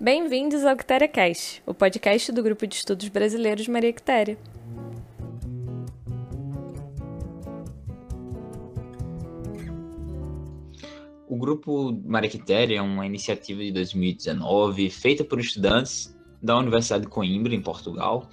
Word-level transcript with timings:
Bem-vindos 0.00 0.64
ao 0.64 0.76
Quitéria 0.76 1.08
Cast, 1.08 1.60
o 1.66 1.74
podcast 1.74 2.30
do 2.30 2.40
Grupo 2.40 2.68
de 2.68 2.76
Estudos 2.76 3.08
Brasileiros 3.08 3.66
Maria 3.66 3.92
Quitéria. 3.92 4.38
O 11.28 11.36
Grupo 11.36 12.00
Maria 12.06 12.30
Quitéria 12.30 12.78
é 12.78 12.80
uma 12.80 13.04
iniciativa 13.04 13.60
de 13.60 13.72
2019 13.72 14.88
feita 14.88 15.24
por 15.24 15.40
estudantes 15.40 16.16
da 16.40 16.56
Universidade 16.56 17.02
de 17.02 17.10
Coimbra, 17.10 17.52
em 17.52 17.60
Portugal, 17.60 18.28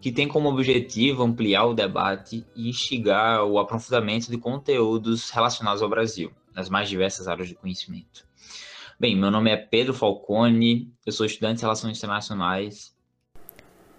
que 0.00 0.12
tem 0.12 0.28
como 0.28 0.48
objetivo 0.48 1.24
ampliar 1.24 1.64
o 1.64 1.74
debate 1.74 2.46
e 2.54 2.68
instigar 2.68 3.44
o 3.44 3.58
aprofundamento 3.58 4.30
de 4.30 4.38
conteúdos 4.38 5.28
relacionados 5.30 5.82
ao 5.82 5.88
Brasil, 5.88 6.30
nas 6.54 6.70
mais 6.70 6.88
diversas 6.88 7.26
áreas 7.26 7.48
de 7.48 7.56
conhecimento. 7.56 8.29
Bem, 9.00 9.16
meu 9.16 9.30
nome 9.30 9.50
é 9.50 9.56
Pedro 9.56 9.94
Falcone, 9.94 10.92
eu 11.06 11.10
sou 11.10 11.24
estudante 11.24 11.56
de 11.56 11.62
Relações 11.62 11.96
Internacionais. 11.96 12.94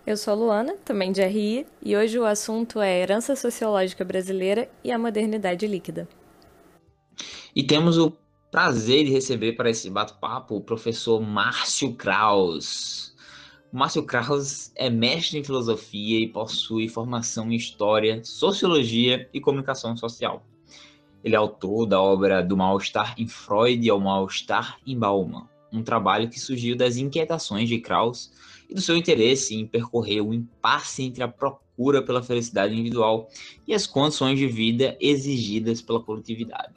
Eu 0.05 0.15
sou 0.15 0.31
a 0.31 0.35
Luana, 0.35 0.75
também 0.85 1.11
de 1.11 1.23
RI, 1.25 1.65
e 1.81 1.97
hoje 1.97 2.19
o 2.19 2.23
assunto 2.23 2.79
é 2.79 2.99
Herança 2.99 3.35
Sociológica 3.35 4.05
Brasileira 4.05 4.69
e 4.83 4.91
a 4.91 4.99
Modernidade 4.99 5.65
Líquida. 5.65 6.07
E 7.55 7.63
temos 7.63 7.97
o 7.97 8.15
prazer 8.51 9.05
de 9.05 9.11
receber 9.11 9.53
para 9.53 9.71
esse 9.71 9.89
bate-papo 9.89 10.57
o 10.57 10.61
professor 10.61 11.20
Márcio 11.20 11.95
Kraus. 11.95 13.15
Márcio 13.71 14.03
Kraus 14.03 14.71
é 14.75 14.87
mestre 14.87 15.39
em 15.39 15.43
filosofia 15.43 16.20
e 16.20 16.27
possui 16.27 16.87
formação 16.87 17.51
em 17.51 17.55
história, 17.55 18.23
sociologia 18.23 19.27
e 19.33 19.41
comunicação 19.41 19.97
social. 19.97 20.45
Ele 21.23 21.35
é 21.35 21.38
autor 21.38 21.85
da 21.85 22.02
obra 22.02 22.43
Do 22.43 22.57
Mal-Estar 22.57 23.16
em 23.17 23.27
Freud 23.27 23.89
ao 23.89 23.99
Mal-Estar 23.99 24.77
em 24.85 24.98
Bauman, 24.98 25.48
um 25.71 25.84
trabalho 25.84 26.29
que 26.29 26.39
surgiu 26.39 26.75
das 26.75 26.98
inquietações 26.98 27.70
de 27.70 27.79
Krauss 27.79 28.31
e 28.70 28.73
do 28.73 28.81
seu 28.81 28.95
interesse 28.98 29.55
em 29.55 29.67
percorrer 29.67 30.21
o 30.21 30.34
impasse 30.34 31.04
entre 31.04 31.23
a 31.23 31.27
procura 31.27 32.01
pela 32.01 32.23
felicidade 32.23 32.73
individual 32.73 33.29
e 33.68 33.73
as 33.73 33.85
condições 33.85 34.37
de 34.37 34.48
vida 34.48 34.98
exigidas 34.99 35.82
pela 35.82 36.01
coletividade. 36.01 36.73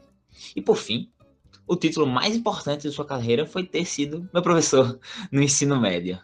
E 0.55 0.61
por 0.61 0.77
fim, 0.77 1.11
o 1.67 1.77
título 1.77 2.07
mais 2.07 2.37
importante 2.37 2.83
de 2.83 2.95
sua 2.95 3.07
carreira 3.07 3.47
foi 3.47 3.65
ter 3.65 3.87
sido 3.87 4.29
meu 4.33 4.43
professor 4.43 4.99
no 5.33 5.43
ensino 5.43 5.81
médio. 5.81 6.19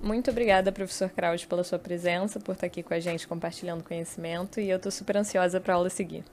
Muito 0.00 0.30
obrigada, 0.30 0.70
professor 0.70 1.08
Kraus, 1.08 1.44
pela 1.44 1.64
sua 1.64 1.78
presença, 1.78 2.38
por 2.38 2.52
estar 2.52 2.66
aqui 2.66 2.82
com 2.82 2.92
a 2.92 3.00
gente 3.00 3.26
compartilhando 3.26 3.82
conhecimento 3.82 4.60
e 4.60 4.68
eu 4.68 4.76
estou 4.76 4.92
super 4.92 5.16
ansiosa 5.16 5.60
para 5.60 5.72
a 5.72 5.76
aula 5.76 5.88
seguir. 5.88 6.24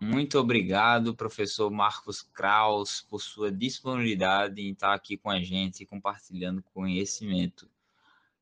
Muito 0.00 0.38
obrigado, 0.38 1.14
professor 1.14 1.70
Marcos 1.70 2.20
Kraus, 2.20 3.00
por 3.00 3.20
sua 3.20 3.50
disponibilidade 3.50 4.60
em 4.60 4.72
estar 4.72 4.92
aqui 4.92 5.16
com 5.16 5.30
a 5.30 5.40
gente 5.40 5.82
e 5.82 5.86
compartilhando 5.86 6.62
conhecimento. 6.74 7.68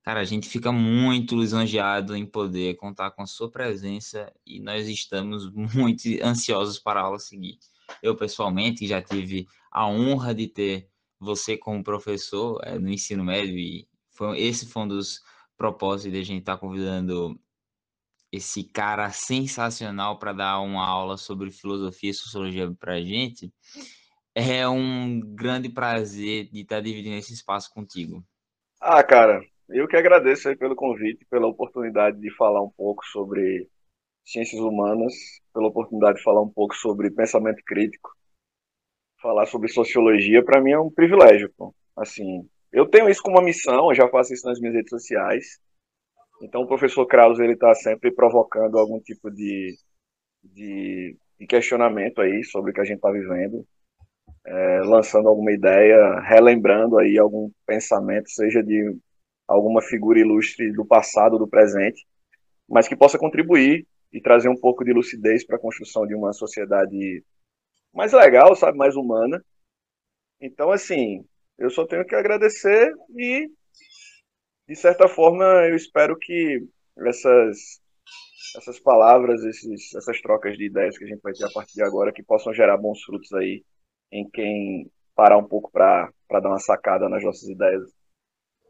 Cara, 0.03 0.21
a 0.21 0.25
gente 0.25 0.49
fica 0.49 0.73
muito 0.73 1.39
lisonjeado 1.39 2.17
em 2.17 2.27
poder 2.27 2.75
contar 2.75 3.13
com 3.13 3.23
a 3.23 3.27
sua 3.27 3.49
presença 3.49 4.33
e 4.45 4.59
nós 4.59 4.89
estamos 4.89 5.49
muito 5.53 6.03
ansiosos 6.25 6.79
para 6.79 7.01
a 7.01 7.05
aula 7.05 7.21
seguir. 7.21 7.59
Eu, 8.03 8.17
pessoalmente, 8.17 8.87
já 8.87 9.01
tive 9.01 9.47
a 9.71 9.87
honra 9.87 10.35
de 10.35 10.49
ter 10.49 10.89
você 11.21 11.57
como 11.57 11.85
professor 11.85 12.61
é, 12.65 12.77
no 12.79 12.91
ensino 12.91 13.23
médio 13.23 13.57
e 13.57 13.87
foi, 14.13 14.41
esse 14.41 14.67
foi 14.67 14.83
um 14.83 14.89
dos 14.89 15.21
propósitos 15.57 16.13
de 16.13 16.19
a 16.19 16.25
gente 16.25 16.41
estar 16.41 16.59
convidando 16.59 17.39
esse 18.31 18.65
cara 18.65 19.11
sensacional 19.11 20.19
para 20.19 20.33
dar 20.33 20.61
uma 20.61 20.87
aula 20.87 21.17
sobre 21.17 21.51
filosofia 21.51 22.11
e 22.11 22.15
sociologia 22.15 22.73
para 22.79 22.95
a 22.95 23.01
gente. 23.01 23.53
É 24.35 24.67
um 24.67 25.21
grande 25.21 25.69
prazer 25.69 26.49
de 26.51 26.63
estar 26.63 26.81
dividindo 26.81 27.17
esse 27.17 27.35
espaço 27.35 27.71
contigo. 27.75 28.25
Ah, 28.81 29.05
cara, 29.05 29.45
eu 29.69 29.87
que 29.87 29.97
agradeço 29.97 30.49
aí 30.49 30.57
pelo 30.57 30.75
convite, 30.75 31.27
pela 31.27 31.47
oportunidade 31.47 32.19
de 32.19 32.35
falar 32.35 32.63
um 32.63 32.71
pouco 32.71 33.05
sobre 33.07 33.69
ciências 34.25 34.61
humanas, 34.61 35.13
pela 35.53 35.69
oportunidade 35.69 36.19
de 36.19 36.25
falar 36.25 36.41
um 36.41 36.49
pouco 36.49 36.75
sobre 36.75 37.11
pensamento 37.11 37.63
crítico, 37.67 38.11
falar 39.21 39.47
sobre 39.47 39.69
sociologia, 39.69 40.45
para 40.45 40.61
mim 40.61 40.73
é 40.73 40.81
um 40.81 40.91
privilégio, 40.91 41.53
pô. 41.57 41.75
Assim, 41.97 42.49
eu 42.73 42.87
tenho 42.89 43.09
isso 43.09 43.23
como 43.23 43.37
uma 43.37 43.45
missão, 43.45 43.91
eu 43.91 43.95
já 43.95 44.09
faço 44.09 44.33
isso 44.33 44.47
nas 44.47 44.59
minhas 44.59 44.75
redes 44.75 44.91
sociais. 44.91 45.61
Então 46.43 46.63
o 46.63 46.67
professor 46.67 47.07
Kraus 47.07 47.39
ele 47.39 47.53
está 47.53 47.75
sempre 47.75 48.11
provocando 48.11 48.79
algum 48.79 48.99
tipo 49.01 49.31
de, 49.31 49.77
de, 50.43 51.17
de, 51.39 51.47
questionamento 51.47 52.21
aí 52.21 52.43
sobre 52.45 52.71
o 52.71 52.75
que 52.75 52.81
a 52.81 52.85
gente 52.85 52.97
está 52.97 53.11
vivendo, 53.11 53.65
é, 54.45 54.81
lançando 54.81 55.29
alguma 55.29 55.53
ideia, 55.53 56.19
relembrando 56.21 56.99
aí 56.99 57.19
algum 57.19 57.51
pensamento, 57.67 58.31
seja 58.31 58.63
de 58.63 58.97
alguma 59.47 59.83
figura 59.83 60.19
ilustre 60.19 60.73
do 60.73 60.85
passado, 60.85 61.39
do 61.39 61.47
presente, 61.47 62.05
mas 62.69 62.89
que 62.89 62.97
possa 62.97 63.19
contribuir 63.19 63.87
e 64.13 64.21
trazer 64.21 64.49
um 64.49 64.59
pouco 64.59 64.85
de 64.85 64.93
lucidez 64.93 65.45
para 65.47 65.57
a 65.57 65.61
construção 65.61 66.07
de 66.07 66.15
uma 66.15 66.33
sociedade 66.33 67.25
mais 67.95 68.13
legal, 68.13 68.57
sabe, 68.57 68.79
mais 68.79 68.97
humana. 68.97 69.45
Então, 70.41 70.71
assim, 70.71 71.25
eu 71.59 71.71
só 71.71 71.87
tenho 71.87 72.05
que 72.07 72.15
agradecer 72.15 72.93
e 73.17 73.49
de 74.67 74.77
certa 74.77 75.07
forma, 75.07 75.45
eu 75.69 75.77
espero 75.77 76.17
que 76.19 76.67
essas, 77.07 77.81
essas 78.57 78.81
palavras, 78.81 79.45
esses, 79.45 79.95
essas 79.95 80.21
trocas 80.23 80.57
de 80.57 80.65
ideias 80.65 80.97
que 80.97 81.05
a 81.05 81.07
gente 81.07 81.21
vai 81.21 81.35
ter 81.35 81.45
a 81.45 81.53
partir 81.53 81.75
de 81.75 81.83
agora, 81.83 82.13
que 82.13 82.23
possam 82.23 82.55
gerar 82.55 82.79
bons 82.79 83.03
frutos 83.03 83.31
aí 83.35 83.63
em 84.11 84.29
quem 84.31 84.91
parar 85.15 85.37
um 85.37 85.47
pouco 85.47 85.71
para 85.71 86.11
dar 86.31 86.49
uma 86.49 86.59
sacada 86.59 87.07
nas 87.09 87.23
nossas 87.23 87.49
ideias. 87.49 87.83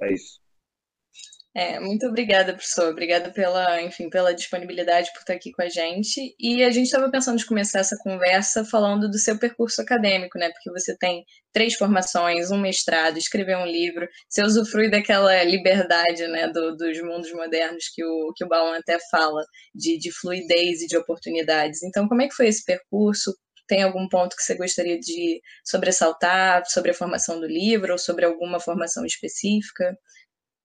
É 0.00 0.12
isso. 0.12 0.41
É, 1.54 1.78
muito 1.78 2.06
obrigada, 2.06 2.54
professor. 2.54 2.90
Obrigada 2.90 3.30
pela, 3.30 3.82
enfim, 3.82 4.08
pela 4.08 4.34
disponibilidade 4.34 5.12
por 5.12 5.20
estar 5.20 5.34
aqui 5.34 5.52
com 5.52 5.60
a 5.60 5.68
gente. 5.68 6.34
E 6.40 6.64
a 6.64 6.70
gente 6.70 6.86
estava 6.86 7.10
pensando 7.10 7.36
de 7.36 7.44
começar 7.44 7.80
essa 7.80 7.96
conversa 8.02 8.64
falando 8.64 9.10
do 9.10 9.18
seu 9.18 9.38
percurso 9.38 9.82
acadêmico, 9.82 10.38
né? 10.38 10.50
Porque 10.50 10.70
você 10.70 10.96
tem 10.96 11.24
três 11.52 11.74
formações, 11.74 12.50
um 12.50 12.58
mestrado, 12.58 13.18
escreveu 13.18 13.58
um 13.58 13.66
livro, 13.66 14.08
você 14.28 14.42
usufrui 14.42 14.90
daquela 14.90 15.44
liberdade, 15.44 16.26
né, 16.28 16.48
do, 16.48 16.74
dos 16.74 16.98
mundos 17.02 17.30
modernos 17.32 17.84
que 17.94 18.02
o, 18.02 18.32
que 18.34 18.42
o 18.44 18.48
Bauman 18.48 18.78
até 18.78 18.98
fala, 19.10 19.44
de, 19.74 19.98
de 19.98 20.10
fluidez 20.10 20.80
e 20.80 20.86
de 20.86 20.96
oportunidades. 20.96 21.82
Então, 21.82 22.08
como 22.08 22.22
é 22.22 22.28
que 22.28 22.34
foi 22.34 22.48
esse 22.48 22.64
percurso? 22.64 23.34
Tem 23.68 23.82
algum 23.82 24.08
ponto 24.08 24.34
que 24.36 24.42
você 24.42 24.54
gostaria 24.54 24.98
de 24.98 25.40
sobressaltar 25.64 26.62
sobre 26.66 26.92
a 26.92 26.94
formação 26.94 27.38
do 27.38 27.46
livro 27.46 27.92
ou 27.92 27.98
sobre 27.98 28.24
alguma 28.24 28.58
formação 28.58 29.04
específica? 29.04 29.94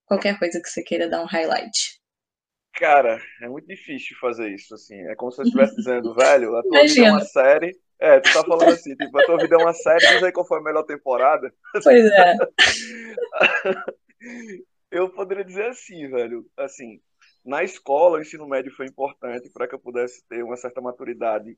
Qualquer 0.07 0.39
coisa 0.39 0.59
que 0.61 0.69
você 0.69 0.81
queira 0.81 1.09
dar 1.09 1.21
um 1.21 1.25
highlight. 1.27 2.01
Cara, 2.73 3.19
é 3.41 3.49
muito 3.49 3.67
difícil 3.67 4.15
fazer 4.19 4.53
isso, 4.53 4.73
assim. 4.73 4.95
É 5.07 5.15
como 5.15 5.31
se 5.31 5.41
eu 5.41 5.45
estivesse 5.45 5.75
dizendo, 5.77 6.15
velho, 6.15 6.55
a 6.55 6.63
tua 6.63 6.79
Imagina. 6.79 6.87
vida 6.87 7.07
é 7.07 7.11
uma 7.11 7.25
série. 7.25 7.79
É, 7.99 8.19
tu 8.19 8.31
tá 8.31 8.43
falando 8.43 8.69
assim, 8.71 8.95
tipo, 8.95 9.17
a 9.19 9.25
tua 9.25 9.37
vida 9.37 9.55
é 9.55 9.57
uma 9.57 9.73
série, 9.73 10.07
diz 10.07 10.23
aí 10.23 10.31
qual 10.31 10.47
foi 10.47 10.59
a 10.59 10.63
melhor 10.63 10.83
temporada. 10.83 11.51
Pois 11.83 12.05
é. 12.05 12.35
eu 14.91 15.09
poderia 15.09 15.43
dizer 15.43 15.65
assim, 15.65 16.07
velho, 16.07 16.45
assim, 16.55 17.01
na 17.43 17.63
escola, 17.63 18.17
o 18.17 18.21
ensino 18.21 18.47
médio 18.47 18.71
foi 18.75 18.85
importante 18.85 19.49
para 19.49 19.67
que 19.67 19.73
eu 19.73 19.79
pudesse 19.79 20.23
ter 20.27 20.43
uma 20.43 20.55
certa 20.55 20.79
maturidade 20.79 21.57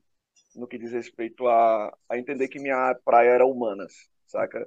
no 0.54 0.66
que 0.66 0.78
diz 0.78 0.92
respeito 0.92 1.46
a, 1.46 1.94
a 2.08 2.18
entender 2.18 2.48
que 2.48 2.58
minha 2.58 2.94
praia 3.04 3.30
era 3.30 3.46
humanas, 3.46 3.92
saca? 4.26 4.66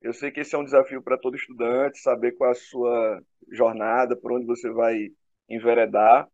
Eu 0.00 0.12
sei 0.14 0.30
que 0.30 0.40
esse 0.40 0.54
é 0.54 0.58
um 0.58 0.64
desafio 0.64 1.02
para 1.02 1.18
todo 1.18 1.36
estudante, 1.36 1.98
saber 1.98 2.32
qual 2.32 2.50
a 2.50 2.54
sua 2.54 3.22
jornada, 3.50 4.16
por 4.16 4.32
onde 4.32 4.46
você 4.46 4.70
vai 4.70 5.08
enveredar, 5.48 6.28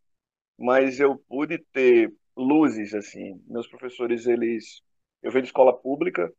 mas 0.59 1.01
eu 1.01 1.19
pude 1.29 1.59
ter 1.73 2.13
luzes, 2.37 2.95
assim. 2.95 3.43
Meus 3.47 3.67
professores, 3.69 4.27
eles... 4.27 4.83
Eu 5.23 5.33
venho 5.33 5.43
de 5.43 5.49
escola 5.49 5.77
pública, 5.77 6.33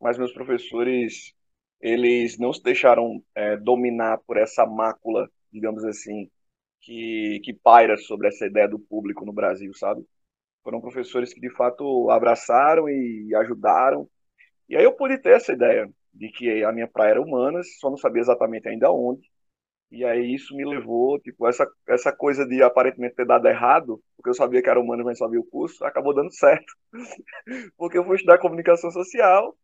mas 0.00 0.18
meus 0.18 0.32
professores, 0.32 1.34
eles 1.80 2.38
não 2.38 2.52
se 2.52 2.62
deixaram 2.62 3.22
é, 3.34 3.56
dominar 3.56 4.18
por 4.26 4.36
essa 4.38 4.64
mácula, 4.66 5.30
digamos 5.52 5.84
assim, 5.84 6.30
que, 6.80 7.40
que 7.44 7.52
paira 7.52 7.96
sobre 7.98 8.28
essa 8.28 8.46
ideia 8.46 8.68
do 8.68 8.78
público 8.78 9.26
no 9.26 9.32
Brasil, 9.32 9.72
sabe? 9.74 10.04
Foram 10.64 10.80
professores 10.80 11.34
que, 11.34 11.40
de 11.40 11.50
fato, 11.50 12.10
abraçaram 12.10 12.88
e 12.88 13.34
ajudaram. 13.36 14.08
E 14.68 14.76
aí 14.76 14.84
eu 14.84 14.92
pude 14.94 15.18
ter 15.18 15.36
essa 15.36 15.52
ideia 15.52 15.90
de 16.12 16.30
que 16.30 16.64
a 16.64 16.72
minha 16.72 16.88
praia 16.88 17.12
era 17.12 17.22
humanas, 17.22 17.66
só 17.78 17.90
não 17.90 17.96
sabia 17.96 18.20
exatamente 18.22 18.68
ainda 18.68 18.90
onde. 18.92 19.30
E 19.90 20.04
aí 20.04 20.34
isso 20.34 20.56
me 20.56 20.64
levou, 20.64 21.20
tipo, 21.20 21.46
essa, 21.48 21.66
essa 21.88 22.12
coisa 22.12 22.46
de 22.46 22.62
aparentemente 22.62 23.14
ter 23.16 23.26
dado 23.26 23.46
errado, 23.48 24.02
porque 24.16 24.30
eu 24.30 24.34
sabia 24.34 24.62
que 24.62 24.70
era 24.70 24.80
humano, 24.80 25.04
mas 25.04 25.18
sabia 25.18 25.40
o 25.40 25.44
curso, 25.44 25.84
acabou 25.84 26.14
dando 26.14 26.32
certo. 26.32 26.72
porque 27.76 27.98
eu 27.98 28.04
fui 28.04 28.16
estudar 28.16 28.38
comunicação 28.38 28.90
social, 28.90 29.56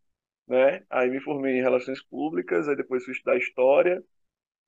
né? 0.49 0.83
Aí 0.91 1.11
me 1.11 1.21
formei 1.21 1.59
em 1.59 1.63
relações 1.63 2.03
públicas, 2.05 2.69
aí 2.69 2.77
depois 2.77 3.05
fui 3.05 3.13
estudar 3.15 3.37
história, 3.39 4.03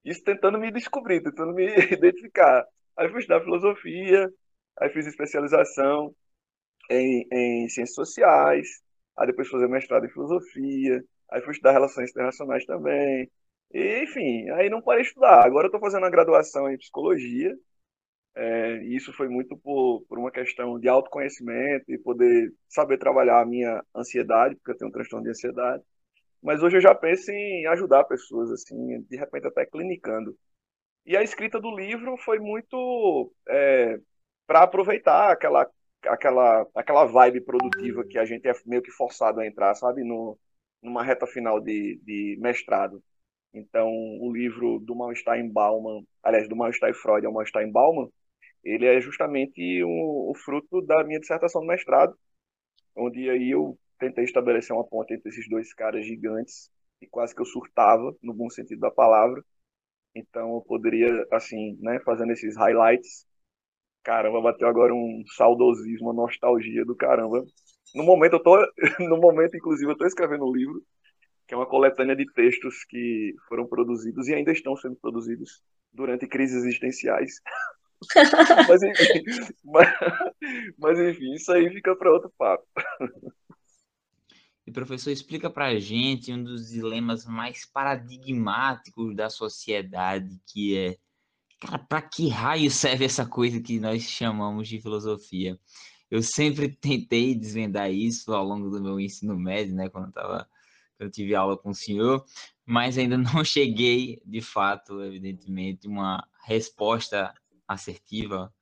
isso 0.04 0.22
tentando 0.24 0.58
me 0.58 0.70
descobrir, 0.72 1.22
tentando 1.22 1.54
me 1.54 1.66
identificar. 1.92 2.66
Aí 2.96 3.08
fui 3.10 3.20
estudar 3.20 3.42
filosofia, 3.42 4.30
aí 4.78 4.90
fiz 4.90 5.06
especialização, 5.06 6.14
em, 6.90 7.26
em 7.32 7.68
ciências 7.68 7.94
sociais, 7.94 8.68
aí 9.16 9.26
depois 9.26 9.48
fazer 9.48 9.68
mestrado 9.68 10.06
em 10.06 10.10
filosofia, 10.10 11.02
aí 11.30 11.42
fui 11.42 11.52
estudar 11.52 11.72
relações 11.72 12.10
internacionais 12.10 12.64
também. 12.66 13.30
E, 13.72 14.02
enfim, 14.04 14.50
aí 14.50 14.68
não 14.68 14.82
parei 14.82 15.02
de 15.02 15.08
estudar. 15.08 15.44
Agora 15.44 15.66
eu 15.66 15.68
estou 15.68 15.80
fazendo 15.80 16.06
a 16.06 16.10
graduação 16.10 16.70
em 16.70 16.78
psicologia, 16.78 17.54
é, 18.34 18.76
e 18.84 18.96
isso 18.96 19.12
foi 19.12 19.28
muito 19.28 19.56
por, 19.58 20.02
por 20.08 20.18
uma 20.18 20.30
questão 20.30 20.78
de 20.78 20.88
autoconhecimento 20.88 21.84
e 21.92 21.98
poder 21.98 22.52
saber 22.68 22.98
trabalhar 22.98 23.40
a 23.40 23.46
minha 23.46 23.84
ansiedade, 23.94 24.56
porque 24.56 24.72
eu 24.72 24.76
tenho 24.78 24.88
um 24.90 24.92
transtorno 24.92 25.24
de 25.24 25.30
ansiedade. 25.30 25.82
Mas 26.42 26.62
hoje 26.62 26.76
eu 26.78 26.80
já 26.80 26.94
penso 26.94 27.30
em 27.30 27.66
ajudar 27.66 28.04
pessoas, 28.04 28.50
assim, 28.52 29.02
de 29.02 29.16
repente 29.16 29.46
até 29.46 29.66
clinicando. 29.66 30.36
E 31.06 31.16
a 31.16 31.22
escrita 31.22 31.60
do 31.60 31.74
livro 31.76 32.16
foi 32.18 32.38
muito 32.38 33.32
é, 33.48 33.98
para 34.46 34.62
aproveitar 34.62 35.32
aquela, 35.32 35.68
aquela, 36.04 36.66
aquela 36.74 37.04
vibe 37.06 37.42
produtiva 37.42 38.04
que 38.04 38.18
a 38.18 38.24
gente 38.24 38.48
é 38.48 38.52
meio 38.66 38.82
que 38.82 38.90
forçado 38.90 39.40
a 39.40 39.46
entrar, 39.46 39.74
sabe? 39.74 40.04
No, 40.04 40.38
numa 40.82 41.02
reta 41.02 41.26
final 41.26 41.60
de, 41.60 42.00
de 42.04 42.38
mestrado. 42.40 43.02
Então, 43.52 43.88
o 44.20 44.32
livro 44.32 44.78
do 44.80 44.94
Mal-Estar 44.94 45.38
em 45.38 45.50
Bauman, 45.50 46.04
aliás, 46.22 46.48
do 46.48 46.56
Mal-Estar 46.56 46.90
em 46.90 46.94
Freud 46.94 47.26
ao 47.26 47.32
Mal-Estar 47.32 47.62
em 47.62 47.72
Bauman, 47.72 48.08
ele 48.64 48.86
é 48.86 49.00
justamente 49.00 49.84
um, 49.84 50.30
o 50.30 50.34
fruto 50.36 50.82
da 50.82 51.04
minha 51.04 51.20
dissertação 51.20 51.62
de 51.62 51.68
mestrado, 51.68 52.14
onde 52.96 53.28
aí 53.30 53.50
eu 53.50 53.78
tentei 53.98 54.24
estabelecer 54.24 54.74
uma 54.74 54.84
ponte 54.86 55.14
entre 55.14 55.28
esses 55.30 55.48
dois 55.48 55.72
caras 55.74 56.06
gigantes 56.06 56.70
e 57.00 57.06
quase 57.06 57.34
que 57.34 57.40
eu 57.40 57.46
surtava, 57.46 58.14
no 58.22 58.34
bom 58.34 58.50
sentido 58.50 58.80
da 58.80 58.90
palavra. 58.90 59.42
Então, 60.14 60.54
eu 60.56 60.62
poderia, 60.62 61.26
assim, 61.32 61.78
né, 61.80 62.00
fazendo 62.04 62.32
esses 62.32 62.56
highlights, 62.56 63.26
caramba, 64.02 64.40
bateu 64.42 64.68
agora 64.68 64.94
um 64.94 65.24
saudosismo, 65.36 66.08
uma 66.10 66.14
nostalgia 66.14 66.84
do 66.84 66.96
caramba. 66.96 67.44
No 67.94 68.04
momento, 68.04 68.34
eu 68.34 68.42
tô, 68.42 68.56
no 69.00 69.16
momento, 69.16 69.56
inclusive, 69.56 69.88
eu 69.90 69.92
estou 69.92 70.06
escrevendo 70.06 70.44
um 70.44 70.52
livro 70.52 70.82
que 71.46 71.54
é 71.54 71.56
uma 71.56 71.66
coletânea 71.66 72.14
de 72.14 72.24
textos 72.32 72.84
que 72.84 73.34
foram 73.48 73.66
produzidos 73.66 74.28
e 74.28 74.34
ainda 74.34 74.52
estão 74.52 74.76
sendo 74.76 74.94
produzidos 74.94 75.60
durante 75.92 76.24
crises 76.28 76.62
existenciais. 76.62 77.40
mas, 78.68 78.82
enfim, 78.84 79.24
mas, 79.64 79.88
mas, 80.78 80.98
enfim, 81.00 81.34
isso 81.34 81.50
aí 81.50 81.68
fica 81.70 81.96
para 81.96 82.12
outro 82.12 82.32
papo. 82.38 82.64
E 84.64 84.70
professor, 84.70 85.10
explica 85.10 85.50
para 85.50 85.66
a 85.66 85.78
gente 85.80 86.32
um 86.32 86.40
dos 86.40 86.68
dilemas 86.68 87.26
mais 87.26 87.66
paradigmáticos 87.66 89.16
da 89.16 89.28
sociedade, 89.28 90.38
que 90.46 90.78
é, 90.78 90.96
cara, 91.60 91.80
para 91.80 92.00
que 92.00 92.28
raio 92.28 92.70
serve 92.70 93.04
essa 93.04 93.26
coisa 93.26 93.60
que 93.60 93.80
nós 93.80 94.04
chamamos 94.04 94.68
de 94.68 94.80
filosofia? 94.80 95.58
Eu 96.10 96.22
sempre 96.22 96.68
tentei 96.76 97.34
desvendar 97.34 97.90
isso 97.90 98.32
ao 98.32 98.44
longo 98.44 98.68
do 98.68 98.82
meu 98.82 98.98
ensino 98.98 99.38
médio, 99.38 99.74
né, 99.74 99.88
quando 99.88 100.06
eu 100.06 100.12
tava 100.12 100.48
eu 100.98 101.10
tive 101.10 101.34
aula 101.34 101.56
com 101.56 101.70
o 101.70 101.74
senhor, 101.74 102.22
mas 102.66 102.98
ainda 102.98 103.16
não 103.18 103.42
cheguei, 103.42 104.20
de 104.24 104.42
fato, 104.42 105.02
evidentemente, 105.02 105.88
uma 105.88 106.22
resposta 106.44 107.34
assertiva 107.66 108.52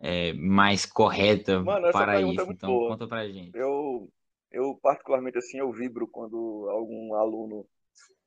é, 0.00 0.32
mais 0.32 0.86
correta 0.86 1.60
Mano, 1.62 1.90
para 1.92 2.20
é 2.20 2.24
isso. 2.24 2.40
É 2.40 2.52
então, 2.52 2.70
boa. 2.70 2.90
conta 2.90 3.06
pra 3.06 3.28
gente. 3.28 3.56
Eu, 3.56 4.10
eu, 4.50 4.78
particularmente, 4.82 5.38
assim, 5.38 5.58
eu 5.58 5.72
vibro 5.72 6.06
quando 6.08 6.68
algum 6.70 7.14
aluno 7.14 7.66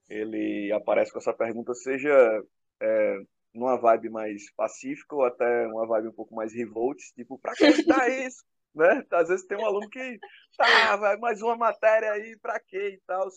ele 0.09 0.71
aparece 0.73 1.11
com 1.11 1.19
essa 1.19 1.33
pergunta, 1.33 1.73
seja 1.73 2.11
é, 2.81 3.21
numa 3.53 3.77
vibe 3.77 4.09
mais 4.09 4.51
pacífica 4.53 5.15
ou 5.15 5.23
até 5.23 5.67
uma 5.67 5.87
vibe 5.87 6.09
um 6.09 6.13
pouco 6.13 6.35
mais 6.35 6.53
revolt, 6.53 6.99
tipo, 7.15 7.39
pra 7.39 7.53
que 7.53 7.83
dá 7.85 8.07
isso? 8.25 8.43
Né? 8.73 9.05
Às 9.11 9.29
vezes 9.29 9.45
tem 9.45 9.57
um 9.57 9.65
aluno 9.65 9.89
que, 9.89 10.19
tá, 10.57 10.95
vai 10.95 11.17
mais 11.17 11.41
uma 11.41 11.55
matéria 11.55 12.11
aí, 12.11 12.37
pra 12.39 12.59
quê 12.59 12.89
e 12.89 13.01
tal. 13.05 13.27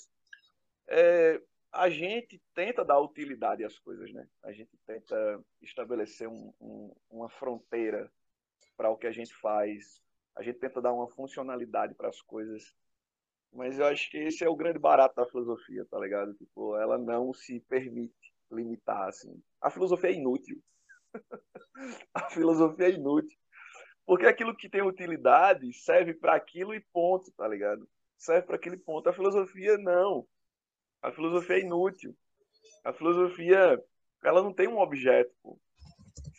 É, 0.89 1.41
a 1.73 1.91
gente 1.91 2.41
tenta 2.55 2.85
dar 2.85 3.01
utilidade 3.01 3.65
às 3.65 3.79
coisas, 3.79 4.13
né? 4.13 4.27
A 4.43 4.53
gente 4.53 4.71
tenta 4.87 5.45
estabelecer 5.61 6.29
um, 6.29 6.53
um, 6.61 6.95
uma 7.11 7.29
fronteira 7.29 8.11
para 8.77 8.91
o 8.91 8.97
que 8.97 9.07
a 9.07 9.13
gente 9.13 9.35
faz. 9.35 10.01
A 10.37 10.43
gente 10.43 10.59
tenta 10.59 10.81
dar 10.81 10.93
uma 10.93 11.09
funcionalidade 11.09 11.95
para 11.95 12.09
as 12.09 12.21
coisas. 12.23 12.75
Mas 13.53 13.79
eu 13.79 13.87
acho 13.87 14.11
que 14.11 14.19
esse 14.19 14.45
é 14.45 14.49
o 14.49 14.57
grande 14.57 14.79
barato 14.79 15.15
da 15.15 15.27
filosofia, 15.27 15.85
tá 15.91 15.99
ligado? 15.99 16.35
Tipo, 16.35 16.77
ela 16.77 16.99
não 16.99 17.33
se 17.33 17.61
permite 17.61 18.35
limitar, 18.51 19.09
assim. 19.09 19.41
A 19.61 19.71
filosofia 19.71 20.11
é 20.11 20.15
inútil. 20.15 20.61
a 22.15 22.31
filosofia 22.31 22.87
é 22.87 22.91
inútil. 22.91 23.39
Porque 24.07 24.27
aquilo 24.27 24.57
que 24.57 24.69
tem 24.69 24.83
utilidade 24.83 25.73
serve 25.73 26.15
para 26.15 26.35
aquilo 26.35 26.75
e 26.75 26.81
ponto, 26.81 27.31
tá 27.33 27.49
ligado? 27.49 27.89
Serve 28.19 28.47
para 28.47 28.57
aquele 28.57 28.77
ponto. 28.77 29.09
A 29.09 29.13
filosofia 29.13 29.79
não. 29.79 30.27
A 31.03 31.11
filosofia 31.11 31.57
é 31.57 31.61
inútil. 31.61 32.17
A 32.85 32.93
filosofia, 32.93 33.83
ela 34.23 34.43
não 34.43 34.53
tem 34.53 34.69
um 34.69 34.79
objeto, 34.79 35.35
pô. 35.43 35.59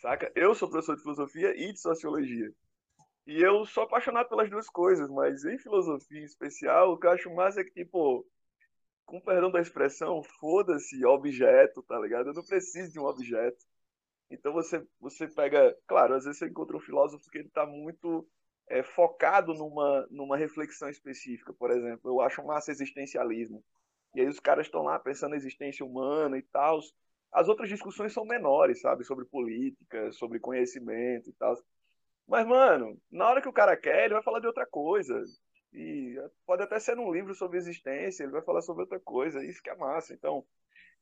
Saca? 0.00 0.30
Eu 0.34 0.54
sou 0.54 0.68
professor 0.68 0.96
de 0.96 1.02
filosofia 1.02 1.54
e 1.56 1.72
de 1.72 1.80
sociologia. 1.80 2.52
E 3.26 3.42
eu 3.42 3.66
sou 3.66 3.82
apaixonado 3.82 4.28
pelas 4.28 4.48
duas 4.48 4.68
coisas, 4.68 5.10
mas 5.10 5.44
em 5.44 5.58
filosofia 5.58 6.20
em 6.20 6.24
especial, 6.24 6.92
o 6.92 6.98
que 6.98 7.06
eu 7.06 7.10
acho 7.10 7.34
massa 7.34 7.60
é 7.60 7.64
que, 7.64 7.72
tipo, 7.72 8.24
com 9.04 9.20
perdão 9.20 9.50
da 9.50 9.60
expressão, 9.60 10.22
foda-se 10.22 11.04
objeto, 11.04 11.82
tá 11.82 11.98
ligado? 11.98 12.28
Eu 12.28 12.34
não 12.34 12.44
preciso 12.44 12.92
de 12.92 13.00
um 13.00 13.04
objeto. 13.04 13.64
Então 14.30 14.52
você, 14.52 14.84
você 15.00 15.28
pega, 15.28 15.76
claro, 15.86 16.14
às 16.14 16.24
vezes 16.24 16.38
você 16.38 16.46
encontra 16.46 16.76
um 16.76 16.80
filósofo 16.80 17.30
que 17.30 17.38
ele 17.38 17.48
está 17.48 17.64
muito 17.66 18.26
é, 18.68 18.82
focado 18.82 19.54
numa, 19.54 20.06
numa 20.10 20.36
reflexão 20.36 20.88
específica, 20.88 21.52
por 21.52 21.70
exemplo. 21.70 22.10
Eu 22.10 22.20
acho 22.20 22.44
massa 22.44 22.70
existencialismo. 22.70 23.62
E 24.14 24.20
aí 24.20 24.28
os 24.28 24.40
caras 24.40 24.66
estão 24.66 24.82
lá 24.82 24.98
pensando 24.98 25.30
na 25.30 25.36
existência 25.36 25.84
humana 25.84 26.38
e 26.38 26.42
tal. 26.42 26.80
As 27.32 27.48
outras 27.48 27.68
discussões 27.68 28.12
são 28.12 28.24
menores, 28.24 28.80
sabe? 28.80 29.04
Sobre 29.04 29.24
política, 29.26 30.10
sobre 30.12 30.40
conhecimento 30.40 31.28
e 31.28 31.32
tal. 31.34 31.54
Mas, 32.26 32.46
mano, 32.46 32.98
na 33.10 33.28
hora 33.28 33.42
que 33.42 33.48
o 33.48 33.52
cara 33.52 33.76
quer, 33.76 34.06
ele 34.06 34.14
vai 34.14 34.22
falar 34.22 34.40
de 34.40 34.46
outra 34.46 34.66
coisa. 34.66 35.22
E 35.72 36.16
pode 36.46 36.62
até 36.62 36.78
ser 36.80 36.96
num 36.96 37.12
livro 37.12 37.34
sobre 37.34 37.58
existência, 37.58 38.24
ele 38.24 38.32
vai 38.32 38.42
falar 38.42 38.62
sobre 38.62 38.82
outra 38.82 38.98
coisa. 38.98 39.44
Isso 39.44 39.62
que 39.62 39.70
é 39.70 39.76
massa. 39.76 40.14
Então, 40.14 40.44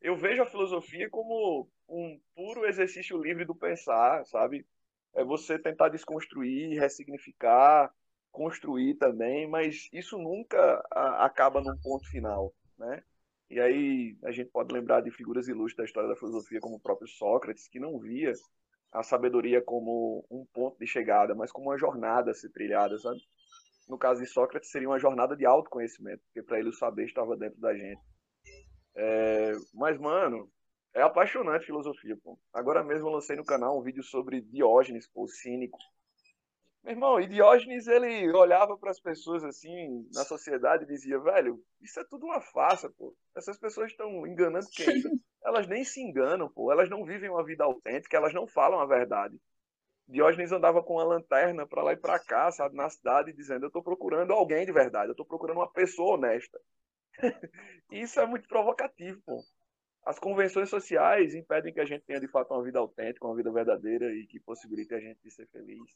eu 0.01 0.17
vejo 0.17 0.43
a 0.43 0.47
filosofia 0.47 1.09
como 1.11 1.69
um 1.89 2.21
puro 2.35 2.67
exercício 2.67 3.21
livre 3.21 3.45
do 3.45 3.55
pensar, 3.55 4.25
sabe? 4.27 4.67
É 5.15 5.25
você 5.25 5.59
tentar 5.59 5.89
desconstruir, 5.89 6.79
ressignificar, 6.79 7.93
construir 8.33 8.95
também, 8.95 9.49
mas 9.49 9.89
isso 9.93 10.19
nunca 10.19 10.85
acaba 11.19 11.61
num 11.61 11.77
ponto 11.79 12.09
final, 12.11 12.53
né? 12.79 13.03
E 13.49 13.61
aí 13.61 14.17
a 14.25 14.33
gente 14.33 14.51
pode 14.51 14.75
lembrar 14.75 15.01
de 15.03 15.11
figuras 15.11 15.47
ilustres 15.47 15.77
da 15.77 15.85
história 15.85 16.09
da 16.09 16.17
filosofia, 16.17 16.61
como 16.61 16.77
o 16.77 16.81
próprio 16.81 17.07
Sócrates, 17.07 17.69
que 17.69 17.79
não 17.79 17.99
via 17.99 18.33
a 18.91 19.03
sabedoria 19.03 19.63
como 19.63 20.25
um 20.31 20.45
ponto 20.53 20.79
de 20.79 20.87
chegada, 20.87 21.35
mas 21.35 21.53
como 21.53 21.69
uma 21.69 21.79
jornada 21.79 22.31
a 22.31 22.35
ser 22.35 22.51
trilhada, 22.51 22.99
sabe? 22.99 23.21
No 23.89 23.99
caso 23.99 24.21
de 24.21 24.27
Sócrates, 24.27 24.71
seria 24.71 24.89
uma 24.89 24.99
jornada 24.99 25.37
de 25.37 25.45
autoconhecimento, 25.45 26.23
porque 26.27 26.43
para 26.43 26.59
ele 26.59 26.71
o 26.71 26.73
saber 26.73 27.05
estava 27.05 27.37
dentro 27.37 27.61
da 27.61 27.75
gente. 27.75 28.01
É, 28.97 29.53
mas, 29.73 29.99
mano, 29.99 30.49
é 30.95 31.03
apaixonante 31.03 31.67
filosofia, 31.67 32.17
pô. 32.23 32.39
Agora 32.53 32.85
mesmo 32.85 33.09
eu 33.09 33.13
lancei 33.13 33.37
no 33.37 33.45
canal 33.45 33.79
um 33.79 33.83
vídeo 33.83 34.03
sobre 34.03 34.41
Diógenes, 34.41 35.09
pô, 35.09 35.27
cínico. 35.27 35.79
Meu 36.85 36.93
irmão, 36.93 37.19
e 37.19 37.27
Diógenes, 37.27 37.87
ele 37.87 38.31
olhava 38.33 38.77
para 38.77 38.91
as 38.91 39.01
pessoas 39.01 39.43
assim, 39.43 40.07
na 40.13 40.23
sociedade, 40.23 40.85
e 40.85 40.87
dizia, 40.87 41.19
velho, 41.19 41.59
isso 41.81 41.99
é 41.99 42.05
tudo 42.05 42.27
uma 42.27 42.41
farsa, 42.41 42.91
pô. 42.91 43.17
Essas 43.35 43.59
pessoas 43.59 43.91
estão 43.91 44.27
enganando 44.27 44.67
quem? 44.71 45.03
Elas 45.43 45.67
nem 45.67 45.83
se 45.83 46.01
enganam, 46.01 46.49
pô. 46.49 46.71
Elas 46.71 46.89
não 46.89 47.05
vivem 47.05 47.31
uma 47.31 47.45
vida 47.45 47.65
autêntica, 47.65 48.17
elas 48.17 48.35
não 48.35 48.47
falam 48.47 48.81
a 48.81 48.87
verdade. 48.87 49.39
Diógenes 50.07 50.53
andava 50.53 50.83
com 50.83 50.95
uma 50.95 51.05
lanterna 51.05 51.67
para 51.67 51.83
lá 51.83 51.93
e 51.95 51.97
para 51.97 52.19
cá, 52.19 52.51
sabe, 52.51 52.77
na 52.77 52.89
cidade, 52.91 53.33
dizendo: 53.33 53.65
Eu 53.65 53.69
estou 53.69 53.83
procurando 53.83 54.33
alguém 54.33 54.67
de 54.67 54.73
verdade, 54.73 55.09
eu 55.09 55.13
estou 55.13 55.27
procurando 55.27 55.59
uma 55.59 55.73
pessoa 55.73 56.15
honesta. 56.15 56.59
Isso 57.91 58.21
é 58.21 58.27
muito 58.27 58.49
provocativo, 58.49 59.21
pô. 59.25 59.43
As 60.05 60.19
convenções 60.19 60.69
sociais 60.69 61.35
impedem 61.35 61.73
que 61.73 61.81
a 61.81 61.87
gente 61.87 62.05
tenha 62.05 62.21
de 62.21 62.29
fato 62.29 62.53
uma 62.53 62.63
vida 62.63 62.79
autêntica, 62.79 63.27
uma 63.27 63.37
vida 63.37 63.51
verdadeira 63.51 64.13
e 64.15 64.27
que 64.27 64.39
possibilite 64.41 64.95
a 64.95 65.01
gente 65.01 65.31
ser 65.31 65.47
feliz. 65.49 65.91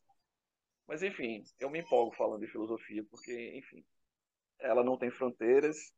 Mas 0.86 1.02
enfim, 1.02 1.42
eu 1.60 1.68
me 1.68 1.80
empolgo 1.80 2.14
falando 2.16 2.40
de 2.40 2.50
filosofia 2.50 3.04
porque, 3.10 3.52
enfim, 3.58 3.84
ela 4.58 4.82
não 4.82 4.96
tem 4.96 5.10
fronteiras, 5.10 5.92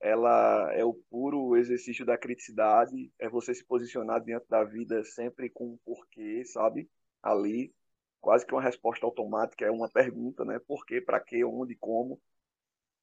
ela 0.00 0.72
é 0.74 0.84
o 0.84 0.94
puro 1.08 1.56
exercício 1.56 2.04
da 2.04 2.18
criticidade, 2.18 3.10
é 3.18 3.28
você 3.28 3.54
se 3.54 3.64
posicionar 3.64 4.22
diante 4.22 4.46
da 4.48 4.64
vida 4.64 5.02
sempre 5.04 5.48
com 5.48 5.74
um 5.74 5.78
porquê, 5.84 6.44
sabe? 6.44 6.90
Ali, 7.22 7.72
quase 8.20 8.44
que 8.44 8.52
uma 8.52 8.62
resposta 8.62 9.06
automática, 9.06 9.64
é 9.64 9.70
uma 9.70 9.88
pergunta, 9.88 10.44
né? 10.44 10.58
Por 10.66 10.84
quê, 10.84 11.00
para 11.00 11.20
quê, 11.20 11.44
onde, 11.44 11.76
como. 11.76 12.20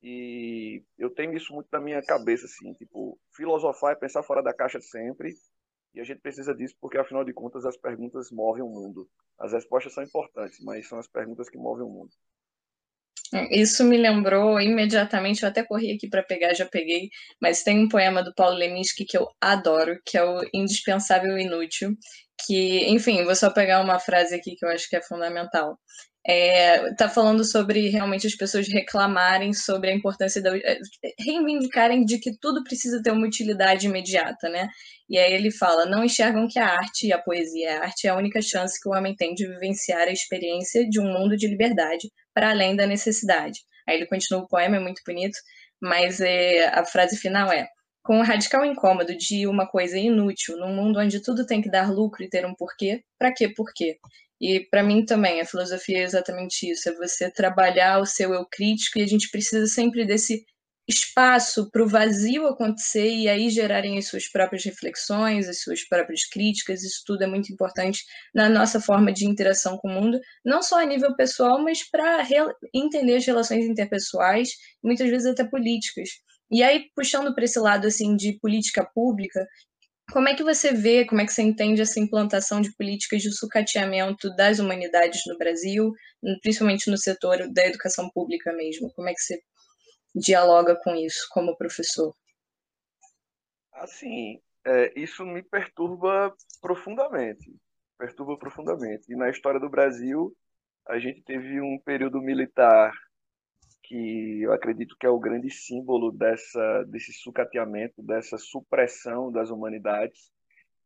E 0.03 0.83
eu 0.97 1.09
tenho 1.09 1.35
isso 1.35 1.53
muito 1.53 1.67
na 1.71 1.79
minha 1.79 2.01
cabeça, 2.01 2.45
assim, 2.45 2.73
tipo, 2.73 3.19
filosofar 3.35 3.93
é 3.93 3.95
pensar 3.95 4.23
fora 4.23 4.41
da 4.41 4.53
caixa 4.53 4.81
sempre, 4.81 5.33
e 5.93 5.99
a 5.99 6.03
gente 6.03 6.21
precisa 6.21 6.55
disso 6.55 6.75
porque, 6.81 6.97
afinal 6.97 7.23
de 7.23 7.33
contas, 7.33 7.65
as 7.65 7.77
perguntas 7.77 8.31
movem 8.31 8.63
o 8.63 8.67
mundo. 8.67 9.07
As 9.37 9.53
respostas 9.53 9.93
são 9.93 10.03
importantes, 10.03 10.59
mas 10.63 10.87
são 10.87 10.97
as 10.97 11.07
perguntas 11.07 11.49
que 11.49 11.57
movem 11.57 11.85
o 11.85 11.89
mundo. 11.89 12.11
Isso 13.49 13.83
me 13.85 13.97
lembrou 13.97 14.59
imediatamente, 14.59 15.43
eu 15.43 15.49
até 15.49 15.63
corri 15.63 15.93
aqui 15.93 16.09
para 16.09 16.21
pegar, 16.21 16.53
já 16.53 16.65
peguei, 16.65 17.09
mas 17.41 17.63
tem 17.63 17.79
um 17.79 17.87
poema 17.87 18.21
do 18.21 18.33
Paulo 18.33 18.57
Leminski 18.57 19.05
que 19.05 19.17
eu 19.17 19.25
adoro, 19.39 19.97
que 20.05 20.17
é 20.17 20.23
o 20.23 20.41
Indispensável 20.53 21.37
Inútil, 21.37 21.95
que, 22.45 22.89
enfim, 22.89 23.23
vou 23.23 23.35
só 23.35 23.49
pegar 23.49 23.81
uma 23.81 23.99
frase 23.99 24.35
aqui 24.35 24.55
que 24.55 24.65
eu 24.65 24.69
acho 24.69 24.89
que 24.89 24.97
é 24.97 25.01
fundamental. 25.01 25.79
É, 26.25 26.93
tá 26.93 27.09
falando 27.09 27.43
sobre 27.43 27.89
realmente 27.89 28.27
as 28.27 28.35
pessoas 28.35 28.67
reclamarem 28.67 29.53
sobre 29.53 29.89
a 29.89 29.93
importância 29.93 30.39
da 30.41 30.55
é, 30.55 30.77
reivindicarem 31.19 32.05
de 32.05 32.19
que 32.19 32.37
tudo 32.39 32.63
precisa 32.63 33.01
ter 33.01 33.11
uma 33.11 33.25
utilidade 33.25 33.87
imediata, 33.87 34.47
né? 34.47 34.69
E 35.09 35.17
aí 35.17 35.33
ele 35.33 35.51
fala: 35.51 35.85
não 35.85 36.03
enxergam 36.03 36.47
que 36.47 36.59
a 36.59 36.67
arte 36.67 37.07
e 37.07 37.13
a 37.13 37.17
poesia, 37.17 37.79
a 37.79 37.83
arte 37.85 38.07
é 38.07 38.11
a 38.11 38.15
única 38.15 38.41
chance 38.41 38.79
que 38.79 38.87
o 38.87 38.93
homem 38.93 39.15
tem 39.15 39.33
de 39.33 39.47
vivenciar 39.47 40.07
a 40.07 40.11
experiência 40.11 40.87
de 40.87 40.99
um 40.99 41.11
mundo 41.11 41.35
de 41.35 41.47
liberdade 41.47 42.07
para 42.33 42.51
além 42.51 42.75
da 42.75 42.85
necessidade. 42.85 43.59
Aí 43.87 43.95
ele 43.97 44.05
continua 44.05 44.43
o 44.43 44.47
poema, 44.47 44.77
é 44.77 44.79
muito 44.79 45.01
bonito, 45.05 45.37
mas 45.81 46.21
é, 46.21 46.67
a 46.67 46.85
frase 46.85 47.17
final 47.17 47.51
é: 47.51 47.67
com 48.03 48.19
o 48.19 48.23
radical 48.23 48.63
incômodo 48.65 49.15
de 49.17 49.47
uma 49.47 49.67
coisa 49.67 49.97
inútil, 49.97 50.57
num 50.57 50.73
mundo 50.75 50.99
onde 50.99 51.21
tudo 51.21 51.45
tem 51.45 51.61
que 51.61 51.69
dar 51.69 51.91
lucro 51.91 52.23
e 52.23 52.29
ter 52.29 52.45
um 52.45 52.53
porquê, 52.55 53.03
para 53.17 53.33
quê 53.33 53.49
porquê? 53.49 53.97
E 54.41 54.61
para 54.71 54.81
mim 54.81 55.05
também, 55.05 55.39
a 55.39 55.45
filosofia 55.45 55.99
é 55.99 56.03
exatamente 56.03 56.69
isso: 56.69 56.89
é 56.89 56.95
você 56.95 57.29
trabalhar 57.29 57.99
o 57.99 58.05
seu 58.05 58.33
eu 58.33 58.45
crítico 58.49 58.97
e 58.97 59.03
a 59.03 59.07
gente 59.07 59.29
precisa 59.29 59.67
sempre 59.67 60.03
desse 60.03 60.43
espaço 60.87 61.69
para 61.69 61.83
o 61.83 61.87
vazio 61.87 62.47
acontecer 62.47 63.07
e 63.07 63.29
aí 63.29 63.49
gerarem 63.49 63.99
as 63.99 64.07
suas 64.07 64.27
próprias 64.27 64.63
reflexões, 64.65 65.47
as 65.47 65.61
suas 65.61 65.87
próprias 65.87 66.25
críticas. 66.25 66.83
Isso 66.83 67.03
tudo 67.05 67.23
é 67.23 67.27
muito 67.27 67.53
importante 67.53 68.03
na 68.33 68.49
nossa 68.49 68.81
forma 68.81 69.13
de 69.13 69.27
interação 69.27 69.77
com 69.77 69.87
o 69.89 69.91
mundo, 69.91 70.19
não 70.43 70.63
só 70.63 70.79
a 70.79 70.85
nível 70.85 71.15
pessoal, 71.15 71.61
mas 71.63 71.87
para 71.89 72.27
entender 72.73 73.17
as 73.17 73.25
relações 73.25 73.65
interpessoais, 73.65 74.49
muitas 74.83 75.09
vezes 75.09 75.27
até 75.27 75.45
políticas. 75.45 76.09
E 76.51 76.63
aí, 76.63 76.89
puxando 76.95 77.33
para 77.33 77.45
esse 77.45 77.59
lado 77.59 77.87
assim 77.87 78.15
de 78.15 78.37
política 78.39 78.83
pública, 78.83 79.47
como 80.11 80.27
é 80.27 80.35
que 80.35 80.43
você 80.43 80.73
vê, 80.73 81.05
como 81.05 81.21
é 81.21 81.25
que 81.25 81.33
você 81.33 81.41
entende 81.41 81.81
essa 81.81 81.99
implantação 81.99 82.61
de 82.61 82.71
políticas 82.75 83.21
de 83.21 83.31
sucateamento 83.31 84.29
das 84.35 84.59
humanidades 84.59 85.21
no 85.25 85.37
Brasil, 85.37 85.93
principalmente 86.41 86.89
no 86.89 86.97
setor 86.97 87.47
da 87.51 87.65
educação 87.65 88.09
pública 88.09 88.51
mesmo? 88.53 88.91
Como 88.93 89.09
é 89.09 89.13
que 89.13 89.21
você 89.21 89.41
dialoga 90.13 90.75
com 90.83 90.95
isso 90.95 91.27
como 91.31 91.57
professor? 91.57 92.13
Assim, 93.73 94.39
é, 94.65 94.91
isso 94.99 95.25
me 95.25 95.41
perturba 95.41 96.35
profundamente, 96.61 97.55
perturba 97.97 98.37
profundamente. 98.37 99.11
E 99.11 99.15
na 99.15 99.29
história 99.29 99.59
do 99.59 99.69
Brasil, 99.69 100.35
a 100.87 100.99
gente 100.99 101.21
teve 101.23 101.61
um 101.61 101.79
período 101.79 102.21
militar 102.21 102.91
que 103.91 104.43
eu 104.43 104.53
acredito 104.53 104.95
que 104.97 105.05
é 105.05 105.09
o 105.09 105.19
grande 105.19 105.49
símbolo 105.49 106.13
dessa, 106.13 106.83
desse 106.83 107.11
sucateamento, 107.11 108.01
dessa 108.01 108.37
supressão 108.37 109.29
das 109.29 109.49
humanidades, 109.49 110.31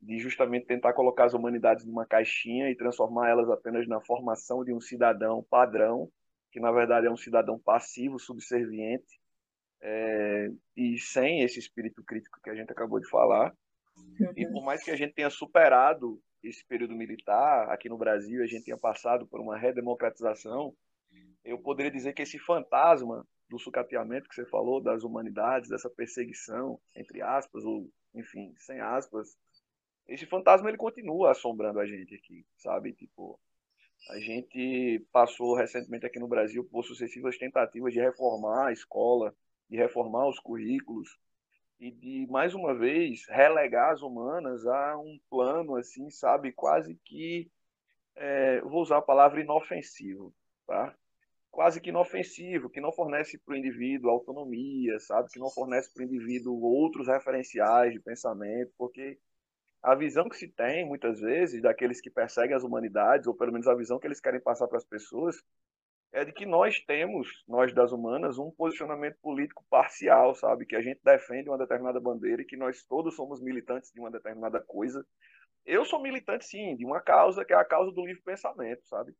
de 0.01 0.17
justamente 0.17 0.65
tentar 0.65 0.91
colocar 0.93 1.25
as 1.25 1.35
humanidades 1.35 1.85
numa 1.85 2.03
caixinha 2.03 2.67
e 2.67 2.75
transformar 2.75 3.29
elas 3.29 3.47
apenas 3.47 3.87
na 3.87 4.01
formação 4.01 4.65
de 4.65 4.73
um 4.73 4.81
cidadão 4.81 5.45
padrão, 5.47 6.09
que 6.51 6.59
na 6.59 6.71
verdade 6.71 7.05
é 7.05 7.11
um 7.11 7.15
cidadão 7.15 7.59
passivo, 7.59 8.17
subserviente, 8.17 9.21
é, 9.83 10.49
e 10.75 10.97
sem 10.97 11.43
esse 11.43 11.59
espírito 11.59 12.03
crítico 12.03 12.39
que 12.43 12.49
a 12.49 12.55
gente 12.55 12.71
acabou 12.71 12.99
de 12.99 13.07
falar. 13.07 13.53
Uhum. 14.19 14.33
E 14.35 14.47
por 14.47 14.65
mais 14.65 14.83
que 14.83 14.89
a 14.89 14.95
gente 14.95 15.13
tenha 15.13 15.29
superado 15.29 16.19
esse 16.41 16.65
período 16.65 16.95
militar 16.95 17.69
aqui 17.69 17.87
no 17.87 17.99
Brasil, 17.99 18.41
a 18.41 18.47
gente 18.47 18.65
tenha 18.65 18.79
passado 18.79 19.27
por 19.27 19.39
uma 19.39 19.55
redemocratização, 19.55 20.73
eu 21.45 21.59
poderia 21.59 21.91
dizer 21.91 22.13
que 22.13 22.23
esse 22.23 22.39
fantasma 22.39 23.25
do 23.49 23.59
sucateamento 23.59 24.27
que 24.27 24.35
você 24.35 24.45
falou, 24.45 24.81
das 24.81 25.03
humanidades, 25.03 25.69
dessa 25.69 25.89
perseguição, 25.89 26.79
entre 26.95 27.21
aspas, 27.21 27.63
ou, 27.63 27.87
enfim, 28.13 28.53
sem 28.57 28.81
aspas, 28.81 29.37
esse 30.07 30.25
fantasma 30.25 30.69
ele 30.69 30.77
continua 30.77 31.31
assombrando 31.31 31.79
a 31.79 31.85
gente 31.85 32.15
aqui, 32.15 32.45
sabe? 32.57 32.93
Tipo, 32.93 33.39
a 34.09 34.19
gente 34.19 35.05
passou 35.11 35.55
recentemente 35.55 36.05
aqui 36.05 36.19
no 36.19 36.27
Brasil 36.27 36.63
por 36.65 36.83
sucessivas 36.83 37.37
tentativas 37.37 37.93
de 37.93 37.99
reformar 37.99 38.67
a 38.67 38.73
escola, 38.73 39.35
de 39.69 39.77
reformar 39.77 40.27
os 40.27 40.39
currículos 40.39 41.17
e 41.79 41.91
de 41.91 42.27
mais 42.29 42.53
uma 42.53 42.73
vez 42.73 43.25
relegar 43.27 43.93
as 43.93 44.01
humanas 44.01 44.65
a 44.65 44.97
um 44.97 45.19
plano 45.29 45.75
assim, 45.75 46.09
sabe, 46.09 46.51
quase 46.51 46.95
que 47.03 47.49
é, 48.15 48.61
vou 48.61 48.81
usar 48.81 48.97
a 48.97 49.01
palavra 49.01 49.41
inofensivo, 49.41 50.33
tá? 50.65 50.95
Quase 51.55 51.79
que 51.79 51.87
inofensivo, 51.89 52.69
que 52.69 52.81
não 52.81 52.91
fornece 52.91 53.39
para 53.39 53.53
o 53.53 53.57
indivíduo 53.57 54.11
autonomia, 54.11 54.99
sabe? 54.99 55.29
Que 55.31 55.39
não 55.39 55.49
fornece 55.49 55.89
para 55.93 56.03
o 56.03 56.05
indivíduo 56.05 56.61
outros 56.61 57.07
referenciais 57.07 57.93
de 57.93 57.99
pensamento, 58.01 58.73
porque 58.77 59.17
a 59.81 59.95
visão 59.95 60.27
que 60.27 60.35
se 60.35 60.49
tem, 60.49 60.85
muitas 60.85 61.21
vezes, 61.21 61.61
daqueles 61.61 62.01
que 62.01 62.09
perseguem 62.09 62.57
as 62.57 62.63
humanidades, 62.63 63.25
ou 63.25 63.33
pelo 63.33 63.53
menos 63.53 63.69
a 63.69 63.73
visão 63.73 63.97
que 63.97 64.05
eles 64.05 64.19
querem 64.19 64.41
passar 64.41 64.67
para 64.67 64.77
as 64.77 64.83
pessoas, 64.83 65.41
é 66.11 66.25
de 66.25 66.33
que 66.33 66.45
nós 66.45 66.77
temos, 66.81 67.29
nós 67.47 67.73
das 67.73 67.93
humanas, 67.93 68.37
um 68.37 68.51
posicionamento 68.51 69.17
político 69.21 69.65
parcial, 69.69 70.35
sabe? 70.35 70.65
Que 70.65 70.75
a 70.75 70.81
gente 70.81 70.99
defende 71.05 71.49
uma 71.49 71.57
determinada 71.57 72.01
bandeira 72.01 72.41
e 72.41 72.45
que 72.45 72.57
nós 72.57 72.83
todos 72.83 73.15
somos 73.15 73.41
militantes 73.41 73.93
de 73.93 73.99
uma 74.01 74.11
determinada 74.11 74.59
coisa. 74.59 75.05
Eu 75.65 75.85
sou 75.85 76.01
militante, 76.01 76.45
sim, 76.45 76.75
de 76.75 76.85
uma 76.85 76.99
causa 76.99 77.45
que 77.45 77.53
é 77.53 77.55
a 77.55 77.63
causa 77.63 77.93
do 77.93 78.05
livre 78.05 78.21
pensamento, 78.23 78.85
sabe? 78.87 79.15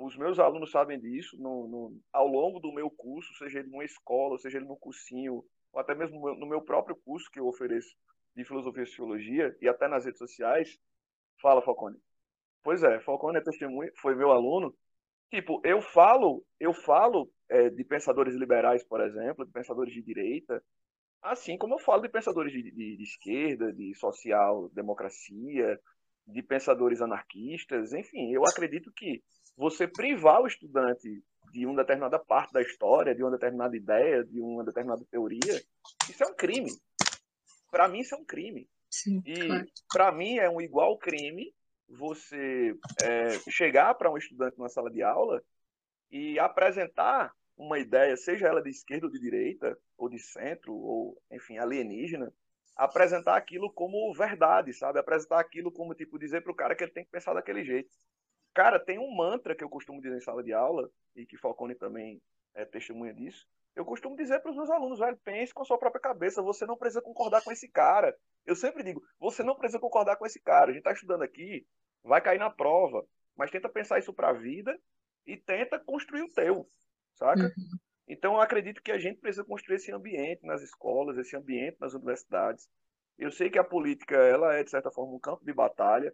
Os 0.00 0.16
meus 0.16 0.38
alunos 0.38 0.70
sabem 0.70 0.98
disso 0.98 1.36
no, 1.38 1.68
no, 1.68 2.00
ao 2.12 2.26
longo 2.26 2.58
do 2.58 2.72
meu 2.72 2.90
curso, 2.90 3.34
seja 3.34 3.58
ele 3.58 3.68
numa 3.68 3.84
escola, 3.84 4.38
seja 4.38 4.56
ele 4.56 4.66
no 4.66 4.76
cursinho, 4.76 5.44
ou 5.72 5.80
até 5.80 5.94
mesmo 5.94 6.18
no 6.36 6.46
meu, 6.46 6.62
próprio 6.62 6.96
curso 6.96 7.30
que 7.30 7.38
eu 7.38 7.46
ofereço 7.46 7.94
de 8.34 8.44
filosofia 8.44 8.82
e 8.82 8.86
sociologia, 8.86 9.56
e 9.60 9.68
até 9.68 9.86
nas 9.88 10.04
redes 10.04 10.18
sociais. 10.18 10.78
Fala, 11.40 11.62
Falcone. 11.62 11.98
Pois 12.62 12.82
é, 12.82 13.00
Falcone 13.00 13.38
é 13.38 13.42
testemunha, 13.42 13.90
foi 14.00 14.14
meu 14.14 14.30
aluno. 14.30 14.74
Tipo, 15.30 15.60
eu 15.64 15.80
falo, 15.80 16.44
eu 16.58 16.72
falo 16.72 17.30
é, 17.48 17.68
de 17.70 17.84
pensadores 17.84 18.34
liberais, 18.34 18.82
por 18.84 19.00
exemplo, 19.00 19.44
de 19.44 19.52
pensadores 19.52 19.92
de 19.92 20.02
direita, 20.02 20.62
assim 21.22 21.58
como 21.58 21.74
eu 21.74 21.78
falo 21.78 22.02
de 22.02 22.08
pensadores 22.08 22.52
de, 22.52 22.62
de, 22.62 22.96
de 22.96 23.02
esquerda, 23.02 23.72
de 23.72 23.94
social-democracia, 23.94 25.78
de 26.26 26.42
pensadores 26.42 27.00
anarquistas, 27.00 27.92
enfim, 27.92 28.32
eu 28.32 28.42
acredito 28.44 28.92
que 28.92 29.22
você 29.60 29.86
privar 29.86 30.40
o 30.40 30.46
estudante 30.46 31.22
de 31.52 31.66
uma 31.66 31.76
determinada 31.76 32.18
parte 32.18 32.50
da 32.50 32.62
história, 32.62 33.14
de 33.14 33.22
uma 33.22 33.30
determinada 33.30 33.76
ideia, 33.76 34.24
de 34.24 34.40
uma 34.40 34.64
determinada 34.64 35.04
teoria, 35.10 35.62
isso 36.08 36.24
é 36.24 36.26
um 36.26 36.34
crime. 36.34 36.70
Para 37.70 37.86
mim, 37.86 37.98
isso 37.98 38.14
é 38.14 38.18
um 38.18 38.24
crime. 38.24 38.66
Sim, 38.90 39.22
e 39.24 39.46
claro. 39.46 39.66
para 39.92 40.12
mim 40.12 40.38
é 40.38 40.48
um 40.48 40.60
igual 40.62 40.96
crime 40.98 41.54
você 41.86 42.74
é, 43.02 43.38
chegar 43.50 43.94
para 43.94 44.10
um 44.10 44.16
estudante 44.16 44.56
numa 44.56 44.68
sala 44.70 44.90
de 44.90 45.02
aula 45.02 45.42
e 46.10 46.38
apresentar 46.38 47.30
uma 47.56 47.78
ideia, 47.78 48.16
seja 48.16 48.48
ela 48.48 48.62
de 48.62 48.70
esquerda 48.70 49.06
ou 49.06 49.12
de 49.12 49.20
direita, 49.20 49.78
ou 49.98 50.08
de 50.08 50.18
centro, 50.18 50.72
ou, 50.74 51.22
enfim, 51.30 51.58
alienígena, 51.58 52.32
apresentar 52.74 53.36
aquilo 53.36 53.70
como 53.70 54.12
verdade, 54.14 54.72
sabe? 54.72 54.98
Apresentar 54.98 55.38
aquilo 55.38 55.70
como, 55.70 55.94
tipo, 55.94 56.18
dizer 56.18 56.42
para 56.42 56.52
o 56.52 56.56
cara 56.56 56.74
que 56.74 56.82
ele 56.82 56.92
tem 56.92 57.04
que 57.04 57.10
pensar 57.10 57.34
daquele 57.34 57.62
jeito. 57.62 57.90
Cara, 58.54 58.78
tem 58.78 58.98
um 58.98 59.14
mantra 59.14 59.54
que 59.54 59.62
eu 59.62 59.68
costumo 59.68 60.00
dizer 60.00 60.16
em 60.16 60.20
sala 60.20 60.42
de 60.42 60.52
aula, 60.52 60.90
e 61.14 61.26
que 61.26 61.36
Falcone 61.36 61.74
também 61.74 62.20
é 62.54 62.64
testemunha 62.64 63.14
disso. 63.14 63.46
Eu 63.74 63.84
costumo 63.84 64.16
dizer 64.16 64.40
para 64.40 64.50
os 64.50 64.56
meus 64.56 64.70
alunos, 64.70 64.98
velho, 64.98 65.16
pense 65.24 65.54
com 65.54 65.62
a 65.62 65.64
sua 65.64 65.78
própria 65.78 66.00
cabeça, 66.00 66.42
você 66.42 66.66
não 66.66 66.76
precisa 66.76 67.00
concordar 67.00 67.42
com 67.42 67.52
esse 67.52 67.68
cara. 67.68 68.16
Eu 68.44 68.56
sempre 68.56 68.82
digo, 68.82 69.02
você 69.18 69.42
não 69.42 69.54
precisa 69.54 69.78
concordar 69.78 70.16
com 70.16 70.26
esse 70.26 70.40
cara. 70.40 70.70
A 70.70 70.72
gente 70.72 70.80
está 70.80 70.92
estudando 70.92 71.22
aqui, 71.22 71.64
vai 72.02 72.20
cair 72.20 72.38
na 72.38 72.50
prova, 72.50 73.06
mas 73.36 73.50
tenta 73.50 73.68
pensar 73.68 73.98
isso 73.98 74.12
para 74.12 74.30
a 74.30 74.32
vida 74.32 74.76
e 75.26 75.36
tenta 75.36 75.78
construir 75.78 76.22
o 76.22 76.32
teu, 76.32 76.68
saca? 77.14 77.44
Uhum. 77.44 77.78
Então 78.08 78.34
eu 78.34 78.40
acredito 78.40 78.82
que 78.82 78.90
a 78.90 78.98
gente 78.98 79.20
precisa 79.20 79.44
construir 79.44 79.76
esse 79.76 79.92
ambiente 79.92 80.44
nas 80.44 80.62
escolas, 80.62 81.16
esse 81.16 81.36
ambiente 81.36 81.76
nas 81.80 81.94
universidades. 81.94 82.68
Eu 83.16 83.30
sei 83.30 83.48
que 83.48 83.58
a 83.58 83.64
política 83.64 84.16
ela 84.16 84.54
é 84.54 84.64
de 84.64 84.70
certa 84.70 84.90
forma 84.90 85.14
um 85.14 85.20
campo 85.20 85.44
de 85.44 85.52
batalha, 85.52 86.12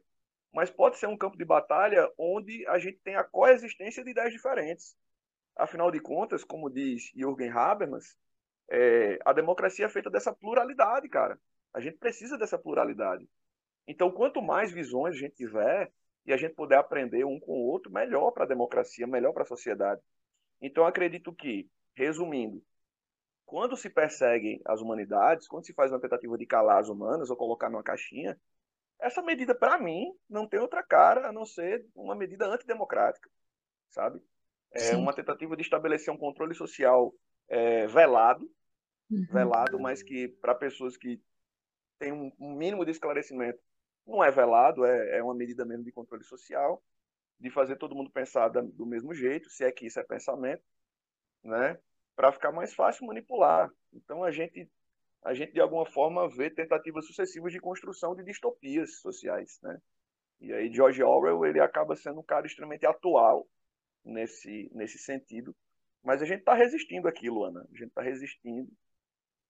mas 0.53 0.71
pode 0.71 0.99
ser 0.99 1.07
um 1.07 1.17
campo 1.17 1.37
de 1.37 1.45
batalha 1.45 2.11
onde 2.19 2.67
a 2.67 2.79
gente 2.79 2.99
tem 2.99 3.17
a 3.17 3.25
coexistência 3.25 4.03
de 4.03 4.11
ideias 4.11 4.33
diferentes. 4.33 4.97
Afinal 5.57 5.91
de 5.91 6.01
contas, 6.01 6.45
como 6.45 6.71
diz 6.71 7.11
Jürgen 7.15 7.51
Habermas, 7.51 8.17
é, 8.69 9.19
a 9.25 9.33
democracia 9.33 9.87
é 9.87 9.89
feita 9.89 10.11
dessa 10.11 10.33
pluralidade, 10.33 11.09
cara. 11.09 11.39
A 11.73 11.81
gente 11.81 11.99
precisa 11.99 12.37
dessa 12.37 12.59
pluralidade. 12.59 13.29
Então, 13.87 14.11
quanto 14.11 14.43
mais 14.43 14.73
visões 14.73 15.15
a 15.15 15.19
gente 15.19 15.37
tiver 15.37 15.93
e 16.25 16.33
a 16.33 16.37
gente 16.37 16.55
puder 16.55 16.79
aprender 16.79 17.25
um 17.25 17.39
com 17.39 17.53
o 17.53 17.67
outro, 17.67 17.93
melhor 17.93 18.33
para 18.33 18.45
a 18.45 18.49
democracia, 18.49 19.07
melhor 19.07 19.33
para 19.33 19.45
a 19.45 19.47
sociedade. 19.47 20.01
Então, 20.61 20.85
acredito 20.85 21.33
que, 21.33 21.69
resumindo, 21.95 22.63
quando 23.45 23.77
se 23.77 23.89
perseguem 23.89 24.61
as 24.65 24.81
humanidades, 24.81 25.47
quando 25.47 25.65
se 25.65 25.73
faz 25.73 25.93
uma 25.93 26.01
tentativa 26.01 26.37
de 26.37 26.47
calar 26.47 26.81
as 26.81 26.89
humanas 26.89 27.31
ou 27.31 27.37
colocar 27.37 27.71
numa 27.71 27.83
caixinha, 27.83 28.39
essa 29.01 29.23
medida, 29.23 29.55
para 29.55 29.79
mim, 29.79 30.07
não 30.29 30.49
tem 30.49 30.61
outra 30.61 30.83
cara 30.83 31.29
a 31.29 31.33
não 31.33 31.45
ser 31.45 31.87
uma 31.95 32.15
medida 32.15 32.47
antidemocrática, 32.47 33.29
sabe? 33.91 34.21
É 34.73 34.79
Sim. 34.79 34.97
uma 34.97 35.15
tentativa 35.15 35.57
de 35.57 35.63
estabelecer 35.63 36.13
um 36.13 36.19
controle 36.19 36.55
social 36.55 37.15
é, 37.49 37.87
velado, 37.87 38.51
uhum. 39.11 39.27
velado, 39.31 39.79
mas 39.79 40.03
que 40.03 40.29
para 40.41 40.55
pessoas 40.55 40.97
que 40.97 41.21
têm 41.99 42.13
um, 42.13 42.33
um, 42.39 42.55
mínimo 42.55 42.85
de 42.85 42.91
esclarecimento 42.91 43.61
não 44.07 44.23
é 44.23 44.31
velado, 44.31 44.85
é, 44.85 45.19
é 45.19 45.23
uma 45.23 45.35
medida 45.35 45.65
mesmo 45.65 45.85
de 45.85 45.93
controle 45.93 46.25
social, 46.25 46.83
de 47.39 47.51
fazer 47.51 47.77
todo 47.77 47.95
mundo 47.95 48.11
pensar 48.11 48.49
da, 48.49 48.61
do 48.61 48.87
mesmo 48.87 49.13
jeito, 49.15 49.51
se 49.51 49.65
é 49.65 49.71
que 49.71 49.87
isso 49.87 50.01
é 50.01 50.05
pensamento, 50.05 50.63
né? 51.43 51.79
Para 52.15 52.33
ficar 52.33 52.51
mais 52.51 52.75
fácil 52.75 53.07
manipular. 53.07 53.71
Então 53.93 54.25
a 54.25 54.31
gente 54.31 54.71
a 55.25 55.35
gente 55.35 55.53
de 55.53 55.61
alguma 55.61 55.87
forma 55.87 56.29
vê 56.29 56.51
tentativas 56.51 57.07
sucessivas 57.07 57.53
de 57.53 57.61
construção 57.61 58.15
de 58.15 58.25
distopias 58.25 59.01
sociais, 59.01 59.59
né? 59.63 59.81
E 60.41 60.53
aí 60.53 60.73
George 60.73 61.03
Orwell 61.03 61.45
ele 61.47 61.61
acaba 61.61 61.97
sendo 61.97 62.21
um 62.21 62.25
cara 62.25 62.47
extremamente 62.47 62.87
atual 62.87 63.47
nesse 64.05 64.71
nesse 64.73 64.99
sentido, 64.99 65.55
mas 66.07 66.23
a 66.23 66.25
gente 66.25 66.41
está 66.41 66.55
resistindo 66.55 67.09
aqui, 67.09 67.29
Luana. 67.29 67.67
A 67.69 67.77
gente 67.77 67.89
está 67.89 68.01
resistindo. 68.01 68.71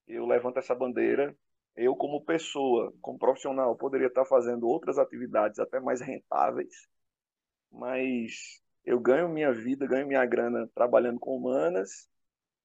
Eu 0.09 0.25
levanto 0.25 0.59
essa 0.59 0.75
bandeira. 0.75 1.37
Eu, 1.77 1.95
como 1.95 2.25
pessoa, 2.25 2.95
como 3.03 3.19
profissional, 3.19 3.77
poderia 3.77 4.07
estar 4.07 4.25
fazendo 4.25 4.67
outras 4.67 4.99
atividades 4.99 5.59
até 5.59 5.79
mais 5.79 6.01
rentáveis, 6.01 6.89
mas 7.71 8.63
eu 8.83 8.99
ganho 8.99 9.29
minha 9.29 9.53
vida, 9.53 9.87
ganho 9.87 10.07
minha 10.07 10.25
grana 10.25 10.67
trabalhando 10.75 11.21
com 11.21 11.37
humanas 11.37 12.09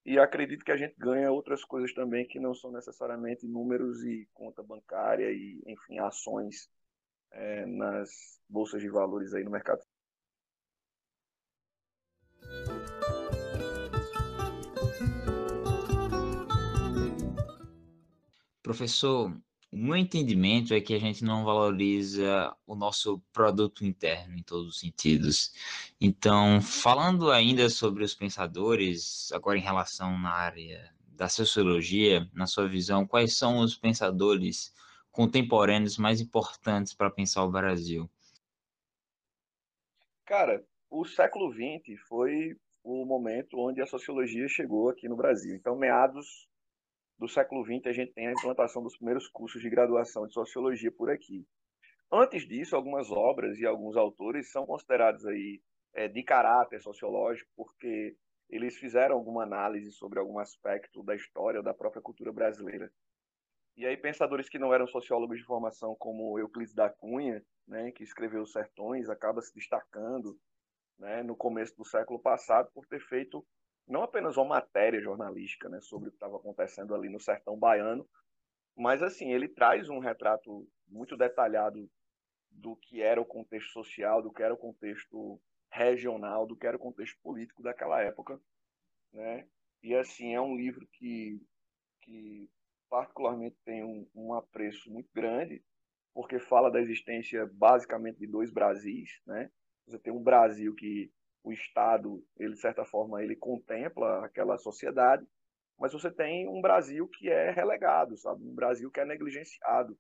e 0.06 0.18
acredito 0.18 0.66
que 0.66 0.72
a 0.72 0.78
gente 0.78 0.96
ganha 0.98 1.32
outras 1.32 1.64
coisas 1.64 1.94
também 1.94 2.28
que 2.28 2.40
não 2.40 2.54
são 2.54 2.72
necessariamente 2.72 3.46
números 3.46 4.04
e 4.04 4.28
conta 4.34 4.64
bancária 4.64 5.32
e, 5.32 5.62
enfim, 5.68 6.00
ações 6.00 6.70
é, 7.32 7.66
nas 7.66 8.42
bolsas 8.50 8.82
de 8.82 8.90
valores 8.90 9.34
aí 9.34 9.44
no 9.44 9.52
mercado. 9.52 9.82
Professor, 18.64 19.36
o 19.72 19.78
meu 19.78 19.96
entendimento 19.96 20.74
é 20.74 20.82
que 20.82 20.94
a 20.94 21.00
gente 21.00 21.24
não 21.24 21.46
valoriza 21.46 22.54
o 22.68 22.76
nosso 22.76 23.20
produto 23.32 23.86
interno 23.86 24.38
em 24.38 24.44
todos 24.44 24.68
os 24.68 24.80
sentidos. 24.80 25.54
Então, 26.00 26.62
falando 26.62 27.32
ainda 27.32 27.70
sobre 27.70 28.04
os 28.04 28.14
pensadores, 28.14 29.32
agora 29.32 29.58
em 29.58 29.62
relação 29.62 30.20
na 30.20 30.32
área 30.32 30.94
da 31.16 31.30
sociologia, 31.30 32.30
na 32.34 32.48
sua 32.48 32.68
visão, 32.68 33.08
quais 33.08 33.38
são 33.38 33.60
os 33.60 33.78
pensadores 33.78 34.74
contemporâneos 35.10 35.98
mais 35.98 36.20
importantes 36.20 36.94
para 36.94 37.10
pensar 37.10 37.44
o 37.46 37.52
Brasil? 37.52 38.10
Cara, 40.26 40.66
o 40.90 41.06
século 41.06 41.50
XX 41.54 41.98
foi 42.10 42.58
o 42.84 43.06
momento 43.06 43.58
onde 43.58 43.82
a 43.82 43.88
sociologia 43.88 44.48
chegou 44.50 44.90
aqui 44.90 45.08
no 45.08 45.16
Brasil. 45.16 45.56
Então, 45.56 45.78
meados 45.78 46.50
do 47.22 47.28
século 47.28 47.64
XX, 47.64 47.86
a 47.86 47.94
gente 47.94 48.14
tem 48.14 48.28
a 48.28 48.32
implantação 48.32 48.82
dos 48.82 48.98
primeiros 48.98 49.28
cursos 49.28 49.62
de 49.62 49.70
graduação 49.70 50.26
de 50.26 50.34
sociologia 50.34 50.92
por 50.92 51.12
aqui. 51.12 51.46
Antes 52.12 52.48
disso, 52.48 52.76
algumas 52.76 53.12
obras 53.12 53.60
e 53.60 53.66
alguns 53.66 53.96
autores 53.96 54.52
são 54.52 54.66
considerados 54.66 55.24
aí 55.28 55.62
é, 55.94 56.08
de 56.08 56.24
caráter 56.24 56.82
sociológico, 56.82 57.48
porque 57.56 58.18
eles 58.50 58.76
fizeram 58.76 59.16
alguma 59.16 59.44
análise 59.44 59.92
sobre 59.92 60.18
algum 60.18 60.40
aspecto 60.40 61.04
da 61.04 61.16
história 61.16 61.60
ou 61.60 61.64
da 61.64 61.76
própria 61.76 62.02
cultura 62.02 62.34
brasileira. 62.34 62.92
E 63.78 63.86
aí 63.86 63.96
pensadores 63.96 64.50
que 64.50 64.58
não 64.58 64.74
eram 64.74 64.88
sociólogos 64.88 65.38
de 65.38 65.46
formação, 65.46 65.96
como 66.00 66.40
Euclides 66.40 66.74
da 66.74 66.90
Cunha, 66.90 67.46
né, 67.68 67.92
que 67.92 68.04
escreveu 68.04 68.42
Os 68.42 68.52
Sertões, 68.52 69.10
acaba 69.12 69.44
se 69.44 69.54
destacando 69.54 70.40
né, 70.98 71.22
no 71.22 71.36
começo 71.36 71.78
do 71.78 71.86
século 71.86 72.20
passado 72.20 72.72
por 72.74 72.88
ter 72.88 73.00
feito 73.00 73.46
não 73.88 74.04
apenas 74.04 74.38
uma 74.38 74.46
matéria 74.46 75.02
jornalística 75.02 75.68
né, 75.70 75.80
sobre 75.82 76.08
o 76.08 76.12
que 76.12 76.18
estava 76.18 76.38
acontecendo 76.38 76.96
ali 76.96 77.10
no 77.10 77.20
sertão 77.20 77.58
baiano, 77.58 78.08
mas 78.76 79.04
assim 79.04 79.32
ele 79.32 79.48
traz 79.48 79.90
um 79.90 80.00
retrato 80.00 80.68
muito 80.88 81.18
detalhado 81.18 81.90
do 82.50 82.76
que 82.76 83.02
era 83.02 83.20
o 83.20 83.26
contexto 83.26 83.72
social, 83.72 84.22
do 84.22 84.32
que 84.32 84.44
era 84.44 84.54
o 84.54 84.58
contexto 84.58 85.42
regional, 85.70 86.46
do 86.46 86.56
que 86.56 86.68
era 86.68 86.76
o 86.76 86.80
contexto 86.80 87.18
político 87.22 87.64
daquela 87.64 88.02
época, 88.02 88.40
né? 89.14 89.48
E 89.82 89.96
assim 89.96 90.36
é 90.36 90.42
um 90.42 90.56
livro 90.56 90.88
que 90.94 91.42
que 92.02 92.50
particularmente 92.90 93.56
tem 93.64 93.84
um, 93.84 94.08
um 94.14 94.34
apreço 94.34 94.92
muito 94.92 95.10
grande, 95.14 95.64
porque 96.14 96.40
fala 96.40 96.70
da 96.70 96.82
existência 96.82 97.50
basicamente 97.54 98.18
de 98.18 98.28
dois 98.28 98.52
Brasis, 98.52 99.22
né? 99.26 99.50
Você 99.88 99.98
tem 99.98 100.12
um 100.12 100.22
Brasil 100.22 100.76
que 100.76 101.12
o 101.44 101.52
Estado, 101.52 102.24
ele 102.38 102.54
de 102.54 102.60
certa 102.60 102.86
forma, 102.86 103.24
ele 103.24 103.36
contempla 103.36 104.26
aquela 104.26 104.58
sociedade, 104.58 105.26
mas 105.80 105.94
você 105.94 106.12
tem 106.12 106.48
um 106.48 106.62
Brasil 106.62 107.08
que 107.08 107.30
é 107.30 107.50
relegado, 107.52 108.16
sabe? 108.18 108.44
Um 108.44 108.54
Brasil 108.54 108.92
que 108.92 109.00
é 109.00 109.06
negligenciado. 109.06 109.98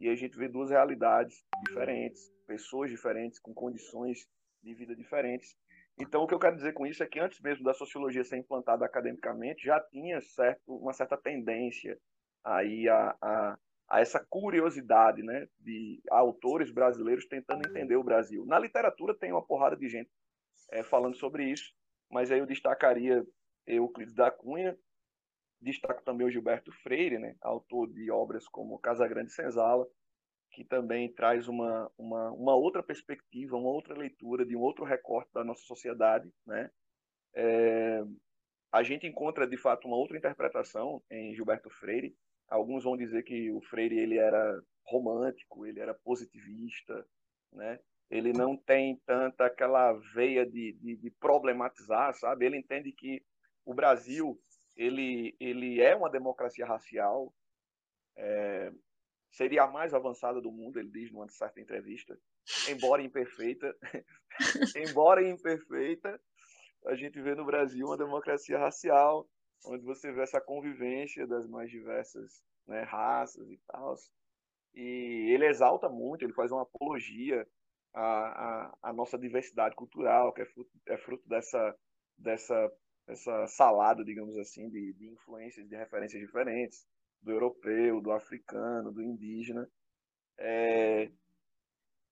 E 0.00 0.08
a 0.08 0.14
gente 0.14 0.38
vê 0.38 0.48
duas 0.48 0.70
realidades 0.70 1.44
diferentes, 1.66 2.22
pessoas 2.46 2.90
diferentes, 2.90 3.38
com 3.38 3.52
condições 3.52 4.26
de 4.62 4.74
vida 4.74 4.94
diferentes. 4.94 5.56
Então, 6.00 6.22
o 6.22 6.26
que 6.26 6.32
eu 6.32 6.38
quero 6.38 6.56
dizer 6.56 6.72
com 6.72 6.86
isso 6.86 7.02
é 7.02 7.06
que 7.06 7.18
antes 7.18 7.40
mesmo 7.40 7.64
da 7.64 7.74
sociologia 7.74 8.24
ser 8.24 8.38
implantada 8.38 8.84
academicamente, 8.84 9.64
já 9.64 9.80
tinha 9.80 10.20
certo, 10.20 10.76
uma 10.76 10.92
certa 10.92 11.16
tendência 11.16 11.98
aí 12.44 12.88
a, 12.88 13.16
a, 13.20 13.58
a 13.90 14.00
essa 14.00 14.24
curiosidade 14.30 15.22
né, 15.22 15.48
de 15.58 16.00
autores 16.08 16.70
brasileiros 16.72 17.26
tentando 17.26 17.68
entender 17.68 17.96
o 17.96 18.04
Brasil. 18.04 18.46
Na 18.46 18.58
literatura 18.58 19.14
tem 19.14 19.32
uma 19.32 19.44
porrada 19.44 19.76
de 19.76 19.88
gente 19.88 20.08
é, 20.70 20.82
falando 20.82 21.16
sobre 21.16 21.44
isso, 21.44 21.72
mas 22.10 22.30
aí 22.30 22.38
eu 22.38 22.46
destacaria 22.46 23.26
Euclides 23.66 24.14
da 24.14 24.30
Cunha, 24.30 24.78
destaco 25.60 26.02
também 26.04 26.26
o 26.26 26.30
Gilberto 26.30 26.72
Freire, 26.72 27.18
né, 27.18 27.36
autor 27.40 27.92
de 27.92 28.10
obras 28.10 28.46
como 28.48 28.78
Casa 28.78 29.06
Grande 29.06 29.32
Senzala, 29.32 29.86
que 30.50 30.64
também 30.64 31.12
traz 31.12 31.46
uma, 31.48 31.90
uma, 31.96 32.30
uma 32.32 32.54
outra 32.54 32.82
perspectiva, 32.82 33.56
uma 33.56 33.70
outra 33.70 33.94
leitura 33.94 34.46
de 34.46 34.56
um 34.56 34.60
outro 34.60 34.84
recorte 34.84 35.30
da 35.32 35.44
nossa 35.44 35.62
sociedade, 35.62 36.32
né? 36.46 36.70
É, 37.34 38.02
a 38.72 38.82
gente 38.82 39.06
encontra 39.06 39.46
de 39.46 39.56
fato 39.56 39.86
uma 39.86 39.96
outra 39.96 40.16
interpretação 40.16 41.02
em 41.10 41.34
Gilberto 41.34 41.70
Freire. 41.70 42.16
Alguns 42.48 42.84
vão 42.84 42.96
dizer 42.96 43.22
que 43.24 43.50
o 43.52 43.60
Freire 43.60 43.98
ele 43.98 44.18
era 44.18 44.62
romântico, 44.84 45.66
ele 45.66 45.80
era 45.80 45.94
positivista, 45.94 47.06
né? 47.52 47.78
Ele 48.10 48.32
não 48.32 48.56
tem 48.56 48.96
tanta 49.04 49.46
aquela 49.46 49.92
veia 50.14 50.46
de, 50.46 50.72
de, 50.72 50.96
de, 50.96 51.10
problematizar, 51.10 52.14
sabe? 52.14 52.46
Ele 52.46 52.56
entende 52.56 52.90
que 52.92 53.22
o 53.64 53.74
Brasil 53.74 54.40
ele, 54.74 55.36
ele 55.38 55.80
é 55.82 55.94
uma 55.94 56.08
democracia 56.08 56.64
racial, 56.64 57.34
é, 58.16 58.72
seria 59.30 59.64
a 59.64 59.70
mais 59.70 59.92
avançada 59.92 60.40
do 60.40 60.50
mundo, 60.50 60.78
ele 60.78 60.90
diz 60.90 61.12
numa 61.12 61.28
certa 61.28 61.60
entrevista, 61.60 62.18
embora 62.68 63.02
imperfeita, 63.02 63.76
embora 64.76 65.28
imperfeita, 65.28 66.20
a 66.86 66.94
gente 66.94 67.20
vê 67.20 67.34
no 67.34 67.44
Brasil 67.44 67.86
uma 67.86 67.98
democracia 67.98 68.58
racial, 68.58 69.28
onde 69.66 69.84
você 69.84 70.12
vê 70.12 70.22
essa 70.22 70.40
convivência 70.40 71.26
das 71.26 71.46
mais 71.46 71.70
diversas 71.70 72.42
né, 72.66 72.82
raças 72.82 73.50
e 73.50 73.58
tal. 73.66 73.94
E 74.74 75.32
ele 75.34 75.46
exalta 75.46 75.88
muito, 75.88 76.24
ele 76.24 76.32
faz 76.32 76.52
uma 76.52 76.62
apologia 76.62 77.46
a, 77.94 78.02
a, 78.02 78.78
a 78.90 78.92
nossa 78.92 79.18
diversidade 79.18 79.74
cultural, 79.74 80.32
que 80.32 80.42
é 80.42 80.46
fruto, 80.46 80.70
é 80.86 80.96
fruto 80.96 81.28
dessa, 81.28 81.76
dessa, 82.16 82.72
dessa 83.06 83.46
salada, 83.46 84.04
digamos 84.04 84.36
assim, 84.38 84.68
de, 84.68 84.92
de 84.94 85.08
influências, 85.08 85.68
de 85.68 85.76
referências 85.76 86.20
diferentes, 86.20 86.86
do 87.22 87.32
europeu, 87.32 88.00
do 88.00 88.12
africano, 88.12 88.92
do 88.92 89.02
indígena. 89.02 89.68
É, 90.38 91.10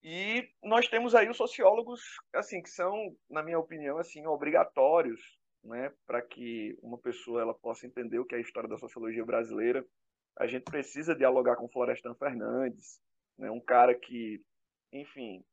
e 0.08 0.48
nós 0.62 0.86
temos 0.88 1.16
aí 1.16 1.28
os 1.28 1.36
sociólogos, 1.36 2.00
assim, 2.32 2.62
que 2.62 2.70
são, 2.70 3.16
na 3.28 3.42
minha 3.42 3.58
opinião, 3.58 3.98
assim, 3.98 4.24
obrigatórios, 4.24 5.20
né, 5.64 5.92
para 6.06 6.22
que 6.22 6.78
uma 6.80 6.96
pessoa 6.96 7.42
ela 7.42 7.52
possa 7.52 7.88
entender 7.88 8.20
o 8.20 8.24
que 8.24 8.36
é 8.36 8.38
a 8.38 8.40
história 8.40 8.68
da 8.68 8.78
sociologia 8.78 9.24
brasileira. 9.24 9.84
A 10.36 10.46
gente 10.46 10.62
precisa 10.62 11.12
dialogar 11.12 11.56
com 11.56 11.68
Florestan 11.68 12.14
Fernandes, 12.14 13.00
né, 13.36 13.50
um 13.50 13.60
cara 13.60 13.96
que, 13.96 14.40
enfim, 14.92 15.44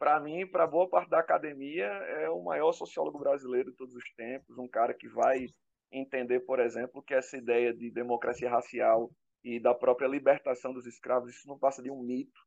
para 0.00 0.18
mim, 0.18 0.46
para 0.46 0.66
boa 0.66 0.88
parte 0.88 1.10
da 1.10 1.18
academia, 1.20 1.84
é 1.84 2.30
o 2.30 2.42
maior 2.42 2.72
sociólogo 2.72 3.18
brasileiro 3.18 3.70
de 3.70 3.76
todos 3.76 3.94
os 3.94 4.10
tempos, 4.14 4.56
um 4.56 4.66
cara 4.66 4.94
que 4.94 5.06
vai 5.06 5.44
entender, 5.92 6.40
por 6.40 6.58
exemplo, 6.58 7.02
que 7.02 7.12
essa 7.12 7.36
ideia 7.36 7.74
de 7.74 7.90
democracia 7.90 8.48
racial 8.48 9.10
e 9.44 9.60
da 9.60 9.74
própria 9.74 10.08
libertação 10.08 10.72
dos 10.72 10.86
escravos, 10.86 11.28
isso 11.28 11.46
não 11.46 11.58
passa 11.58 11.82
de 11.82 11.90
um 11.90 12.02
mito. 12.02 12.40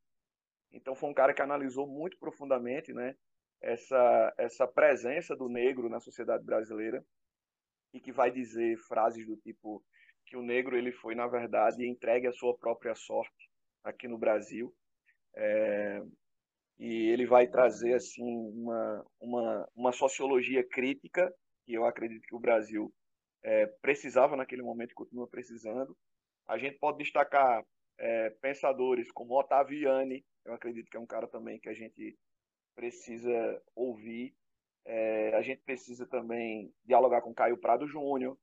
Então 0.72 0.96
foi 0.96 1.12
um 1.12 1.14
cara 1.14 1.32
que 1.32 1.44
analisou 1.44 1.88
muito 1.88 2.18
profundamente, 2.18 2.92
né, 2.92 3.16
essa 3.62 4.34
essa 4.36 4.68
presença 4.68 5.36
do 5.36 5.48
negro 5.48 5.88
na 5.90 6.00
sociedade 6.00 6.44
brasileira 6.44 7.06
e 7.94 8.00
que 8.00 8.12
vai 8.12 8.32
dizer 8.32 8.78
frases 8.88 9.28
do 9.28 9.38
tipo 9.38 9.84
que 10.26 10.36
o 10.36 10.42
negro 10.42 10.76
ele 10.76 10.92
foi 10.92 11.14
na 11.14 11.28
verdade 11.28 11.88
entregue 11.88 12.26
à 12.26 12.34
sua 12.34 12.58
própria 12.58 12.96
sorte 12.96 13.48
aqui 13.84 14.08
no 14.08 14.18
Brasil. 14.18 14.74
É, 15.36 16.02
e 16.80 17.10
ele 17.10 17.26
vai 17.26 17.48
trazer 17.48 17.94
assim 17.94 18.24
uma, 18.24 19.06
uma, 19.20 19.70
uma 19.76 19.92
sociologia 19.92 20.68
crítica 20.68 21.34
que 21.66 21.74
eu 21.74 21.86
acredito 21.86 22.26
que 22.28 22.36
o 22.36 22.40
Brasil 22.40 22.94
é, 23.44 23.68
precisava 23.82 24.36
naquele 24.36 24.62
momento 24.62 24.92
e 24.92 24.96
continua 24.96 25.28
precisando. 25.28 25.96
A 26.48 26.58
gente 26.58 26.78
pode 26.78 26.98
destacar 26.98 27.64
é, 27.98 28.30
pensadores 28.42 29.12
como 29.12 29.40
Ottaviani, 29.40 30.26
eu 30.46 30.54
acredito 30.54 30.90
que 30.90 30.98
é 30.98 31.00
um 31.00 31.06
cara 31.06 31.28
também 31.28 31.60
que 31.60 31.70
a 31.70 31.74
gente 31.74 32.18
precisa 32.76 33.62
ouvir. 33.76 34.36
É, 34.86 35.34
a 35.36 35.42
gente 35.42 35.62
precisa 35.62 36.06
também 36.06 36.74
dialogar 36.84 37.22
com 37.22 37.34
Caio 37.34 37.58
Prado 37.58 37.88
Júnior, 37.88 38.38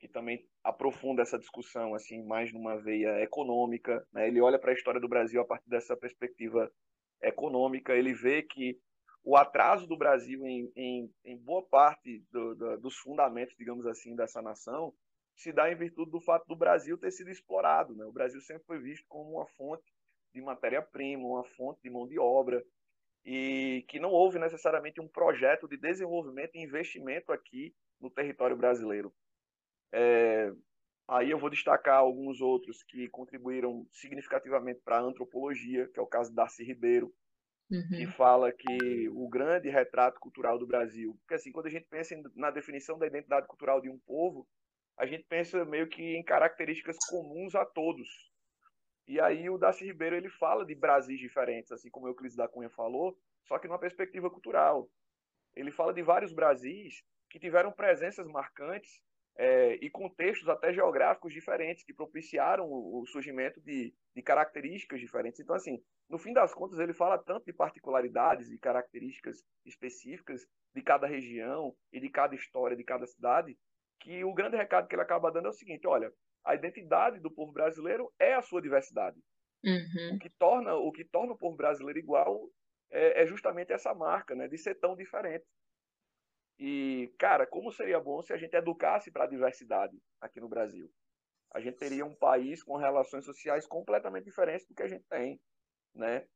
que 0.00 0.08
também 0.08 0.44
aprofunda 0.64 1.22
essa 1.22 1.38
discussão 1.38 1.94
assim 1.94 2.24
mais 2.24 2.52
numa 2.52 2.76
veia 2.76 3.20
econômica. 3.20 4.04
Né? 4.12 4.28
Ele 4.28 4.40
olha 4.40 4.58
para 4.58 4.72
a 4.72 4.74
história 4.74 5.00
do 5.00 5.08
Brasil 5.08 5.40
a 5.40 5.44
partir 5.44 5.68
dessa 5.68 5.96
perspectiva 5.96 6.72
econômica. 7.22 7.94
Ele 7.94 8.12
vê 8.12 8.42
que 8.42 8.78
o 9.24 9.36
atraso 9.36 9.86
do 9.86 9.96
Brasil 9.96 10.46
em, 10.46 10.72
em, 10.74 11.12
em 11.24 11.36
boa 11.36 11.62
parte 11.62 12.24
do, 12.30 12.54
do, 12.54 12.78
dos 12.78 12.96
fundamentos, 12.96 13.54
digamos 13.56 13.86
assim, 13.86 14.16
dessa 14.16 14.40
nação 14.40 14.94
se 15.36 15.52
dá 15.52 15.70
em 15.70 15.76
virtude 15.76 16.10
do 16.10 16.20
fato 16.20 16.46
do 16.48 16.56
Brasil 16.56 16.98
ter 16.98 17.12
sido 17.12 17.30
explorado. 17.30 17.94
Né? 17.94 18.04
O 18.04 18.12
Brasil 18.12 18.40
sempre 18.40 18.64
foi 18.64 18.80
visto 18.80 19.06
como 19.08 19.36
uma 19.36 19.46
fonte 19.46 19.84
de 20.34 20.42
matéria-prima, 20.42 21.22
uma 21.24 21.44
fonte 21.44 21.80
de 21.82 21.90
mão 21.90 22.08
de 22.08 22.18
obra, 22.18 22.64
e 23.24 23.84
que 23.88 24.00
não 24.00 24.10
houve 24.10 24.38
necessariamente 24.38 25.00
um 25.00 25.06
projeto 25.06 25.68
de 25.68 25.76
desenvolvimento 25.76 26.56
e 26.56 26.62
investimento 26.62 27.32
aqui 27.32 27.74
no 28.00 28.10
território 28.10 28.56
brasileiro. 28.56 29.12
É, 29.92 30.52
aí 31.08 31.30
eu 31.30 31.38
vou 31.38 31.48
destacar 31.48 31.98
alguns 31.98 32.40
outros 32.40 32.82
que 32.82 33.08
contribuíram 33.08 33.86
significativamente 33.90 34.80
para 34.84 34.98
a 34.98 35.02
antropologia, 35.02 35.88
que 35.88 35.98
é 35.98 36.02
o 36.02 36.06
caso 36.06 36.30
de 36.30 36.36
Darcy 36.36 36.62
Ribeiro, 36.62 37.12
uhum. 37.70 37.88
que 37.88 38.06
fala 38.06 38.52
que 38.52 39.08
o 39.08 39.28
grande 39.28 39.70
retrato 39.70 40.20
cultural 40.20 40.58
do 40.58 40.66
Brasil, 40.66 41.16
porque 41.20 41.34
assim, 41.34 41.50
quando 41.50 41.66
a 41.66 41.70
gente 41.70 41.86
pensa 41.86 42.14
na 42.36 42.50
definição 42.50 42.98
da 42.98 43.06
identidade 43.06 43.46
cultural 43.46 43.80
de 43.80 43.88
um 43.88 43.98
povo, 43.98 44.46
a 44.98 45.06
gente 45.06 45.24
pensa 45.24 45.64
meio 45.64 45.88
que 45.88 46.02
em 46.02 46.22
características 46.22 46.96
comuns 47.08 47.54
a 47.54 47.64
todos. 47.64 48.08
E 49.06 49.18
aí 49.20 49.48
o 49.48 49.56
Darcy 49.56 49.86
Ribeiro 49.86 50.16
ele 50.16 50.28
fala 50.28 50.66
de 50.66 50.74
Brasis 50.74 51.18
diferentes, 51.18 51.72
assim 51.72 51.88
como 51.88 52.06
o 52.06 52.10
Euclides 52.10 52.36
da 52.36 52.48
Cunha 52.48 52.68
falou, 52.68 53.16
só 53.44 53.58
que 53.58 53.66
numa 53.66 53.78
perspectiva 53.78 54.28
cultural. 54.28 54.90
Ele 55.56 55.70
fala 55.70 55.94
de 55.94 56.02
vários 56.02 56.32
Brasis 56.32 57.02
que 57.30 57.38
tiveram 57.38 57.72
presenças 57.72 58.26
marcantes 58.26 59.00
é, 59.38 59.74
e 59.80 59.88
contextos 59.88 60.48
até 60.48 60.72
geográficos 60.72 61.32
diferentes 61.32 61.84
que 61.84 61.94
propiciaram 61.94 62.66
o, 62.66 63.00
o 63.00 63.06
surgimento 63.06 63.60
de, 63.60 63.94
de, 64.14 64.22
características 64.22 64.98
diferentes. 64.98 65.38
Então, 65.38 65.54
assim, 65.54 65.80
no 66.10 66.18
fim 66.18 66.32
das 66.32 66.52
contas, 66.52 66.80
ele 66.80 66.92
fala 66.92 67.16
tanto 67.16 67.44
de 67.44 67.52
particularidades 67.52 68.50
e 68.50 68.58
características 68.58 69.44
específicas 69.64 70.44
de 70.74 70.82
cada 70.82 71.06
região 71.06 71.72
e 71.92 72.00
de 72.00 72.10
cada 72.10 72.34
história 72.34 72.76
de 72.76 72.82
cada 72.82 73.06
cidade, 73.06 73.56
que 74.00 74.24
o 74.24 74.34
grande 74.34 74.56
recado 74.56 74.88
que 74.88 74.94
ele 74.96 75.02
acaba 75.02 75.30
dando 75.30 75.46
é 75.46 75.50
o 75.50 75.54
seguinte: 75.54 75.86
olha, 75.86 76.12
a 76.44 76.56
identidade 76.56 77.20
do 77.20 77.30
povo 77.30 77.52
brasileiro 77.52 78.12
é 78.18 78.34
a 78.34 78.42
sua 78.42 78.60
diversidade. 78.60 79.18
Uhum. 79.64 80.16
O 80.16 80.18
que 80.18 80.30
torna 80.30 80.74
o 80.74 80.90
que 80.90 81.04
torna 81.04 81.32
o 81.32 81.38
povo 81.38 81.56
brasileiro 81.56 81.98
igual 81.98 82.48
é, 82.90 83.22
é 83.22 83.26
justamente 83.26 83.72
essa 83.72 83.94
marca, 83.94 84.34
né, 84.34 84.48
de 84.48 84.58
ser 84.58 84.74
tão 84.80 84.96
diferente. 84.96 85.44
E 86.58 87.14
cara, 87.18 87.46
como 87.46 87.70
seria 87.72 88.00
bom 88.00 88.20
se 88.22 88.32
a 88.32 88.36
gente 88.36 88.54
educasse 88.54 89.10
para 89.10 89.24
a 89.24 89.28
diversidade 89.28 89.96
aqui 90.20 90.40
no 90.40 90.48
Brasil? 90.48 90.90
A 91.52 91.60
gente 91.60 91.78
teria 91.78 92.04
um 92.04 92.14
país 92.14 92.62
com 92.62 92.76
relações 92.76 93.24
sociais 93.24 93.66
completamente 93.66 94.24
diferentes 94.24 94.66
do 94.66 94.74
que 94.74 94.82
a 94.82 94.88
gente 94.88 95.04
tem, 95.08 95.40
né? 95.94 96.26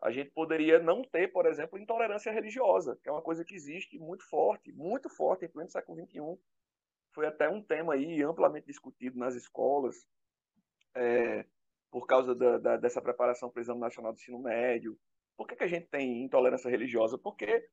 A 0.00 0.10
gente 0.10 0.30
poderia 0.30 0.78
não 0.78 1.02
ter, 1.02 1.28
por 1.28 1.46
exemplo, 1.46 1.78
intolerância 1.78 2.32
religiosa, 2.32 2.98
que 3.02 3.08
é 3.08 3.12
uma 3.12 3.22
coisa 3.22 3.44
que 3.44 3.54
existe 3.54 3.98
muito 3.98 4.28
forte, 4.28 4.72
muito 4.72 5.08
forte 5.08 5.44
em 5.44 5.48
pleno 5.48 5.70
século 5.70 6.04
XXI 6.04 6.38
foi 7.12 7.26
até 7.26 7.48
um 7.48 7.62
tema 7.62 7.94
aí 7.94 8.22
amplamente 8.22 8.66
discutido 8.66 9.18
nas 9.18 9.34
escolas, 9.34 10.06
é, 10.94 11.44
por 11.90 12.06
causa 12.06 12.34
da, 12.34 12.58
da, 12.58 12.76
dessa 12.76 13.00
preparação 13.00 13.50
para 13.50 13.60
o 13.60 13.62
Exame 13.62 13.80
Nacional 13.80 14.12
do 14.12 14.18
Ensino 14.18 14.38
Médio. 14.38 14.98
Por 15.36 15.46
que, 15.46 15.56
que 15.56 15.64
a 15.64 15.68
gente 15.68 15.86
tem 15.88 16.24
intolerância 16.24 16.70
religiosa? 16.70 17.18
Porque 17.18 17.68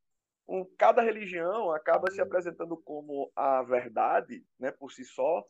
um, 0.49 0.65
cada 0.77 1.01
religião 1.01 1.71
acaba 1.71 2.09
se 2.11 2.19
apresentando 2.19 2.75
como 2.77 3.31
a 3.35 3.61
verdade, 3.63 4.43
né, 4.59 4.71
por 4.71 4.91
si 4.91 5.05
só, 5.05 5.45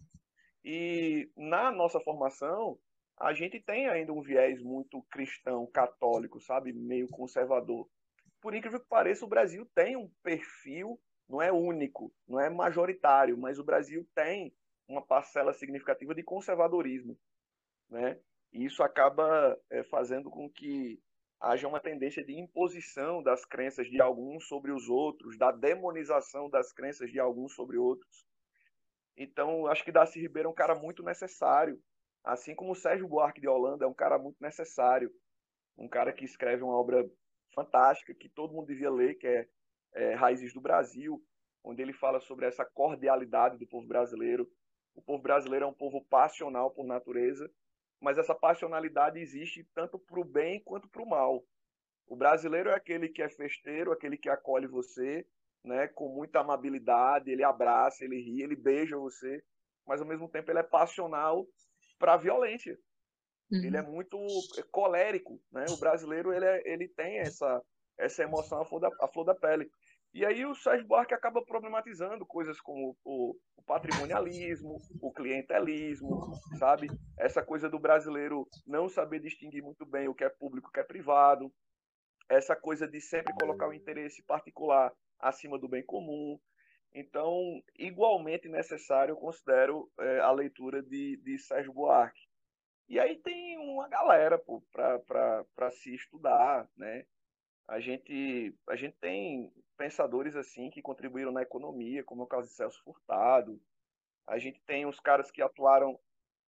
e 0.63 1.31
na 1.35 1.71
nossa 1.71 1.99
formação 2.01 2.77
a 3.17 3.33
gente 3.33 3.59
tem 3.59 3.87
ainda 3.87 4.13
um 4.13 4.21
viés 4.21 4.61
muito 4.61 5.01
cristão, 5.11 5.67
católico, 5.67 6.39
sabe, 6.39 6.71
meio 6.71 7.07
conservador. 7.09 7.87
Por 8.41 8.53
incrível 8.53 8.79
que 8.79 8.87
pareça, 8.87 9.25
o 9.25 9.29
Brasil 9.29 9.69
tem 9.75 9.97
um 9.97 10.09
perfil 10.23 10.99
não 11.29 11.41
é 11.41 11.51
único, 11.51 12.11
não 12.27 12.39
é 12.39 12.49
majoritário, 12.49 13.37
mas 13.37 13.59
o 13.59 13.63
Brasil 13.63 14.05
tem 14.15 14.51
uma 14.87 15.05
parcela 15.05 15.53
significativa 15.53 16.15
de 16.15 16.23
conservadorismo, 16.23 17.15
né? 17.87 18.19
E 18.51 18.65
isso 18.65 18.81
acaba 18.81 19.55
é, 19.69 19.83
fazendo 19.83 20.31
com 20.31 20.49
que 20.49 20.99
haja 21.39 21.67
uma 21.67 21.79
tendência 21.79 22.23
de 22.23 22.37
imposição 22.37 23.23
das 23.23 23.45
crenças 23.45 23.87
de 23.87 24.01
alguns 24.01 24.47
sobre 24.47 24.71
os 24.71 24.89
outros, 24.89 25.37
da 25.37 25.51
demonização 25.51 26.49
das 26.49 26.73
crenças 26.73 27.11
de 27.11 27.19
alguns 27.19 27.53
sobre 27.53 27.77
outros. 27.77 28.25
Então, 29.15 29.67
acho 29.67 29.83
que 29.83 29.91
Darcy 29.91 30.19
Ribeiro 30.19 30.49
é 30.49 30.51
um 30.51 30.55
cara 30.55 30.75
muito 30.75 31.03
necessário, 31.03 31.81
assim 32.23 32.55
como 32.55 32.71
o 32.71 32.75
Sérgio 32.75 33.07
Buarque 33.07 33.41
de 33.41 33.47
Holanda 33.47 33.85
é 33.85 33.87
um 33.87 33.93
cara 33.93 34.17
muito 34.17 34.37
necessário, 34.41 35.11
um 35.77 35.87
cara 35.87 36.11
que 36.11 36.25
escreve 36.25 36.63
uma 36.63 36.75
obra 36.75 37.09
fantástica 37.53 38.13
que 38.13 38.29
todo 38.29 38.53
mundo 38.53 38.67
devia 38.67 38.91
ler, 38.91 39.15
que 39.15 39.27
é 39.27 39.47
é, 39.93 40.13
Raízes 40.13 40.53
do 40.53 40.61
Brasil, 40.61 41.21
onde 41.63 41.81
ele 41.81 41.93
fala 41.93 42.19
sobre 42.19 42.45
essa 42.45 42.65
cordialidade 42.65 43.57
do 43.57 43.67
povo 43.67 43.87
brasileiro. 43.87 44.49
O 44.95 45.01
povo 45.01 45.21
brasileiro 45.21 45.65
é 45.65 45.67
um 45.67 45.73
povo 45.73 46.03
passional 46.05 46.71
por 46.71 46.85
natureza, 46.85 47.49
mas 48.01 48.17
essa 48.17 48.35
passionalidade 48.35 49.19
existe 49.19 49.67
tanto 49.73 49.99
para 49.99 50.19
o 50.19 50.25
bem 50.25 50.61
quanto 50.63 50.87
para 50.87 51.01
o 51.03 51.09
mal. 51.09 51.43
O 52.07 52.15
brasileiro 52.15 52.69
é 52.69 52.75
aquele 52.75 53.09
que 53.09 53.21
é 53.21 53.29
festeiro, 53.29 53.91
aquele 53.91 54.17
que 54.17 54.29
acolhe 54.29 54.67
você, 54.67 55.25
né, 55.63 55.87
com 55.87 56.09
muita 56.09 56.39
amabilidade, 56.39 57.31
ele 57.31 57.43
abraça, 57.43 58.03
ele 58.03 58.19
ri, 58.21 58.41
ele 58.41 58.55
beija 58.55 58.97
você, 58.97 59.43
mas 59.85 60.01
ao 60.01 60.07
mesmo 60.07 60.29
tempo 60.29 60.49
ele 60.49 60.59
é 60.59 60.63
passional 60.63 61.45
para 61.97 62.13
a 62.13 62.17
violência. 62.17 62.79
Uhum. 63.51 63.63
Ele 63.63 63.77
é 63.77 63.81
muito 63.81 64.17
colérico, 64.71 65.41
né? 65.51 65.65
O 65.69 65.77
brasileiro 65.77 66.31
ele, 66.31 66.45
é, 66.45 66.61
ele 66.65 66.87
tem 66.87 67.19
essa 67.19 67.61
essa 67.99 68.23
emoção 68.23 68.61
à 68.61 68.65
flor 68.65 68.79
da, 68.79 68.89
à 69.01 69.07
flor 69.07 69.25
da 69.25 69.35
pele. 69.35 69.69
E 70.13 70.25
aí 70.25 70.43
o 70.45 70.55
Sérgio 70.55 70.87
Buarque 70.87 71.13
acaba 71.13 71.43
problematizando 71.43 72.25
coisas 72.25 72.59
como 72.59 72.97
o, 73.03 73.35
o, 73.55 73.63
patrimonialismo, 73.63 74.77
o 75.01 75.13
clientelismo, 75.13 76.33
sabe? 76.57 76.87
Essa 77.17 77.43
coisa 77.43 77.69
do 77.69 77.79
brasileiro 77.79 78.47
não 78.65 78.89
saber 78.89 79.19
distinguir 79.19 79.61
muito 79.61 79.85
bem 79.85 80.07
o 80.07 80.15
que 80.15 80.23
é 80.23 80.29
público 80.29 80.67
e 80.67 80.69
o 80.69 80.73
que 80.73 80.79
é 80.79 80.83
privado, 80.83 81.53
essa 82.27 82.55
coisa 82.55 82.87
de 82.87 82.99
sempre 82.99 83.33
colocar 83.33 83.67
o 83.67 83.73
interesse 83.73 84.23
particular 84.23 84.91
acima 85.19 85.59
do 85.59 85.67
bem 85.67 85.85
comum. 85.85 86.39
Então, 86.91 87.61
igualmente 87.77 88.49
necessário, 88.49 89.11
eu 89.11 89.17
considero 89.17 89.91
é, 89.99 90.19
a 90.21 90.31
leitura 90.31 90.81
de, 90.81 91.17
de 91.17 91.37
Sérgio 91.37 91.71
Buarque. 91.71 92.27
E 92.87 92.99
aí 92.99 93.15
tem 93.21 93.59
uma 93.59 93.87
galera 93.87 94.41
para 94.73 95.69
se 95.69 95.93
estudar, 95.93 96.67
né? 96.75 97.05
A 97.67 97.79
gente, 97.79 98.55
a 98.67 98.75
gente 98.75 98.97
tem 98.97 99.53
pensadores 99.79 100.35
assim 100.35 100.69
que 100.69 100.81
contribuíram 100.81 101.31
na 101.31 101.41
economia, 101.41 102.03
como 102.03 102.21
é 102.21 102.25
o 102.25 102.27
caso 102.27 102.49
de 102.49 102.53
Celso 102.53 102.83
Furtado. 102.83 103.57
A 104.27 104.37
gente 104.37 104.61
tem 104.67 104.85
os 104.85 104.99
caras 104.99 105.31
que 105.31 105.41
atuaram, 105.41 105.97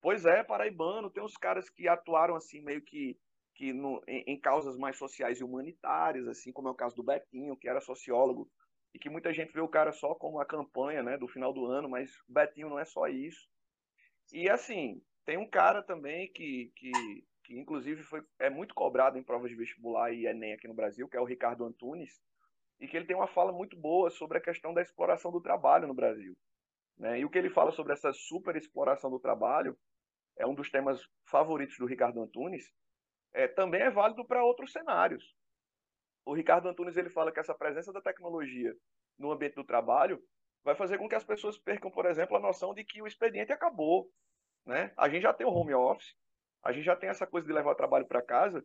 pois 0.01 0.25
é, 0.25 0.43
paraibano, 0.43 1.09
tem 1.09 1.23
os 1.23 1.37
caras 1.37 1.69
que 1.69 1.87
atuaram 1.87 2.35
assim 2.35 2.61
meio 2.61 2.81
que 2.81 3.17
que 3.53 3.73
no, 3.73 4.01
em, 4.07 4.23
em, 4.27 4.39
causas 4.39 4.77
mais 4.77 4.97
sociais 4.97 5.39
e 5.39 5.43
humanitárias, 5.43 6.25
assim 6.27 6.53
como 6.53 6.69
é 6.69 6.71
o 6.71 6.75
caso 6.75 6.95
do 6.95 7.03
Betinho, 7.03 7.55
que 7.57 7.67
era 7.67 7.81
sociólogo, 7.81 8.49
e 8.93 8.97
que 8.97 9.09
muita 9.09 9.33
gente 9.33 9.51
vê 9.51 9.59
o 9.59 9.67
cara 9.67 9.91
só 9.91 10.15
como 10.15 10.39
a 10.39 10.45
campanha, 10.45 11.03
né, 11.03 11.17
do 11.17 11.27
final 11.27 11.53
do 11.53 11.65
ano, 11.65 11.89
mas 11.89 12.11
Betinho 12.27 12.69
não 12.69 12.79
é 12.79 12.85
só 12.85 13.07
isso. 13.07 13.49
E 14.31 14.49
assim, 14.49 15.01
tem 15.25 15.37
um 15.37 15.47
cara 15.47 15.83
também 15.83 16.31
que, 16.31 16.71
que 16.75 16.91
que 17.43 17.59
inclusive 17.59 18.01
foi, 18.03 18.23
é 18.39 18.49
muito 18.49 18.73
cobrado 18.73 19.17
em 19.17 19.23
provas 19.23 19.49
de 19.49 19.57
vestibular 19.57 20.11
e 20.13 20.25
Enem 20.25 20.53
aqui 20.53 20.67
no 20.67 20.73
Brasil, 20.73 21.07
que 21.07 21.17
é 21.17 21.19
o 21.19 21.25
Ricardo 21.25 21.65
Antunes, 21.65 22.21
e 22.81 22.87
que 22.87 22.97
ele 22.97 23.05
tem 23.05 23.15
uma 23.15 23.27
fala 23.27 23.51
muito 23.51 23.77
boa 23.77 24.09
sobre 24.09 24.39
a 24.39 24.41
questão 24.41 24.73
da 24.73 24.81
exploração 24.81 25.31
do 25.31 25.39
trabalho 25.39 25.87
no 25.87 25.93
Brasil. 25.93 26.35
Né? 26.97 27.19
E 27.19 27.25
o 27.25 27.29
que 27.29 27.37
ele 27.37 27.49
fala 27.49 27.71
sobre 27.71 27.93
essa 27.93 28.11
super 28.11 28.55
exploração 28.55 29.11
do 29.11 29.19
trabalho 29.19 29.77
é 30.37 30.47
um 30.47 30.55
dos 30.55 30.71
temas 30.71 30.99
favoritos 31.29 31.77
do 31.77 31.85
Ricardo 31.85 32.19
Antunes, 32.19 32.73
é, 33.33 33.47
também 33.47 33.81
é 33.81 33.91
válido 33.91 34.25
para 34.25 34.43
outros 34.43 34.71
cenários. 34.71 35.23
O 36.25 36.33
Ricardo 36.33 36.67
Antunes 36.67 36.97
ele 36.97 37.09
fala 37.09 37.31
que 37.31 37.39
essa 37.39 37.53
presença 37.53 37.93
da 37.93 38.01
tecnologia 38.01 38.73
no 39.17 39.31
ambiente 39.31 39.55
do 39.55 39.63
trabalho 39.63 40.21
vai 40.63 40.75
fazer 40.75 40.97
com 40.97 41.07
que 41.07 41.15
as 41.15 41.23
pessoas 41.23 41.57
percam, 41.57 41.91
por 41.91 42.05
exemplo, 42.07 42.35
a 42.35 42.39
noção 42.39 42.73
de 42.73 42.83
que 42.83 43.01
o 43.01 43.07
expediente 43.07 43.51
acabou. 43.51 44.09
Né? 44.65 44.91
A 44.97 45.07
gente 45.07 45.21
já 45.21 45.33
tem 45.33 45.45
o 45.45 45.53
home 45.53 45.73
office, 45.73 46.15
a 46.63 46.71
gente 46.71 46.85
já 46.85 46.95
tem 46.95 47.09
essa 47.09 47.27
coisa 47.27 47.45
de 47.45 47.53
levar 47.53 47.71
o 47.71 47.75
trabalho 47.75 48.07
para 48.07 48.21
casa, 48.21 48.63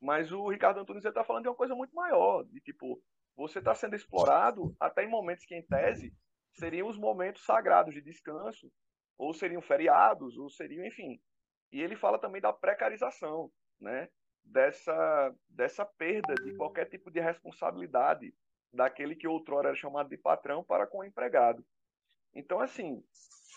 Mas 0.00 0.32
o 0.32 0.48
Ricardo 0.48 0.80
Antunes 0.80 1.04
está 1.04 1.24
falando 1.24 1.42
de 1.42 1.48
uma 1.48 1.54
coisa 1.54 1.74
muito 1.74 1.94
maior, 1.94 2.44
de 2.44 2.60
tipo, 2.60 3.00
você 3.36 3.58
está 3.58 3.74
sendo 3.74 3.94
explorado 3.94 4.74
até 4.80 5.04
em 5.04 5.10
momentos 5.10 5.44
que, 5.44 5.54
em 5.54 5.62
tese, 5.62 6.12
seriam 6.52 6.88
os 6.88 6.96
momentos 6.96 7.44
sagrados 7.44 7.94
de 7.94 8.00
descanso, 8.00 8.72
ou 9.18 9.34
seriam 9.34 9.60
feriados, 9.60 10.36
ou 10.38 10.48
seriam, 10.48 10.84
enfim. 10.84 11.20
E 11.70 11.82
ele 11.82 11.96
fala 11.96 12.18
também 12.18 12.40
da 12.40 12.52
precarização, 12.52 13.50
né? 13.80 14.08
Dessa, 14.42 15.34
dessa 15.48 15.84
perda 15.84 16.34
de 16.34 16.56
qualquer 16.56 16.86
tipo 16.86 17.10
de 17.10 17.20
responsabilidade 17.20 18.32
daquele 18.72 19.16
que 19.16 19.26
outrora 19.26 19.68
era 19.68 19.76
chamado 19.76 20.08
de 20.08 20.16
patrão 20.16 20.62
para 20.62 20.86
com 20.86 20.98
o 20.98 21.04
empregado. 21.04 21.66
Então, 22.32 22.60
assim, 22.60 23.02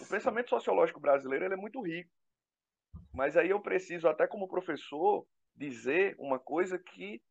o 0.01 0.05
pensamento 0.07 0.49
sociológico 0.49 0.99
brasileiro 0.99 1.45
ele 1.45 1.53
é 1.53 1.57
muito 1.57 1.81
rico. 1.81 2.09
Mas 3.13 3.37
aí 3.37 3.49
eu 3.49 3.61
preciso, 3.61 4.07
até 4.07 4.27
como 4.27 4.47
professor, 4.47 5.27
dizer 5.55 6.15
uma 6.17 6.39
coisa 6.39 6.79
que 6.79 7.21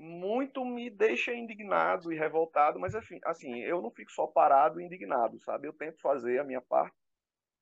muito 0.00 0.64
me 0.64 0.88
deixa 0.88 1.34
indignado 1.34 2.10
e 2.10 2.16
revoltado, 2.16 2.80
mas 2.80 2.94
assim, 2.94 3.20
assim, 3.24 3.60
eu 3.60 3.82
não 3.82 3.90
fico 3.90 4.10
só 4.10 4.26
parado 4.26 4.80
e 4.80 4.84
indignado, 4.84 5.38
sabe? 5.40 5.68
Eu 5.68 5.74
tento 5.74 6.00
fazer 6.00 6.38
a 6.38 6.44
minha 6.44 6.60
parte, 6.62 6.96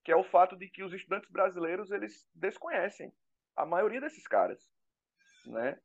que 0.04 0.12
é 0.12 0.16
o 0.16 0.22
fato 0.22 0.56
de 0.56 0.68
que 0.70 0.84
os 0.84 0.92
estudantes 0.92 1.28
brasileiros 1.30 1.90
eles 1.90 2.28
desconhecem 2.32 3.12
a 3.56 3.66
maioria 3.66 4.00
desses 4.00 4.26
caras, 4.28 4.70
né? 5.46 5.80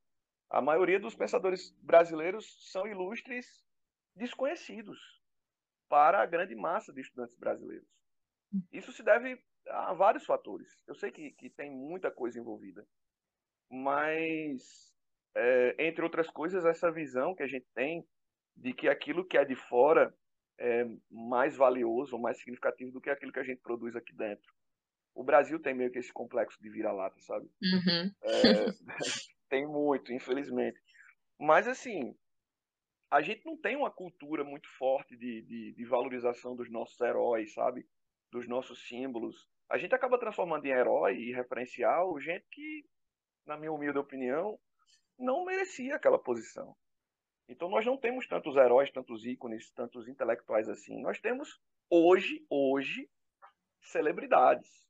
A 0.47 0.61
maioria 0.61 0.99
dos 0.99 1.15
pensadores 1.15 1.71
brasileiros 1.81 2.71
são 2.71 2.85
ilustres 2.85 3.65
desconhecidos 4.15 4.99
para 5.89 6.21
a 6.21 6.25
grande 6.27 6.53
massa 6.53 6.93
de 6.93 7.01
estudantes 7.01 7.35
brasileiros. 7.35 7.89
Isso 8.71 8.91
se 8.91 9.01
deve 9.01 9.43
a 9.67 9.93
vários 9.93 10.23
fatores. 10.23 10.83
Eu 10.87 10.93
sei 10.93 11.11
que, 11.11 11.31
que 11.31 11.49
tem 11.49 11.71
muita 11.71 12.11
coisa 12.11 12.39
envolvida, 12.39 12.87
mas, 13.67 14.92
é, 15.35 15.75
entre 15.87 16.03
outras 16.03 16.29
coisas, 16.29 16.65
essa 16.65 16.91
visão 16.91 17.35
que 17.35 17.43
a 17.43 17.47
gente 17.47 17.65
tem 17.73 18.05
de 18.55 18.73
que 18.73 18.87
aquilo 18.87 19.25
que 19.25 19.37
é 19.37 19.45
de 19.45 19.55
fora 19.55 20.13
é 20.59 20.85
mais 21.09 21.55
valioso 21.55 22.15
ou 22.15 22.21
mais 22.21 22.37
significativo 22.37 22.91
do 22.91 23.01
que 23.01 23.09
aquilo 23.09 23.31
que 23.31 23.39
a 23.39 23.43
gente 23.43 23.61
produz 23.61 23.95
aqui 23.95 24.15
dentro. 24.15 24.53
O 25.15 25.23
Brasil 25.23 25.59
tem 25.59 25.73
meio 25.73 25.91
que 25.91 25.99
esse 25.99 26.11
complexo 26.11 26.61
de 26.61 26.69
vira-lata, 26.69 27.19
sabe? 27.21 27.45
Uhum. 27.61 28.11
É, 28.23 28.31
tem 29.49 29.67
muito, 29.67 30.11
infelizmente. 30.13 30.79
Mas, 31.39 31.67
assim, 31.67 32.15
a 33.11 33.21
gente 33.21 33.45
não 33.45 33.57
tem 33.57 33.75
uma 33.75 33.91
cultura 33.91 34.43
muito 34.43 34.67
forte 34.77 35.15
de, 35.15 35.41
de, 35.43 35.73
de 35.73 35.85
valorização 35.85 36.55
dos 36.55 36.69
nossos 36.71 36.99
heróis, 36.99 37.53
sabe? 37.53 37.85
Dos 38.31 38.47
nossos 38.47 38.87
símbolos. 38.87 39.47
A 39.69 39.77
gente 39.77 39.93
acaba 39.93 40.19
transformando 40.19 40.65
em 40.65 40.71
herói 40.71 41.15
e 41.17 41.33
referencial 41.33 42.19
gente 42.19 42.45
que 42.51 42.83
na 43.45 43.57
minha 43.57 43.71
humilde 43.71 43.97
opinião, 43.97 44.57
não 45.17 45.45
merecia 45.45 45.95
aquela 45.95 46.19
posição. 46.19 46.75
Então 47.47 47.69
nós 47.69 47.85
não 47.85 47.97
temos 47.97 48.27
tantos 48.27 48.55
heróis, 48.55 48.91
tantos 48.91 49.25
ícones, 49.25 49.71
tantos 49.71 50.07
intelectuais 50.07 50.69
assim. 50.69 51.01
Nós 51.01 51.19
temos 51.19 51.59
hoje, 51.89 52.45
hoje, 52.49 53.09
celebridades. 53.81 54.83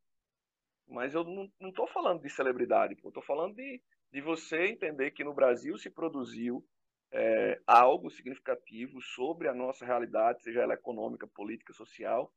Mas 0.87 1.13
eu 1.13 1.23
não 1.23 1.69
estou 1.69 1.87
falando 1.87 2.21
de 2.21 2.29
celebridade, 2.29 2.93
estou 2.93 3.23
falando 3.23 3.55
de, 3.55 3.81
de 4.11 4.21
você 4.21 4.67
entender 4.67 5.11
que 5.11 5.23
no 5.23 5.33
Brasil 5.33 5.77
se 5.77 5.89
produziu 5.89 6.63
é, 7.11 7.61
algo 7.65 8.09
significativo 8.09 9.01
sobre 9.01 9.47
a 9.47 9.53
nossa 9.53 9.85
realidade, 9.85 10.43
seja 10.43 10.61
ela 10.61 10.73
econômica, 10.73 11.27
política, 11.27 11.73
social, 11.73 12.33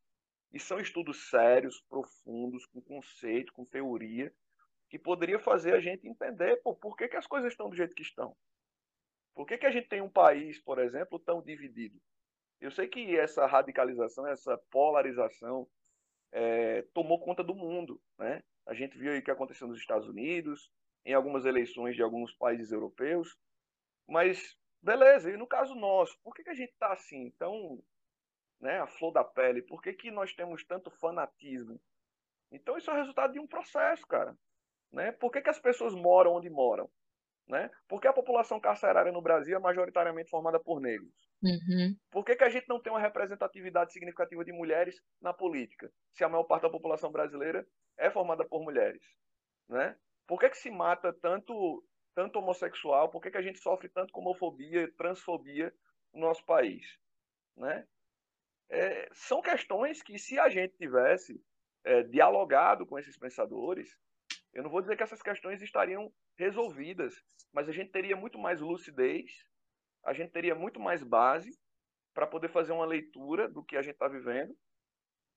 e 0.52 0.60
são 0.60 0.78
estudos 0.78 1.28
sérios, 1.28 1.82
profundos, 1.88 2.64
com 2.66 2.80
conceito, 2.80 3.52
com 3.52 3.64
teoria, 3.64 4.32
que 4.88 4.98
poderia 4.98 5.38
fazer 5.38 5.74
a 5.74 5.80
gente 5.80 6.08
entender 6.08 6.56
pô, 6.62 6.74
por 6.74 6.96
que, 6.96 7.08
que 7.08 7.16
as 7.16 7.26
coisas 7.26 7.52
estão 7.52 7.68
do 7.68 7.76
jeito 7.76 7.94
que 7.94 8.02
estão. 8.02 8.36
Por 9.34 9.46
que, 9.46 9.58
que 9.58 9.66
a 9.66 9.70
gente 9.70 9.88
tem 9.88 10.00
um 10.00 10.08
país, 10.08 10.58
por 10.58 10.78
exemplo, 10.78 11.18
tão 11.18 11.42
dividido? 11.42 12.00
Eu 12.60 12.70
sei 12.70 12.88
que 12.88 13.16
essa 13.16 13.46
radicalização, 13.46 14.26
essa 14.26 14.56
polarização 14.70 15.68
é, 16.32 16.82
tomou 16.94 17.20
conta 17.20 17.44
do 17.44 17.54
mundo. 17.54 18.00
Né? 18.18 18.42
A 18.64 18.72
gente 18.72 18.96
viu 18.96 19.16
o 19.16 19.22
que 19.22 19.30
aconteceu 19.30 19.68
nos 19.68 19.78
Estados 19.78 20.08
Unidos, 20.08 20.70
em 21.04 21.12
algumas 21.12 21.44
eleições 21.44 21.94
de 21.94 22.02
alguns 22.02 22.32
países 22.32 22.72
europeus. 22.72 23.36
Mas, 24.08 24.56
beleza, 24.80 25.30
e 25.30 25.36
no 25.36 25.46
caso 25.46 25.74
nosso, 25.74 26.18
por 26.22 26.34
que, 26.34 26.42
que 26.42 26.50
a 26.50 26.54
gente 26.54 26.72
está 26.72 26.92
assim, 26.92 27.30
tão 27.38 27.82
né, 28.58 28.80
a 28.80 28.86
flor 28.86 29.12
da 29.12 29.22
pele? 29.22 29.60
Por 29.60 29.82
que, 29.82 29.92
que 29.92 30.10
nós 30.10 30.32
temos 30.32 30.64
tanto 30.64 30.90
fanatismo? 30.90 31.78
Então, 32.50 32.78
isso 32.78 32.90
é 32.90 32.94
resultado 32.94 33.32
de 33.32 33.40
um 33.40 33.46
processo, 33.46 34.06
cara. 34.06 34.36
Né? 34.92 35.12
Por 35.12 35.30
que, 35.30 35.40
que 35.40 35.50
as 35.50 35.58
pessoas 35.58 35.94
moram 35.94 36.34
onde 36.34 36.48
moram? 36.48 36.90
Né? 37.48 37.70
Por 37.88 38.00
que 38.00 38.08
a 38.08 38.12
população 38.12 38.58
carcerária 38.58 39.12
no 39.12 39.22
Brasil 39.22 39.56
é 39.56 39.60
majoritariamente 39.60 40.30
formada 40.30 40.58
por 40.58 40.80
negros? 40.80 41.14
Uhum. 41.42 41.96
Por 42.10 42.24
que, 42.24 42.34
que 42.34 42.42
a 42.42 42.48
gente 42.48 42.68
não 42.68 42.80
tem 42.80 42.92
uma 42.92 43.00
representatividade 43.00 43.92
significativa 43.92 44.44
de 44.44 44.52
mulheres 44.52 45.00
na 45.20 45.32
política, 45.32 45.92
se 46.12 46.24
a 46.24 46.28
maior 46.28 46.44
parte 46.44 46.62
da 46.62 46.70
população 46.70 47.12
brasileira 47.12 47.66
é 47.96 48.10
formada 48.10 48.44
por 48.44 48.62
mulheres? 48.62 49.02
Né? 49.68 49.96
Por 50.26 50.40
que, 50.40 50.50
que 50.50 50.58
se 50.58 50.70
mata 50.70 51.12
tanto, 51.12 51.84
tanto 52.14 52.38
homossexual? 52.38 53.10
Por 53.10 53.22
que, 53.22 53.30
que 53.30 53.38
a 53.38 53.42
gente 53.42 53.60
sofre 53.60 53.88
tanto 53.88 54.12
com 54.12 54.22
homofobia 54.22 54.82
e 54.82 54.92
transfobia 54.92 55.72
no 56.12 56.22
nosso 56.22 56.44
país? 56.44 56.98
Né? 57.56 57.86
É, 58.68 59.08
são 59.12 59.40
questões 59.40 60.02
que, 60.02 60.18
se 60.18 60.38
a 60.38 60.48
gente 60.48 60.76
tivesse 60.76 61.40
é, 61.84 62.02
dialogado 62.02 62.84
com 62.84 62.98
esses 62.98 63.16
pensadores, 63.16 63.96
eu 64.56 64.62
não 64.62 64.70
vou 64.70 64.80
dizer 64.80 64.96
que 64.96 65.02
essas 65.02 65.20
questões 65.20 65.60
estariam 65.60 66.10
resolvidas, 66.38 67.14
mas 67.52 67.68
a 67.68 67.72
gente 67.72 67.90
teria 67.90 68.16
muito 68.16 68.38
mais 68.38 68.58
lucidez, 68.58 69.30
a 70.02 70.14
gente 70.14 70.32
teria 70.32 70.54
muito 70.54 70.80
mais 70.80 71.04
base 71.04 71.50
para 72.14 72.26
poder 72.26 72.48
fazer 72.48 72.72
uma 72.72 72.86
leitura 72.86 73.50
do 73.50 73.62
que 73.62 73.76
a 73.76 73.82
gente 73.82 73.92
está 73.92 74.08
vivendo, 74.08 74.56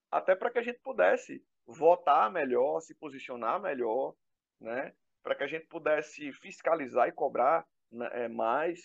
até 0.09 0.37
para 0.37 0.49
que 0.49 0.57
a 0.57 0.63
gente 0.63 0.79
pudesse 0.79 1.43
votar 1.67 2.31
melhor, 2.31 2.79
se 2.79 2.95
posicionar 2.95 3.61
melhor, 3.61 4.15
né? 4.57 4.95
para 5.21 5.35
que 5.35 5.43
a 5.43 5.47
gente 5.47 5.65
pudesse 5.67 6.31
fiscalizar 6.31 7.09
e 7.09 7.11
cobrar 7.11 7.67
né, 7.91 8.09
é, 8.13 8.27
mais. 8.29 8.79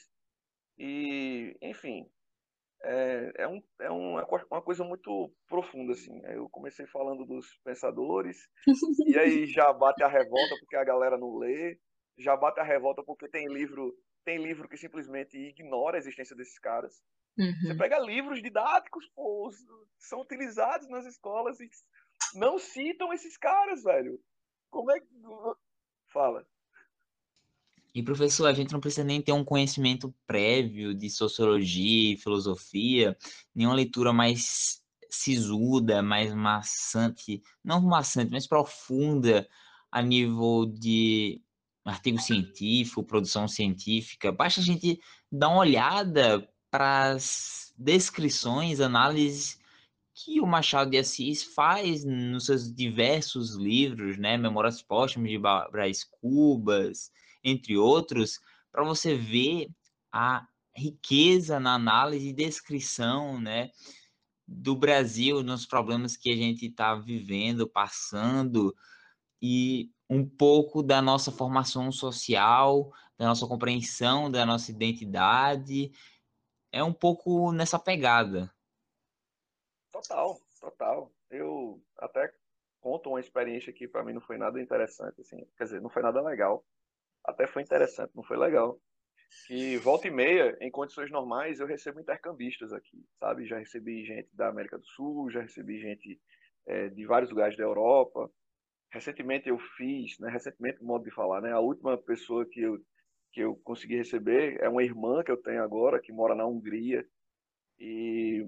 E, 0.76 1.56
enfim, 1.62 2.10
é, 2.84 3.32
é, 3.38 3.48
um, 3.48 3.62
é 3.80 3.90
uma, 3.90 4.26
uma 4.50 4.62
coisa 4.62 4.84
muito 4.84 5.32
profunda, 5.48 5.92
assim. 5.92 6.20
Eu 6.26 6.48
comecei 6.48 6.86
falando 6.86 7.24
dos 7.24 7.46
pensadores, 7.64 8.48
e 9.06 9.18
aí 9.18 9.46
já 9.48 9.72
bate 9.72 10.02
a 10.02 10.08
revolta 10.08 10.54
porque 10.60 10.76
a 10.76 10.84
galera 10.84 11.18
não 11.18 11.36
lê, 11.36 11.78
já 12.18 12.36
bate 12.36 12.60
a 12.60 12.64
revolta 12.64 13.02
porque 13.02 13.28
tem 13.28 13.48
livro, 13.48 13.94
tem 14.24 14.38
livro 14.42 14.68
que 14.68 14.76
simplesmente 14.76 15.36
ignora 15.36 15.96
a 15.96 15.98
existência 15.98 16.36
desses 16.36 16.58
caras. 16.58 17.02
Uhum. 17.38 17.52
Você 17.62 17.76
pega 17.76 17.98
livros 17.98 18.40
didáticos, 18.40 19.08
pô, 19.14 19.50
são 19.98 20.20
utilizados 20.20 20.88
nas 20.88 21.04
escolas 21.06 21.58
e 21.60 21.68
não 22.34 22.58
citam 22.58 23.12
esses 23.12 23.36
caras, 23.36 23.82
velho. 23.82 24.20
Como 24.70 24.90
é 24.90 25.00
que. 25.00 25.06
Fala. 26.12 26.46
E, 27.94 28.02
professor, 28.02 28.46
a 28.46 28.52
gente 28.52 28.72
não 28.72 28.80
precisa 28.80 29.04
nem 29.04 29.22
ter 29.22 29.32
um 29.32 29.44
conhecimento 29.44 30.12
prévio 30.26 30.92
de 30.92 31.08
sociologia 31.08 32.14
e 32.14 32.16
filosofia, 32.16 33.16
nenhuma 33.54 33.76
leitura 33.76 34.12
mais 34.12 34.82
sisuda, 35.08 36.02
mais 36.02 36.34
maçante, 36.34 37.40
não 37.62 37.80
maçante, 37.80 38.32
mas 38.32 38.48
profunda 38.48 39.48
a 39.92 40.02
nível 40.02 40.66
de 40.66 41.40
artigo 41.84 42.18
científico, 42.18 43.04
produção 43.04 43.46
científica. 43.46 44.32
Basta 44.32 44.60
a 44.60 44.64
gente 44.64 45.00
dar 45.30 45.50
uma 45.50 45.58
olhada 45.58 46.48
para 46.70 47.12
as 47.12 47.72
descrições, 47.78 48.80
análises 48.80 49.60
que 50.14 50.40
o 50.40 50.46
Machado 50.46 50.90
de 50.90 50.98
Assis 50.98 51.42
faz 51.42 52.04
nos 52.04 52.46
seus 52.46 52.72
diversos 52.72 53.56
livros, 53.56 54.16
né, 54.16 54.36
Memórias 54.36 54.80
Póstumas 54.80 55.30
de 55.30 55.38
Brás 55.38 56.04
Cubas, 56.04 57.10
entre 57.42 57.76
outros, 57.76 58.40
para 58.70 58.84
você 58.84 59.16
ver 59.16 59.68
a 60.12 60.46
riqueza 60.76 61.58
na 61.58 61.74
análise 61.74 62.28
e 62.28 62.32
descrição, 62.32 63.40
né, 63.40 63.70
do 64.46 64.76
Brasil, 64.76 65.42
nos 65.42 65.66
problemas 65.66 66.16
que 66.16 66.30
a 66.30 66.36
gente 66.36 66.66
está 66.66 66.94
vivendo, 66.94 67.68
passando, 67.68 68.74
e 69.42 69.90
um 70.08 70.24
pouco 70.24 70.82
da 70.82 71.02
nossa 71.02 71.32
formação 71.32 71.90
social, 71.90 72.90
da 73.18 73.26
nossa 73.26 73.46
compreensão 73.46 74.30
da 74.30 74.46
nossa 74.46 74.70
identidade, 74.70 75.90
é 76.72 76.82
um 76.82 76.92
pouco 76.92 77.52
nessa 77.52 77.78
pegada. 77.78 78.53
Total, 79.94 80.36
total. 80.60 81.12
Eu 81.30 81.80
até 81.98 82.32
conto 82.80 83.10
uma 83.10 83.20
experiência 83.20 83.72
que 83.72 83.86
para 83.86 84.02
mim 84.02 84.12
não 84.12 84.20
foi 84.20 84.36
nada 84.36 84.60
interessante, 84.60 85.20
assim, 85.20 85.46
quer 85.56 85.64
dizer, 85.64 85.80
não 85.80 85.88
foi 85.88 86.02
nada 86.02 86.20
legal, 86.20 86.66
até 87.24 87.46
foi 87.46 87.62
interessante, 87.62 88.10
não 88.12 88.24
foi 88.24 88.36
legal. 88.36 88.76
Que 89.46 89.76
volta 89.78 90.08
e 90.08 90.10
meia, 90.10 90.56
em 90.60 90.70
condições 90.70 91.12
normais, 91.12 91.60
eu 91.60 91.66
recebo 91.66 92.00
intercambistas 92.00 92.72
aqui, 92.72 93.06
sabe? 93.20 93.46
Já 93.46 93.58
recebi 93.58 94.04
gente 94.04 94.28
da 94.32 94.48
América 94.48 94.76
do 94.76 94.84
Sul, 94.84 95.30
já 95.30 95.40
recebi 95.40 95.78
gente 95.80 96.20
é, 96.66 96.88
de 96.88 97.06
vários 97.06 97.30
lugares 97.30 97.56
da 97.56 97.62
Europa. 97.62 98.28
Recentemente 98.90 99.48
eu 99.48 99.58
fiz, 99.76 100.18
né? 100.18 100.28
Recentemente, 100.28 100.82
modo 100.82 101.04
de 101.04 101.10
falar, 101.12 101.40
né? 101.40 101.52
A 101.52 101.60
última 101.60 101.96
pessoa 101.96 102.44
que 102.44 102.60
eu 102.60 102.78
que 103.32 103.40
eu 103.40 103.56
consegui 103.64 103.96
receber 103.96 104.60
é 104.60 104.68
uma 104.68 104.84
irmã 104.84 105.24
que 105.24 105.30
eu 105.30 105.36
tenho 105.36 105.62
agora, 105.62 106.00
que 106.00 106.12
mora 106.12 106.36
na 106.36 106.46
Hungria. 106.46 107.04
E, 107.80 108.46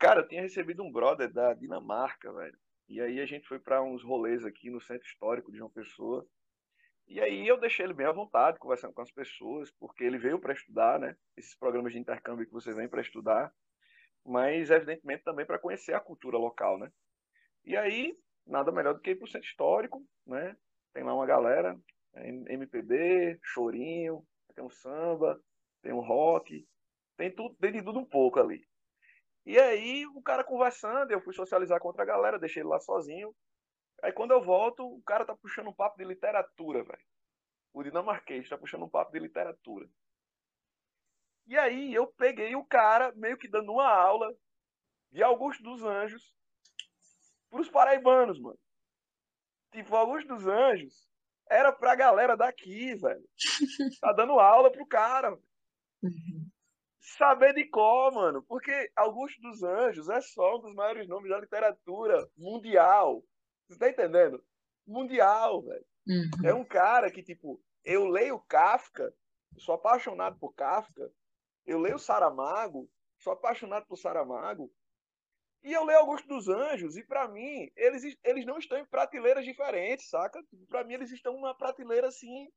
cara, 0.00 0.20
eu 0.20 0.28
tinha 0.28 0.40
recebido 0.40 0.82
um 0.82 0.90
brother 0.90 1.30
da 1.30 1.52
Dinamarca, 1.52 2.32
velho. 2.32 2.58
E 2.88 3.00
aí 3.00 3.20
a 3.20 3.26
gente 3.26 3.46
foi 3.46 3.60
para 3.60 3.82
uns 3.82 4.02
rolês 4.02 4.44
aqui 4.44 4.70
no 4.70 4.80
Centro 4.80 5.06
Histórico 5.06 5.52
de 5.52 5.58
João 5.58 5.70
Pessoa. 5.70 6.26
E 7.06 7.20
aí 7.20 7.46
eu 7.46 7.60
deixei 7.60 7.84
ele 7.84 7.92
bem 7.92 8.06
à 8.06 8.12
vontade, 8.12 8.58
conversando 8.58 8.94
com 8.94 9.02
as 9.02 9.10
pessoas, 9.12 9.70
porque 9.72 10.02
ele 10.02 10.16
veio 10.16 10.40
para 10.40 10.54
estudar, 10.54 10.98
né? 10.98 11.14
Esses 11.36 11.54
programas 11.54 11.92
de 11.92 11.98
intercâmbio 11.98 12.46
que 12.46 12.52
você 12.52 12.72
vem 12.72 12.88
para 12.88 13.02
estudar, 13.02 13.52
mas 14.24 14.70
evidentemente 14.70 15.22
também 15.22 15.44
para 15.44 15.58
conhecer 15.58 15.92
a 15.92 16.00
cultura 16.00 16.38
local, 16.38 16.78
né? 16.78 16.90
E 17.64 17.76
aí, 17.76 18.16
nada 18.46 18.72
melhor 18.72 18.94
do 18.94 19.00
que 19.00 19.10
ir 19.10 19.16
para 19.16 19.26
o 19.26 19.28
Centro 19.28 19.48
Histórico, 19.48 20.02
né? 20.26 20.56
Tem 20.94 21.04
lá 21.04 21.14
uma 21.14 21.26
galera, 21.26 21.78
MPB, 22.14 23.38
chorinho, 23.42 24.24
tem 24.54 24.64
um 24.64 24.70
samba, 24.70 25.38
tem 25.82 25.92
um 25.92 26.00
rock, 26.00 26.66
tem 27.18 27.30
tudo, 27.30 27.54
tem 27.56 27.72
de 27.72 27.82
tudo 27.82 27.98
um 27.98 28.04
pouco 28.04 28.40
ali. 28.40 28.64
E 29.46 29.58
aí, 29.58 30.06
o 30.06 30.22
cara 30.22 30.44
conversando, 30.44 31.10
eu 31.10 31.20
fui 31.20 31.34
socializar 31.34 31.80
com 31.80 31.88
outra 31.88 32.04
galera, 32.04 32.38
deixei 32.38 32.62
ele 32.62 32.68
lá 32.68 32.78
sozinho. 32.78 33.34
Aí 34.02 34.12
quando 34.12 34.32
eu 34.32 34.42
volto, 34.42 34.84
o 34.86 35.02
cara 35.02 35.24
tá 35.24 35.36
puxando 35.36 35.68
um 35.68 35.74
papo 35.74 35.98
de 35.98 36.04
literatura, 36.04 36.82
velho. 36.82 37.04
O 37.72 37.82
dinamarquês 37.82 38.48
tá 38.48 38.56
puxando 38.56 38.84
um 38.84 38.88
papo 38.88 39.12
de 39.12 39.18
literatura. 39.18 39.88
E 41.46 41.56
aí 41.58 41.92
eu 41.92 42.06
peguei 42.06 42.54
o 42.54 42.64
cara 42.64 43.12
meio 43.16 43.36
que 43.36 43.48
dando 43.48 43.72
uma 43.72 43.88
aula 43.88 44.32
de 45.10 45.22
Augusto 45.22 45.62
dos 45.62 45.82
Anjos 45.82 46.34
pros 47.50 47.68
paraibanos, 47.68 48.40
mano. 48.40 48.58
Tipo, 49.72 49.96
Augusto 49.96 50.28
dos 50.28 50.46
Anjos 50.46 51.08
era 51.48 51.72
pra 51.72 51.94
galera 51.94 52.36
daqui, 52.36 52.94
velho. 52.94 53.28
Tá 54.00 54.12
dando 54.12 54.38
aula 54.38 54.70
pro 54.70 54.86
cara. 54.86 55.32
Uhum. 56.02 56.49
Saber 57.00 57.54
de 57.54 57.64
qual, 57.64 58.12
mano. 58.12 58.42
Porque 58.42 58.90
Augusto 58.94 59.40
dos 59.40 59.62
Anjos 59.62 60.08
é 60.08 60.20
só 60.20 60.56
um 60.56 60.60
dos 60.60 60.74
maiores 60.74 61.08
nomes 61.08 61.30
da 61.30 61.40
literatura 61.40 62.28
mundial. 62.36 63.24
Você 63.68 63.78
tá 63.78 63.88
entendendo? 63.88 64.44
Mundial, 64.86 65.62
velho. 65.62 65.86
Uhum. 66.06 66.30
É 66.44 66.54
um 66.54 66.64
cara 66.64 67.10
que, 67.10 67.22
tipo, 67.22 67.62
eu 67.84 68.06
leio 68.06 68.40
Kafka, 68.40 69.14
sou 69.58 69.74
apaixonado 69.74 70.38
por 70.38 70.54
Kafka. 70.54 71.10
Eu 71.64 71.78
leio 71.78 71.98
Saramago, 71.98 72.90
sou 73.18 73.32
apaixonado 73.32 73.86
por 73.86 73.96
Saramago. 73.96 74.70
E 75.62 75.72
eu 75.72 75.84
leio 75.84 76.00
Augusto 76.00 76.26
dos 76.26 76.48
Anjos, 76.48 76.96
e 76.96 77.04
para 77.04 77.28
mim, 77.28 77.70
eles, 77.76 78.16
eles 78.24 78.46
não 78.46 78.58
estão 78.58 78.78
em 78.78 78.86
prateleiras 78.86 79.44
diferentes, 79.44 80.08
saca? 80.08 80.42
Para 80.68 80.84
mim, 80.84 80.94
eles 80.94 81.10
estão 81.10 81.34
numa 81.34 81.54
prateleira 81.54 82.08
assim. 82.08 82.50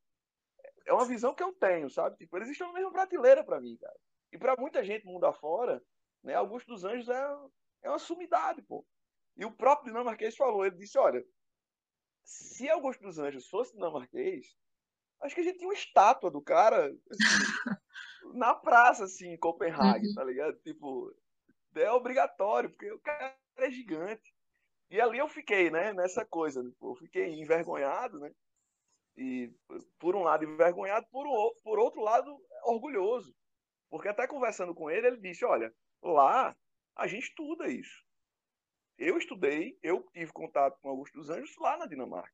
É 0.86 0.94
uma 0.94 1.06
visão 1.06 1.34
que 1.36 1.44
eu 1.44 1.54
tenho, 1.54 1.90
sabe? 1.90 2.18
Tipo, 2.18 2.38
eles 2.38 2.50
estão 2.50 2.68
na 2.68 2.74
mesma 2.74 2.92
prateleira 2.92 3.44
para 3.44 3.60
mim, 3.60 3.78
cara. 3.78 3.96
E 4.34 4.38
para 4.38 4.56
muita 4.58 4.84
gente 4.84 5.06
mundo 5.06 5.26
afora, 5.26 5.80
né, 6.24 6.34
Augusto 6.34 6.74
dos 6.74 6.84
Anjos 6.84 7.08
é, 7.08 7.24
é 7.84 7.90
uma 7.90 8.00
sumidade, 8.00 8.64
pô. 8.64 8.84
E 9.38 9.46
o 9.46 9.52
próprio 9.52 9.92
dinamarquês 9.92 10.36
falou, 10.36 10.66
ele 10.66 10.76
disse, 10.76 10.98
olha, 10.98 11.24
se 12.24 12.68
Augusto 12.68 13.04
dos 13.04 13.20
Anjos 13.20 13.48
fosse 13.48 13.74
dinamarquês, 13.74 14.58
acho 15.22 15.36
que 15.36 15.42
a 15.42 15.44
gente 15.44 15.60
tinha 15.60 15.68
uma 15.68 15.76
estátua 15.76 16.32
do 16.32 16.42
cara 16.42 16.88
assim, 16.88 16.98
na 18.34 18.56
praça, 18.56 19.04
assim, 19.04 19.28
em 19.28 19.38
Copenhague, 19.38 20.08
uhum. 20.08 20.16
tá 20.16 20.24
ligado? 20.24 20.58
Tipo, 20.62 21.16
é 21.76 21.92
obrigatório, 21.92 22.72
porque 22.72 22.92
o 22.92 23.00
cara 23.00 23.38
é 23.58 23.70
gigante. 23.70 24.34
E 24.90 25.00
ali 25.00 25.20
eu 25.20 25.28
fiquei, 25.28 25.70
né, 25.70 25.94
nessa 25.94 26.26
coisa. 26.26 26.64
Né? 26.64 26.72
Eu 26.82 26.96
fiquei 26.96 27.40
envergonhado, 27.40 28.20
né? 28.20 28.32
E 29.16 29.54
por 30.00 30.16
um 30.16 30.24
lado 30.24 30.44
envergonhado, 30.44 31.06
por, 31.12 31.28
por 31.64 31.78
outro 31.78 32.02
lado 32.02 32.36
orgulhoso. 32.64 33.32
Porque 33.94 34.08
até 34.08 34.26
conversando 34.26 34.74
com 34.74 34.90
ele, 34.90 35.06
ele 35.06 35.18
disse: 35.18 35.46
Olha, 35.46 35.72
lá 36.02 36.58
a 36.96 37.06
gente 37.06 37.26
estuda 37.26 37.68
isso. 37.68 38.04
Eu 38.98 39.20
estudei, 39.20 39.78
eu 39.84 40.02
tive 40.12 40.34
contato 40.34 40.80
com 40.82 40.90
Augusto 40.90 41.20
dos 41.20 41.30
Anjos 41.30 41.56
lá 41.60 41.78
na 41.78 41.86
Dinamarca. 41.86 42.34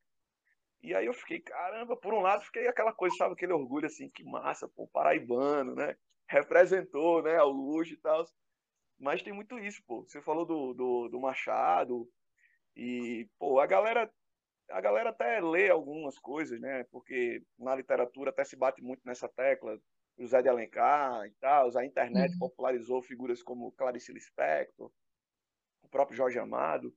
E 0.82 0.96
aí 0.96 1.06
eu 1.06 1.14
fiquei, 1.14 1.42
caramba, 1.42 1.98
por 1.98 2.14
um 2.14 2.22
lado 2.22 2.46
fiquei 2.46 2.66
aquela 2.66 2.94
coisa, 2.94 3.14
sabe, 3.18 3.34
aquele 3.34 3.52
orgulho 3.52 3.88
assim, 3.88 4.10
que 4.10 4.24
massa, 4.24 4.70
pô, 4.70 4.88
paraibano, 4.88 5.76
né? 5.76 5.98
Representou, 6.30 7.22
né, 7.22 7.36
Augusto 7.36 7.94
e 7.94 7.98
tal. 7.98 8.24
Mas 8.98 9.22
tem 9.22 9.34
muito 9.34 9.60
isso, 9.60 9.84
pô. 9.86 10.04
Você 10.04 10.22
falou 10.22 10.46
do, 10.46 10.74
do, 10.74 11.10
do 11.10 11.20
Machado 11.20 12.10
e, 12.74 13.28
pô, 13.38 13.60
a 13.60 13.68
galera 13.68 14.10
a 14.70 14.80
galera 14.80 15.10
até 15.10 15.42
lê 15.42 15.70
algumas 15.70 16.18
coisas, 16.18 16.58
né? 16.62 16.86
Porque 16.86 17.44
na 17.58 17.76
literatura 17.76 18.30
até 18.30 18.46
se 18.46 18.56
bate 18.56 18.82
muito 18.82 19.02
nessa 19.04 19.28
tecla. 19.28 19.78
José 20.20 20.42
de 20.42 20.50
Alencar 20.50 21.26
e 21.26 21.32
tal. 21.40 21.76
A 21.78 21.86
internet 21.86 22.34
uhum. 22.34 22.40
popularizou 22.40 23.02
figuras 23.02 23.42
como 23.42 23.72
Clarice 23.72 24.12
Lispector, 24.12 24.92
o 25.82 25.90
próprio 25.90 26.18
Jorge 26.18 26.38
Amado. 26.38 26.94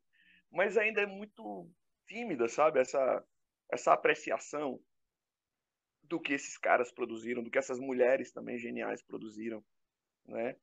Mas 0.50 0.76
ainda 0.76 1.00
é 1.00 1.06
muito 1.06 1.70
tímida, 2.06 2.48
sabe? 2.48 2.80
Essa, 2.80 3.24
essa 3.70 3.92
apreciação 3.92 4.78
do 6.02 6.20
que 6.20 6.34
esses 6.34 6.58
caras 6.58 6.92
produziram, 6.92 7.42
do 7.42 7.50
que 7.50 7.58
essas 7.58 7.78
mulheres 7.78 8.32
também 8.32 8.58
geniais 8.58 9.02
produziram, 9.02 9.64
né? 10.26 10.56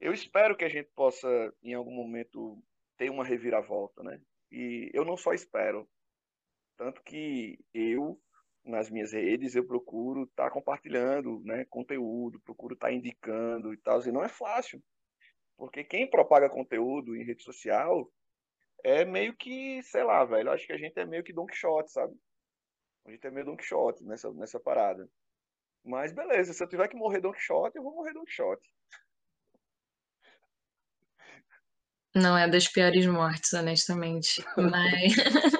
Eu 0.00 0.12
espero 0.12 0.56
que 0.56 0.64
a 0.64 0.68
gente 0.68 0.90
possa, 0.94 1.28
em 1.62 1.72
algum 1.72 1.94
momento, 1.94 2.62
ter 2.96 3.10
uma 3.10 3.24
reviravolta, 3.24 4.02
né? 4.02 4.20
E 4.50 4.90
eu 4.92 5.04
não 5.04 5.16
só 5.16 5.32
espero, 5.32 5.88
tanto 6.76 7.02
que 7.02 7.58
eu, 7.72 8.20
nas 8.66 8.90
minhas 8.90 9.12
redes, 9.12 9.54
eu 9.54 9.64
procuro 9.64 10.24
estar 10.24 10.44
tá 10.44 10.50
compartilhando 10.50 11.40
né, 11.44 11.64
conteúdo, 11.66 12.40
procuro 12.40 12.74
estar 12.74 12.88
tá 12.88 12.92
indicando 12.92 13.72
e 13.72 13.76
tal, 13.78 14.02
e 14.02 14.12
não 14.12 14.24
é 14.24 14.28
fácil, 14.28 14.82
porque 15.56 15.84
quem 15.84 16.08
propaga 16.08 16.50
conteúdo 16.50 17.16
em 17.16 17.24
rede 17.24 17.42
social 17.42 18.10
é 18.84 19.04
meio 19.04 19.34
que, 19.34 19.82
sei 19.84 20.04
lá, 20.04 20.24
velho, 20.24 20.48
eu 20.48 20.52
acho 20.52 20.66
que 20.66 20.72
a 20.72 20.78
gente 20.78 20.98
é 20.98 21.06
meio 21.06 21.24
que 21.24 21.32
Don 21.32 21.46
Quixote, 21.46 21.90
sabe? 21.90 22.14
A 23.06 23.10
gente 23.10 23.26
é 23.26 23.30
meio 23.30 23.46
Don 23.46 23.56
Quixote 23.56 24.04
nessa, 24.04 24.32
nessa 24.32 24.60
parada. 24.60 25.08
Mas 25.84 26.12
beleza, 26.12 26.52
se 26.52 26.62
eu 26.62 26.68
tiver 26.68 26.88
que 26.88 26.96
morrer 26.96 27.20
Don 27.20 27.32
Quixote, 27.32 27.76
eu 27.76 27.82
vou 27.82 27.94
morrer 27.94 28.12
Don 28.12 28.24
Quixote. 28.24 28.68
Não 32.14 32.36
é 32.36 32.48
das 32.48 32.66
piores 32.66 33.06
mortes, 33.06 33.52
honestamente. 33.52 34.42
Mas. 34.56 35.14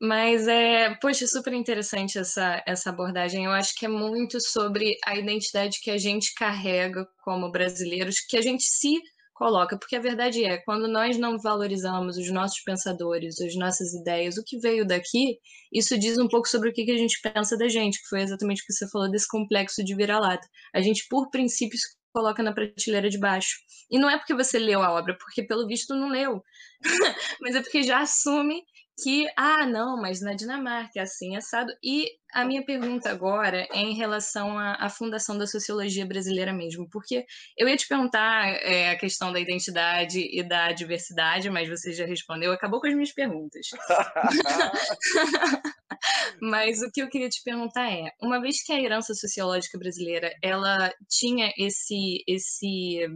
Mas 0.00 0.46
é, 0.46 0.94
poxa, 1.00 1.26
super 1.26 1.52
interessante 1.52 2.18
essa, 2.18 2.62
essa 2.66 2.90
abordagem. 2.90 3.44
Eu 3.44 3.50
acho 3.50 3.74
que 3.74 3.86
é 3.86 3.88
muito 3.88 4.40
sobre 4.40 4.96
a 5.04 5.16
identidade 5.16 5.80
que 5.82 5.90
a 5.90 5.98
gente 5.98 6.32
carrega 6.34 7.06
como 7.24 7.50
brasileiros, 7.50 8.20
que 8.20 8.36
a 8.36 8.40
gente 8.40 8.62
se 8.62 8.94
coloca, 9.34 9.78
porque 9.78 9.94
a 9.94 10.00
verdade 10.00 10.44
é, 10.44 10.58
quando 10.58 10.88
nós 10.88 11.16
não 11.16 11.38
valorizamos 11.38 12.16
os 12.16 12.30
nossos 12.30 12.60
pensadores, 12.64 13.40
as 13.40 13.54
nossas 13.54 13.94
ideias, 13.94 14.36
o 14.36 14.42
que 14.44 14.58
veio 14.58 14.84
daqui, 14.84 15.38
isso 15.72 15.96
diz 15.96 16.18
um 16.18 16.26
pouco 16.26 16.48
sobre 16.48 16.70
o 16.70 16.72
que 16.72 16.90
a 16.90 16.96
gente 16.96 17.20
pensa 17.22 17.56
da 17.56 17.68
gente, 17.68 18.00
que 18.02 18.08
foi 18.08 18.22
exatamente 18.22 18.62
o 18.62 18.66
que 18.66 18.72
você 18.72 18.88
falou 18.90 19.08
desse 19.08 19.28
complexo 19.28 19.84
de 19.84 19.94
vira-lata. 19.94 20.46
A 20.74 20.80
gente, 20.80 21.06
por 21.08 21.30
princípios, 21.30 21.82
coloca 22.12 22.42
na 22.42 22.52
prateleira 22.52 23.08
de 23.08 23.18
baixo. 23.18 23.58
E 23.90 23.98
não 23.98 24.10
é 24.10 24.18
porque 24.18 24.34
você 24.34 24.58
leu 24.58 24.82
a 24.82 24.92
obra, 24.92 25.16
porque 25.16 25.42
pelo 25.44 25.66
visto 25.68 25.94
não 25.94 26.08
leu, 26.08 26.42
mas 27.40 27.54
é 27.54 27.62
porque 27.62 27.82
já 27.82 28.00
assume 28.00 28.62
que, 29.02 29.26
ah, 29.36 29.66
não, 29.66 29.96
mas 29.96 30.20
na 30.20 30.34
Dinamarca 30.34 30.98
é 30.98 31.02
assim, 31.02 31.36
assado. 31.36 31.72
E 31.82 32.10
a 32.32 32.44
minha 32.44 32.64
pergunta 32.64 33.10
agora 33.10 33.66
é 33.72 33.78
em 33.78 33.94
relação 33.94 34.58
à, 34.58 34.74
à 34.74 34.88
fundação 34.88 35.38
da 35.38 35.46
sociologia 35.46 36.04
brasileira 36.04 36.52
mesmo, 36.52 36.88
porque 36.90 37.24
eu 37.56 37.68
ia 37.68 37.76
te 37.76 37.86
perguntar 37.86 38.48
é, 38.62 38.90
a 38.90 38.98
questão 38.98 39.32
da 39.32 39.38
identidade 39.38 40.20
e 40.20 40.42
da 40.42 40.72
diversidade, 40.72 41.48
mas 41.48 41.68
você 41.68 41.92
já 41.92 42.06
respondeu, 42.06 42.52
acabou 42.52 42.80
com 42.80 42.88
as 42.88 42.94
minhas 42.94 43.12
perguntas. 43.12 43.68
mas 46.42 46.82
o 46.82 46.90
que 46.90 47.00
eu 47.00 47.08
queria 47.08 47.28
te 47.28 47.40
perguntar 47.44 47.92
é, 47.92 48.10
uma 48.20 48.40
vez 48.40 48.64
que 48.64 48.72
a 48.72 48.80
herança 48.80 49.14
sociológica 49.14 49.78
brasileira, 49.78 50.34
ela 50.42 50.92
tinha 51.08 51.52
esse, 51.56 52.24
esse, 52.26 53.06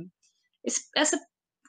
esse 0.65 0.81
essa 0.97 1.19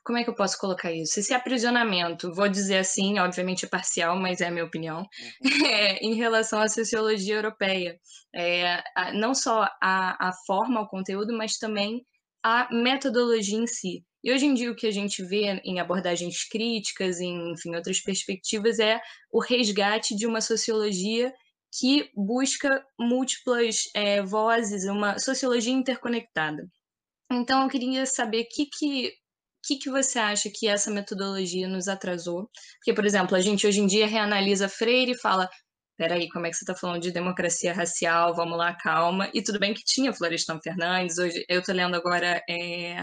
como 0.03 0.17
é 0.17 0.23
que 0.23 0.29
eu 0.29 0.35
posso 0.35 0.57
colocar 0.57 0.91
isso? 0.91 1.19
Esse 1.19 1.33
aprisionamento, 1.33 2.33
vou 2.33 2.49
dizer 2.49 2.77
assim, 2.77 3.19
obviamente 3.19 3.65
é 3.65 3.69
parcial, 3.69 4.17
mas 4.17 4.41
é 4.41 4.47
a 4.47 4.51
minha 4.51 4.65
opinião, 4.65 5.07
uhum. 5.41 5.41
é, 5.67 5.97
em 5.99 6.13
relação 6.15 6.59
à 6.59 6.67
sociologia 6.67 7.35
europeia. 7.35 7.97
É, 8.35 8.83
a, 8.95 9.13
não 9.13 9.33
só 9.33 9.67
a, 9.81 10.29
a 10.29 10.33
forma, 10.45 10.81
o 10.81 10.87
conteúdo, 10.87 11.35
mas 11.37 11.57
também 11.57 12.05
a 12.43 12.67
metodologia 12.73 13.57
em 13.57 13.67
si. 13.67 14.03
E 14.23 14.31
hoje 14.31 14.45
em 14.45 14.53
dia 14.53 14.71
o 14.71 14.75
que 14.75 14.87
a 14.87 14.91
gente 14.91 15.23
vê 15.23 15.61
em 15.63 15.79
abordagens 15.79 16.47
críticas, 16.47 17.19
em 17.19 17.51
enfim, 17.51 17.75
outras 17.75 18.01
perspectivas, 18.01 18.79
é 18.79 19.01
o 19.31 19.39
resgate 19.39 20.15
de 20.15 20.27
uma 20.27 20.41
sociologia 20.41 21.33
que 21.79 22.09
busca 22.15 22.85
múltiplas 22.99 23.83
é, 23.95 24.21
vozes, 24.21 24.85
uma 24.85 25.17
sociologia 25.17 25.73
interconectada. 25.73 26.67
Então, 27.31 27.63
eu 27.63 27.69
queria 27.69 28.05
saber 28.05 28.41
o 28.41 28.47
que, 28.47 28.67
que 28.67 29.13
que, 29.63 29.77
que 29.77 29.89
você 29.89 30.19
acha 30.19 30.49
que 30.53 30.67
essa 30.67 30.91
metodologia 30.91 31.67
nos 31.67 31.87
atrasou? 31.87 32.49
Porque, 32.75 32.93
por 32.93 33.05
exemplo, 33.05 33.35
a 33.35 33.41
gente 33.41 33.65
hoje 33.65 33.79
em 33.79 33.87
dia 33.87 34.07
reanalisa 34.07 34.69
Freire 34.69 35.13
e 35.13 35.19
fala: 35.19 35.49
peraí, 35.97 36.29
como 36.29 36.45
é 36.45 36.49
que 36.49 36.55
você 36.57 36.63
está 36.63 36.75
falando 36.75 37.01
de 37.01 37.11
democracia 37.11 37.73
racial? 37.73 38.35
Vamos 38.35 38.57
lá, 38.57 38.75
calma. 38.75 39.29
E 39.33 39.41
tudo 39.41 39.59
bem 39.59 39.73
que 39.73 39.83
tinha 39.83 40.13
Florestan 40.13 40.59
Fernandes, 40.61 41.17
hoje 41.17 41.45
eu 41.49 41.59
estou 41.61 41.75
lendo 41.75 41.95
agora. 41.95 42.41
É... 42.49 42.97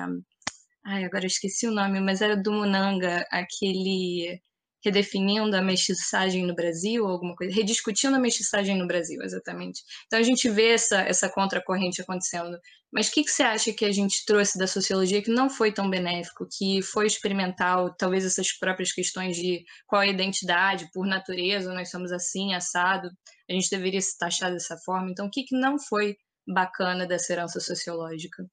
Ai, 0.85 1.05
agora 1.05 1.25
eu 1.25 1.29
esqueci 1.29 1.67
o 1.67 1.73
nome, 1.73 2.01
mas 2.01 2.21
era 2.23 2.37
do 2.37 2.53
Munanga, 2.53 3.25
aquele 3.31 4.41
redefinindo 4.85 5.57
a 5.57 5.63
mestiçagem 5.63 6.47
no 6.47 6.55
Brasil, 6.55 7.07
alguma 7.07 7.35
coisa, 7.35 7.55
rediscutindo 7.55 8.17
a 8.17 8.21
mestiçagem 8.21 8.77
no 8.77 8.87
Brasil, 8.87 9.21
exatamente. 9.23 9.83
Então 10.07 10.19
a 10.19 10.23
gente 10.23 10.49
vê 10.49 10.71
essa, 10.71 11.01
essa 11.03 11.29
contracorrente 11.29 12.01
acontecendo. 12.01 12.59
Mas 12.93 13.09
o 13.09 13.13
que, 13.13 13.23
que 13.23 13.31
você 13.31 13.43
acha 13.43 13.73
que 13.73 13.85
a 13.85 13.93
gente 13.93 14.25
trouxe 14.27 14.59
da 14.59 14.67
sociologia 14.67 15.23
que 15.23 15.31
não 15.31 15.49
foi 15.49 15.73
tão 15.73 15.89
benéfico, 15.89 16.47
que 16.51 16.83
foi 16.83 17.07
experimental, 17.07 17.95
talvez 17.97 18.25
essas 18.25 18.53
próprias 18.59 18.93
questões 18.93 19.37
de 19.37 19.65
qual 19.87 20.03
é 20.03 20.07
a 20.07 20.11
identidade, 20.11 20.89
por 20.93 21.07
natureza, 21.07 21.73
nós 21.73 21.91
somos 21.91 22.11
assim, 22.11 22.55
assado, 22.55 23.09
a 23.49 23.53
gente 23.53 23.71
deveria 23.71 24.01
se 24.01 24.19
taxar 24.19 24.51
dessa 24.51 24.77
forma. 24.79 25.11
Então 25.11 25.27
o 25.27 25.31
que, 25.31 25.45
que 25.45 25.57
não 25.57 25.79
foi 25.79 26.17
bacana 26.47 27.07
dessa 27.07 27.33
herança 27.33 27.61
sociológica? 27.61 28.45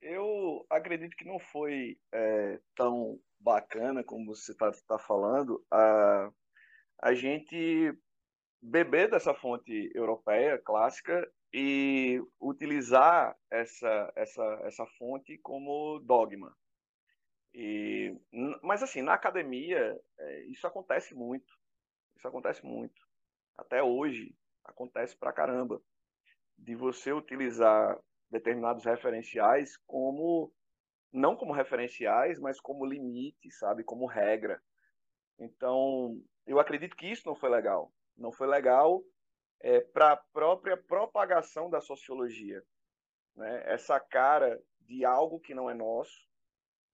Eu 0.00 0.66
acredito 0.68 1.16
que 1.16 1.24
não 1.24 1.38
foi 1.38 1.96
é, 2.12 2.58
tão 2.74 3.20
bacana, 3.42 4.04
como 4.04 4.26
você 4.26 4.52
está 4.52 4.70
tá 4.86 4.98
falando, 4.98 5.64
a, 5.70 6.30
a 7.00 7.14
gente 7.14 7.92
beber 8.60 9.10
dessa 9.10 9.34
fonte 9.34 9.90
europeia 9.94 10.58
clássica 10.58 11.28
e 11.52 12.22
utilizar 12.40 13.36
essa, 13.50 14.12
essa, 14.14 14.60
essa 14.64 14.86
fonte 14.98 15.36
como 15.38 15.98
dogma. 16.00 16.56
E, 17.52 18.16
mas 18.62 18.82
assim, 18.82 19.02
na 19.02 19.14
academia, 19.14 20.00
é, 20.18 20.42
isso 20.44 20.66
acontece 20.66 21.14
muito. 21.14 21.52
Isso 22.16 22.26
acontece 22.26 22.64
muito. 22.64 23.02
Até 23.56 23.82
hoje, 23.82 24.34
acontece 24.64 25.16
pra 25.16 25.32
caramba. 25.32 25.82
De 26.56 26.74
você 26.74 27.12
utilizar 27.12 27.98
determinados 28.30 28.84
referenciais 28.84 29.76
como 29.86 30.52
não 31.12 31.36
como 31.36 31.52
referenciais, 31.52 32.38
mas 32.38 32.60
como 32.60 32.86
limite, 32.86 33.50
sabe, 33.50 33.84
como 33.84 34.06
regra. 34.06 34.62
Então, 35.38 36.20
eu 36.46 36.58
acredito 36.58 36.96
que 36.96 37.06
isso 37.06 37.26
não 37.26 37.34
foi 37.34 37.50
legal. 37.50 37.92
Não 38.16 38.32
foi 38.32 38.46
legal 38.46 39.02
é, 39.60 39.80
para 39.80 40.12
a 40.12 40.16
própria 40.16 40.76
propagação 40.76 41.68
da 41.68 41.80
sociologia. 41.80 42.62
Né? 43.36 43.62
Essa 43.66 44.00
cara 44.00 44.60
de 44.80 45.04
algo 45.04 45.40
que 45.40 45.54
não 45.54 45.68
é 45.70 45.74
nosso 45.74 46.30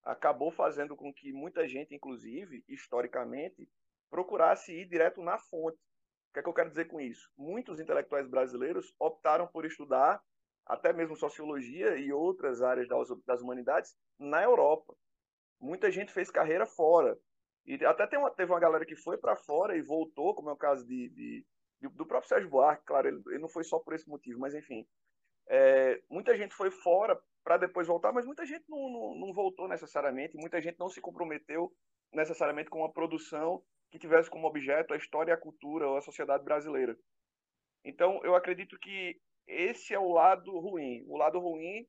acabou 0.02 0.50
fazendo 0.50 0.96
com 0.96 1.12
que 1.12 1.32
muita 1.32 1.66
gente, 1.68 1.94
inclusive, 1.94 2.64
historicamente, 2.68 3.68
procurasse 4.10 4.72
ir 4.72 4.86
direto 4.86 5.22
na 5.22 5.38
fonte. 5.38 5.78
O 6.30 6.32
que 6.32 6.40
é 6.40 6.42
que 6.42 6.48
eu 6.48 6.54
quero 6.54 6.70
dizer 6.70 6.86
com 6.86 7.00
isso? 7.00 7.30
Muitos 7.36 7.80
intelectuais 7.80 8.26
brasileiros 8.26 8.94
optaram 8.98 9.46
por 9.46 9.64
estudar 9.64 10.22
até 10.68 10.92
mesmo 10.92 11.16
sociologia 11.16 11.96
e 11.96 12.12
outras 12.12 12.60
áreas 12.60 12.86
das, 13.26 13.40
humanidades 13.40 13.96
na 14.18 14.42
Europa. 14.42 14.94
Muita 15.58 15.90
gente 15.90 16.12
fez 16.12 16.30
carreira 16.30 16.66
fora. 16.66 17.18
E 17.64 17.82
até 17.84 18.18
uma, 18.18 18.30
teve 18.30 18.52
uma 18.52 18.60
galera 18.60 18.84
que 18.84 18.94
foi 18.94 19.16
para 19.16 19.34
fora 19.34 19.76
e 19.76 19.82
voltou, 19.82 20.34
como 20.34 20.50
é 20.50 20.52
o 20.52 20.56
caso 20.56 20.86
de, 20.86 21.08
de, 21.08 21.46
de, 21.80 21.88
do 21.88 22.06
próprio 22.06 22.28
Sérgio 22.28 22.50
Buarque, 22.50 22.84
claro, 22.84 23.08
ele, 23.08 23.22
ele, 23.28 23.38
não 23.38 23.48
foi 23.48 23.64
só 23.64 23.78
por 23.78 23.94
esse 23.94 24.08
motivo, 24.08 24.38
mas 24.38 24.54
enfim. 24.54 24.86
É, 25.48 26.00
muita 26.10 26.36
gente 26.36 26.54
foi 26.54 26.70
fora 26.70 27.18
para 27.42 27.56
depois 27.56 27.86
voltar, 27.86 28.12
mas 28.12 28.26
muita 28.26 28.44
gente 28.44 28.64
não, 28.68 28.90
não, 28.90 29.14
não 29.26 29.32
voltou 29.32 29.66
necessariamente, 29.66 30.36
muita 30.36 30.60
gente 30.60 30.78
não 30.78 30.90
se 30.90 31.00
comprometeu 31.00 31.72
necessariamente 32.12 32.68
com 32.68 32.80
uma 32.80 32.92
produção 32.92 33.62
que 33.90 33.98
tivesse 33.98 34.28
como 34.28 34.46
objeto 34.46 34.92
a 34.92 34.96
história, 34.98 35.32
a 35.32 35.40
cultura 35.40 35.88
ou 35.88 35.96
a 35.96 36.02
sociedade 36.02 36.44
brasileira. 36.44 36.96
Então, 37.84 38.20
eu 38.22 38.34
acredito 38.34 38.78
que 38.78 39.18
esse 39.48 39.94
é 39.94 39.98
o 39.98 40.12
lado 40.12 40.58
ruim. 40.60 41.02
O 41.08 41.16
lado 41.16 41.40
ruim 41.40 41.86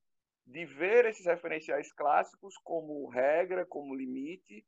de 0.48 0.66
ver 0.66 1.06
esses 1.06 1.26
referenciais 1.26 1.92
clássicos 1.94 2.56
como 2.64 3.08
regra, 3.10 3.66
como 3.66 3.96
limite, 3.96 4.66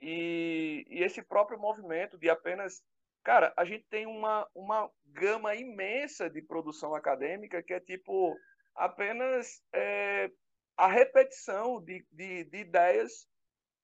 e, 0.00 0.86
e, 0.88 1.02
esse 1.02 1.22
próprio 1.22 1.58
movimento 1.58 2.16
de 2.16 2.30
apenas. 2.30 2.82
Cara, 3.24 3.52
a 3.56 3.64
gente 3.64 3.84
tem 3.90 4.06
uma, 4.06 4.48
uma 4.54 4.88
gama 5.06 5.54
imensa 5.56 6.30
de 6.30 6.40
produção 6.40 6.94
acadêmica 6.94 7.62
que 7.62 7.74
é 7.74 7.80
tipo 7.80 8.36
apenas 8.76 9.60
é, 9.74 10.30
a 10.76 10.86
repetição 10.86 11.82
de, 11.82 12.06
de, 12.12 12.44
de 12.44 12.58
ideias 12.58 13.26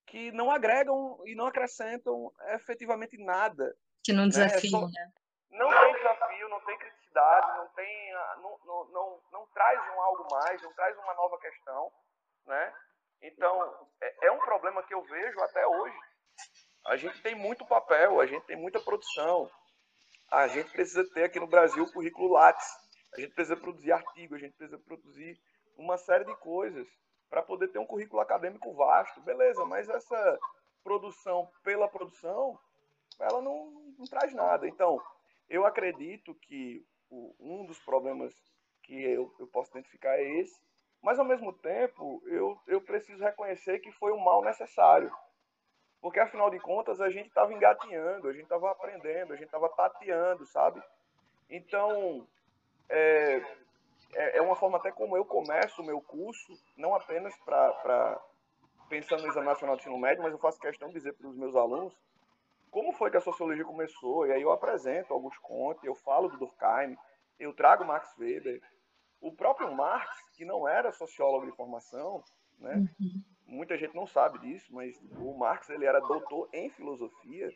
que 0.07 0.31
não 0.31 0.51
agregam 0.51 1.21
e 1.27 1.35
não 1.35 1.47
acrescentam 1.47 2.33
efetivamente 2.51 3.19
nada. 3.19 3.75
Que 4.05 4.13
não 4.13 4.29
desafiam, 4.29 4.83
né? 4.83 4.87
É 4.87 4.91
só, 4.93 5.01
né? 5.01 5.13
Não 5.51 5.69
tem 5.69 5.95
desafio, 5.95 6.49
não 6.49 6.61
tem 6.65 6.79
não 7.57 7.69
tem, 7.69 8.15
ah, 8.15 8.37
não, 8.43 8.59
não, 8.65 8.85
não, 8.91 9.21
não 9.33 9.47
traz 9.49 9.81
um 9.95 10.01
algo 10.01 10.27
mais, 10.31 10.63
não 10.63 10.73
traz 10.75 10.97
uma 10.99 11.15
nova 11.15 11.39
questão, 11.39 11.93
né? 12.47 12.75
Então, 13.23 13.89
é, 14.01 14.27
é 14.27 14.33
um 14.33 14.39
problema 14.39 14.83
que 14.83 14.95
eu 14.95 15.03
vejo 15.03 15.41
até 15.41 15.67
hoje. 15.67 15.97
A 16.87 16.97
gente 16.97 17.23
tem 17.23 17.35
muito 17.35 17.67
papel, 17.67 18.21
a 18.21 18.27
gente 18.27 18.45
tem 18.45 18.57
muita 18.57 18.81
produção. 18.81 19.51
A 20.31 20.47
gente 20.49 20.71
precisa 20.73 21.09
ter 21.13 21.25
aqui 21.25 21.41
no 21.41 21.47
Brasil 21.47 21.85
o 21.85 21.93
currículo 21.93 22.33
Lattes. 22.33 22.69
A 23.17 23.21
gente 23.21 23.33
precisa 23.35 23.57
produzir 23.57 23.93
artigo, 23.93 24.35
a 24.35 24.39
gente 24.39 24.57
precisa 24.57 24.79
produzir 24.79 25.39
uma 25.77 25.97
série 25.97 26.25
de 26.25 26.37
coisas 26.37 26.87
para 27.31 27.43
poder 27.43 27.69
ter 27.69 27.79
um 27.79 27.87
currículo 27.87 28.21
acadêmico 28.21 28.75
vasto. 28.75 29.21
Beleza, 29.23 29.65
mas 29.65 29.89
essa 29.89 30.39
produção 30.83 31.51
pela 31.63 31.89
produção, 31.89 32.59
ela 33.21 33.41
não, 33.41 33.71
não 33.97 34.05
traz 34.05 34.35
nada. 34.35 34.69
Então, 34.69 35.01
eu 35.49 35.65
acredito 35.65 36.35
que 36.35 36.85
o, 37.11 37.35
um 37.41 37.67
dos 37.67 37.79
problemas 37.81 38.35
que 38.83 38.95
eu, 39.03 39.33
eu 39.39 39.47
posso 39.47 39.71
identificar 39.71 40.17
é 40.17 40.41
esse, 40.41 40.61
mas 41.03 41.19
ao 41.19 41.25
mesmo 41.25 41.53
tempo 41.53 42.23
eu, 42.27 42.59
eu 42.67 42.81
preciso 42.81 43.23
reconhecer 43.23 43.81
que 43.81 43.93
foi 43.93 44.13
um 44.13 44.23
mal 44.23 44.43
necessário. 44.43 45.13
Porque 46.01 46.21
afinal 46.21 46.51
de 46.51 46.61
contas 46.61 47.01
a 47.01 47.09
gente 47.09 47.29
estava 47.29 47.53
engatinhando, 47.53 48.29
a 48.29 48.33
gente 48.33 48.45
estava 48.45 48.71
aprendendo, 48.71 49.33
a 49.33 49.37
gente 49.37 49.47
estava 49.47 49.69
tateando, 49.71 50.45
sabe? 50.47 50.83
Então, 51.49 52.27
é, 52.89 53.37
é, 54.15 54.39
é 54.39 54.43
uma 54.43 54.57
forma 54.57 54.79
até 54.79 54.93
como 54.93 55.17
eu 55.17 55.25
começo 55.25 55.81
o 55.81 55.85
meu 55.85 56.01
curso, 56.01 56.53
não 56.77 56.95
apenas 56.95 57.35
para 57.39 58.21
pensando 58.89 59.23
no 59.23 59.29
Exame 59.29 59.47
Nacional 59.47 59.77
de 59.77 59.83
Ensino 59.83 59.99
Médio, 59.99 60.23
mas 60.23 60.33
eu 60.33 60.39
faço 60.39 60.61
questão 60.61 60.89
de 60.89 60.95
dizer 60.95 61.15
para 61.15 61.27
os 61.27 61.37
meus 61.37 61.57
alunos 61.57 61.95
como 62.75 62.93
foi 62.93 63.09
que 63.09 63.17
a 63.17 63.21
sociologia 63.21 63.65
começou, 63.65 64.27
e 64.27 64.33
aí 64.33 64.43
eu 64.43 64.51
apresento 64.51 65.15
Augusto 65.15 65.41
Conte, 65.41 65.87
eu 65.87 65.95
falo 65.95 66.27
do 66.27 66.37
Durkheim, 66.37 66.97
eu 67.39 67.55
trago 67.55 67.85
Max 67.85 68.13
Weber, 68.19 68.61
o 69.21 69.31
próprio 69.31 69.73
Marx, 69.73 70.11
que 70.33 70.45
não 70.45 70.67
era 70.67 70.91
sociólogo 70.91 71.47
de 71.47 71.53
formação, 71.53 72.21
né? 72.59 72.75
Uhum. 72.75 73.23
Muita 73.47 73.79
gente 73.79 73.95
não 73.95 74.09
sabe 74.09 74.41
disso, 74.41 74.75
mas 74.75 75.01
o 75.21 75.39
Marx 75.39 75.71
ele 75.71 75.85
era 75.85 76.01
doutor 76.01 76.49
em 76.53 76.69
filosofia 76.71 77.55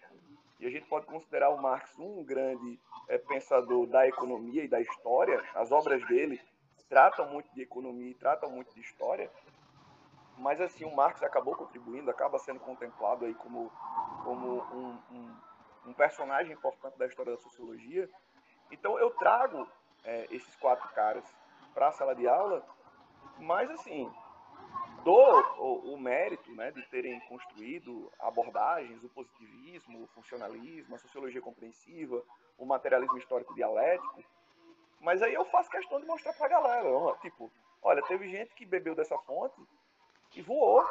e 0.61 0.67
a 0.67 0.71
gente 0.71 0.87
pode 0.87 1.07
considerar 1.07 1.51
o 1.51 1.61
Marx 1.61 1.99
um 1.99 2.23
grande 2.23 2.79
é, 3.09 3.19
pensador 3.19 3.89
da 3.89 4.07
economia 4.07 4.63
e 4.63 4.69
da 4.69 4.81
história. 4.81 5.43
As 5.53 5.73
obras 5.73 6.01
dele 6.07 6.41
tratam 6.89 7.29
muito 7.33 7.53
de 7.57 7.63
economia 7.63 8.13
e 8.13 8.15
tratam 8.15 8.53
muito 8.53 8.73
de 8.73 8.81
história. 8.81 9.29
Mas 10.39 10.61
assim, 10.61 10.85
o 10.85 10.95
Marx 10.95 11.23
acabou 11.23 11.55
contribuindo, 11.57 12.11
acaba 12.11 12.39
sendo 12.39 12.61
contemplado 12.61 13.25
aí 13.25 13.35
como, 13.35 13.71
como 14.23 14.63
um, 14.73 14.99
um, 15.11 15.37
um 15.87 15.93
personagem 15.93 16.53
importante 16.53 16.97
da 16.97 17.07
história 17.07 17.33
da 17.33 17.39
sociologia. 17.39 18.09
Então 18.71 18.99
eu 18.99 19.11
trago 19.11 19.69
é, 20.05 20.27
esses 20.31 20.55
quatro 20.57 20.89
caras 20.95 21.25
para 21.75 21.89
a 21.89 21.93
sala 21.93 22.15
de 22.15 22.29
aula, 22.29 22.65
mas 23.39 23.69
assim, 23.71 24.11
dou 25.03 25.41
o, 25.59 25.95
o, 25.95 25.99
mérito 25.99 26.53
né, 26.53 26.71
de 26.71 26.83
terem 26.89 27.19
construído 27.21 28.11
abordagens, 28.21 29.03
o 29.03 29.09
positivismo, 29.09 30.05
o 30.05 30.07
funcionalismo, 30.09 30.95
a 30.95 30.99
sociologia 30.99 31.41
compreensiva, 31.41 32.23
o 32.57 32.65
materialismo 32.65 33.19
histórico 33.19 33.55
dialético, 33.55 34.23
mas 35.01 35.23
aí 35.23 35.35
eu 35.35 35.45
faço 35.47 35.71
questão 35.71 36.01
de 36.01 36.07
mostrar 36.07 36.33
para 36.35 36.47
a 36.47 36.49
galera, 36.49 37.17
tipo, 37.19 37.51
olha, 37.83 38.03
teve 38.03 38.29
gente 38.29 38.55
que 38.55 38.67
bebeu 38.67 38.95
dessa 38.95 39.17
fonte 39.19 39.61
e 40.35 40.43
voou. 40.43 40.85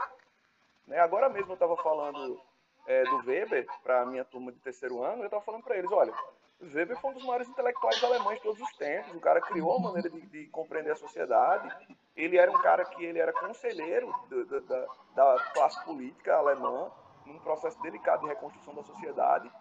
Né? 0.86 1.00
Agora 1.00 1.30
mesmo 1.30 1.52
eu 1.52 1.56
estava 1.56 1.76
falando 1.78 2.40
é, 2.88 3.04
do 3.04 3.18
Weber 3.26 3.68
para 3.84 4.02
a 4.02 4.06
minha 4.06 4.24
turma 4.24 4.52
de 4.52 4.60
terceiro 4.60 5.04
ano, 5.04 5.22
eu 5.22 5.26
estava 5.26 5.44
falando 5.44 5.64
para 5.64 5.78
eles, 5.78 5.92
olha, 5.92 6.14
Weber 6.62 7.00
foi 7.00 7.12
um 7.12 7.14
dos 7.14 7.26
maiores 7.26 7.48
intelectuais 7.48 8.04
alemães 8.04 8.38
de 8.38 8.44
todos 8.44 8.62
os 8.62 8.72
tempos, 8.78 9.14
o 9.16 9.20
cara 9.20 9.42
criou 9.42 9.78
uma 9.78 9.90
maneira 9.90 10.10
de, 10.10 10.22
de 10.22 10.48
compreender 10.48 10.92
a 10.92 10.96
sociedade, 10.96 11.70
ele 12.16 12.38
era 12.38 12.50
um 12.50 12.62
cara 12.62 12.86
que 12.86 13.04
ele 13.04 13.20
era 13.20 13.34
conselheiro 13.34 14.12
da, 14.30 14.60
da, 14.60 14.88
da 15.14 15.44
classe 15.54 15.84
política 15.84 16.36
alemã, 16.36 16.92
num 17.26 17.40
processo 17.40 17.80
delicado 17.82 18.22
de 18.22 18.28
reconstrução 18.28 18.74
da 18.74 18.84
sociedade, 18.84 19.52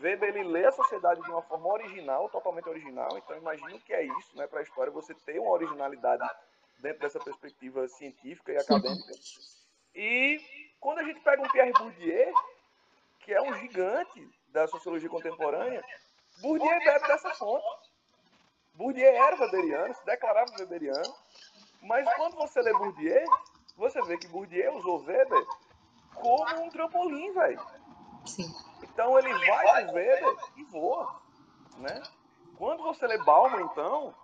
Weber 0.00 0.28
ele 0.28 0.44
lê 0.44 0.64
a 0.64 0.72
sociedade 0.72 1.20
de 1.22 1.30
uma 1.30 1.42
forma 1.42 1.68
original, 1.68 2.28
totalmente 2.28 2.68
original. 2.68 3.08
Então 3.16 3.36
imagine 3.36 3.74
o 3.74 3.80
que 3.80 3.92
é 3.92 4.04
isso, 4.04 4.36
né, 4.36 4.46
para 4.46 4.60
a 4.60 4.62
história 4.62 4.92
você 4.92 5.14
ter 5.14 5.40
uma 5.40 5.50
originalidade 5.50 6.28
dentro 6.78 7.00
dessa 7.00 7.18
perspectiva 7.18 7.86
científica 7.88 8.52
e 8.52 8.56
acadêmica. 8.56 9.12
E 9.94 10.40
quando 10.80 10.98
a 10.98 11.02
gente 11.02 11.20
pega 11.20 11.42
um 11.42 11.48
Pierre 11.48 11.72
Bourdieu, 11.72 12.32
que 13.20 13.32
é 13.32 13.42
um 13.42 13.54
gigante 13.54 14.30
da 14.48 14.66
sociologia 14.66 15.08
contemporânea, 15.08 15.84
Bourdieu 16.40 16.78
bebe 16.78 17.06
dessa 17.06 17.34
fonte. 17.34 17.90
Bourdieu 18.74 19.08
era 19.08 19.36
weberiano, 19.40 19.92
se 19.94 20.04
declarava 20.06 20.52
weberiano, 20.58 21.14
mas 21.82 22.08
quando 22.14 22.36
você 22.36 22.60
lê 22.62 22.72
Bourdieu, 22.72 23.24
você 23.76 24.00
vê 24.02 24.16
que 24.18 24.28
Bourdieu 24.28 24.76
usou 24.76 25.04
Weber 25.04 25.46
como 26.14 26.64
um 26.64 26.70
trampolim, 26.70 27.32
velho. 27.32 27.66
Então 28.82 29.18
ele 29.18 29.32
vai 29.32 29.84
pro 29.84 29.94
Weber 29.94 30.36
e 30.56 30.64
voa, 30.64 31.20
né? 31.78 32.02
Quando 32.56 32.82
você 32.82 33.06
lê 33.06 33.18
Bauman, 33.18 33.62
então, 33.62 34.14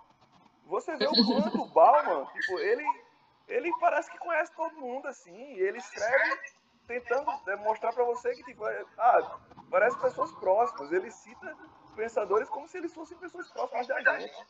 você 0.67 0.97
vê 0.97 1.07
o 1.07 1.27
quanto 1.27 1.63
o 1.63 1.67
Bauman, 1.67 2.27
tipo, 2.33 2.59
ele, 2.59 2.85
ele 3.49 3.71
parece 3.79 4.11
que 4.11 4.19
conhece 4.19 4.53
todo 4.55 4.77
mundo, 4.77 5.07
assim, 5.07 5.55
ele 5.55 5.79
escreve 5.79 6.41
tentando 6.87 7.31
mostrar 7.59 7.93
para 7.93 8.05
você 8.05 8.35
que, 8.35 8.43
tipo, 8.45 8.67
é, 8.67 8.85
ah, 8.99 9.39
parece 9.71 9.99
pessoas 9.99 10.33
próximas. 10.33 10.93
Ele 10.93 11.11
cita 11.11 11.57
pensadores 11.97 12.49
como 12.49 12.69
se 12.69 12.79
eles 12.79 12.93
fossem 12.93 13.17
pessoas 13.19 13.51
próximas 13.51 13.87
da 13.87 14.01
gente, 14.19 14.47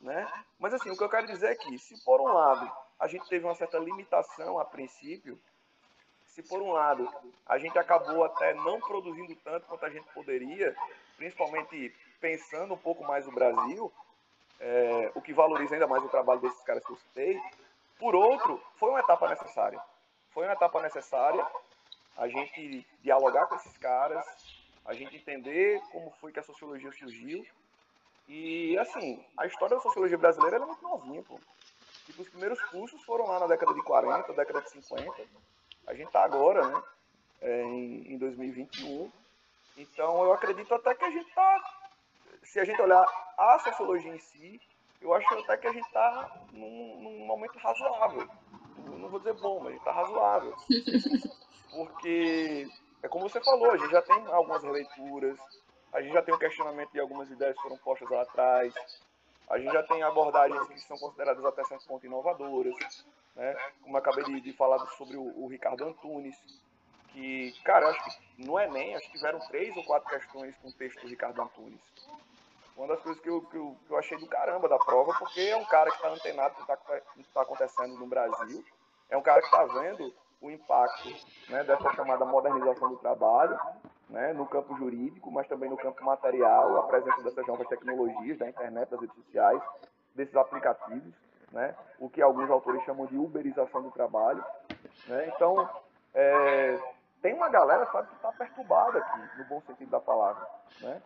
né? 0.00 0.30
Mas, 0.58 0.74
assim, 0.74 0.90
o 0.90 0.96
que 0.96 1.04
eu 1.04 1.08
quero 1.08 1.26
dizer 1.26 1.52
é 1.52 1.54
que, 1.54 1.78
se 1.78 2.02
por 2.04 2.20
um 2.20 2.32
lado 2.32 2.70
a 2.98 3.06
gente 3.06 3.28
teve 3.28 3.44
uma 3.44 3.54
certa 3.54 3.78
limitação 3.78 4.58
a 4.58 4.64
princípio, 4.64 5.38
se 6.26 6.42
por 6.42 6.60
um 6.60 6.72
lado 6.72 7.08
a 7.46 7.58
gente 7.58 7.78
acabou 7.78 8.24
até 8.24 8.54
não 8.54 8.80
produzindo 8.80 9.34
tanto 9.36 9.66
quanto 9.66 9.84
a 9.84 9.90
gente 9.90 10.06
poderia, 10.12 10.76
principalmente 11.16 11.94
pensando 12.20 12.74
um 12.74 12.78
pouco 12.78 13.04
mais 13.04 13.26
no 13.26 13.32
Brasil, 13.32 13.92
é, 14.60 15.12
o 15.14 15.20
que 15.20 15.32
valoriza 15.32 15.74
ainda 15.74 15.86
mais 15.86 16.02
o 16.04 16.08
trabalho 16.08 16.40
desses 16.40 16.60
caras 16.62 16.84
que 16.84 16.92
eu 16.92 16.96
citei, 16.96 17.40
por 17.98 18.14
outro, 18.14 18.60
foi 18.76 18.90
uma 18.90 19.00
etapa 19.00 19.28
necessária. 19.28 19.80
Foi 20.32 20.44
uma 20.44 20.52
etapa 20.52 20.82
necessária 20.82 21.46
a 22.16 22.28
gente 22.28 22.86
dialogar 23.02 23.46
com 23.46 23.56
esses 23.56 23.76
caras, 23.78 24.24
a 24.84 24.94
gente 24.94 25.16
entender 25.16 25.80
como 25.90 26.10
foi 26.20 26.32
que 26.32 26.38
a 26.38 26.42
sociologia 26.42 26.90
surgiu. 26.92 27.44
E, 28.28 28.76
assim, 28.78 29.24
a 29.36 29.46
história 29.46 29.76
da 29.76 29.82
sociologia 29.82 30.16
brasileira 30.16 30.56
é 30.56 30.60
muito 30.60 30.82
novinha, 30.82 31.22
pô. 31.22 31.38
Tipo, 32.06 32.22
os 32.22 32.28
primeiros 32.28 32.60
cursos 32.66 33.02
foram 33.04 33.26
lá 33.26 33.40
na 33.40 33.46
década 33.46 33.74
de 33.74 33.82
40, 33.82 34.32
década 34.32 34.60
de 34.62 34.70
50. 34.70 35.12
A 35.86 35.94
gente 35.94 36.06
está 36.06 36.24
agora, 36.24 36.66
né? 36.66 36.82
É, 37.40 37.62
em, 37.62 38.14
em 38.14 38.18
2021. 38.18 39.10
Então, 39.76 40.24
eu 40.24 40.32
acredito 40.32 40.74
até 40.74 40.94
que 40.94 41.04
a 41.04 41.10
gente 41.10 41.28
está. 41.28 41.83
Se 42.44 42.60
a 42.60 42.64
gente 42.64 42.80
olhar 42.80 43.04
a 43.36 43.58
sociologia 43.58 44.14
em 44.14 44.18
si, 44.18 44.60
eu 45.00 45.12
acho 45.12 45.34
até 45.34 45.56
que 45.56 45.66
a 45.66 45.72
gente 45.72 45.86
está 45.86 46.30
num, 46.52 47.00
num, 47.02 47.26
momento 47.26 47.58
razoável. 47.58 48.28
Não 48.86 49.08
vou 49.08 49.18
dizer 49.18 49.34
bom, 49.34 49.60
mas 49.60 49.76
está 49.76 49.92
razoável. 49.92 50.54
Porque, 51.74 52.68
é 53.02 53.08
como 53.08 53.28
você 53.28 53.40
falou, 53.42 53.72
a 53.72 53.76
gente 53.76 53.90
já 53.90 54.02
tem 54.02 54.26
algumas 54.26 54.62
releituras, 54.62 55.38
a 55.92 56.00
gente 56.00 56.12
já 56.12 56.22
tem 56.22 56.32
o 56.32 56.36
um 56.36 56.40
questionamento 56.40 56.92
de 56.92 57.00
algumas 57.00 57.30
ideias 57.30 57.56
que 57.56 57.62
foram 57.62 57.76
postas 57.78 58.08
lá 58.08 58.22
atrás, 58.22 58.74
a 59.48 59.58
gente 59.58 59.72
já 59.72 59.82
tem 59.82 60.02
abordagens 60.02 60.66
que 60.68 60.80
são 60.80 60.96
consideradas 60.96 61.44
até 61.44 61.64
certo 61.64 61.86
ponto 61.86 62.06
inovadoras, 62.06 63.04
né? 63.36 63.54
Como 63.82 63.94
eu 63.94 63.98
acabei 63.98 64.24
de, 64.24 64.40
de 64.40 64.52
falar 64.52 64.78
sobre 64.96 65.16
o, 65.16 65.44
o, 65.44 65.48
Ricardo 65.48 65.84
Antunes, 65.84 66.36
que, 67.08 67.52
cara, 67.62 67.88
acho 67.88 68.04
que 68.04 68.46
no 68.46 68.58
Enem, 68.58 68.96
acho 68.96 69.06
que 69.06 69.18
tiveram 69.18 69.38
três 69.40 69.76
ou 69.76 69.84
quatro 69.84 70.08
questões 70.08 70.56
com 70.56 70.68
o 70.68 70.72
texto 70.72 71.00
do 71.02 71.08
Ricardo 71.08 71.42
Antunes. 71.42 71.80
Uma 72.76 72.88
das 72.88 73.00
coisas 73.00 73.22
que 73.22 73.28
eu, 73.28 73.40
que 73.42 73.56
eu, 73.56 73.76
que 73.86 73.92
eu 73.92 73.98
achei 73.98 74.18
do 74.18 74.26
caramba 74.26 74.68
da 74.68 74.78
prova, 74.78 75.14
porque 75.18 75.40
é 75.40 75.56
um 75.56 75.64
cara 75.64 75.90
que 75.90 75.96
está 75.96 76.08
antenado 76.08 76.54
com 76.54 76.62
o 76.62 76.66
que 76.66 76.72
está 76.72 77.34
tá 77.34 77.42
acontecendo 77.42 77.96
no 77.96 78.06
Brasil, 78.06 78.64
é 79.08 79.16
um 79.16 79.22
cara 79.22 79.40
que 79.40 79.46
está 79.46 79.64
vendo 79.64 80.12
o 80.40 80.50
impacto 80.50 81.08
né, 81.48 81.62
dessa 81.64 81.92
chamada 81.94 82.24
modernização 82.24 82.90
do 82.90 82.96
trabalho, 82.96 83.58
né, 84.10 84.32
no 84.32 84.46
campo 84.46 84.76
jurídico, 84.76 85.30
mas 85.30 85.46
também 85.46 85.70
no 85.70 85.76
campo 85.76 86.04
material, 86.04 86.76
a 86.78 86.82
presença 86.82 87.22
dessas 87.22 87.46
novas 87.46 87.66
tecnologias, 87.68 88.38
da 88.38 88.48
internet, 88.48 88.90
das 88.90 89.00
redes 89.00 89.16
sociais, 89.16 89.62
desses 90.14 90.36
aplicativos, 90.36 91.14
né, 91.52 91.74
o 91.98 92.10
que 92.10 92.20
alguns 92.20 92.50
autores 92.50 92.82
chamam 92.84 93.06
de 93.06 93.16
uberização 93.16 93.82
do 93.82 93.90
trabalho. 93.92 94.44
Né, 95.06 95.32
então, 95.34 95.68
é, 96.12 96.78
tem 97.22 97.32
uma 97.32 97.48
galera, 97.48 97.86
sabe, 97.90 98.08
que 98.08 98.16
está 98.16 98.32
perturbada 98.32 98.98
aqui, 98.98 99.38
no 99.38 99.44
bom 99.44 99.62
sentido 99.62 99.90
da 99.90 100.00
palavra. 100.00 100.46
Né? 100.80 101.00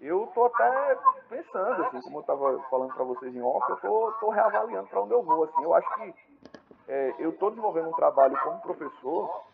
Eu 0.00 0.24
estou 0.24 0.46
até 0.46 0.98
pensando, 1.28 1.84
assim, 1.84 2.00
como 2.02 2.18
eu 2.18 2.20
estava 2.20 2.58
falando 2.70 2.94
para 2.94 3.04
vocês 3.04 3.34
em 3.34 3.42
off, 3.42 3.70
eu 3.70 3.76
tô, 3.76 4.12
tô 4.18 4.30
reavaliando 4.30 4.88
para 4.88 5.02
onde 5.02 5.12
eu 5.12 5.22
vou. 5.22 5.44
Assim, 5.44 5.62
eu 5.62 5.74
acho 5.74 5.94
que 5.94 6.14
é, 6.88 7.14
eu 7.18 7.30
estou 7.30 7.50
desenvolvendo 7.50 7.90
um 7.90 7.94
trabalho 7.94 8.36
como 8.42 8.60
professor 8.62 9.50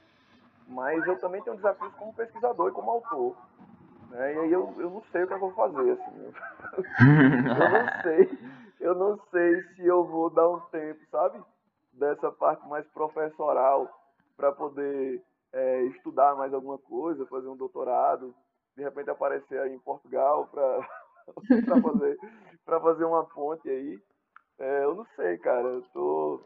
mas 0.69 1.07
eu 1.07 1.19
também 1.19 1.43
tenho 1.43 1.57
desafios 1.57 1.95
como 1.95 2.15
pesquisador 2.15 2.69
e 2.69 2.73
como 2.73 2.91
autor. 2.91 3.37
Né? 4.11 4.35
E 4.35 4.39
aí 4.39 4.53
eu, 4.53 4.75
eu 4.79 4.91
não 4.91 5.03
sei 5.13 5.25
o 5.25 5.27
que 5.27 5.35
eu 5.35 5.39
vou 5.39 5.53
fazer, 5.53 5.93
assim. 5.93 6.33
eu 7.61 7.71
não 7.71 8.03
sei. 8.03 8.39
Eu 8.79 8.95
não 8.95 9.19
sei 9.31 9.63
se 9.75 9.87
eu 9.87 10.05
vou 10.05 10.29
dar 10.29 10.49
um 10.49 10.61
tempo, 10.61 11.01
sabe? 11.11 11.43
Dessa 11.93 12.31
parte 12.31 12.67
mais 12.69 12.87
professoral 12.89 13.89
para 14.37 14.53
poder 14.53 15.23
é, 15.53 15.83
estudar 15.85 16.37
mais 16.37 16.53
alguma 16.53 16.79
coisa, 16.79 17.27
fazer 17.27 17.49
um 17.49 17.57
doutorado, 17.57 18.35
de 18.77 18.83
repente 18.83 19.11
aparecer 19.11 19.59
aí 19.59 19.73
em 19.73 19.79
Portugal 19.79 20.47
para 20.49 20.89
fazer, 21.83 22.19
fazer 22.65 23.05
uma 23.05 23.25
ponte 23.25 23.69
aí. 23.69 23.99
É, 24.59 24.85
eu 24.85 24.95
não 24.95 25.07
sei, 25.17 25.39
cara. 25.39 25.67
Eu 25.67 25.83
tô, 25.93 26.45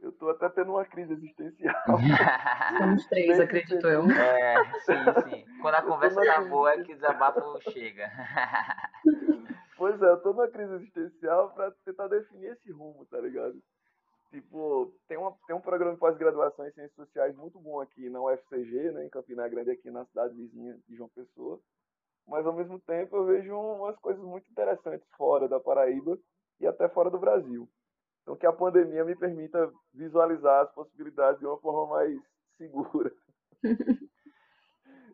eu 0.00 0.12
tô 0.12 0.28
até 0.30 0.48
tendo 0.50 0.72
uma 0.72 0.84
crise 0.84 1.12
existencial. 1.12 1.74
Somos 2.78 3.06
três, 3.06 3.40
acredito 3.40 3.86
eu. 3.86 4.02
É, 4.10 4.64
sim, 4.80 5.30
sim. 5.30 5.60
Quando 5.60 5.74
a 5.74 5.82
conversa 5.82 6.24
tá 6.24 6.40
boa 6.42 6.72
é 6.72 6.82
que 6.82 6.92
o 6.92 6.96
desabafo 6.96 7.60
chega. 7.70 8.10
Pois 9.76 10.00
é, 10.00 10.06
eu 10.06 10.16
tô 10.22 10.32
numa 10.32 10.48
crise 10.48 10.72
existencial 10.72 11.50
pra 11.50 11.70
tentar 11.84 12.08
definir 12.08 12.52
esse 12.52 12.72
rumo, 12.72 13.04
tá 13.10 13.20
ligado? 13.20 13.62
Tipo, 14.36 14.94
tem, 15.08 15.16
uma, 15.16 15.34
tem 15.46 15.56
um 15.56 15.62
programa 15.62 15.94
de 15.94 15.98
pós-graduação 15.98 16.68
em 16.68 16.72
Ciências 16.72 16.94
Sociais 16.94 17.34
muito 17.34 17.58
bom 17.58 17.80
aqui 17.80 18.10
na 18.10 18.20
UFCG, 18.20 18.92
né, 18.92 19.06
em 19.06 19.08
Campina 19.08 19.48
Grande, 19.48 19.70
aqui 19.70 19.90
na 19.90 20.04
cidade 20.04 20.34
vizinha 20.34 20.78
de 20.86 20.94
João 20.94 21.08
Pessoa. 21.08 21.58
Mas, 22.28 22.44
ao 22.44 22.52
mesmo 22.52 22.78
tempo, 22.80 23.16
eu 23.16 23.24
vejo 23.24 23.58
umas 23.58 23.96
coisas 23.96 24.22
muito 24.22 24.46
interessantes 24.50 25.08
fora 25.16 25.48
da 25.48 25.58
Paraíba 25.58 26.18
e 26.60 26.66
até 26.66 26.86
fora 26.86 27.08
do 27.08 27.18
Brasil. 27.18 27.66
Então, 28.20 28.36
que 28.36 28.44
a 28.44 28.52
pandemia 28.52 29.06
me 29.06 29.16
permita 29.16 29.72
visualizar 29.94 30.64
as 30.64 30.72
possibilidades 30.74 31.40
de 31.40 31.46
uma 31.46 31.58
forma 31.58 31.94
mais 31.96 32.20
segura. 32.58 33.10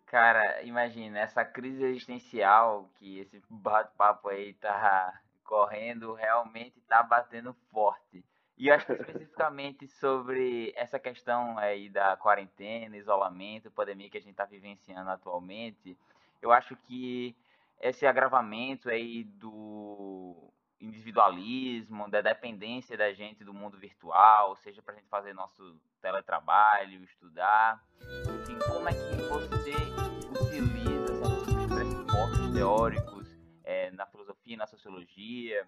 Cara, 0.07 0.65
imagina, 0.65 1.21
essa 1.21 1.45
crise 1.45 1.85
existencial 1.85 2.91
que 2.97 3.21
esse 3.21 3.41
bate-papo 3.49 4.31
aí 4.31 4.55
tá 4.55 5.13
correndo, 5.45 6.13
realmente 6.13 6.81
tá 6.89 7.05
batendo 7.05 7.55
forte. 7.71 8.25
E 8.63 8.69
eu 8.69 8.75
acho 8.77 8.87
que 8.87 8.93
especificamente 8.93 9.89
sobre 9.89 10.73
essa 10.77 10.97
questão 10.97 11.59
aí 11.59 11.89
da 11.89 12.17
quarentena, 12.17 12.97
isolamento, 12.97 13.73
pandemia 13.73 14.09
que 14.09 14.19
a 14.19 14.21
gente 14.21 14.31
está 14.31 14.45
vivenciando 14.45 15.11
atualmente, 15.11 15.99
eu 16.41 16.53
acho 16.53 16.77
que 16.77 17.35
esse 17.81 18.07
agravamento 18.07 18.89
aí 18.89 19.25
do 19.25 20.37
individualismo, 20.81 22.09
da 22.09 22.21
dependência 22.21 22.97
da 22.97 23.13
gente 23.13 23.43
do 23.43 23.53
mundo 23.53 23.77
virtual, 23.77 24.55
seja 24.55 24.81
para 24.81 24.95
a 24.95 24.97
gente 24.97 25.09
fazer 25.09 25.33
nosso 25.33 25.77
teletrabalho, 26.01 27.03
estudar. 27.03 27.85
Enfim, 28.43 28.61
como 28.61 28.89
é 28.89 28.93
que 28.93 29.23
você 29.25 29.75
utiliza 30.41 31.17
certos 31.17 31.67
pressupostos 31.67 32.55
teóricos 32.55 33.37
é, 33.65 33.91
na 33.91 34.07
filosofia, 34.07 34.57
na 34.57 34.69
sociologia, 34.69 35.67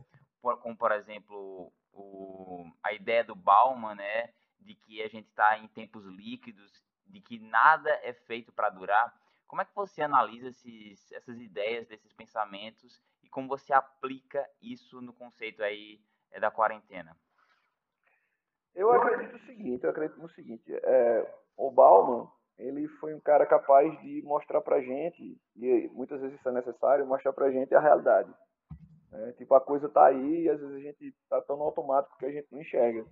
como 0.61 0.77
por 0.77 0.93
exemplo 0.93 1.73
o, 1.93 2.71
a 2.83 2.93
ideia 2.93 3.25
do 3.25 3.35
Bauman, 3.35 3.95
né, 3.95 4.31
de 4.61 4.75
que 4.75 5.03
a 5.03 5.09
gente 5.09 5.29
está 5.29 5.59
em 5.59 5.69
tempos 5.69 6.05
líquidos, 6.07 6.83
de 7.07 7.21
que 7.21 7.39
nada 7.39 7.91
é 8.03 8.13
feito 8.13 8.53
para 8.53 8.71
durar. 8.71 9.15
Como 9.47 9.63
é 9.63 9.65
que 9.65 9.75
você 9.75 10.03
analisa 10.03 10.49
esses, 10.49 11.13
essas 11.13 11.39
ideias, 11.39 11.87
desses 11.87 12.13
pensamentos 12.13 13.01
e 13.23 13.29
como 13.29 13.49
você 13.49 13.73
aplica 13.73 14.49
isso 14.61 15.01
no 15.01 15.13
conceito 15.13 15.63
aí 15.63 16.01
é, 16.31 16.41
da 16.41 16.51
quarentena? 16.51 17.17
Eu 18.75 18.91
acredito 18.91 19.37
o 19.37 19.47
seguinte, 19.47 19.85
eu 19.85 19.91
acredito 19.91 20.21
no 20.21 20.29
seguinte, 20.31 20.65
é, 20.69 21.35
o 21.57 21.71
Bauman, 21.71 22.29
ele 22.59 22.89
foi 22.89 23.15
um 23.15 23.21
cara 23.21 23.47
capaz 23.47 24.01
de 24.01 24.21
mostrar 24.23 24.61
pra 24.61 24.81
gente, 24.81 25.41
e 25.55 25.89
muitas 25.93 26.21
vezes 26.21 26.39
isso 26.39 26.49
é 26.49 26.53
necessário, 26.53 27.07
mostrar 27.07 27.33
pra 27.33 27.53
gente 27.53 27.73
a 27.75 27.81
realidade. 27.81 28.35
É, 29.15 29.33
tipo, 29.33 29.55
a 29.55 29.61
coisa 29.61 29.89
tá 29.89 30.07
aí 30.07 30.43
e 30.43 30.51
às 30.51 30.61
vezes 30.61 30.77
a 30.77 30.81
gente 30.81 31.15
tá 31.29 31.41
tão 31.43 31.57
no 31.57 31.65
automático 31.65 32.19
que 32.19 32.27
a 32.27 32.33
gente 32.33 32.49
não 32.51 32.61
enxerga. 32.61 33.07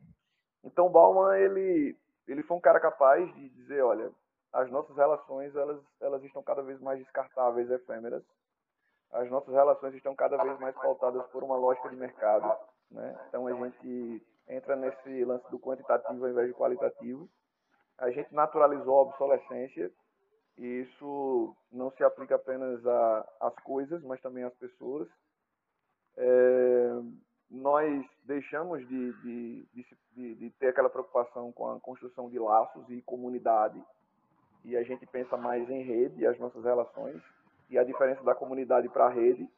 Então, 0.64 0.90
Bauman, 0.90 1.36
ele, 1.36 1.96
ele 2.26 2.42
foi 2.42 2.56
um 2.56 2.60
cara 2.60 2.80
capaz 2.80 3.32
de 3.34 3.48
dizer, 3.50 3.82
olha, 3.82 4.10
as 4.52 4.70
nossas 4.70 4.96
relações, 4.96 5.54
elas, 5.54 5.80
elas 6.00 6.22
estão 6.24 6.42
cada 6.42 6.62
vez 6.62 6.80
mais 6.80 6.98
descartáveis, 6.98 7.70
efêmeras, 7.70 8.22
as 9.12 9.30
nossas 9.30 9.52
relações 9.52 9.94
estão 9.94 10.14
cada 10.16 10.42
vez 10.42 10.58
mais 10.58 10.74
pautadas 10.74 11.24
por 11.26 11.44
uma 11.44 11.56
lógica 11.56 11.88
de 11.90 11.96
mercado. 11.96 12.50
Né? 12.90 13.14
Então 13.28 13.46
a 13.46 13.52
gente 13.52 14.26
entra 14.48 14.74
nesse 14.74 15.24
lance 15.24 15.48
do 15.50 15.58
quantitativo 15.58 16.24
ao 16.24 16.30
invés 16.30 16.48
de 16.48 16.54
qualitativo. 16.54 17.28
A 17.98 18.10
gente 18.10 18.34
naturalizou 18.34 18.98
a 18.98 19.02
obsolescência 19.02 19.92
E 20.56 20.82
isso 20.82 21.54
não 21.70 21.90
se 21.92 22.02
aplica 22.02 22.36
apenas 22.36 22.80
às 23.40 23.54
coisas, 23.62 24.02
mas 24.02 24.20
também 24.20 24.44
às 24.44 24.54
pessoas. 24.54 25.08
É, 26.16 27.00
nós 27.50 28.04
deixamos 28.24 28.86
de, 28.88 29.12
de, 29.22 29.66
de, 30.14 30.34
de, 30.34 30.50
ter 30.58 30.68
aquela 30.68 30.90
preocupação 30.90 31.52
com 31.52 31.70
a 31.70 31.80
construção 31.80 32.28
de 32.28 32.38
laços 32.38 32.88
e 32.88 33.02
comunidade, 33.02 33.82
e 34.64 34.76
a 34.76 34.82
gente 34.82 35.04
pensa 35.06 35.36
mais 35.36 35.68
em 35.68 35.82
rede, 35.82 36.26
as 36.26 36.38
nossas 36.38 36.64
relações, 36.64 37.20
e 37.68 37.78
a 37.78 37.84
diferença 37.84 38.22
da 38.22 38.34
comunidade 38.34 38.88
para 38.88 39.06
a 39.06 39.10
rede 39.10 39.48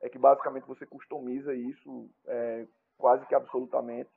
é 0.00 0.08
que 0.08 0.18
basicamente 0.18 0.66
você 0.66 0.86
customiza 0.86 1.54
isso 1.54 2.08
é, 2.26 2.66
quase 2.96 3.26
que 3.26 3.34
absolutamente. 3.34 4.10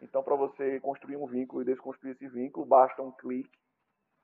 Então, 0.00 0.22
para 0.22 0.34
você 0.34 0.80
construir 0.80 1.16
um 1.16 1.26
vínculo 1.26 1.62
e 1.62 1.64
desconstruir 1.64 2.12
esse 2.12 2.26
vínculo, 2.28 2.66
basta 2.66 3.02
um 3.02 3.12
clique, 3.12 3.58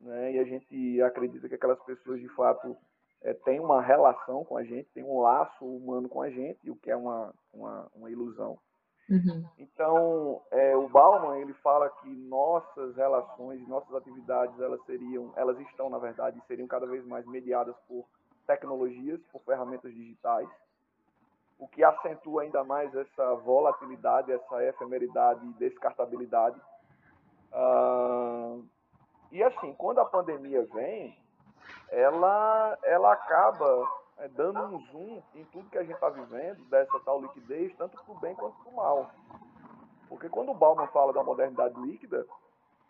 né? 0.00 0.32
e 0.32 0.38
a 0.38 0.44
gente 0.44 1.02
acredita 1.02 1.48
que 1.48 1.54
aquelas 1.54 1.80
pessoas 1.84 2.20
de 2.20 2.28
fato 2.30 2.76
é, 3.22 3.34
têm 3.34 3.60
uma 3.60 3.80
relação 3.80 4.44
com 4.44 4.56
a 4.56 4.64
gente, 4.64 4.88
têm 4.94 5.04
um 5.04 5.20
laço 5.20 5.64
humano 5.64 6.08
com 6.08 6.22
a 6.22 6.30
gente, 6.30 6.70
o 6.70 6.76
que 6.76 6.90
é 6.90 6.96
uma, 6.96 7.34
uma, 7.52 7.86
uma 7.94 8.10
ilusão. 8.10 8.58
Uhum. 9.08 9.44
Então, 9.58 10.42
é, 10.50 10.76
o 10.76 10.86
Bauman 10.88 11.38
ele 11.38 11.54
fala 11.54 11.88
que 11.88 12.08
nossas 12.08 12.94
relações, 12.94 13.66
nossas 13.66 13.94
atividades, 13.94 14.60
elas 14.60 14.84
seriam, 14.84 15.32
elas 15.34 15.58
estão 15.60 15.88
na 15.88 15.98
verdade, 15.98 16.42
seriam 16.46 16.68
cada 16.68 16.86
vez 16.86 17.04
mais 17.06 17.26
mediadas 17.26 17.74
por 17.88 18.06
tecnologias, 18.46 19.20
por 19.32 19.42
ferramentas 19.42 19.92
digitais, 19.94 20.48
o 21.58 21.66
que 21.66 21.82
acentua 21.82 22.42
ainda 22.42 22.62
mais 22.62 22.94
essa 22.94 23.34
volatilidade, 23.36 24.30
essa 24.30 24.64
efemeridade 24.64 25.44
e 25.44 25.52
descartabilidade. 25.54 26.60
Ah, 27.52 28.58
e 29.32 29.42
assim, 29.42 29.74
quando 29.74 29.98
a 30.00 30.04
pandemia 30.04 30.66
vem, 30.72 31.18
ela, 31.90 32.78
ela 32.82 33.12
acaba 33.12 33.88
é, 34.18 34.28
dando 34.28 34.60
um 34.60 34.80
zoom 34.86 35.22
em 35.34 35.44
tudo 35.46 35.70
que 35.70 35.78
a 35.78 35.82
gente 35.82 35.94
está 35.94 36.08
vivendo, 36.08 36.64
dessa 36.68 36.98
tal 37.00 37.20
liquidez, 37.20 37.74
tanto 37.76 38.02
para 38.02 38.14
o 38.14 38.18
bem 38.18 38.34
quanto 38.34 38.56
para 38.62 38.72
o 38.72 38.76
mal. 38.76 39.10
Porque 40.08 40.28
quando 40.28 40.50
o 40.50 40.54
Bauman 40.54 40.86
fala 40.88 41.12
da 41.12 41.22
modernidade 41.22 41.78
líquida, 41.80 42.26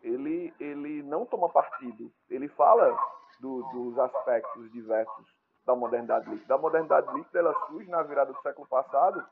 ele, 0.03 0.55
ele 0.61 1.03
não 1.03 1.27
toma 1.27 1.49
partido. 1.49 2.11
Ele 2.31 2.49
fala 2.49 2.97
do, 3.41 3.63
dos 3.73 3.99
aspectos 3.99 4.71
diversos 4.73 5.27
da 5.67 5.75
modernidade 5.75 6.31
líquida. 6.31 6.55
A 6.55 6.59
modernidade 6.59 7.13
líquida 7.15 7.41
ela 7.41 7.55
surge 7.67 7.91
na 7.91 8.03
virada 8.03 8.33
do 8.33 8.41
século 8.41 8.67
passado, 8.67 9.25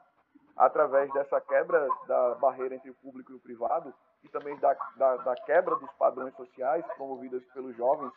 através 0.56 1.12
dessa 1.12 1.40
quebra 1.40 1.88
da 2.06 2.34
barreira 2.36 2.74
entre 2.74 2.90
o 2.90 2.94
público 2.94 3.32
e 3.32 3.36
o 3.36 3.40
privado, 3.40 3.92
e 4.22 4.28
também 4.28 4.56
da, 4.58 4.74
da, 4.96 5.16
da 5.18 5.34
quebra 5.34 5.76
dos 5.76 5.90
padrões 5.92 6.34
sociais 6.34 6.84
promovidas 6.96 7.44
pelos 7.52 7.76
jovens 7.76 8.12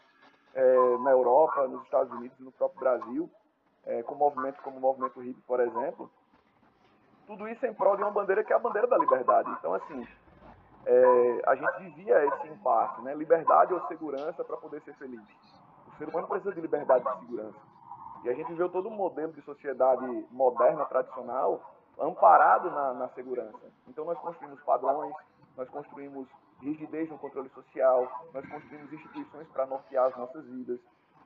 é, 0.53 0.97
na 0.99 1.11
Europa, 1.11 1.67
nos 1.67 1.83
Estados 1.83 2.11
Unidos 2.13 2.37
e 2.39 2.43
no 2.43 2.51
próprio 2.51 2.79
Brasil, 2.79 3.29
é, 3.85 4.03
com 4.03 4.15
movimentos 4.15 4.59
como 4.61 4.77
o 4.77 4.81
movimento 4.81 5.19
hippie, 5.19 5.41
por 5.41 5.59
exemplo. 5.59 6.09
Tudo 7.27 7.47
isso 7.47 7.65
em 7.65 7.73
prol 7.73 7.95
de 7.95 8.01
uma 8.01 8.11
bandeira 8.11 8.43
que 8.43 8.51
é 8.51 8.55
a 8.55 8.59
bandeira 8.59 8.87
da 8.87 8.97
liberdade. 8.97 9.49
Então, 9.59 9.73
assim, 9.73 10.07
é, 10.85 11.41
a 11.45 11.55
gente 11.55 11.79
vivia 11.79 12.25
esse 12.25 12.47
impasse, 12.47 13.01
né? 13.01 13.13
Liberdade 13.13 13.73
ou 13.73 13.87
segurança 13.87 14.43
para 14.43 14.57
poder 14.57 14.81
ser 14.81 14.93
feliz. 14.95 15.21
O 15.87 15.97
ser 15.97 16.09
humano 16.09 16.27
precisa 16.27 16.53
de 16.53 16.61
liberdade 16.61 17.05
e 17.07 17.19
segurança. 17.19 17.59
E 18.23 18.29
a 18.29 18.33
gente 18.33 18.47
viveu 18.47 18.69
todo 18.69 18.89
um 18.89 18.95
modelo 18.95 19.31
de 19.31 19.41
sociedade 19.43 20.05
moderna, 20.31 20.85
tradicional, 20.85 21.61
amparado 21.99 22.71
na, 22.71 22.93
na 22.93 23.09
segurança. 23.09 23.71
Então, 23.87 24.05
nós 24.05 24.17
construímos 24.19 24.61
padrões, 24.61 25.13
nós 25.55 25.69
construímos 25.69 26.27
rigidez 26.61 27.09
no 27.09 27.17
controle 27.17 27.49
social, 27.49 28.27
nós 28.33 28.47
construímos 28.47 28.91
instituições 28.91 29.47
para 29.49 29.65
nortear 29.65 30.07
as 30.07 30.17
nossas 30.17 30.45
vidas. 30.45 30.79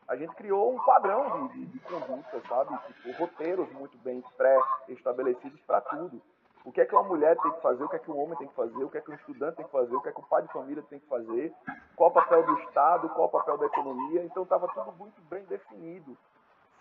A 0.08 0.16
gente 0.16 0.34
criou 0.36 0.74
um 0.74 0.80
padrão 0.84 1.48
de, 1.48 1.60
de, 1.60 1.66
de 1.66 1.80
conduta, 1.80 2.42
sabe? 2.48 2.78
Tipo, 2.88 3.12
roteiros 3.20 3.72
muito 3.74 3.98
bem 4.00 4.22
pré-estabelecidos 4.38 5.62
para 5.62 5.82
tudo. 5.82 6.22
O 6.66 6.72
que 6.72 6.82
é 6.82 6.86
que 6.86 6.96
uma 6.96 7.04
mulher 7.04 7.38
tem 7.38 7.52
que 7.52 7.62
fazer, 7.62 7.84
o 7.84 7.90
que 7.90 7.96
é 7.96 8.00
que 8.00 8.12
um 8.12 8.18
homem 8.18 8.38
tem 8.38 8.48
que 8.48 8.54
fazer, 8.54 8.84
o 8.84 8.90
que 8.90 8.98
é 8.98 9.02
que 9.02 9.12
um 9.12 9.16
estudante 9.16 9.58
tem 9.58 9.66
que 9.66 9.72
fazer, 9.72 9.96
o 9.96 10.02
que 10.02 10.10
é 10.10 10.12
que 10.12 10.20
o 10.20 10.24
pai 10.24 10.42
de 10.44 10.54
família 10.54 10.84
tem 10.90 11.00
que 11.00 11.08
fazer, 11.08 11.54
qual 11.96 12.10
o 12.10 12.14
papel 12.14 12.46
do 12.46 12.58
Estado, 12.60 13.10
qual 13.10 13.28
o 13.28 13.32
papel 13.32 13.58
da 13.58 13.66
economia. 13.66 14.24
Então 14.24 14.44
estava 14.44 14.68
tudo 14.70 14.94
muito 14.94 15.22
bem 15.24 15.44
definido, 15.46 16.18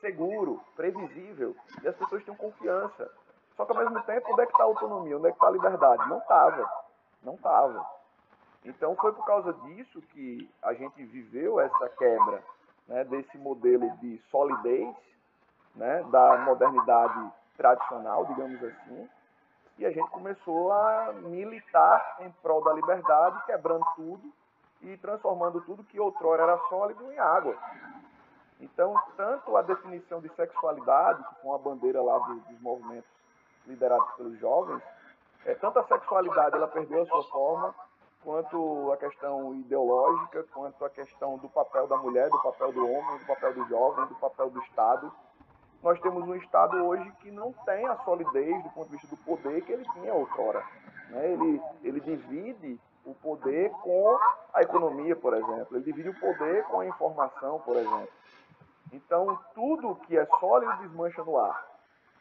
seguro, 0.01 0.61
previsível, 0.77 1.57
e 1.83 1.89
as 1.89 1.97
pessoas 1.97 2.23
tinham 2.23 2.37
confiança. 2.37 3.11
Só 3.57 3.65
que 3.65 3.73
ao 3.73 3.79
mesmo 3.79 4.01
tempo, 4.03 4.33
onde 4.33 4.43
é 4.43 4.47
que 4.47 4.53
está 4.53 4.63
a 4.63 4.67
autonomia, 4.67 5.17
onde 5.17 5.27
é 5.27 5.31
que 5.31 5.37
está 5.37 5.49
a 5.49 5.51
liberdade? 5.51 6.09
Não 6.09 6.19
estava. 6.19 6.71
Não 7.23 7.35
estava. 7.35 8.02
Então 8.65 8.95
foi 8.97 9.13
por 9.13 9.25
causa 9.25 9.53
disso 9.53 10.01
que 10.13 10.49
a 10.63 10.73
gente 10.73 11.03
viveu 11.05 11.59
essa 11.59 11.89
quebra 11.91 12.43
né, 12.87 13.05
desse 13.05 13.37
modelo 13.39 13.91
de 13.99 14.21
solidez 14.31 14.95
né, 15.75 16.03
da 16.11 16.39
modernidade 16.39 17.33
tradicional, 17.57 18.25
digamos 18.27 18.63
assim, 18.63 19.09
e 19.79 19.87
a 19.87 19.91
gente 19.91 20.09
começou 20.11 20.73
a 20.73 21.13
militar 21.13 22.17
em 22.21 22.31
prol 22.43 22.63
da 22.63 22.73
liberdade, 22.73 23.45
quebrando 23.47 23.85
tudo 23.97 24.33
e 24.83 24.97
transformando 24.99 25.61
tudo 25.63 25.85
que 25.85 25.99
outrora 25.99 26.43
era 26.43 26.59
sólido 26.69 27.11
em 27.11 27.19
água. 27.19 27.57
Então, 28.61 28.95
tanto 29.17 29.57
a 29.57 29.63
definição 29.63 30.21
de 30.21 30.29
sexualidade, 30.35 31.25
que 31.25 31.35
foi 31.41 31.51
uma 31.51 31.59
bandeira 31.59 32.01
lá 32.01 32.19
dos 32.19 32.61
movimentos 32.61 33.11
liderados 33.67 34.09
pelos 34.15 34.39
jovens, 34.39 34.83
é, 35.45 35.55
tanto 35.55 35.79
a 35.79 35.87
sexualidade 35.87 36.55
ela 36.55 36.69
perdeu 36.69 37.03
a 37.03 37.07
sua 37.07 37.25
forma, 37.25 37.75
quanto 38.23 38.93
a 38.93 38.97
questão 38.97 39.55
ideológica, 39.55 40.45
quanto 40.53 40.85
a 40.85 40.91
questão 40.91 41.39
do 41.39 41.49
papel 41.49 41.87
da 41.87 41.97
mulher, 41.97 42.29
do 42.31 42.41
papel 42.41 42.73
do 42.73 42.85
homem, 42.85 43.19
do 43.19 43.27
papel 43.27 43.55
do 43.55 43.69
jovem, 43.69 44.07
do 44.07 44.15
papel 44.15 44.51
do 44.51 44.61
Estado. 44.63 45.13
Nós 45.83 46.01
temos 46.01 46.27
um 46.29 46.35
Estado 46.37 46.77
hoje 46.85 47.11
que 47.21 47.31
não 47.31 47.53
tem 47.65 47.87
a 47.87 47.97
solidez 48.05 48.63
do 48.63 48.71
ponto 48.71 48.87
de 48.87 48.93
vista 48.93 49.09
do 49.09 49.17
poder 49.25 49.63
que 49.63 49.73
ele 49.73 49.85
tinha 49.93 50.15
outrora. 50.15 50.65
Né? 51.11 51.33
Ele, 51.33 51.63
ele 51.83 52.01
divide 52.01 52.81
o 53.05 53.15
poder 53.15 53.71
com 53.83 54.17
a 54.55 54.63
economia, 54.63 55.17
por 55.17 55.35
exemplo. 55.35 55.77
Ele 55.77 55.85
divide 55.85 56.11
o 56.11 56.21
poder 56.21 56.65
com 56.65 56.81
a 56.81 56.87
informação, 56.87 57.59
por 57.61 57.77
exemplo. 57.77 58.09
Então, 58.93 59.39
tudo 59.55 59.97
que 60.07 60.17
é 60.17 60.25
sólido 60.39 60.77
desmancha 60.83 61.25
no 61.25 61.37
ar. 61.37 61.67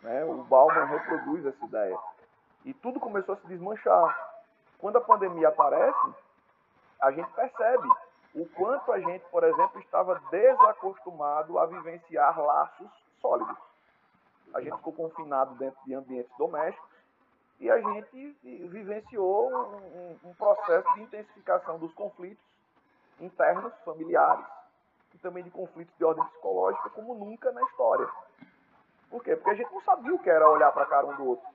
Né? 0.01 0.25
O 0.25 0.43
Bauman 0.43 0.85
reproduz 0.85 1.45
essa 1.45 1.65
ideia. 1.65 1.97
E 2.65 2.73
tudo 2.73 2.99
começou 2.99 3.35
a 3.35 3.37
se 3.37 3.47
desmanchar. 3.47 4.30
Quando 4.81 4.97
a 4.97 5.01
pandemia 5.01 5.49
aparece, 5.49 6.15
a 6.99 7.11
gente 7.11 7.31
percebe 7.33 7.87
o 8.33 8.45
quanto 8.47 8.91
a 8.91 8.99
gente, 8.99 9.23
por 9.29 9.43
exemplo, 9.43 9.79
estava 9.79 10.19
desacostumado 10.31 11.59
a 11.59 11.67
vivenciar 11.67 12.39
laços 12.39 12.89
sólidos. 13.21 13.57
A 14.53 14.59
gente 14.59 14.75
ficou 14.77 14.91
confinado 14.91 15.53
dentro 15.55 15.79
de 15.85 15.93
ambientes 15.93 16.35
domésticos 16.37 16.89
e 17.59 17.69
a 17.69 17.79
gente 17.79 18.37
vivenciou 18.43 19.53
um, 19.53 20.19
um 20.23 20.33
processo 20.33 20.91
de 20.95 21.03
intensificação 21.03 21.77
dos 21.77 21.93
conflitos 21.93 22.43
internos, 23.19 23.71
familiares, 23.85 24.45
e 25.13 25.17
também 25.19 25.43
de 25.43 25.51
conflitos 25.51 25.95
de 25.95 26.03
ordem 26.03 26.25
psicológica, 26.25 26.89
como 26.89 27.13
nunca 27.13 27.51
na 27.51 27.61
história. 27.63 28.09
Por 29.11 29.23
quê? 29.23 29.35
Porque 29.35 29.51
a 29.51 29.55
gente 29.55 29.71
não 29.71 29.81
sabia 29.81 30.15
o 30.15 30.19
que 30.19 30.29
era 30.29 30.49
olhar 30.49 30.71
para 30.71 30.83
a 30.83 30.87
cara 30.87 31.05
um 31.05 31.15
do 31.15 31.25
outro. 31.25 31.50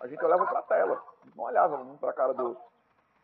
A 0.00 0.06
gente 0.06 0.24
olhava 0.24 0.46
para 0.46 0.58
a 0.60 0.62
tela, 0.62 1.02
não 1.34 1.44
olhava 1.44 1.76
um 1.76 1.96
para 1.96 2.10
a 2.10 2.14
cara 2.14 2.34
do 2.34 2.48
outro. 2.48 2.64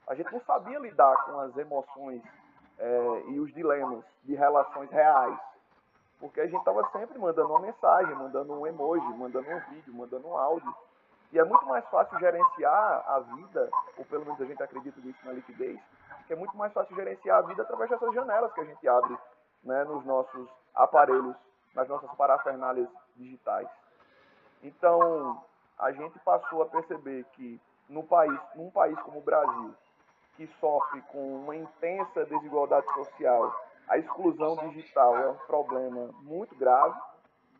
A 0.06 0.14
gente 0.14 0.32
não 0.32 0.40
sabia 0.40 0.78
lidar 0.78 1.16
com 1.24 1.40
as 1.40 1.56
emoções 1.56 2.22
é, 2.78 3.22
e 3.28 3.40
os 3.40 3.52
dilemas 3.54 4.04
de 4.24 4.34
relações 4.34 4.90
reais. 4.90 5.38
Porque 6.18 6.40
a 6.40 6.46
gente 6.46 6.58
estava 6.58 6.88
sempre 6.90 7.18
mandando 7.18 7.48
uma 7.50 7.60
mensagem, 7.60 8.14
mandando 8.14 8.52
um 8.52 8.66
emoji, 8.66 9.06
mandando 9.14 9.48
um 9.48 9.60
vídeo, 9.70 9.94
mandando 9.94 10.28
um 10.28 10.36
áudio. 10.36 10.74
E 11.32 11.38
é 11.38 11.44
muito 11.44 11.66
mais 11.66 11.84
fácil 11.88 12.18
gerenciar 12.18 13.04
a 13.08 13.18
vida, 13.20 13.68
ou 13.98 14.04
pelo 14.04 14.24
menos 14.24 14.40
a 14.40 14.44
gente 14.44 14.62
acredita 14.62 15.00
nisso 15.00 15.18
na 15.24 15.32
liquidez, 15.32 15.80
que 16.26 16.32
é 16.32 16.36
muito 16.36 16.56
mais 16.56 16.72
fácil 16.72 16.94
gerenciar 16.94 17.38
a 17.38 17.42
vida 17.42 17.62
através 17.62 17.90
dessas 17.90 18.14
janelas 18.14 18.52
que 18.52 18.60
a 18.60 18.64
gente 18.64 18.86
abre 18.88 19.18
né, 19.64 19.84
nos 19.84 20.04
nossos 20.04 20.48
aparelhos, 20.74 21.34
nas 21.74 21.88
nossas 21.88 22.10
parafernálias 22.14 22.88
digitais. 23.16 23.68
Então, 24.62 25.42
a 25.78 25.92
gente 25.92 26.18
passou 26.20 26.62
a 26.62 26.66
perceber 26.66 27.24
que 27.32 27.60
no 27.88 28.02
país, 28.02 28.38
num 28.54 28.70
país 28.70 28.98
como 29.00 29.18
o 29.18 29.22
Brasil, 29.22 29.74
que 30.36 30.46
sofre 30.60 31.00
com 31.02 31.36
uma 31.36 31.54
intensa 31.54 32.24
desigualdade 32.24 32.86
social, 32.94 33.54
a 33.88 33.98
exclusão 33.98 34.56
digital 34.68 35.16
é 35.16 35.30
um 35.30 35.36
problema 35.46 36.10
muito 36.22 36.54
grave. 36.56 36.98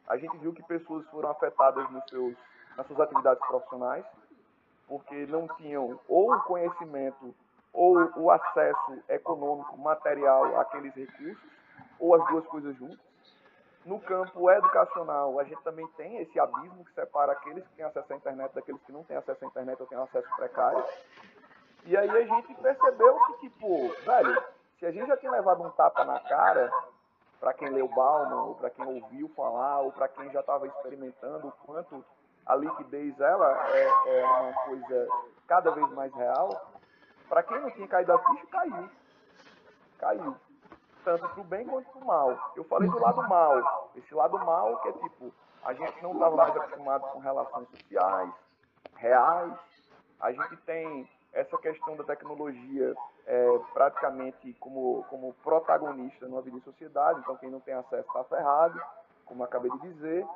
A 0.08 0.16
gente 0.16 0.36
viu 0.38 0.52
que 0.52 0.62
pessoas 0.62 1.06
foram 1.08 1.30
afetadas 1.30 1.88
nos 1.90 2.04
seus, 2.08 2.34
nas 2.76 2.86
suas 2.86 3.00
atividades 3.00 3.44
profissionais, 3.46 4.04
porque 4.88 5.26
não 5.26 5.46
tinham 5.56 6.00
ou 6.08 6.32
o 6.32 6.40
conhecimento 6.42 7.34
ou 7.72 7.96
o 8.16 8.30
acesso 8.30 9.02
econômico, 9.08 9.76
material 9.76 10.58
àqueles 10.60 10.94
recursos, 10.94 11.42
ou 11.98 12.14
as 12.14 12.24
duas 12.28 12.46
coisas 12.46 12.76
juntas. 12.76 13.13
No 13.84 14.00
campo 14.00 14.50
educacional, 14.50 15.38
a 15.38 15.44
gente 15.44 15.62
também 15.62 15.86
tem 15.88 16.18
esse 16.18 16.40
abismo 16.40 16.84
que 16.84 16.92
separa 16.94 17.32
aqueles 17.32 17.66
que 17.66 17.74
têm 17.74 17.84
acesso 17.84 18.12
à 18.12 18.16
internet 18.16 18.52
daqueles 18.54 18.82
que 18.82 18.92
não 18.92 19.04
têm 19.04 19.16
acesso 19.16 19.44
à 19.44 19.48
internet 19.48 19.78
ou 19.80 19.86
têm 19.86 19.98
acesso 19.98 20.28
precário. 20.36 20.82
E 21.84 21.94
aí 21.94 22.08
a 22.08 22.24
gente 22.24 22.54
percebeu 22.54 23.14
que, 23.26 23.40
tipo, 23.40 23.88
velho, 24.06 24.42
se 24.78 24.86
a 24.86 24.90
gente 24.90 25.06
já 25.06 25.16
tinha 25.18 25.32
levado 25.32 25.62
um 25.62 25.70
tapa 25.70 26.02
na 26.04 26.18
cara 26.20 26.72
para 27.38 27.52
quem 27.52 27.68
leu 27.68 27.86
Bauman, 27.88 28.42
ou 28.44 28.54
para 28.54 28.70
quem 28.70 28.86
ouviu 28.86 29.28
falar, 29.36 29.80
ou 29.80 29.92
para 29.92 30.08
quem 30.08 30.30
já 30.30 30.40
estava 30.40 30.66
experimentando 30.66 31.48
o 31.48 31.52
quanto 31.66 32.02
a 32.46 32.56
liquidez 32.56 33.18
ela 33.20 33.68
é, 33.68 33.88
é, 34.06 34.24
uma 34.24 34.52
coisa 34.64 35.08
cada 35.46 35.70
vez 35.72 35.90
mais 35.90 36.12
real. 36.14 36.70
Para 37.28 37.42
quem 37.42 37.60
não 37.60 37.70
tinha 37.70 37.86
caído 37.86 38.12
a 38.12 38.18
ficha, 38.18 38.46
caiu. 38.46 38.90
Caiu. 39.98 40.36
Tanto 41.04 41.28
para 41.28 41.40
o 41.40 41.44
bem 41.44 41.66
quanto 41.66 41.90
para 41.90 42.00
o 42.00 42.06
mal. 42.06 42.52
Eu 42.56 42.64
falei 42.64 42.88
do 42.88 42.98
lado 42.98 43.28
mal. 43.28 43.90
Esse 43.94 44.14
lado 44.14 44.38
mal 44.38 44.78
que 44.80 44.88
é 44.88 44.92
tipo, 44.92 45.32
a 45.64 45.74
gente 45.74 46.02
não 46.02 46.12
estava 46.12 46.34
mais 46.34 46.56
acostumado 46.56 47.02
com 47.12 47.18
relações 47.18 47.68
sociais, 47.68 48.30
reais. 48.96 49.52
A 50.20 50.32
gente 50.32 50.56
tem 50.58 51.08
essa 51.32 51.58
questão 51.58 51.96
da 51.96 52.04
tecnologia 52.04 52.94
é, 53.26 53.58
praticamente 53.72 54.54
como, 54.60 55.04
como 55.10 55.34
protagonista 55.42 56.26
numa 56.26 56.42
vida 56.42 56.56
em 56.56 56.62
sociedade, 56.62 57.20
então 57.20 57.36
quem 57.36 57.50
não 57.50 57.60
tem 57.60 57.74
acesso 57.74 58.06
está 58.06 58.24
ferrado, 58.24 58.80
como 59.26 59.42
acabei 59.42 59.70
de 59.70 59.78
dizer. 59.92 60.26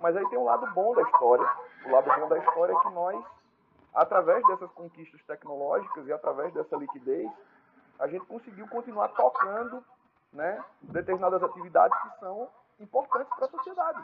Mas 0.00 0.16
aí 0.16 0.28
tem 0.28 0.38
um 0.38 0.44
lado 0.44 0.66
bom 0.72 0.94
da 0.94 1.02
história. 1.02 1.46
O 1.84 1.90
lado 1.90 2.20
bom 2.20 2.28
da 2.28 2.38
história 2.38 2.72
é 2.72 2.80
que 2.80 2.90
nós, 2.90 3.24
através 3.94 4.44
dessas 4.46 4.70
conquistas 4.72 5.20
tecnológicas 5.26 6.06
e 6.06 6.12
através 6.12 6.52
dessa 6.54 6.76
liquidez, 6.76 7.30
a 7.98 8.06
gente 8.06 8.24
conseguiu 8.26 8.66
continuar 8.68 9.08
tocando 9.08 9.84
né, 10.32 10.62
determinadas 10.82 11.42
atividades 11.42 11.96
que 12.02 12.18
são 12.20 12.48
importantes 12.80 13.32
para 13.34 13.46
a 13.46 13.50
sociedade. 13.50 14.02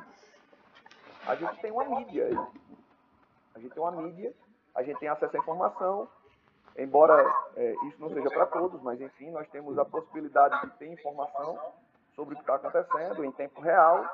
A 1.27 1.35
gente 1.35 1.61
tem 1.61 1.71
uma 1.71 1.85
mídia 1.85 2.27
aí. 2.27 2.39
A 3.55 3.59
gente 3.59 3.73
tem 3.73 3.83
uma 3.83 3.93
mídia, 3.93 4.35
a 4.75 4.83
gente 4.83 4.99
tem 4.99 5.09
acesso 5.09 5.37
à 5.37 5.39
informação, 5.39 6.09
embora 6.77 7.23
é, 7.57 7.75
isso 7.87 8.01
não 8.01 8.09
seja 8.11 8.29
para 8.29 8.47
todos, 8.47 8.83
mas 8.83 9.01
enfim, 9.01 9.31
nós 9.31 9.49
temos 9.49 9.79
a 9.79 9.85
possibilidade 9.85 10.61
de 10.63 10.77
ter 10.77 10.89
informação 10.89 11.59
sobre 12.15 12.35
o 12.35 12.37
que 12.37 12.43
está 12.43 12.57
acontecendo 12.57 13.25
em 13.25 13.33
tempo 13.33 13.61
real. 13.61 14.05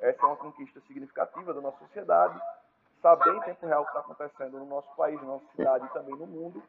Essa 0.00 0.22
é 0.22 0.26
uma 0.26 0.36
conquista 0.36 0.80
significativa 0.80 1.54
da 1.54 1.60
nossa 1.60 1.78
sociedade. 1.78 2.40
Saber 3.00 3.34
em 3.34 3.40
tempo 3.42 3.66
real 3.66 3.82
o 3.82 3.84
que 3.84 3.90
está 3.90 4.00
acontecendo 4.00 4.58
no 4.58 4.66
nosso 4.66 4.94
país, 4.96 5.20
na 5.20 5.28
nossa 5.28 5.46
cidade 5.54 5.86
e 5.86 5.88
também 5.90 6.16
no 6.16 6.26
mundo. 6.26 6.62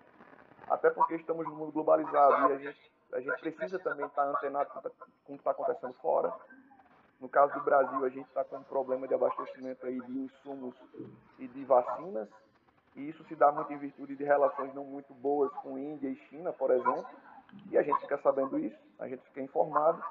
Até 0.69 0.89
porque 0.91 1.15
estamos 1.15 1.47
num 1.47 1.55
mundo 1.55 1.71
globalizado 1.71 2.49
e 2.49 2.53
a 2.53 2.57
gente, 2.57 2.91
a 3.13 3.19
gente 3.19 3.39
precisa 3.39 3.79
também 3.79 4.05
estar 4.05 4.23
tá 4.23 4.29
antenado 4.29 4.69
com 5.25 5.33
o 5.33 5.35
que 5.35 5.41
está 5.41 5.51
acontecendo 5.51 5.93
fora. 5.95 6.33
No 7.19 7.27
caso 7.27 7.53
do 7.53 7.61
Brasil, 7.61 8.05
a 8.05 8.09
gente 8.09 8.27
está 8.27 8.43
com 8.43 8.57
um 8.57 8.63
problema 8.63 9.07
de 9.07 9.13
abastecimento 9.13 9.85
aí 9.85 9.99
de 9.99 10.19
insumos 10.19 10.75
e 11.37 11.47
de 11.47 11.65
vacinas 11.65 12.29
e 12.95 13.09
isso 13.09 13.23
se 13.25 13.35
dá 13.35 13.51
muito 13.51 13.71
em 13.71 13.77
virtude 13.77 14.15
de 14.15 14.23
relações 14.23 14.73
não 14.73 14.83
muito 14.83 15.13
boas 15.13 15.51
com 15.63 15.77
Índia 15.77 16.09
e 16.09 16.15
China, 16.27 16.51
por 16.51 16.71
exemplo. 16.71 17.05
E 17.71 17.77
a 17.77 17.81
gente 17.81 17.99
fica 18.01 18.17
sabendo 18.17 18.59
isso, 18.59 18.77
a 18.99 19.07
gente 19.07 19.23
fica 19.23 19.41
informado. 19.41 20.03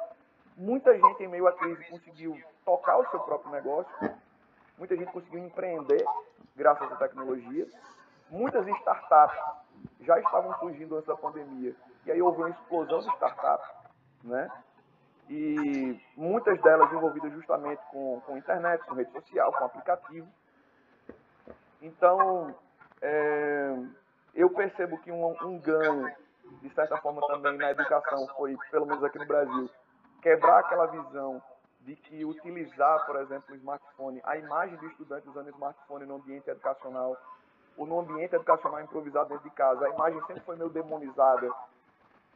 Muita 0.56 0.94
gente, 0.94 1.22
em 1.22 1.28
meio 1.28 1.46
à 1.46 1.52
crise, 1.52 1.84
conseguiu 1.90 2.40
tocar 2.64 2.98
o 2.98 3.10
seu 3.10 3.20
próprio 3.20 3.52
negócio. 3.52 3.92
Muita 4.76 4.96
gente 4.96 5.12
conseguiu 5.12 5.40
empreender 5.40 6.04
graças 6.56 6.90
à 6.90 6.96
tecnologia. 6.96 7.68
Muitas 8.30 8.66
startups 8.66 9.38
já 10.00 10.18
estavam 10.18 10.56
surgindo 10.58 10.96
antes 10.96 11.06
da 11.06 11.16
pandemia. 11.16 11.74
E 12.06 12.12
aí 12.12 12.22
houve 12.22 12.38
uma 12.38 12.50
explosão 12.50 13.00
de 13.00 13.08
startups, 13.14 13.68
né? 14.24 14.50
E 15.28 16.00
muitas 16.16 16.60
delas 16.62 16.90
envolvidas 16.92 17.32
justamente 17.32 17.80
com, 17.90 18.20
com 18.24 18.38
internet, 18.38 18.84
com 18.86 18.94
rede 18.94 19.12
social, 19.12 19.52
com 19.52 19.64
aplicativo. 19.64 20.26
Então, 21.82 22.54
é, 23.02 23.76
eu 24.34 24.48
percebo 24.50 24.98
que 24.98 25.12
um, 25.12 25.36
um 25.42 25.58
ganho, 25.58 26.10
de 26.62 26.70
certa 26.74 26.96
forma, 26.98 27.20
também 27.26 27.58
na 27.58 27.70
educação 27.70 28.26
foi, 28.36 28.56
pelo 28.70 28.86
menos 28.86 29.04
aqui 29.04 29.18
no 29.18 29.26
Brasil, 29.26 29.68
quebrar 30.22 30.60
aquela 30.60 30.86
visão 30.86 31.42
de 31.80 31.94
que 31.94 32.24
utilizar, 32.24 33.06
por 33.06 33.16
exemplo, 33.16 33.54
o 33.54 33.56
smartphone, 33.56 34.20
a 34.24 34.36
imagem 34.36 34.76
do 34.78 34.86
estudante 34.86 35.28
usando 35.28 35.46
o 35.46 35.50
smartphone 35.50 36.06
no 36.06 36.16
ambiente 36.16 36.48
educacional, 36.50 37.16
ou 37.78 37.86
no 37.86 38.00
ambiente 38.00 38.34
educacional 38.34 38.80
improvisado 38.80 39.30
dentro 39.30 39.48
de 39.48 39.54
casa, 39.54 39.86
a 39.86 39.90
imagem 39.90 40.20
sempre 40.26 40.42
foi 40.42 40.56
meio 40.56 40.68
demonizada. 40.68 41.50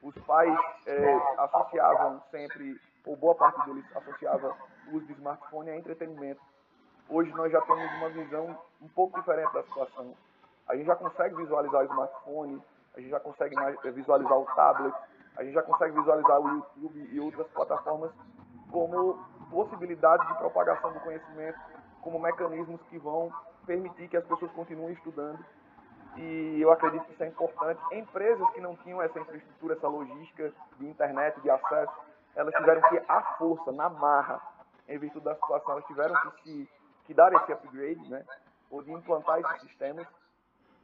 Os 0.02 0.16
pais 0.24 0.58
é, 0.86 1.14
associavam 1.38 2.22
sempre, 2.30 2.80
ou 3.04 3.14
boa 3.16 3.34
parte 3.34 3.64
deles 3.66 3.84
associava 3.94 4.56
o 4.88 4.96
uso 4.96 5.06
de 5.06 5.12
smartphone 5.12 5.70
a 5.70 5.76
entretenimento. 5.76 6.40
Hoje 7.08 7.30
nós 7.32 7.52
já 7.52 7.60
temos 7.60 7.92
uma 7.96 8.08
visão 8.08 8.58
um 8.80 8.88
pouco 8.88 9.20
diferente 9.20 9.52
da 9.52 9.62
situação 9.64 10.14
a 10.68 10.76
gente 10.76 10.86
já 10.86 10.96
consegue 10.96 11.34
visualizar 11.36 11.82
o 11.82 11.84
smartphone, 11.84 12.62
a 12.96 13.00
gente 13.00 13.10
já 13.10 13.20
consegue 13.20 13.56
visualizar 13.92 14.38
o 14.38 14.46
tablet, 14.54 14.94
a 15.36 15.44
gente 15.44 15.54
já 15.54 15.62
consegue 15.62 15.94
visualizar 15.98 16.40
o 16.40 16.48
YouTube 16.48 17.08
e 17.12 17.20
outras 17.20 17.46
plataformas 17.48 18.10
como 18.70 19.18
possibilidades 19.50 20.26
de 20.28 20.34
propagação 20.34 20.92
do 20.92 21.00
conhecimento, 21.00 21.58
como 22.00 22.18
mecanismos 22.18 22.80
que 22.88 22.98
vão 22.98 23.32
permitir 23.66 24.08
que 24.08 24.16
as 24.16 24.24
pessoas 24.24 24.50
continuem 24.52 24.92
estudando. 24.94 25.44
E 26.16 26.58
eu 26.60 26.70
acredito 26.70 27.04
que 27.06 27.12
isso 27.12 27.22
é 27.22 27.28
importante. 27.28 27.80
Empresas 27.92 28.48
que 28.50 28.60
não 28.60 28.76
tinham 28.76 29.00
essa 29.00 29.18
infraestrutura, 29.18 29.74
essa 29.74 29.88
logística 29.88 30.52
de 30.78 30.86
internet, 30.86 31.40
de 31.40 31.50
acesso, 31.50 31.92
elas 32.34 32.54
tiveram 32.54 32.82
que, 32.88 33.02
à 33.08 33.22
força, 33.38 33.72
na 33.72 33.88
marra, 33.88 34.40
em 34.88 34.98
virtude 34.98 35.24
da 35.24 35.34
situação, 35.34 35.72
elas 35.72 35.86
tiveram 35.86 36.14
que, 36.14 36.42
se, 36.42 36.68
que 37.04 37.14
dar 37.14 37.32
esse 37.32 37.52
upgrade, 37.52 38.10
né? 38.10 38.24
ou 38.70 38.82
de 38.82 38.92
implantar 38.92 39.38
esses 39.38 39.60
sistemas 39.62 40.06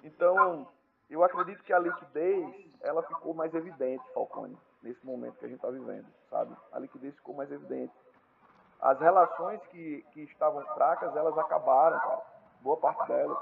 então, 0.02 0.68
eu 1.10 1.24
acredito 1.24 1.62
que 1.64 1.72
a 1.72 1.78
liquidez, 1.78 2.54
ela 2.82 3.02
ficou 3.02 3.34
mais 3.34 3.52
evidente, 3.54 4.04
Falcone, 4.12 4.56
nesse 4.82 5.04
momento 5.04 5.36
que 5.38 5.44
a 5.44 5.48
gente 5.48 5.58
está 5.58 5.70
vivendo, 5.70 6.06
sabe? 6.30 6.56
A 6.72 6.78
liquidez 6.78 7.14
ficou 7.16 7.34
mais 7.34 7.50
evidente. 7.50 7.92
As 8.80 8.98
relações 9.00 9.60
que, 9.66 10.04
que 10.12 10.22
estavam 10.22 10.64
fracas, 10.74 11.14
elas 11.16 11.36
acabaram, 11.36 11.98
cara. 11.98 12.38
Boa 12.68 12.76
parte 12.76 13.08
delas, 13.08 13.38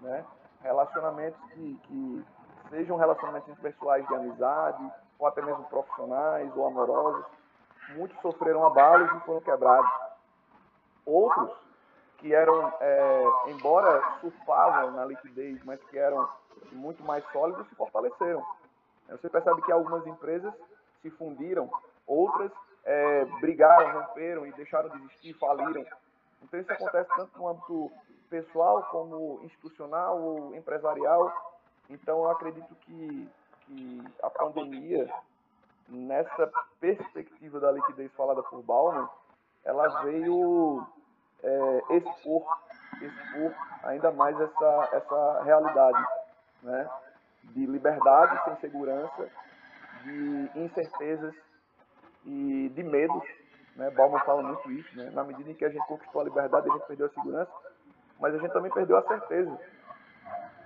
né? 0.00 0.24
Relacionamentos 0.62 1.40
que, 1.50 1.74
que 1.82 2.24
sejam 2.70 2.96
relacionamentos 2.96 3.52
pessoais 3.58 4.06
de 4.06 4.14
amizade, 4.14 4.92
ou 5.18 5.26
até 5.26 5.42
mesmo 5.42 5.64
profissionais 5.64 6.56
ou 6.56 6.68
amorosos, 6.68 7.26
muitos 7.96 8.16
sofreram 8.20 8.64
abalos 8.64 9.10
e 9.10 9.26
foram 9.26 9.40
quebrados. 9.40 9.90
Outros 11.04 11.50
que 12.18 12.32
eram, 12.32 12.72
é, 12.78 13.24
embora 13.48 14.00
surfavam 14.20 14.92
na 14.92 15.04
liquidez, 15.04 15.60
mas 15.64 15.82
que 15.90 15.98
eram 15.98 16.28
muito 16.70 17.02
mais 17.02 17.24
sólidos, 17.32 17.66
se 17.66 17.74
fortaleceram. 17.74 18.46
Você 19.08 19.28
percebe 19.28 19.62
que 19.62 19.72
algumas 19.72 20.06
empresas 20.06 20.54
se 21.02 21.10
fundiram, 21.10 21.68
outras 22.06 22.52
é, 22.84 23.24
brigaram, 23.40 24.00
romperam 24.00 24.46
e 24.46 24.52
deixaram 24.52 24.90
de 24.90 24.96
existir, 24.98 25.34
faliram. 25.40 25.84
Então 26.42 26.60
isso 26.60 26.72
acontece 26.72 27.10
tanto 27.16 27.38
no 27.38 27.48
âmbito 27.48 27.92
pessoal 28.30 28.82
como 28.90 29.40
institucional 29.44 30.20
ou 30.20 30.54
empresarial. 30.54 31.32
Então 31.88 32.18
eu 32.18 32.30
acredito 32.30 32.74
que, 32.82 33.28
que 33.66 34.04
a 34.22 34.30
pandemia, 34.30 35.12
nessa 35.88 36.50
perspectiva 36.80 37.58
da 37.60 37.72
liquidez 37.72 38.12
falada 38.12 38.42
por 38.42 38.62
Bauman, 38.62 39.08
ela 39.64 40.02
veio 40.02 40.86
é, 41.42 41.82
expor, 41.96 42.46
expor 43.00 43.54
ainda 43.82 44.10
mais 44.12 44.38
essa, 44.40 44.88
essa 44.92 45.42
realidade 45.42 46.06
né? 46.62 46.88
de 47.44 47.66
liberdade 47.66 48.44
sem 48.44 48.56
segurança, 48.56 49.28
de 50.02 50.50
incertezas 50.54 51.34
e 52.24 52.70
de 52.74 52.82
medos. 52.82 53.24
Né? 53.78 53.90
Bauman 53.90 54.18
fala 54.20 54.42
muito 54.42 54.70
isso. 54.72 54.94
Né? 54.96 55.08
Na 55.10 55.22
medida 55.22 55.48
em 55.48 55.54
que 55.54 55.64
a 55.64 55.70
gente 55.70 55.86
conquistou 55.86 56.20
a 56.20 56.24
liberdade, 56.24 56.68
a 56.68 56.72
gente 56.72 56.86
perdeu 56.86 57.06
a 57.06 57.10
segurança, 57.10 57.52
mas 58.18 58.34
a 58.34 58.38
gente 58.38 58.52
também 58.52 58.72
perdeu 58.72 58.98
a 58.98 59.02
certeza. 59.06 59.56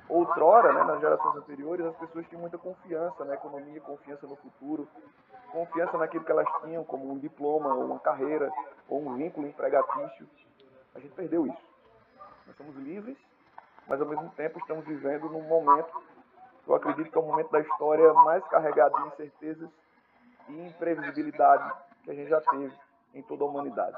Outrora, 0.08 0.72
né, 0.72 0.82
nas 0.82 1.00
gerações 1.00 1.36
anteriores, 1.36 1.86
as 1.86 1.96
pessoas 1.96 2.26
tinham 2.26 2.40
muita 2.40 2.58
confiança 2.58 3.24
na 3.24 3.34
economia, 3.34 3.80
confiança 3.80 4.26
no 4.26 4.36
futuro, 4.36 4.88
confiança 5.52 5.96
naquilo 5.96 6.24
que 6.24 6.32
elas 6.32 6.48
tinham, 6.62 6.84
como 6.84 7.10
um 7.10 7.18
diploma, 7.18 7.74
ou 7.74 7.84
uma 7.84 8.00
carreira, 8.00 8.50
ou 8.88 9.06
um 9.06 9.14
vínculo 9.16 9.46
empregatício. 9.46 10.28
A 10.94 10.98
gente 10.98 11.14
perdeu 11.14 11.46
isso. 11.46 11.62
Nós 12.46 12.56
somos 12.56 12.74
livres, 12.76 13.16
mas 13.86 14.00
ao 14.00 14.06
mesmo 14.06 14.28
tempo 14.30 14.58
estamos 14.58 14.84
vivendo 14.84 15.28
num 15.30 15.42
momento, 15.42 16.02
eu 16.66 16.74
acredito 16.74 17.10
que 17.10 17.16
é 17.16 17.20
o 17.20 17.24
momento 17.24 17.50
da 17.50 17.60
história 17.60 18.12
mais 18.12 18.44
carregado 18.48 18.96
de 18.96 19.08
incertezas 19.08 19.70
e 20.48 20.66
imprevisibilidade 20.66 21.72
que 22.04 22.10
a 22.10 22.14
gente 22.14 22.28
já 22.28 22.40
teve 22.40 22.72
em 23.14 23.22
toda 23.22 23.44
a 23.44 23.46
humanidade. 23.46 23.96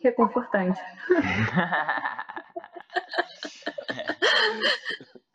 Que 0.00 0.08
é 0.08 0.12
confortante. 0.12 0.80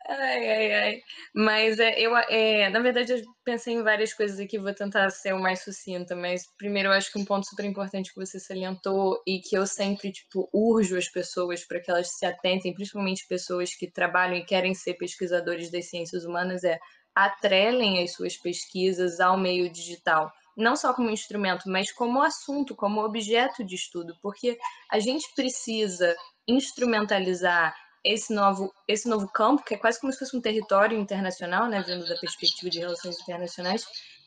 Ai, 0.08 0.50
ai, 0.50 0.72
ai. 0.72 1.02
Mas 1.34 1.78
é, 1.78 1.98
eu, 1.98 2.14
é, 2.16 2.68
na 2.68 2.80
verdade, 2.80 3.12
eu 3.12 3.22
pensei 3.44 3.74
em 3.74 3.82
várias 3.82 4.12
coisas 4.12 4.38
aqui, 4.38 4.58
vou 4.58 4.74
tentar 4.74 5.08
ser 5.10 5.32
o 5.32 5.40
mais 5.40 5.62
sucinta, 5.62 6.14
mas 6.14 6.42
primeiro 6.58 6.88
eu 6.88 6.92
acho 6.92 7.10
que 7.10 7.18
um 7.18 7.24
ponto 7.24 7.46
super 7.46 7.64
importante 7.64 8.12
que 8.12 8.20
você 8.20 8.38
salientou 8.38 9.22
e 9.26 9.40
que 9.40 9.56
eu 9.56 9.66
sempre, 9.66 10.12
tipo, 10.12 10.48
urjo 10.52 10.98
as 10.98 11.08
pessoas 11.08 11.64
para 11.64 11.80
que 11.80 11.90
elas 11.90 12.18
se 12.18 12.26
atentem, 12.26 12.74
principalmente 12.74 13.26
pessoas 13.26 13.74
que 13.74 13.90
trabalham 13.90 14.36
e 14.36 14.44
querem 14.44 14.74
ser 14.74 14.94
pesquisadores 14.94 15.70
das 15.70 15.88
ciências 15.88 16.24
humanas, 16.24 16.62
é 16.64 16.78
atrelem 17.14 18.02
as 18.02 18.12
suas 18.12 18.36
pesquisas 18.36 19.20
ao 19.20 19.38
meio 19.38 19.70
digital 19.70 20.32
não 20.56 20.76
só 20.76 20.92
como 20.92 21.10
instrumento, 21.10 21.68
mas 21.68 21.92
como 21.92 22.22
assunto, 22.22 22.74
como 22.74 23.02
objeto 23.02 23.64
de 23.64 23.74
estudo, 23.74 24.14
porque 24.22 24.58
a 24.90 24.98
gente 24.98 25.26
precisa 25.34 26.14
instrumentalizar 26.46 27.74
esse 28.04 28.34
novo, 28.34 28.72
esse 28.88 29.08
novo 29.08 29.28
campo, 29.28 29.64
que 29.64 29.74
é 29.74 29.78
quase 29.78 30.00
como 30.00 30.12
se 30.12 30.18
fosse 30.18 30.36
um 30.36 30.40
território 30.40 30.98
internacional, 30.98 31.68
né, 31.68 31.82
vindo 31.82 32.06
da 32.06 32.16
perspectiva 32.16 32.68
de 32.70 32.80
relações 32.80 33.20
internacionais, 33.20 33.84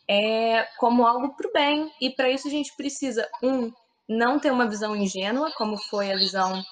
é, 0.08 0.64
como 0.78 1.06
algo 1.06 1.36
para 1.36 1.50
o 1.50 1.54
bem. 1.54 1.92
E 2.00 2.10
para 2.10 2.30
isso 2.30 2.48
a 2.48 2.52
gente 2.52 2.76
precisa, 2.78 3.30
um, 3.44 3.72
não 4.08 4.40
ter 4.40 4.52
uma 4.52 4.70
visão 4.70 4.96
ingênua, 4.96 5.52
como 5.58 5.78
foi 5.78 6.12
a 6.12 6.16
visão 6.16 6.64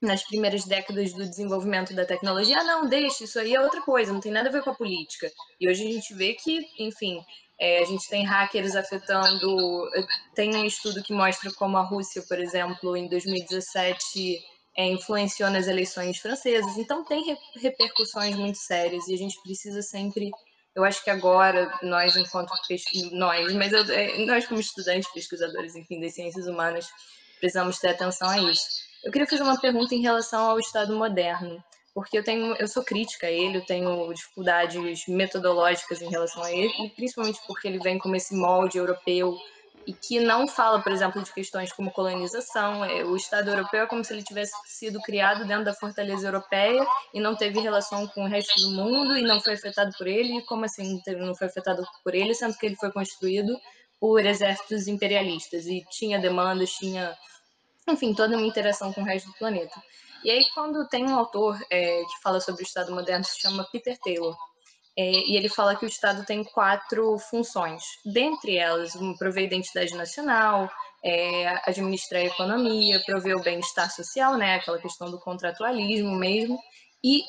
nas 0.00 0.22
primeiras 0.24 0.64
décadas 0.64 1.12
do 1.12 1.28
desenvolvimento 1.28 1.94
da 1.94 2.04
tecnologia. 2.04 2.58
Ah, 2.60 2.64
não, 2.64 2.88
deixa, 2.88 3.24
isso 3.24 3.38
aí 3.38 3.54
é 3.54 3.60
outra 3.60 3.80
coisa, 3.82 4.12
não 4.12 4.20
tem 4.20 4.32
nada 4.32 4.48
a 4.48 4.52
ver 4.52 4.62
com 4.62 4.70
a 4.70 4.74
política. 4.74 5.30
E 5.60 5.68
hoje 5.68 5.86
a 5.86 5.92
gente 5.92 6.14
vê 6.14 6.34
que, 6.34 6.60
enfim, 6.78 7.20
é, 7.58 7.80
a 7.80 7.84
gente 7.84 8.08
tem 8.08 8.24
hackers 8.24 8.76
afetando. 8.76 9.90
Tem 10.34 10.54
um 10.54 10.64
estudo 10.64 11.02
que 11.02 11.12
mostra 11.12 11.52
como 11.52 11.76
a 11.76 11.82
Rússia, 11.82 12.22
por 12.28 12.38
exemplo, 12.38 12.96
em 12.96 13.08
2017 13.08 14.38
é, 14.76 14.86
influenciou 14.86 15.50
nas 15.50 15.66
eleições 15.66 16.18
francesas. 16.18 16.78
Então, 16.78 17.04
tem 17.04 17.36
repercussões 17.56 18.36
muito 18.36 18.58
sérias 18.58 19.08
e 19.08 19.14
a 19.14 19.18
gente 19.18 19.40
precisa 19.42 19.82
sempre. 19.82 20.30
Eu 20.72 20.84
acho 20.84 21.02
que 21.02 21.10
agora, 21.10 21.76
nós, 21.82 22.16
enquanto 22.16 22.52
nós, 23.10 23.52
mas 23.54 23.72
eu, 23.72 23.82
é, 23.92 24.24
nós, 24.24 24.46
como 24.46 24.60
estudantes, 24.60 25.12
pesquisadores, 25.12 25.74
enfim, 25.74 26.00
das 26.00 26.14
ciências 26.14 26.46
humanas, 26.46 26.88
precisamos 27.40 27.80
ter 27.80 27.88
atenção 27.88 28.28
a 28.28 28.38
isso. 28.38 28.86
Eu 29.02 29.10
queria 29.10 29.26
fazer 29.26 29.42
uma 29.42 29.60
pergunta 29.60 29.96
em 29.96 30.00
relação 30.00 30.48
ao 30.48 30.60
Estado 30.60 30.96
moderno, 30.96 31.62
porque 31.98 32.16
eu 32.16 32.22
tenho, 32.22 32.54
eu 32.60 32.68
sou 32.68 32.84
crítica 32.84 33.26
a 33.26 33.30
ele, 33.30 33.58
eu 33.58 33.66
tenho 33.66 34.12
dificuldades 34.14 35.04
metodológicas 35.08 36.00
em 36.00 36.08
relação 36.08 36.44
a 36.44 36.52
ele, 36.52 36.72
e 36.84 36.90
principalmente 36.90 37.40
porque 37.44 37.66
ele 37.66 37.80
vem 37.80 37.98
como 37.98 38.14
esse 38.14 38.36
molde 38.36 38.78
europeu 38.78 39.36
e 39.84 39.92
que 39.92 40.20
não 40.20 40.46
fala, 40.46 40.80
por 40.80 40.92
exemplo, 40.92 41.20
de 41.20 41.32
questões 41.32 41.72
como 41.72 41.90
colonização. 41.90 42.84
É, 42.84 43.02
o 43.02 43.16
Estado 43.16 43.50
europeu 43.50 43.82
é 43.82 43.86
como 43.88 44.04
se 44.04 44.12
ele 44.12 44.22
tivesse 44.22 44.52
sido 44.66 45.00
criado 45.00 45.44
dentro 45.44 45.64
da 45.64 45.74
fortaleza 45.74 46.28
europeia 46.28 46.86
e 47.12 47.18
não 47.18 47.34
teve 47.34 47.58
relação 47.58 48.06
com 48.06 48.22
o 48.22 48.28
resto 48.28 48.60
do 48.60 48.70
mundo 48.70 49.16
e 49.16 49.22
não 49.22 49.40
foi 49.40 49.54
afetado 49.54 49.90
por 49.98 50.06
ele. 50.06 50.40
Como 50.42 50.64
assim 50.64 51.02
não 51.16 51.34
foi 51.34 51.48
afetado 51.48 51.82
por 52.04 52.14
ele, 52.14 52.32
sendo 52.32 52.56
que 52.56 52.66
ele 52.66 52.76
foi 52.76 52.92
construído 52.92 53.58
por 53.98 54.24
exércitos 54.24 54.86
imperialistas 54.86 55.66
e 55.66 55.84
tinha 55.90 56.20
demandas, 56.20 56.70
tinha, 56.70 57.16
enfim, 57.88 58.14
toda 58.14 58.36
uma 58.36 58.46
interação 58.46 58.92
com 58.92 59.00
o 59.00 59.04
resto 59.04 59.26
do 59.26 59.34
planeta. 59.34 59.82
E 60.24 60.30
aí, 60.30 60.44
quando 60.54 60.88
tem 60.88 61.06
um 61.06 61.16
autor 61.16 61.58
é, 61.70 62.02
que 62.02 62.22
fala 62.22 62.40
sobre 62.40 62.62
o 62.62 62.66
Estado 62.66 62.92
moderno, 62.92 63.24
se 63.24 63.40
chama 63.40 63.68
Peter 63.70 63.96
Taylor, 63.98 64.36
é, 64.96 65.10
e 65.10 65.36
ele 65.36 65.48
fala 65.48 65.76
que 65.76 65.84
o 65.84 65.88
Estado 65.88 66.24
tem 66.26 66.42
quatro 66.42 67.16
funções, 67.18 67.84
dentre 68.04 68.56
elas, 68.56 68.98
prover 69.16 69.44
identidade 69.44 69.94
nacional, 69.94 70.68
é, 71.04 71.46
administrar 71.70 72.22
a 72.22 72.26
economia, 72.26 73.00
prover 73.06 73.36
o 73.36 73.42
bem-estar 73.42 73.88
social, 73.92 74.36
né, 74.36 74.56
aquela 74.56 74.78
questão 74.78 75.08
do 75.08 75.20
contratualismo 75.20 76.16
mesmo, 76.16 76.58
e 77.04 77.22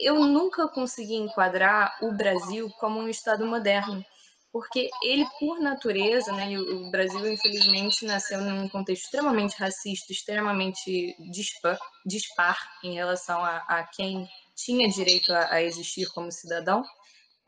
eu 0.00 0.14
nunca 0.20 0.66
consegui 0.66 1.16
enquadrar 1.16 1.94
o 2.00 2.10
Brasil 2.10 2.70
como 2.80 2.98
um 2.98 3.08
Estado 3.08 3.46
moderno, 3.46 4.02
porque 4.52 4.90
ele, 5.02 5.24
por 5.38 5.60
natureza, 5.60 6.32
né, 6.32 6.58
o 6.58 6.90
Brasil, 6.90 7.26
infelizmente, 7.32 8.04
nasceu 8.04 8.40
num 8.40 8.68
contexto 8.68 9.04
extremamente 9.04 9.56
racista, 9.56 10.12
extremamente 10.12 11.14
dispar, 11.30 11.78
dispar 12.04 12.58
em 12.82 12.94
relação 12.94 13.44
a, 13.44 13.58
a 13.68 13.84
quem 13.84 14.28
tinha 14.56 14.88
direito 14.88 15.32
a, 15.32 15.54
a 15.54 15.62
existir 15.62 16.08
como 16.12 16.32
cidadão, 16.32 16.84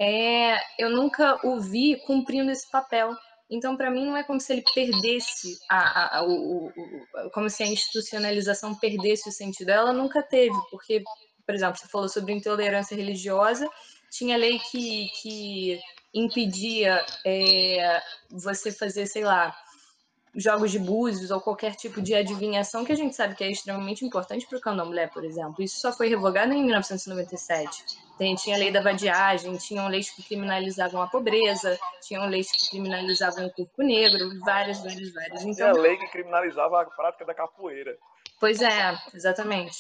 é, 0.01 0.59
eu 0.79 0.91
nunca 0.91 1.39
o 1.47 1.61
vi 1.61 1.97
cumprindo 2.07 2.51
esse 2.51 2.71
papel. 2.71 3.13
Então, 3.51 3.77
para 3.77 3.91
mim, 3.91 4.07
não 4.07 4.17
é 4.17 4.25
como 4.25 4.41
se 4.41 4.53
ele 4.53 4.65
perdesse, 4.75 5.59
a, 5.71 6.19
a, 6.19 6.25
o, 6.25 6.69
o, 6.69 7.31
como 7.33 7.51
se 7.51 7.63
a 7.63 7.67
institucionalização 7.67 8.75
perdesse 8.75 9.29
o 9.29 9.33
sentido. 9.33 9.71
Ela 9.71 9.93
nunca 9.93 10.23
teve, 10.23 10.57
porque, 10.71 11.03
por 11.45 11.55
exemplo, 11.55 11.77
você 11.77 11.87
falou 11.89 12.09
sobre 12.09 12.33
intolerância 12.33 12.97
religiosa, 12.97 13.69
tinha 14.11 14.37
lei 14.37 14.59
que, 14.71 15.09
que 15.21 15.81
impedia 16.15 17.05
é, 17.25 18.03
você 18.31 18.71
fazer, 18.71 19.07
sei 19.07 19.25
lá, 19.25 19.57
jogos 20.35 20.71
de 20.71 20.79
búzios 20.79 21.31
ou 21.31 21.41
qualquer 21.41 21.75
tipo 21.75 22.01
de 22.01 22.15
adivinhação 22.15 22.85
que 22.85 22.93
a 22.93 22.97
gente 22.97 23.15
sabe 23.15 23.35
que 23.35 23.45
é 23.45 23.51
extremamente 23.51 24.05
importante 24.05 24.47
para 24.47 24.59
o 24.59 24.61
candomblé, 24.61 25.07
por 25.07 25.25
exemplo. 25.25 25.63
Isso 25.63 25.81
só 25.81 25.93
foi 25.93 26.09
revogado 26.09 26.53
em 26.53 26.65
1997. 26.65 27.85
Tem, 28.17 28.35
tinha 28.35 28.57
a 28.57 28.59
lei 28.59 28.73
da 28.73 28.81
vadiagem, 28.81 29.57
tinham 29.59 29.89
leis 29.89 30.11
que 30.11 30.23
criminalizavam 30.23 31.03
a 31.03 31.07
pobreza, 31.07 31.79
tinham 32.01 32.29
leis 32.29 32.51
que 32.51 32.71
criminalizavam 32.71 33.47
o 33.47 33.53
corpo 33.53 33.83
negro, 33.83 34.39
várias, 34.41 34.83
várias, 34.83 35.13
várias. 35.13 35.43
Então, 35.43 35.55
tinha 35.55 35.69
a 35.71 35.73
lei 35.73 35.97
que 35.97 36.09
criminalizava 36.09 36.81
a 36.81 36.85
prática 36.87 37.25
da 37.25 37.35
capoeira. 37.35 37.97
Pois 38.41 38.63
é, 38.63 38.99
exatamente. 39.15 39.77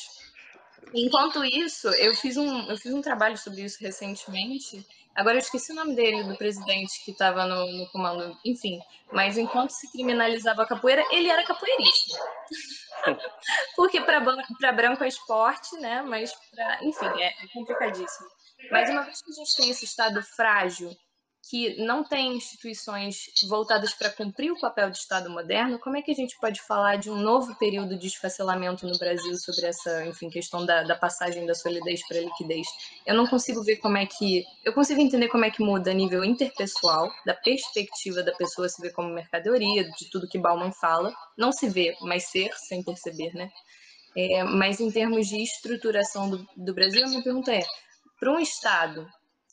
Enquanto 0.94 1.44
isso, 1.44 1.88
eu 1.88 2.14
fiz 2.14 2.36
um, 2.36 2.70
eu 2.70 2.76
fiz 2.76 2.92
um 2.92 3.00
trabalho 3.00 3.38
sobre 3.38 3.62
isso 3.62 3.78
recentemente 3.80 4.84
Agora 5.14 5.36
eu 5.36 5.40
esqueci 5.40 5.72
o 5.72 5.74
nome 5.74 5.94
dele, 5.94 6.24
do 6.24 6.36
presidente 6.36 7.04
que 7.04 7.10
estava 7.10 7.44
no, 7.44 7.66
no, 7.66 7.86
comando, 7.90 8.36
enfim. 8.44 8.80
Mas 9.12 9.36
enquanto 9.36 9.70
se 9.70 9.90
criminalizava 9.92 10.62
a 10.62 10.66
capoeira, 10.66 11.04
ele 11.10 11.28
era 11.28 11.44
capoeirista. 11.44 12.18
Porque 13.76 14.00
para 14.00 14.72
branco 14.72 15.04
é 15.04 15.08
esporte, 15.08 15.76
né? 15.78 16.02
Mas, 16.02 16.32
pra, 16.50 16.82
enfim, 16.82 17.06
é, 17.20 17.26
é 17.26 17.48
complicadíssimo. 17.52 18.28
Mas 18.70 18.88
uma 18.88 19.02
vez 19.02 19.20
que 19.20 19.30
a 19.30 19.34
gente 19.34 19.56
tem 19.56 19.70
esse 19.70 19.84
estado 19.84 20.22
frágil 20.22 20.96
que 21.48 21.76
não 21.84 22.04
tem 22.04 22.36
instituições 22.36 23.26
voltadas 23.48 23.92
para 23.92 24.10
cumprir 24.10 24.52
o 24.52 24.60
papel 24.60 24.90
de 24.90 24.98
Estado 24.98 25.28
moderno, 25.28 25.78
como 25.78 25.96
é 25.96 26.02
que 26.02 26.12
a 26.12 26.14
gente 26.14 26.38
pode 26.38 26.62
falar 26.62 26.96
de 26.96 27.10
um 27.10 27.16
novo 27.16 27.54
período 27.56 27.98
de 27.98 28.06
esfacelamento 28.06 28.86
no 28.86 28.96
Brasil 28.96 29.36
sobre 29.36 29.66
essa, 29.66 30.06
enfim, 30.06 30.30
questão 30.30 30.64
da, 30.64 30.84
da 30.84 30.94
passagem 30.94 31.44
da 31.44 31.54
solidez 31.54 32.06
para 32.06 32.18
a 32.18 32.22
liquidez? 32.22 32.66
Eu 33.04 33.16
não 33.16 33.26
consigo 33.26 33.62
ver 33.64 33.76
como 33.76 33.96
é 33.96 34.06
que. 34.06 34.44
Eu 34.64 34.72
consigo 34.72 35.00
entender 35.00 35.28
como 35.28 35.44
é 35.44 35.50
que 35.50 35.62
muda 35.62 35.90
a 35.90 35.94
nível 35.94 36.24
interpessoal, 36.24 37.10
da 37.26 37.34
perspectiva 37.34 38.22
da 38.22 38.32
pessoa 38.32 38.68
se 38.68 38.80
ver 38.80 38.92
como 38.92 39.12
mercadoria, 39.12 39.84
de 39.84 40.10
tudo 40.10 40.28
que 40.28 40.38
Bauman 40.38 40.72
fala. 40.72 41.12
Não 41.36 41.50
se 41.50 41.68
vê, 41.68 41.96
mas 42.02 42.24
ser, 42.24 42.54
sem 42.54 42.82
perceber, 42.84 43.34
né? 43.34 43.50
É, 44.16 44.44
mas 44.44 44.78
em 44.78 44.90
termos 44.90 45.26
de 45.26 45.42
estruturação 45.42 46.30
do, 46.30 46.46
do 46.56 46.72
Brasil, 46.72 47.04
a 47.04 47.08
minha 47.08 47.22
pergunta 47.22 47.52
é: 47.52 47.62
para 48.20 48.32
um 48.32 48.38
Estado 48.38 49.08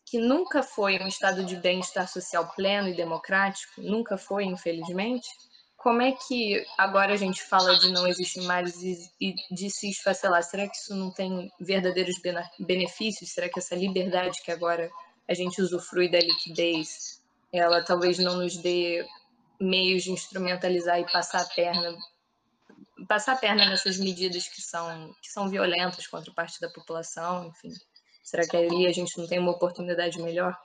que 0.10 0.18
nunca 0.18 0.64
foi 0.64 0.98
um 1.00 1.08
estado 1.08 1.44
de 1.44 1.56
bem-estar 1.56 2.08
social 2.08 2.52
pleno 2.56 2.88
e 2.88 2.96
democrático, 2.96 3.80
nunca 3.80 4.18
foi, 4.18 4.46
infelizmente, 4.46 5.30
como 5.78 6.02
é 6.02 6.12
que 6.12 6.66
agora 6.78 7.14
a 7.14 7.18
gente 7.18 7.44
fala 7.44 7.78
de 7.78 7.92
não 7.92 8.08
existir 8.08 8.42
mais 8.42 8.82
e 8.84 9.36
de 9.52 9.70
se 9.70 9.90
esfacelar? 9.90 10.44
Será 10.44 10.68
que 10.68 10.76
isso 10.76 10.96
não 10.96 11.12
tem 11.12 11.52
verdadeiros 11.60 12.16
benefícios? 12.60 13.32
Será 13.32 13.48
que 13.48 13.60
essa 13.60 13.76
liberdade 13.76 14.42
que 14.44 14.52
agora 14.52 14.90
a 15.28 15.34
gente 15.34 15.62
usufrui 15.62 16.10
da 16.10 16.20
liquidez, 16.20 17.22
ela 17.54 17.84
talvez 17.84 18.18
não 18.18 18.38
nos 18.38 18.58
dê 18.58 19.06
meios 19.60 20.04
de 20.04 20.12
instrumentalizar 20.12 21.00
e 21.00 21.12
passar 21.12 21.42
a 21.42 21.46
perna 21.46 21.96
passar 23.08 23.34
a 23.34 23.38
perna 23.38 23.66
nessas 23.66 23.98
medidas 23.98 24.48
que 24.48 24.62
são 24.62 25.14
que 25.22 25.30
são 25.30 25.48
violentas 25.48 26.08
contra 26.08 26.34
parte 26.34 26.60
da 26.60 26.70
população, 26.70 27.48
enfim. 27.48 27.74
Será 28.30 28.48
que 28.48 28.56
ali 28.56 28.86
a 28.86 28.92
gente 28.92 29.18
não 29.18 29.28
tem 29.28 29.40
uma 29.40 29.54
oportunidade 29.54 30.22
melhor? 30.22 30.56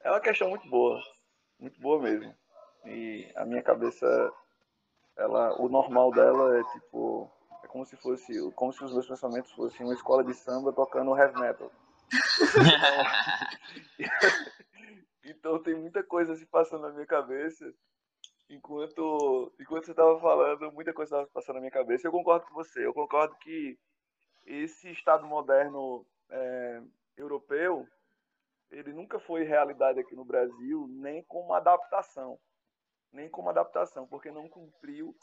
É 0.00 0.08
uma 0.08 0.20
questão 0.20 0.48
muito 0.48 0.70
boa, 0.70 1.02
muito 1.58 1.80
boa 1.80 2.00
mesmo. 2.00 2.32
E 2.84 3.28
a 3.34 3.44
minha 3.44 3.60
cabeça, 3.60 4.32
ela, 5.16 5.60
o 5.60 5.68
normal 5.68 6.12
dela 6.12 6.56
é 6.56 6.62
tipo, 6.70 7.28
é 7.64 7.66
como 7.66 7.84
se 7.84 7.96
fosse, 7.96 8.32
como 8.52 8.72
se 8.72 8.84
os 8.84 8.92
meus 8.92 9.08
pensamentos 9.08 9.50
fossem 9.50 9.84
uma 9.84 9.92
escola 9.92 10.22
de 10.22 10.32
samba 10.34 10.72
tocando 10.72 11.18
heavy 11.18 11.40
metal. 11.40 11.68
então 15.24 15.60
tem 15.64 15.74
muita 15.74 16.04
coisa 16.04 16.36
se 16.36 16.46
passando 16.46 16.82
na 16.82 16.92
minha 16.92 17.06
cabeça 17.06 17.74
enquanto 18.48 19.52
enquanto 19.58 19.86
você 19.86 19.90
estava 19.90 20.16
falando, 20.20 20.70
muita 20.70 20.92
coisa 20.92 21.16
estava 21.16 21.28
passando 21.34 21.56
na 21.56 21.62
minha 21.62 21.72
cabeça. 21.72 22.06
Eu 22.06 22.12
concordo 22.12 22.46
com 22.46 22.54
você. 22.54 22.86
Eu 22.86 22.94
concordo 22.94 23.34
que 23.40 23.76
esse 24.44 24.90
Estado 24.90 25.26
moderno 25.26 26.06
é, 26.28 26.82
europeu, 27.16 27.88
ele 28.70 28.92
nunca 28.92 29.18
foi 29.18 29.44
realidade 29.44 30.00
aqui 30.00 30.14
no 30.14 30.24
Brasil, 30.24 30.86
nem 30.88 31.22
como 31.22 31.54
adaptação, 31.54 32.38
nem 33.12 33.28
como 33.28 33.50
adaptação, 33.50 34.06
porque 34.06 34.30
não 34.30 34.48
cumpriu 34.48 35.16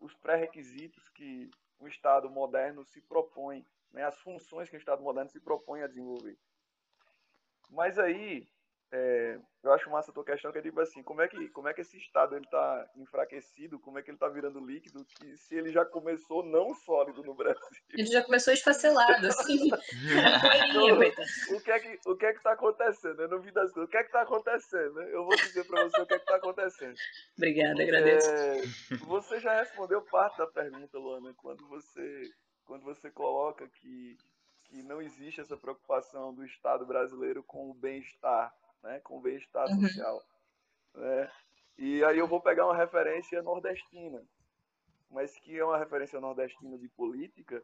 os 0.00 0.14
pré-requisitos 0.14 1.08
que 1.10 1.50
o 1.78 1.86
Estado 1.86 2.30
moderno 2.30 2.84
se 2.84 3.00
propõe, 3.02 3.64
né, 3.92 4.04
as 4.04 4.18
funções 4.20 4.68
que 4.68 4.76
o 4.76 4.78
Estado 4.78 5.02
moderno 5.02 5.30
se 5.30 5.40
propõe 5.40 5.82
a 5.82 5.86
desenvolver. 5.86 6.38
Mas 7.70 7.98
aí 7.98 8.48
é, 8.92 9.36
eu 9.64 9.72
acho 9.72 9.90
massa 9.90 10.12
a 10.12 10.14
tua 10.14 10.24
questão, 10.24 10.52
que 10.52 10.58
é 10.58 10.62
tipo 10.62 10.80
assim, 10.80 11.02
como 11.02 11.20
é 11.20 11.26
que, 11.26 11.48
como 11.48 11.68
é 11.68 11.74
que 11.74 11.80
esse 11.80 11.96
estado 11.98 12.36
ele 12.36 12.46
tá 12.46 12.88
enfraquecido, 12.96 13.80
como 13.80 13.98
é 13.98 14.02
que 14.02 14.10
ele 14.10 14.18
tá 14.18 14.28
virando 14.28 14.64
líquido, 14.64 15.04
que 15.04 15.36
se 15.36 15.56
ele 15.56 15.72
já 15.72 15.84
começou 15.84 16.44
não 16.44 16.72
sólido 16.72 17.22
no 17.24 17.34
Brasil. 17.36 17.82
Ele 17.90 18.06
já 18.06 18.22
começou 18.22 18.52
esfacelado, 18.52 19.26
assim. 19.26 19.70
o, 21.52 21.60
que 21.60 21.70
é 21.72 21.80
que, 21.80 21.98
o 22.06 22.16
que 22.16 22.26
é 22.26 22.32
que 22.32 22.42
tá 22.42 22.52
acontecendo? 22.52 23.22
Eu 23.22 23.28
não 23.28 23.40
vi 23.40 23.50
das 23.50 23.72
coisas. 23.72 23.88
O 23.88 23.90
que 23.90 23.96
é 23.96 24.04
que 24.04 24.12
tá 24.12 24.22
acontecendo? 24.22 25.02
Eu 25.02 25.24
vou 25.24 25.34
dizer 25.34 25.64
para 25.64 25.82
você 25.84 26.00
o 26.00 26.06
que 26.06 26.14
é 26.14 26.18
que 26.20 26.26
tá 26.26 26.36
acontecendo. 26.36 26.94
Obrigada, 27.36 27.82
agradeço. 27.82 28.30
É, 28.30 28.62
você 29.00 29.40
já 29.40 29.58
respondeu 29.58 30.00
parte 30.02 30.38
da 30.38 30.46
pergunta, 30.46 30.96
Luana, 30.96 31.34
quando 31.36 31.66
você, 31.66 32.30
quando 32.64 32.84
você 32.84 33.10
coloca 33.10 33.68
que, 33.68 34.16
que 34.62 34.80
não 34.84 35.02
existe 35.02 35.40
essa 35.40 35.56
preocupação 35.56 36.32
do 36.32 36.44
Estado 36.44 36.86
brasileiro 36.86 37.42
com 37.42 37.68
o 37.68 37.74
bem-estar 37.74 38.54
né, 38.86 39.00
com 39.00 39.20
bem-estar 39.20 39.68
uhum. 39.68 39.80
social. 39.80 40.22
Né? 40.94 41.30
E 41.76 42.04
aí 42.04 42.18
eu 42.18 42.26
vou 42.26 42.40
pegar 42.40 42.64
uma 42.64 42.76
referência 42.76 43.42
nordestina, 43.42 44.22
mas 45.10 45.36
que 45.40 45.58
é 45.58 45.64
uma 45.64 45.76
referência 45.76 46.20
nordestina 46.20 46.78
de 46.78 46.88
política 46.90 47.62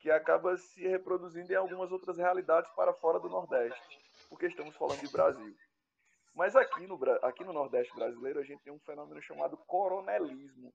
que 0.00 0.10
acaba 0.10 0.56
se 0.56 0.86
reproduzindo 0.86 1.52
em 1.52 1.56
algumas 1.56 1.90
outras 1.90 2.18
realidades 2.18 2.70
para 2.72 2.92
fora 2.92 3.18
do 3.18 3.28
Nordeste, 3.28 3.98
porque 4.28 4.46
estamos 4.46 4.76
falando 4.76 5.00
de 5.00 5.10
Brasil. 5.10 5.56
Mas 6.34 6.54
aqui 6.54 6.86
no, 6.86 6.98
aqui 7.22 7.42
no 7.42 7.52
Nordeste 7.52 7.92
brasileiro 7.94 8.38
a 8.38 8.44
gente 8.44 8.62
tem 8.62 8.72
um 8.72 8.78
fenômeno 8.80 9.20
chamado 9.22 9.56
coronelismo, 9.56 10.72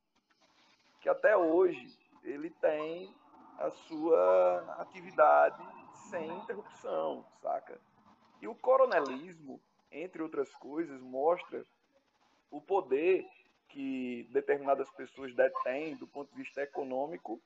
que 1.00 1.08
até 1.08 1.38
hoje 1.38 1.88
ele 2.24 2.50
tem 2.50 3.16
a 3.60 3.70
sua 3.70 4.76
atividade 4.80 5.64
sem 6.10 6.30
interrupção, 6.30 7.26
saca? 7.42 7.80
E 8.42 8.48
o 8.48 8.56
coronelismo 8.56 9.62
entre 9.94 10.22
outras 10.22 10.54
coisas, 10.56 11.00
mostra 11.02 11.66
o 12.50 12.60
poder 12.62 13.26
que 13.70 14.28
determinadas 14.32 14.90
pessoas 14.92 15.34
detêm 15.34 15.96
do 15.96 16.08
ponto 16.08 16.30
de 16.32 16.42
vista 16.42 16.62
econômico 16.62 17.42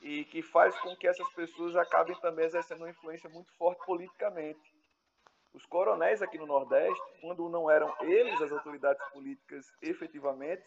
e 0.00 0.24
que 0.24 0.42
faz 0.42 0.78
com 0.80 0.96
que 0.96 1.06
essas 1.06 1.28
pessoas 1.32 1.76
acabem 1.76 2.18
também 2.20 2.46
exercendo 2.46 2.80
uma 2.80 2.90
influência 2.90 3.28
muito 3.28 3.52
forte 3.56 3.84
politicamente. 3.84 4.74
Os 5.52 5.66
coronéis 5.66 6.22
aqui 6.22 6.38
no 6.38 6.46
Nordeste, 6.46 7.02
quando 7.20 7.48
não 7.48 7.70
eram 7.70 7.94
eles 8.00 8.40
as 8.40 8.50
autoridades 8.50 9.02
políticas 9.12 9.66
efetivamente, 9.82 10.64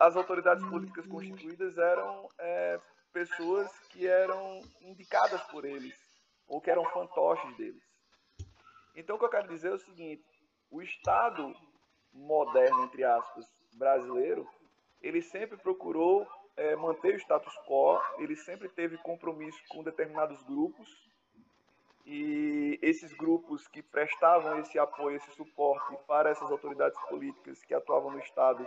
as 0.00 0.16
autoridades 0.16 0.64
políticas 0.66 1.06
constituídas 1.06 1.76
eram 1.76 2.28
é, 2.38 2.80
pessoas 3.12 3.70
que 3.90 4.06
eram 4.06 4.60
indicadas 4.80 5.42
por 5.44 5.64
eles, 5.64 5.94
ou 6.46 6.60
que 6.60 6.70
eram 6.70 6.84
fantoches 6.86 7.56
deles. 7.56 7.93
Então, 8.94 9.16
o 9.16 9.18
que 9.18 9.24
eu 9.24 9.30
quero 9.30 9.48
dizer 9.48 9.70
é 9.70 9.74
o 9.74 9.78
seguinte: 9.78 10.24
o 10.70 10.80
Estado 10.82 11.54
moderno, 12.12 12.84
entre 12.84 13.04
aspas, 13.04 13.46
brasileiro, 13.76 14.48
ele 15.02 15.20
sempre 15.20 15.56
procurou 15.56 16.26
é, 16.56 16.76
manter 16.76 17.14
o 17.14 17.18
status 17.18 17.54
quo, 17.66 18.00
ele 18.18 18.36
sempre 18.36 18.68
teve 18.68 18.96
compromisso 18.98 19.58
com 19.68 19.82
determinados 19.82 20.42
grupos, 20.44 20.88
e 22.06 22.78
esses 22.82 23.12
grupos 23.14 23.66
que 23.66 23.82
prestavam 23.82 24.58
esse 24.58 24.78
apoio, 24.78 25.16
esse 25.16 25.30
suporte 25.32 25.96
para 26.06 26.30
essas 26.30 26.50
autoridades 26.50 27.00
políticas 27.08 27.62
que 27.64 27.74
atuavam 27.74 28.12
no 28.12 28.18
Estado, 28.18 28.66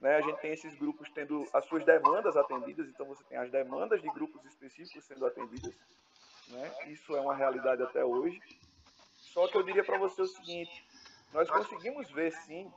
né, 0.00 0.16
a 0.16 0.20
gente 0.22 0.40
tem 0.40 0.52
esses 0.52 0.74
grupos 0.78 1.10
tendo 1.10 1.44
as 1.52 1.64
suas 1.66 1.84
demandas 1.84 2.36
atendidas, 2.36 2.88
então 2.88 3.06
você 3.06 3.22
tem 3.24 3.36
as 3.36 3.50
demandas 3.50 4.00
de 4.00 4.08
grupos 4.10 4.42
específicos 4.46 5.04
sendo 5.04 5.26
atendidas, 5.26 5.74
né, 6.48 6.72
isso 6.86 7.14
é 7.14 7.20
uma 7.20 7.34
realidade 7.34 7.82
até 7.82 8.04
hoje. 8.04 8.40
Só 9.32 9.46
que 9.48 9.56
eu 9.56 9.62
diria 9.62 9.84
para 9.84 9.98
você 9.98 10.22
o 10.22 10.26
seguinte: 10.26 10.84
nós 11.32 11.48
conseguimos 11.48 12.10
ver 12.10 12.32
sim 12.32 12.70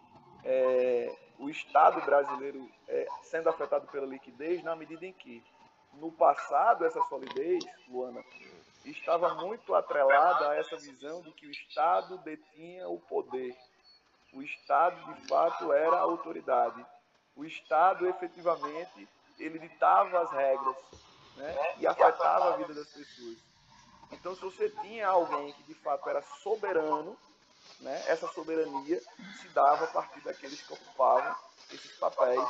é, 0.44 1.16
o 1.40 1.50
Estado 1.50 2.02
brasileiro 2.02 2.70
é, 2.88 3.08
sendo 3.24 3.50
afetado 3.50 3.88
pela 3.88 4.06
liquidez 4.06 4.64
na 4.64 4.76
medida 4.76 5.06
em 5.06 5.14
que, 5.14 5.44
no 5.94 6.12
passado, 6.12 6.86
essa 6.86 7.02
solidez, 7.04 7.64
Luana, 7.88 8.24
estava 8.86 9.36
muito 9.36 9.74
atrelada 9.74 10.50
a 10.50 10.56
essa 10.56 10.78
visão 10.78 11.22
de 11.22 11.32
que 11.32 11.48
o 11.48 11.52
Estado 11.52 12.18
detinha 12.20 12.88
o 12.88 13.00
poder. 13.00 13.56
O 14.34 14.42
Estado, 14.42 15.14
de 15.14 15.28
fato, 15.28 15.72
era 15.72 15.96
a 15.96 16.02
autoridade. 16.02 16.84
O 17.36 17.46
Estado, 17.46 18.08
efetivamente, 18.08 19.08
ele 19.40 19.60
ditava 19.60 20.20
as 20.20 20.32
regras 20.32 20.76
né, 21.38 21.76
e 21.80 21.88
afetava 21.88 22.54
a 22.54 22.58
vida 22.58 22.74
das 22.74 22.92
pessoas. 22.92 23.53
Então, 24.14 24.36
se 24.36 24.42
você 24.42 24.70
tinha 24.70 25.08
alguém 25.08 25.52
que 25.54 25.64
de 25.64 25.74
fato 25.76 26.10
era 26.10 26.22
soberano, 26.22 27.18
né, 27.80 28.04
essa 28.08 28.28
soberania 28.28 29.02
se 29.42 29.48
dava 29.50 29.86
a 29.86 29.88
partir 29.88 30.22
daqueles 30.22 30.62
que 30.62 30.74
ocupavam 30.74 31.36
esses 31.72 31.92
papéis 31.98 32.48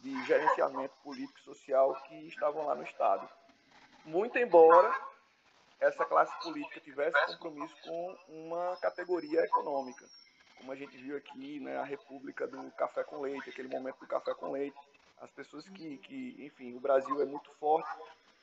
de 0.00 0.24
gerenciamento 0.26 0.94
político 1.02 1.38
e 1.40 1.44
social 1.44 1.94
que 2.06 2.28
estavam 2.28 2.66
lá 2.66 2.74
no 2.74 2.84
Estado. 2.84 3.28
Muito 4.04 4.38
embora 4.38 4.94
essa 5.80 6.04
classe 6.04 6.32
política 6.42 6.80
tivesse 6.80 7.26
compromisso 7.26 7.74
com 7.82 8.16
uma 8.28 8.76
categoria 8.76 9.40
econômica, 9.44 10.04
como 10.56 10.72
a 10.72 10.76
gente 10.76 10.96
viu 10.96 11.16
aqui, 11.16 11.60
né, 11.60 11.78
a 11.78 11.84
República 11.84 12.46
do 12.46 12.70
Café 12.72 13.04
com 13.04 13.20
Leite, 13.20 13.50
aquele 13.50 13.68
momento 13.68 13.98
do 13.98 14.06
café 14.06 14.34
com 14.34 14.50
leite, 14.50 14.76
as 15.20 15.30
pessoas 15.30 15.68
que, 15.68 15.98
que 15.98 16.36
enfim, 16.40 16.74
o 16.76 16.80
Brasil 16.80 17.20
é 17.20 17.24
muito 17.24 17.50
forte 17.58 17.88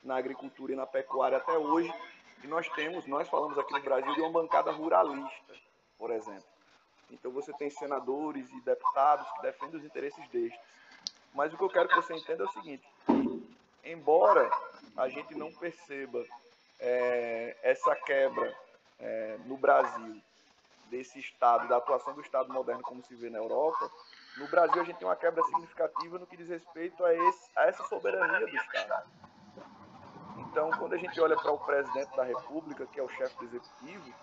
na 0.04 0.18
agricultura 0.18 0.74
e 0.74 0.76
na 0.76 0.86
pecuária 0.86 1.38
até 1.38 1.58
hoje, 1.58 1.94
e 2.46 2.48
nós 2.48 2.70
temos, 2.70 3.08
nós 3.08 3.28
falamos 3.28 3.58
aqui 3.58 3.74
no 3.74 3.82
Brasil 3.82 4.14
de 4.14 4.22
uma 4.22 4.30
bancada 4.30 4.70
ruralista, 4.70 5.54
por 5.98 6.12
exemplo. 6.12 6.46
Então 7.10 7.32
você 7.32 7.52
tem 7.54 7.72
senadores 7.72 8.48
e 8.52 8.62
deputados 8.62 9.28
que 9.32 9.42
defendem 9.42 9.80
os 9.80 9.84
interesses 9.84 10.30
destes. 10.30 10.60
Mas 11.34 11.52
o 11.52 11.58
que 11.58 11.64
eu 11.64 11.70
quero 11.70 11.90
que 11.90 11.96
você 11.96 12.14
entenda 12.14 12.44
é 12.44 12.46
o 12.46 12.52
seguinte, 12.52 12.88
que, 13.08 13.58
embora 13.84 14.48
a 14.96 15.10
gente 15.10 15.34
não 15.34 15.52
perceba 15.54 16.24
é, 16.80 17.58
essa 17.64 17.96
quebra 17.96 18.56
é, 19.00 19.40
no 19.46 19.58
Brasil 19.58 20.22
desse 20.92 21.20
Estado, 21.20 21.68
da 21.68 21.78
atuação 21.78 22.14
do 22.14 22.22
Estado 22.22 22.54
moderno 22.54 22.84
como 22.84 23.04
se 23.04 23.16
vê 23.16 23.28
na 23.32 23.40
Europa, 23.40 23.90
no 24.38 24.48
Brasil 24.50 24.84
a 24.84 24.86
gente 24.86 24.98
tem 24.98 25.08
uma 25.08 25.16
quebra 25.16 25.44
significativa 25.46 26.20
no 26.20 26.28
que 26.28 26.38
diz 26.38 26.48
respeito 26.48 27.04
a, 27.04 27.12
esse, 27.12 27.50
a 27.56 27.64
essa 27.66 27.84
soberania 27.86 28.46
do 28.46 28.56
Estado. 28.56 29.10
Então, 30.56 30.72
quando 30.72 30.94
a 30.94 30.98
gente 30.98 31.20
olha 31.20 31.36
para 31.36 31.52
o 31.52 31.58
presidente 31.58 32.16
da 32.16 32.24
República, 32.24 32.88
que 32.88 32.98
é 32.98 33.04
o 33.04 33.10
chefe 33.10 33.36
do 33.40 33.44
executivo, 33.44 34.14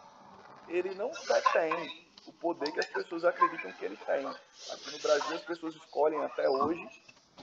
ele 0.66 0.94
não 0.94 1.10
detém 1.10 2.06
o 2.26 2.32
poder 2.32 2.72
que 2.72 2.80
as 2.80 2.86
pessoas 2.86 3.22
acreditam 3.26 3.70
que 3.72 3.84
ele 3.84 3.98
tem. 3.98 4.26
Aqui 4.26 4.92
no 4.92 4.98
Brasil, 5.00 5.36
as 5.36 5.42
pessoas 5.42 5.74
escolhem 5.74 6.24
até 6.24 6.48
hoje 6.48 6.88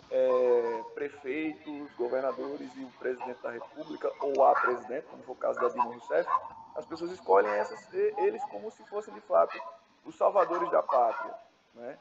é, 0.09 0.83
prefeitos, 0.95 1.91
governadores 1.97 2.75
e 2.77 2.83
o 2.83 2.89
presidente 2.93 3.39
da 3.43 3.51
República, 3.51 4.11
ou 4.21 4.43
a 4.43 4.55
presidente, 4.55 5.05
como 5.05 5.21
foi 5.21 5.35
o 5.35 5.37
caso 5.37 5.59
da 5.59 5.67
Dilma 5.67 5.93
Rousseff, 5.93 6.27
as 6.75 6.85
pessoas 6.87 7.11
escolhem 7.11 7.51
essas, 7.51 7.93
eles 7.93 8.43
como 8.45 8.71
se 8.71 8.83
fossem, 8.87 9.13
de 9.13 9.21
fato, 9.21 9.55
os 10.03 10.15
salvadores 10.15 10.71
da 10.71 10.81
pátria. 10.81 11.35
Né? 11.75 11.95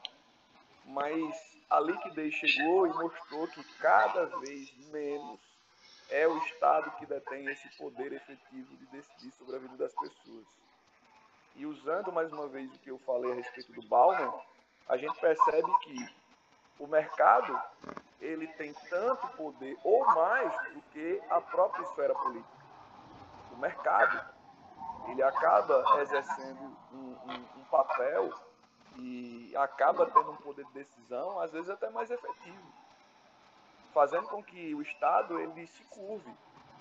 Mas 0.85 1.37
a 1.69 1.79
liquidez 1.81 2.33
chegou 2.33 2.87
e 2.87 2.93
mostrou 2.93 3.47
que 3.47 3.63
cada 3.77 4.25
vez 4.39 4.73
menos 4.87 5.48
é 6.09 6.27
o 6.27 6.37
Estado 6.39 6.91
que 6.91 7.05
detém 7.05 7.45
esse 7.47 7.69
poder 7.77 8.11
efetivo 8.13 8.75
de 8.77 8.85
decidir 8.87 9.31
sobre 9.31 9.55
a 9.55 9.59
vida 9.59 9.77
das 9.77 9.93
pessoas. 9.93 10.45
E 11.55 11.65
usando 11.65 12.11
mais 12.11 12.31
uma 12.31 12.47
vez 12.47 12.73
o 12.73 12.79
que 12.79 12.89
eu 12.89 12.97
falei 12.99 13.31
a 13.31 13.35
respeito 13.35 13.71
do 13.73 13.87
Bauman, 13.87 14.33
a 14.87 14.97
gente 14.97 15.19
percebe 15.19 15.71
que 15.79 16.15
o 16.79 16.87
mercado 16.87 17.59
ele 18.19 18.47
tem 18.47 18.73
tanto 18.89 19.27
poder 19.29 19.77
ou 19.83 20.05
mais 20.05 20.51
do 20.73 20.81
que 20.93 21.21
a 21.29 21.39
própria 21.41 21.83
esfera 21.83 22.15
política. 22.15 22.65
O 23.51 23.57
mercado 23.57 24.25
ele 25.09 25.21
acaba 25.21 26.01
exercendo 26.01 26.77
um, 26.91 27.17
um, 27.25 27.59
um 27.59 27.63
papel 27.65 28.33
e 28.97 29.53
acaba 29.55 30.05
tendo 30.07 30.31
um 30.31 30.37
poder 30.37 30.65
de 30.65 30.73
decisão, 30.73 31.39
às 31.39 31.51
vezes 31.51 31.69
até 31.69 31.89
mais 31.89 32.09
efetivo 32.09 32.88
fazendo 33.93 34.27
com 34.27 34.43
que 34.43 34.73
o 34.75 34.81
Estado 34.81 35.39
ele 35.39 35.67
se 35.67 35.83
curve, 35.85 36.31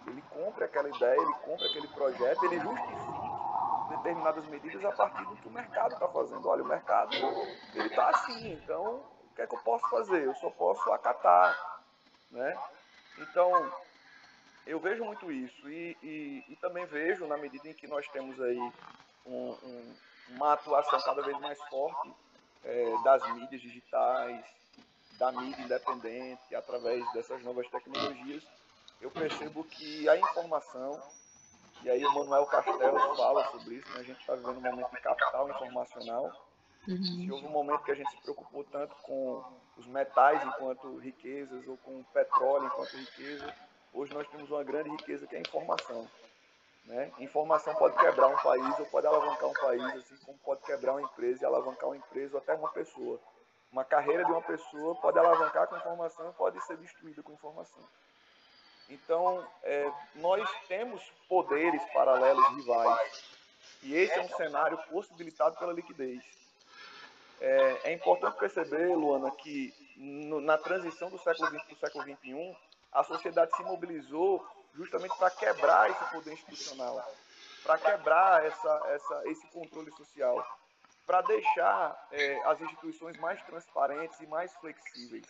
ele 0.06 0.22
compre 0.30 0.64
aquela 0.64 0.88
ideia, 0.88 1.20
ele 1.20 1.34
compre 1.44 1.66
aquele 1.66 1.88
projeto, 1.88 2.44
ele 2.44 2.60
justifique 2.60 3.28
determinadas 3.90 4.46
medidas 4.46 4.84
a 4.84 4.92
partir 4.92 5.24
do 5.24 5.36
que 5.36 5.48
o 5.48 5.50
mercado 5.50 5.94
está 5.94 6.08
fazendo. 6.08 6.48
Olha, 6.48 6.62
o 6.62 6.66
mercado 6.66 7.14
ele 7.74 7.88
está 7.88 8.10
assim, 8.10 8.52
então 8.52 9.02
o 9.30 9.34
que 9.34 9.42
é 9.42 9.46
que 9.46 9.54
eu 9.54 9.60
posso 9.60 9.88
fazer? 9.88 10.24
Eu 10.24 10.34
só 10.36 10.50
posso 10.50 10.90
acatar, 10.92 11.82
né? 12.30 12.56
Então 13.18 13.72
eu 14.66 14.78
vejo 14.78 15.04
muito 15.04 15.32
isso 15.32 15.68
e, 15.70 15.96
e, 16.02 16.44
e 16.48 16.56
também 16.56 16.84
vejo 16.86 17.26
na 17.26 17.36
medida 17.36 17.68
em 17.68 17.74
que 17.74 17.86
nós 17.86 18.06
temos 18.08 18.40
aí 18.40 18.72
um, 19.26 19.56
um, 19.62 19.96
uma 20.30 20.52
atuação 20.52 21.00
cada 21.00 21.22
vez 21.22 21.38
mais 21.40 21.58
forte 21.64 22.12
é, 22.64 23.02
das 23.02 23.32
mídias 23.32 23.60
digitais, 23.60 24.44
da 25.18 25.32
mídia 25.32 25.64
independente, 25.64 26.54
através 26.54 27.04
dessas 27.12 27.42
novas 27.42 27.68
tecnologias, 27.68 28.42
eu 29.00 29.10
percebo 29.10 29.64
que 29.64 30.08
a 30.08 30.16
informação 30.16 31.00
E 31.82 31.90
aí 31.90 32.04
o 32.04 32.12
Manuel 32.12 32.46
Castells 32.46 33.16
fala 33.16 33.50
sobre 33.50 33.76
isso, 33.76 33.88
né? 33.92 34.00
a 34.00 34.02
gente 34.02 34.18
está 34.18 34.34
vivendo 34.34 34.56
um 34.56 34.60
momento 34.60 34.90
de 34.90 35.00
capital 35.00 35.48
informacional. 35.50 36.32
Uhum. 36.88 37.04
Se 37.04 37.30
houve 37.30 37.46
um 37.46 37.50
momento 37.50 37.84
que 37.84 37.92
a 37.92 37.94
gente 37.94 38.10
se 38.10 38.20
preocupou 38.22 38.64
tanto 38.64 38.94
com 39.02 39.44
os 39.76 39.86
metais 39.86 40.42
enquanto 40.44 40.96
riquezas 40.98 41.66
ou 41.68 41.76
com 41.78 42.00
o 42.00 42.04
petróleo 42.12 42.66
enquanto 42.66 42.96
riqueza, 42.96 43.54
hoje 43.92 44.12
nós 44.12 44.26
temos 44.28 44.50
uma 44.50 44.64
grande 44.64 44.90
riqueza 44.90 45.26
que 45.26 45.36
é 45.36 45.38
a 45.38 45.42
informação. 45.42 46.08
Né? 46.84 47.12
Informação 47.18 47.74
pode 47.74 47.96
quebrar 47.96 48.28
um 48.28 48.38
país 48.38 48.78
ou 48.78 48.86
pode 48.86 49.06
alavancar 49.06 49.48
um 49.48 49.52
país, 49.52 49.84
assim 49.84 50.16
como 50.24 50.38
pode 50.38 50.62
quebrar 50.62 50.92
uma 50.92 51.02
empresa 51.02 51.42
e 51.42 51.46
alavancar 51.46 51.90
uma 51.90 51.96
empresa 51.96 52.36
ou 52.36 52.42
até 52.42 52.54
uma 52.54 52.70
pessoa. 52.70 53.20
Uma 53.70 53.84
carreira 53.84 54.24
de 54.24 54.30
uma 54.30 54.42
pessoa 54.42 54.94
pode 54.96 55.18
alavancar 55.18 55.66
com 55.66 55.76
informação, 55.76 56.32
pode 56.32 56.60
ser 56.64 56.76
destruída 56.78 57.22
com 57.22 57.32
informação. 57.32 57.82
Então, 58.88 59.46
é, 59.62 59.92
nós 60.14 60.48
temos 60.66 61.02
poderes 61.28 61.82
paralelos 61.92 62.46
rivais. 62.56 63.38
E 63.82 63.94
esse 63.94 64.18
é 64.18 64.22
um 64.22 64.28
cenário 64.28 64.78
possibilitado 64.90 65.56
pela 65.58 65.72
liquidez. 65.72 66.24
É, 67.40 67.90
é 67.90 67.92
importante 67.92 68.38
perceber, 68.38 68.94
Luana, 68.96 69.30
que 69.30 69.72
no, 69.96 70.40
na 70.40 70.56
transição 70.56 71.10
do 71.10 71.18
século 71.18 71.48
XX 71.48 71.62
para 71.62 71.74
o 71.74 71.78
século 71.78 72.04
XXI, 72.04 72.56
a 72.92 73.04
sociedade 73.04 73.54
se 73.56 73.62
mobilizou 73.62 74.44
justamente 74.74 75.16
para 75.16 75.30
quebrar 75.30 75.90
esse 75.90 76.04
poder 76.10 76.32
institucional, 76.32 77.04
para 77.62 77.78
quebrar 77.78 78.44
essa, 78.44 78.82
essa, 78.88 79.22
esse 79.28 79.46
controle 79.48 79.90
social, 79.92 80.44
para 81.08 81.22
deixar 81.22 82.06
é, 82.12 82.38
as 82.44 82.60
instituições 82.60 83.16
mais 83.16 83.42
transparentes 83.44 84.20
e 84.20 84.26
mais 84.26 84.52
flexíveis. 84.56 85.24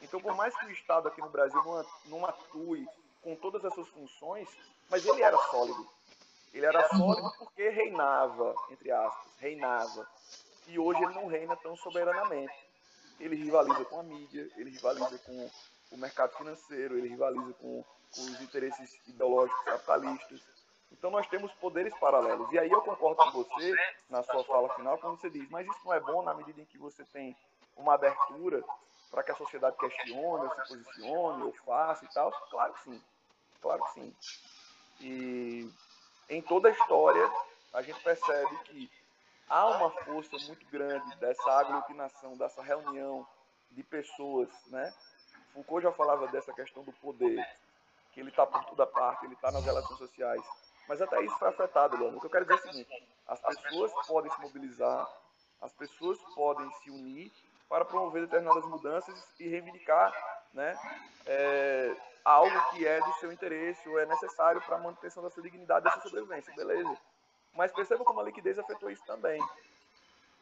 Então, 0.00 0.20
por 0.20 0.36
mais 0.36 0.56
que 0.56 0.66
o 0.66 0.70
Estado 0.70 1.08
aqui 1.08 1.20
no 1.20 1.28
Brasil 1.28 1.60
não, 2.04 2.24
atue 2.24 2.86
com 3.20 3.34
todas 3.34 3.64
as 3.64 3.74
suas 3.74 3.88
funções, 3.88 4.48
mas 4.88 5.04
ele 5.04 5.20
era 5.20 5.36
sólido. 5.36 5.84
Ele 6.54 6.64
era 6.64 6.88
sólido 6.90 7.28
porque 7.40 7.68
reinava, 7.70 8.54
entre 8.70 8.92
aspas, 8.92 9.26
reinava. 9.40 10.08
E 10.68 10.78
hoje 10.78 11.02
ele 11.02 11.14
não 11.14 11.26
reina 11.26 11.56
tão 11.56 11.76
soberanamente. 11.76 12.54
Ele 13.18 13.34
rivaliza 13.34 13.84
com 13.84 13.98
a 13.98 14.02
mídia, 14.04 14.48
ele 14.56 14.70
rivaliza 14.70 15.18
com 15.18 15.50
o 15.90 15.96
mercado 15.96 16.36
financeiro, 16.36 16.96
ele 16.96 17.08
rivaliza 17.08 17.52
com, 17.54 17.84
com 18.14 18.20
os 18.20 18.40
interesses 18.40 18.96
ideológicos 19.08 19.64
capitalistas. 19.64 20.57
Então 20.92 21.10
nós 21.10 21.26
temos 21.28 21.52
poderes 21.54 21.96
paralelos. 21.98 22.50
E 22.52 22.58
aí 22.58 22.70
eu 22.70 22.80
concordo 22.82 23.16
com 23.16 23.30
você 23.30 23.74
na 24.08 24.22
sua 24.22 24.42
fala 24.44 24.74
final 24.74 24.98
quando 24.98 25.20
você 25.20 25.30
diz, 25.30 25.48
mas 25.50 25.66
isso 25.66 25.80
não 25.84 25.94
é 25.94 26.00
bom 26.00 26.22
na 26.22 26.34
medida 26.34 26.60
em 26.60 26.64
que 26.64 26.78
você 26.78 27.04
tem 27.04 27.36
uma 27.76 27.94
abertura 27.94 28.62
para 29.10 29.22
que 29.22 29.30
a 29.30 29.36
sociedade 29.36 29.76
questione, 29.76 30.44
ou 30.44 30.50
se 30.50 30.68
posicione, 30.68 31.42
ou 31.42 31.52
faça 31.64 32.04
e 32.04 32.08
tal? 32.08 32.30
Claro 32.50 32.72
que 32.74 32.82
sim. 32.84 33.02
Claro 33.60 33.84
que 33.84 33.92
sim. 33.92 34.16
E 35.00 35.70
em 36.28 36.42
toda 36.42 36.68
a 36.68 36.72
história, 36.72 37.30
a 37.72 37.82
gente 37.82 38.00
percebe 38.02 38.56
que 38.64 38.90
há 39.48 39.66
uma 39.66 39.90
força 39.90 40.36
muito 40.46 40.66
grande 40.66 41.16
dessa 41.16 41.50
aglutinação, 41.52 42.36
dessa 42.36 42.62
reunião 42.62 43.26
de 43.70 43.82
pessoas, 43.82 44.48
né? 44.66 44.92
Foucault 45.54 45.82
já 45.82 45.92
falava 45.92 46.28
dessa 46.28 46.52
questão 46.52 46.82
do 46.82 46.92
poder, 46.92 47.44
que 48.12 48.20
ele 48.20 48.30
está 48.30 48.46
por 48.46 48.64
toda 48.64 48.86
parte, 48.86 49.24
ele 49.24 49.34
está 49.34 49.50
nas 49.50 49.64
relações 49.64 49.98
sociais. 49.98 50.42
Mas 50.88 51.02
até 51.02 51.22
isso 51.22 51.38
foi 51.38 51.48
afetado, 51.48 51.96
Luana. 51.96 52.16
O 52.16 52.20
que 52.20 52.26
eu 52.26 52.30
quero 52.30 52.44
dizer 52.44 52.54
é 52.54 52.56
o 52.56 52.72
seguinte: 52.72 53.08
as 53.26 53.40
pessoas 53.40 53.92
podem 54.06 54.30
se 54.30 54.40
mobilizar, 54.40 55.08
as 55.60 55.72
pessoas 55.72 56.18
podem 56.34 56.70
se 56.82 56.90
unir 56.90 57.30
para 57.68 57.84
promover 57.84 58.22
determinadas 58.22 58.64
mudanças 58.64 59.28
e 59.38 59.46
reivindicar 59.46 60.12
né, 60.54 60.74
é, 61.26 61.94
algo 62.24 62.70
que 62.70 62.86
é 62.86 63.00
do 63.00 63.12
seu 63.14 63.30
interesse 63.30 63.86
ou 63.88 63.98
é 63.98 64.06
necessário 64.06 64.60
para 64.62 64.76
a 64.76 64.80
manutenção 64.80 65.22
da 65.22 65.30
sua 65.30 65.42
dignidade 65.42 65.86
e 65.86 65.90
da 65.90 65.92
sua 65.92 66.02
sobrevivência. 66.02 66.54
Beleza. 66.54 66.96
Mas 67.54 67.72
perceba 67.72 68.04
como 68.04 68.20
a 68.20 68.24
liquidez 68.24 68.58
afetou 68.58 68.90
isso 68.90 69.04
também. 69.04 69.42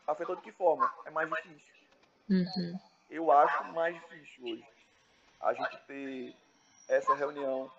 Afetou 0.07 0.36
de 0.36 0.42
que 0.42 0.53
forma? 0.53 0.92
É 1.05 1.11
mais 1.11 1.28
difícil. 1.28 1.74
Uhum. 2.30 2.78
Eu 3.11 3.32
acho 3.32 3.64
mais 3.72 3.94
difícil 3.94 4.44
hoje 4.44 4.66
a 5.40 5.53
gente 5.53 5.76
ter 5.86 6.36
essa 6.88 7.14
reunião, 7.14 7.70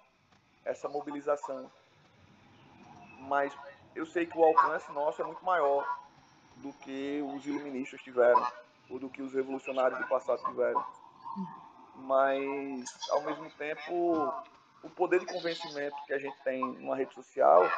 essa 0.66 0.90
mobilização. 0.90 1.72
Mas 3.20 3.54
eu 3.96 4.06
sei 4.06 4.26
que 4.26 4.38
o 4.38 4.44
alcance 4.44 4.92
nosso 4.92 5.22
é 5.22 5.26
muito 5.26 5.44
maior 5.44 5.86
do 6.58 6.74
que 6.74 7.22
os 7.36 7.46
iluministas 7.46 8.02
tiveram 8.02 8.46
ou 8.90 9.00
do 9.00 9.10
que 9.10 9.22
os 9.22 9.34
revolucionários 9.34 10.00
do 10.00 10.08
passado 10.08 10.44
tiveram. 10.46 10.84
Mas, 11.96 12.86
ao 13.12 13.22
mesmo 13.22 13.50
tempo, 13.52 14.34
o 14.84 14.90
poder 14.90 15.20
de 15.20 15.26
convencimento 15.26 15.96
que 16.06 16.14
a 16.14 16.20
gente 16.20 16.38
tem 16.44 16.62
numa 16.62 16.96
rede 16.96 17.14
social 17.14 17.70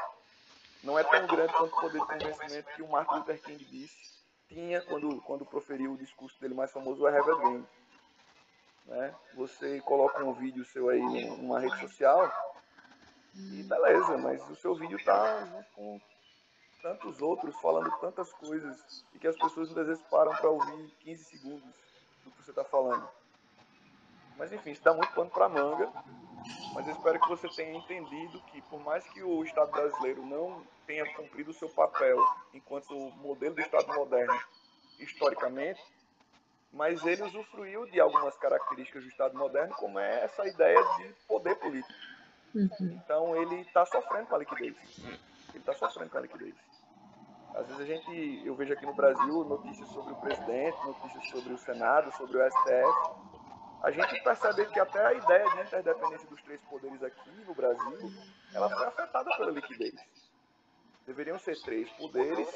não 0.83 0.97
é 0.97 1.03
tão 1.03 1.25
grande 1.27 1.53
quanto 1.53 1.75
o 1.75 1.81
poder 1.81 1.99
de 2.01 2.07
convencimento 2.07 2.75
que 2.75 2.81
o 2.81 2.89
Martin 2.89 3.15
Luther 3.15 3.41
King 3.41 3.63
disse 3.65 4.19
tinha 4.47 4.81
quando, 4.81 5.21
quando 5.21 5.45
proferiu 5.45 5.93
o 5.93 5.97
discurso 5.97 6.39
dele 6.41 6.55
mais 6.55 6.71
famoso, 6.71 7.03
o 7.03 7.07
I 7.07 7.17
a. 7.17 7.61
Né? 8.85 9.15
Você 9.35 9.79
coloca 9.81 10.23
um 10.23 10.33
vídeo 10.33 10.65
seu 10.65 10.89
aí 10.89 10.99
numa 11.37 11.59
rede 11.59 11.79
social 11.79 12.48
e 13.35 13.63
beleza, 13.63 14.17
mas 14.17 14.49
o 14.49 14.55
seu 14.55 14.75
vídeo 14.75 14.97
está 14.97 15.45
junto 15.45 15.69
com 15.75 16.01
tantos 16.81 17.21
outros 17.21 17.55
falando 17.59 17.91
tantas 17.99 18.31
coisas 18.33 19.05
e 19.13 19.19
que 19.19 19.27
as 19.27 19.35
pessoas 19.35 19.67
muitas 19.67 19.87
vezes 19.87 20.03
param 20.09 20.31
para 20.35 20.49
ouvir 20.49 20.89
15 20.99 21.23
segundos 21.23 21.75
do 22.23 22.31
que 22.31 22.43
você 22.43 22.51
está 22.51 22.63
falando. 22.63 23.07
Mas 24.37 24.53
enfim, 24.53 24.71
isso 24.71 24.83
dá 24.83 24.93
muito 24.93 25.13
pano 25.13 25.29
para 25.29 25.49
manga. 25.49 25.91
Mas 26.73 26.87
eu 26.87 26.93
espero 26.93 27.19
que 27.19 27.27
você 27.27 27.49
tenha 27.49 27.77
entendido 27.77 28.41
que, 28.43 28.61
por 28.63 28.79
mais 28.79 29.05
que 29.09 29.21
o 29.21 29.43
Estado 29.43 29.71
brasileiro 29.71 30.25
não 30.25 30.65
tenha 30.87 31.05
cumprido 31.13 31.51
o 31.51 31.53
seu 31.53 31.67
papel 31.69 32.17
enquanto 32.53 32.93
modelo 33.17 33.55
do 33.55 33.61
Estado 33.61 33.93
moderno 33.93 34.39
historicamente, 34.97 35.83
mas 36.71 37.03
ele 37.05 37.23
usufruiu 37.23 37.85
de 37.87 37.99
algumas 37.99 38.37
características 38.37 39.03
do 39.03 39.09
Estado 39.09 39.37
moderno, 39.37 39.75
como 39.75 39.99
é 39.99 40.23
essa 40.23 40.47
ideia 40.47 40.81
de 40.97 41.13
poder 41.27 41.55
político. 41.55 41.93
Uhum. 42.55 42.69
Então 43.03 43.35
ele 43.35 43.61
está 43.61 43.85
sofrendo 43.85 44.27
com 44.27 44.35
a 44.35 44.39
liquidez. 44.39 44.75
Ele 45.49 45.57
está 45.57 45.73
sofrendo 45.73 46.09
com 46.09 46.17
a 46.17 46.21
liquidez. 46.21 46.55
Às 47.55 47.67
vezes 47.67 47.81
a 47.81 47.85
gente, 47.85 48.45
eu 48.45 48.55
vejo 48.55 48.73
aqui 48.73 48.85
no 48.85 48.93
Brasil 48.93 49.43
notícias 49.43 49.87
sobre 49.89 50.13
o 50.13 50.15
presidente, 50.17 50.77
notícias 50.85 51.29
sobre 51.29 51.53
o 51.53 51.57
Senado, 51.57 52.15
sobre 52.15 52.37
o 52.37 52.51
STF. 52.51 53.29
A 53.81 53.91
gente 53.91 54.21
percebe 54.23 54.65
que 54.67 54.79
até 54.79 55.05
a 55.05 55.13
ideia 55.13 55.49
de 55.49 55.61
interdependência 55.61 56.27
dos 56.27 56.41
três 56.43 56.61
poderes 56.61 57.01
aqui 57.01 57.29
no 57.45 57.53
Brasil, 57.53 58.11
ela 58.53 58.69
foi 58.69 58.85
afetada 58.85 59.29
pela 59.37 59.51
liquidez. 59.51 59.95
Deveriam 61.07 61.39
ser 61.39 61.59
três 61.61 61.89
poderes 61.91 62.47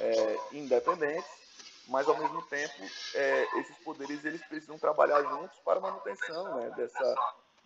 é, 0.00 0.38
independentes, 0.52 1.44
mas 1.88 2.08
ao 2.08 2.16
mesmo 2.16 2.40
tempo 2.46 2.82
é, 3.14 3.60
esses 3.60 3.76
poderes 3.78 4.24
eles 4.24 4.44
precisam 4.46 4.78
trabalhar 4.78 5.22
juntos 5.22 5.58
para 5.60 5.78
a 5.78 5.82
manutenção 5.82 6.56
né, 6.56 6.70
dessa, 6.76 7.14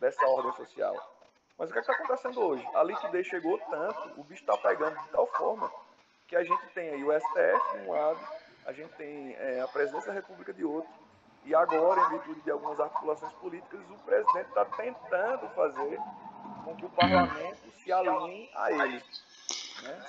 dessa 0.01 0.27
ordem 0.27 0.53
social. 0.55 1.18
Mas 1.59 1.69
o 1.69 1.73
que 1.73 1.79
é 1.79 1.81
está 1.81 1.93
acontecendo 1.93 2.41
hoje? 2.41 2.67
A 2.75 2.85
liquidez 2.85 3.27
chegou 3.27 3.59
tanto, 3.59 4.21
o 4.21 4.25
bicho 4.25 4.43
está 4.43 4.57
pegando 4.57 4.97
de 5.03 5.09
tal 5.09 5.27
forma 5.27 5.71
que 6.29 6.37
a 6.37 6.45
gente 6.45 6.67
tem 6.75 6.91
aí 6.91 7.03
o 7.03 7.13
STF 7.13 7.79
de 7.79 7.87
um 7.87 7.93
lado, 7.93 8.21
a 8.65 8.73
gente 8.73 8.93
tem 8.93 9.35
é, 9.35 9.61
a 9.61 9.67
presidência 9.67 10.09
da 10.09 10.15
República 10.15 10.53
de 10.53 10.65
outro, 10.65 10.91
e 11.45 11.55
agora, 11.55 12.01
em 12.03 12.11
virtude 12.11 12.43
de 12.43 12.51
algumas 12.51 12.79
articulações 12.79 13.33
políticas, 13.35 13.81
o 13.91 13.99
presidente 14.05 14.49
está 14.49 14.65
tentando 14.67 15.49
fazer 15.55 15.99
com 16.65 16.77
que 16.77 16.85
o 16.85 16.91
parlamento 16.91 17.73
se 17.83 17.91
alinhe 17.91 18.51
a 18.55 18.71
ele. 18.71 19.03
Né? 19.83 20.07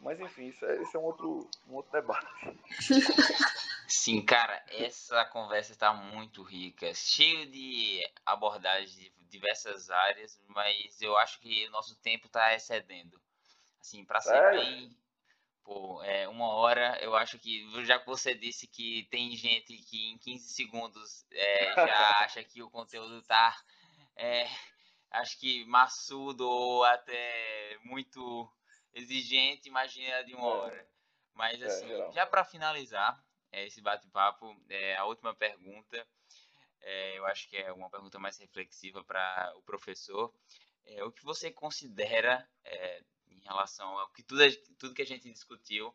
Mas 0.00 0.20
enfim, 0.20 0.48
isso 0.48 0.64
é, 0.66 0.82
isso 0.82 0.96
é 0.96 1.00
um, 1.00 1.04
outro, 1.04 1.48
um 1.68 1.74
outro 1.76 1.90
debate. 1.90 2.58
Sim, 3.88 4.22
cara, 4.22 4.62
essa 4.68 5.24
conversa 5.26 5.72
está 5.72 5.94
muito 5.94 6.42
rica, 6.42 6.92
cheio 6.94 7.50
de 7.50 8.00
abordagens 8.26 9.10
diversas 9.34 9.90
áreas, 9.90 10.40
mas 10.48 11.00
eu 11.02 11.16
acho 11.18 11.40
que 11.40 11.66
o 11.66 11.70
nosso 11.70 11.96
tempo 11.96 12.26
está 12.26 12.54
excedendo. 12.54 13.20
Assim, 13.80 14.04
para 14.04 14.20
ser 14.20 14.50
bem 14.52 14.96
Pô, 15.64 16.02
é, 16.02 16.28
uma 16.28 16.48
hora, 16.48 16.98
eu 17.00 17.16
acho 17.16 17.38
que, 17.38 17.66
já 17.86 17.98
que 17.98 18.04
você 18.04 18.34
disse 18.34 18.66
que 18.66 19.08
tem 19.10 19.34
gente 19.34 19.74
que 19.78 20.10
em 20.10 20.18
15 20.18 20.52
segundos 20.52 21.24
é, 21.32 21.74
já 21.74 22.10
acha 22.20 22.44
que 22.44 22.62
o 22.62 22.68
conteúdo 22.68 23.22
tá, 23.22 23.56
é, 24.14 24.46
acho 25.10 25.40
que 25.40 25.64
maçudo 25.64 26.46
ou 26.46 26.84
até 26.84 27.78
muito 27.82 28.46
exigente, 28.92 29.70
imagina 29.70 30.22
de 30.22 30.34
uma 30.34 30.46
é. 30.46 30.52
hora. 30.52 30.88
Mas, 31.32 31.62
é, 31.62 31.64
assim, 31.64 32.12
já 32.12 32.26
para 32.26 32.44
finalizar 32.44 33.18
é, 33.50 33.66
esse 33.66 33.80
bate-papo, 33.80 34.54
a 34.98 35.04
última 35.06 35.34
pergunta, 35.34 36.06
eu 37.14 37.26
acho 37.26 37.48
que 37.48 37.56
é 37.56 37.72
uma 37.72 37.90
pergunta 37.90 38.18
mais 38.18 38.38
reflexiva 38.38 39.02
para 39.04 39.52
o 39.56 39.62
professor. 39.62 40.32
o 41.06 41.12
que 41.12 41.24
você 41.24 41.50
considera 41.50 42.48
em 43.28 43.40
relação 43.40 43.98
ao 43.98 44.08
que 44.10 44.22
tudo, 44.22 44.42
tudo 44.78 44.94
que 44.94 45.02
a 45.02 45.06
gente 45.06 45.30
discutiu, 45.30 45.94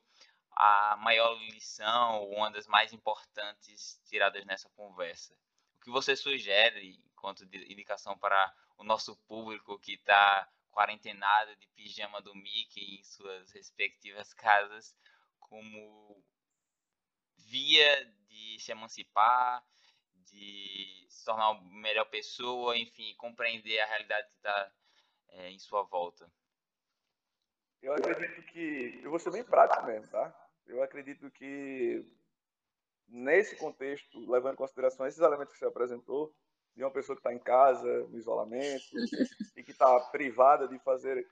a 0.52 0.98
maior 0.98 1.34
lição, 1.52 2.28
uma 2.30 2.52
das 2.52 2.68
mais 2.68 2.92
importantes 2.92 4.02
tiradas 4.06 4.46
nessa 4.46 4.70
conversa. 4.70 5.34
O 5.78 5.82
que 5.82 5.90
você 5.90 6.16
sugere 6.16 7.02
enquanto 7.14 7.44
indicação 7.44 8.18
para 8.18 8.54
o 8.78 8.84
nosso 8.84 9.16
público 9.28 9.80
que 9.80 9.94
está 9.94 10.50
quarentenada 10.72 11.56
de 11.56 11.68
pijama 11.70 12.22
do 12.22 12.36
Mickey 12.36 13.00
em 13.00 13.04
suas 13.04 13.52
respectivas 13.52 14.34
casas 14.34 14.96
como 15.40 16.24
via 17.38 18.06
de 18.28 18.60
se 18.60 18.72
emancipar, 18.72 19.66
de 20.32 21.06
se 21.10 21.26
tornar 21.26 21.52
uma 21.52 21.82
melhor 21.82 22.06
pessoa, 22.06 22.78
enfim, 22.78 23.16
compreender 23.18 23.80
a 23.80 23.86
realidade 23.86 24.28
que 24.30 24.36
está 24.36 24.72
é, 25.30 25.50
em 25.50 25.60
sua 25.60 25.84
volta? 25.84 26.32
Eu 27.82 27.94
acredito 27.94 28.42
que. 28.52 29.00
Eu 29.04 29.10
vou 29.10 29.20
ser 29.20 29.32
bem 29.32 29.44
prático 29.44 29.86
mesmo, 29.86 30.08
tá? 30.10 30.34
Eu 30.68 30.84
acredito 30.84 31.32
que 31.32 32.06
nesse 33.08 33.56
contexto, 33.56 34.20
levando 34.30 34.54
em 34.54 34.58
consideração 34.58 35.08
esses 35.08 35.20
elementos 35.20 35.54
que 35.54 35.60
você 35.60 35.66
apresentou, 35.66 36.34
de 36.76 36.84
uma 36.84 36.92
pessoa 36.92 37.16
que 37.16 37.20
está 37.20 37.34
em 37.34 37.40
casa, 37.40 38.08
no 38.08 38.18
isolamento, 38.18 38.86
e 39.56 39.64
que 39.64 39.72
está 39.72 40.00
privada 40.12 40.68
de 40.68 40.78
fazer 40.80 41.28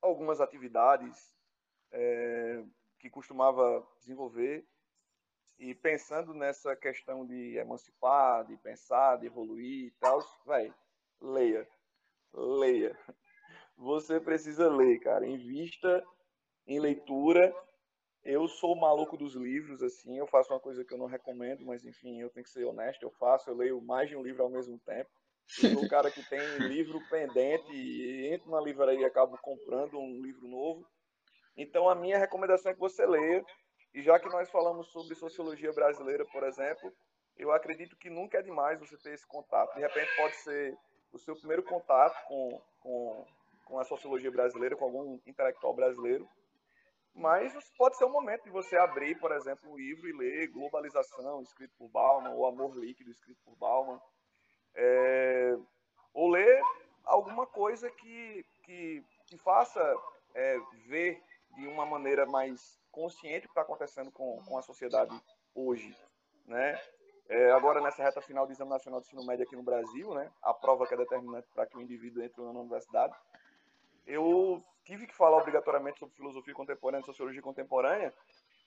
algumas 0.00 0.40
atividades 0.40 1.34
é, 1.90 2.64
que 2.98 3.10
costumava 3.10 3.86
desenvolver, 3.98 4.66
e 5.58 5.74
pensando 5.74 6.32
nessa 6.34 6.74
questão 6.76 7.26
de 7.26 7.56
emancipar, 7.56 8.46
de 8.46 8.56
pensar, 8.56 9.16
de 9.16 9.26
evoluir 9.26 9.86
e 9.86 9.90
tal, 10.00 10.20
vai, 10.44 10.72
leia, 11.20 11.68
leia. 12.32 12.98
Você 13.76 14.18
precisa 14.18 14.68
ler, 14.68 14.98
cara. 14.98 15.26
Invista 15.26 16.04
em 16.66 16.80
leitura 16.80 17.54
eu 18.24 18.46
sou 18.46 18.74
o 18.74 18.80
maluco 18.80 19.16
dos 19.16 19.34
livros, 19.34 19.82
assim, 19.82 20.18
eu 20.18 20.26
faço 20.26 20.52
uma 20.52 20.60
coisa 20.60 20.84
que 20.84 20.92
eu 20.92 20.98
não 20.98 21.06
recomendo, 21.06 21.64
mas 21.64 21.84
enfim, 21.84 22.20
eu 22.20 22.28
tenho 22.28 22.44
que 22.44 22.50
ser 22.50 22.64
honesto, 22.64 23.02
eu 23.02 23.10
faço, 23.10 23.48
eu 23.48 23.56
leio 23.56 23.80
mais 23.80 24.08
de 24.08 24.16
um 24.16 24.22
livro 24.22 24.42
ao 24.42 24.50
mesmo 24.50 24.78
tempo. 24.80 25.08
Eu 25.62 25.70
sou 25.70 25.84
o 25.84 25.88
cara 25.88 26.10
que 26.10 26.22
tem 26.28 26.40
livro 26.68 27.00
pendente 27.08 27.72
e 27.72 28.26
entro 28.34 28.50
na 28.50 28.60
livraria 28.60 29.00
e 29.00 29.04
acabo 29.06 29.38
comprando 29.38 29.98
um 29.98 30.20
livro 30.20 30.46
novo. 30.46 30.86
Então 31.56 31.88
a 31.88 31.94
minha 31.94 32.18
recomendação 32.18 32.70
é 32.70 32.74
que 32.74 32.80
você 32.80 33.06
leia. 33.06 33.42
E 33.94 34.02
já 34.02 34.18
que 34.18 34.28
nós 34.28 34.50
falamos 34.50 34.88
sobre 34.88 35.14
sociologia 35.14 35.72
brasileira, 35.72 36.24
por 36.26 36.42
exemplo, 36.44 36.92
eu 37.36 37.52
acredito 37.52 37.96
que 37.96 38.10
nunca 38.10 38.38
é 38.38 38.42
demais 38.42 38.80
você 38.80 38.96
ter 38.96 39.14
esse 39.14 39.26
contato. 39.26 39.74
De 39.74 39.80
repente 39.80 40.14
pode 40.16 40.36
ser 40.36 40.76
o 41.12 41.18
seu 41.18 41.36
primeiro 41.36 41.62
contato 41.62 42.16
com, 42.26 42.60
com, 42.80 43.26
com 43.64 43.78
a 43.78 43.84
sociologia 43.84 44.30
brasileira, 44.30 44.76
com 44.76 44.84
algum 44.84 45.18
intelectual 45.26 45.74
brasileiro. 45.74 46.28
Mas 47.14 47.52
pode 47.76 47.96
ser 47.96 48.04
um 48.04 48.12
momento 48.12 48.44
de 48.44 48.50
você 48.50 48.76
abrir, 48.76 49.18
por 49.18 49.32
exemplo, 49.32 49.70
um 49.70 49.76
livro 49.76 50.08
e 50.08 50.12
ler 50.12 50.48
Globalização, 50.48 51.42
escrito 51.42 51.74
por 51.76 51.88
Bauman, 51.88 52.30
ou 52.30 52.46
Amor 52.46 52.76
Líquido, 52.76 53.10
escrito 53.10 53.40
por 53.44 53.56
Bauman. 53.56 54.00
É, 54.74 55.56
ou 56.12 56.30
ler 56.30 56.62
alguma 57.04 57.46
coisa 57.46 57.90
que, 57.90 58.44
que, 58.62 59.02
que 59.26 59.38
faça 59.38 59.80
é, 60.34 60.58
ver 60.86 61.20
de 61.56 61.66
uma 61.66 61.84
maneira 61.84 62.24
mais 62.26 62.78
consciente 62.98 63.46
o 63.46 63.48
que 63.48 63.48
está 63.48 63.62
acontecendo 63.62 64.10
com, 64.10 64.42
com 64.44 64.58
a 64.58 64.62
sociedade 64.62 65.16
hoje. 65.54 65.96
Né? 66.46 66.76
É, 67.28 67.52
agora, 67.52 67.80
nessa 67.80 68.02
reta 68.02 68.20
final 68.20 68.44
do 68.44 68.52
Exame 68.52 68.70
Nacional 68.70 69.00
de 69.00 69.06
Ensino 69.06 69.24
Médio 69.24 69.44
aqui 69.44 69.54
no 69.54 69.62
Brasil, 69.62 70.12
né, 70.14 70.32
a 70.42 70.52
prova 70.52 70.84
que 70.84 70.94
é 70.94 70.96
determinante 70.96 71.46
para 71.54 71.64
que 71.64 71.76
o 71.76 71.80
indivíduo 71.80 72.24
entre 72.24 72.42
na 72.42 72.50
universidade, 72.50 73.14
eu 74.04 74.64
tive 74.84 75.06
que 75.06 75.14
falar 75.14 75.36
obrigatoriamente 75.36 76.00
sobre 76.00 76.16
filosofia 76.16 76.54
contemporânea, 76.54 77.04
sociologia 77.04 77.42
contemporânea, 77.42 78.12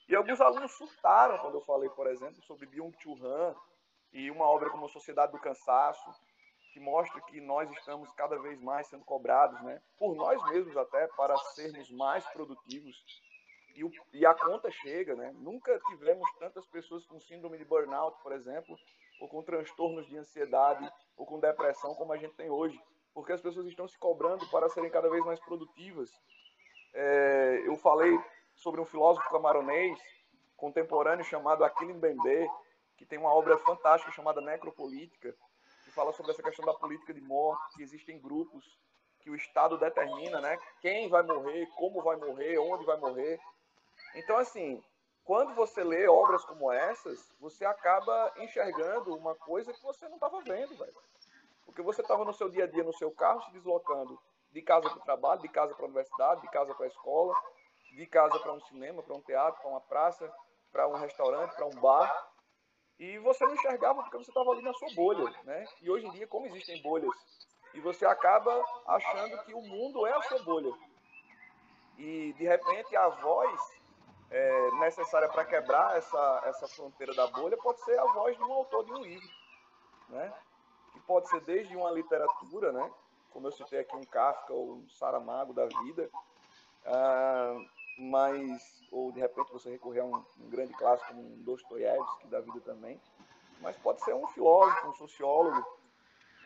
e 0.07 0.15
alguns 0.15 0.39
alunos 0.39 0.71
surtaram 0.77 1.37
quando 1.39 1.55
eu 1.55 1.61
falei, 1.61 1.89
por 1.89 2.07
exemplo, 2.07 2.41
sobre 2.43 2.67
Byung-Chul 2.67 3.17
Han 3.25 3.55
e 4.13 4.31
uma 4.31 4.45
obra 4.45 4.69
como 4.69 4.87
Sociedade 4.87 5.31
do 5.31 5.39
Cansaço, 5.39 6.09
que 6.71 6.79
mostra 6.79 7.19
que 7.21 7.41
nós 7.41 7.69
estamos 7.71 8.09
cada 8.13 8.37
vez 8.39 8.61
mais 8.61 8.87
sendo 8.87 9.03
cobrados, 9.03 9.59
né, 9.63 9.81
por 9.97 10.15
nós 10.15 10.41
mesmos 10.51 10.77
até, 10.77 11.07
para 11.17 11.35
sermos 11.37 11.91
mais 11.91 12.23
produtivos. 12.27 12.95
E, 13.75 13.83
o, 13.83 13.91
e 14.13 14.25
a 14.25 14.33
conta 14.33 14.69
chega, 14.71 15.15
né? 15.15 15.31
Nunca 15.35 15.79
tivemos 15.87 16.29
tantas 16.39 16.65
pessoas 16.67 17.05
com 17.05 17.19
síndrome 17.19 17.57
de 17.57 17.65
burnout, 17.65 18.21
por 18.21 18.31
exemplo, 18.31 18.77
ou 19.19 19.27
com 19.27 19.43
transtornos 19.43 20.07
de 20.07 20.17
ansiedade, 20.17 20.89
ou 21.15 21.25
com 21.25 21.39
depressão, 21.39 21.95
como 21.95 22.13
a 22.13 22.17
gente 22.17 22.33
tem 22.35 22.49
hoje 22.49 22.79
porque 23.13 23.33
as 23.33 23.41
pessoas 23.41 23.65
estão 23.67 23.87
se 23.87 23.97
cobrando 23.97 24.47
para 24.47 24.69
serem 24.69 24.89
cada 24.89 25.09
vez 25.09 25.23
mais 25.25 25.39
produtivas. 25.39 26.09
É, 26.93 27.63
eu 27.65 27.75
falei 27.77 28.17
sobre 28.55 28.81
um 28.81 28.85
filósofo 28.85 29.29
camaronês 29.29 29.99
contemporâneo 30.55 31.25
chamado 31.25 31.63
Aquilin 31.63 31.99
Bembe, 31.99 32.49
que 32.97 33.05
tem 33.05 33.17
uma 33.17 33.33
obra 33.33 33.57
fantástica 33.57 34.11
chamada 34.11 34.41
Necropolítica, 34.41 35.35
que 35.83 35.91
fala 35.91 36.13
sobre 36.13 36.31
essa 36.31 36.43
questão 36.43 36.65
da 36.65 36.73
política 36.73 37.13
de 37.13 37.21
morte, 37.21 37.75
que 37.75 37.83
existem 37.83 38.19
grupos 38.19 38.79
que 39.19 39.29
o 39.29 39.35
Estado 39.35 39.77
determina, 39.77 40.39
né, 40.39 40.57
quem 40.79 41.07
vai 41.09 41.23
morrer, 41.23 41.67
como 41.75 42.01
vai 42.01 42.15
morrer, 42.15 42.57
onde 42.57 42.85
vai 42.85 42.97
morrer. 42.97 43.39
Então, 44.15 44.37
assim, 44.37 44.83
quando 45.23 45.53
você 45.53 45.83
lê 45.83 46.07
obras 46.07 46.43
como 46.45 46.71
essas, 46.71 47.31
você 47.39 47.63
acaba 47.65 48.33
enxergando 48.37 49.15
uma 49.15 49.35
coisa 49.35 49.73
que 49.73 49.81
você 49.81 50.07
não 50.07 50.15
estava 50.15 50.41
vendo, 50.41 50.75
velho. 50.77 50.93
Porque 51.65 51.81
você 51.81 52.01
estava 52.01 52.25
no 52.25 52.33
seu 52.33 52.49
dia 52.49 52.65
a 52.65 52.67
dia, 52.67 52.83
no 52.83 52.93
seu 52.93 53.11
carro, 53.11 53.41
se 53.43 53.51
deslocando 53.51 54.19
de 54.51 54.61
casa 54.61 54.89
para 54.89 54.99
o 54.99 55.03
trabalho, 55.03 55.41
de 55.41 55.47
casa 55.47 55.73
para 55.73 55.85
a 55.85 55.87
universidade, 55.87 56.41
de 56.41 56.49
casa 56.49 56.73
para 56.73 56.85
a 56.85 56.89
escola, 56.89 57.33
de 57.91 58.05
casa 58.07 58.39
para 58.39 58.53
um 58.53 58.59
cinema, 58.61 59.01
para 59.01 59.15
um 59.15 59.21
teatro, 59.21 59.61
para 59.61 59.69
uma 59.69 59.81
praça, 59.81 60.29
para 60.71 60.87
um 60.87 60.95
restaurante, 60.95 61.55
para 61.55 61.65
um 61.65 61.81
bar. 61.81 62.29
E 62.99 63.17
você 63.19 63.45
não 63.45 63.53
enxergava 63.53 64.01
porque 64.03 64.17
você 64.17 64.31
estava 64.31 64.51
ali 64.51 64.61
na 64.61 64.73
sua 64.73 64.93
bolha, 64.93 65.33
né? 65.43 65.65
E 65.81 65.89
hoje 65.89 66.05
em 66.05 66.11
dia, 66.11 66.27
como 66.27 66.45
existem 66.47 66.81
bolhas, 66.81 67.09
e 67.73 67.79
você 67.79 68.05
acaba 68.05 68.63
achando 68.85 69.43
que 69.43 69.53
o 69.53 69.61
mundo 69.61 70.05
é 70.05 70.13
a 70.13 70.21
sua 70.23 70.43
bolha. 70.43 70.71
E, 71.97 72.33
de 72.33 72.43
repente, 72.43 72.95
a 72.95 73.07
voz 73.07 73.80
é, 74.31 74.71
necessária 74.79 75.27
para 75.27 75.43
quebrar 75.43 75.97
essa, 75.97 76.41
essa 76.45 76.67
fronteira 76.69 77.13
da 77.13 77.27
bolha 77.27 77.57
pode 77.57 77.81
ser 77.81 77.99
a 77.99 78.05
voz 78.05 78.35
de 78.35 78.43
um 78.43 78.53
autor 78.53 78.85
de 78.85 78.91
um 78.93 79.01
livro, 79.01 79.29
né? 80.09 80.33
que 80.93 80.99
pode 81.01 81.29
ser 81.29 81.41
desde 81.41 81.75
uma 81.75 81.91
literatura, 81.91 82.71
né? 82.71 82.89
como 83.31 83.47
eu 83.47 83.51
citei 83.51 83.79
aqui 83.79 83.95
um 83.95 84.03
Kafka 84.05 84.53
ou 84.53 84.75
um 84.75 84.89
Saramago 84.89 85.53
da 85.53 85.65
vida, 85.65 86.09
uh, 86.85 87.65
mas 87.97 88.81
ou 88.89 89.11
de 89.11 89.19
repente 89.19 89.51
você 89.51 89.69
recorrer 89.69 89.99
a 89.99 90.05
um, 90.05 90.25
um 90.39 90.49
grande 90.49 90.73
clássico 90.73 91.09
como 91.09 91.21
um 91.21 91.43
Dostoiévski 91.43 92.27
da 92.27 92.39
vida 92.39 92.61
também, 92.61 92.99
mas 93.59 93.77
pode 93.77 94.01
ser 94.01 94.13
um 94.15 94.27
filósofo, 94.27 94.87
um 94.87 94.93
sociólogo. 94.93 95.63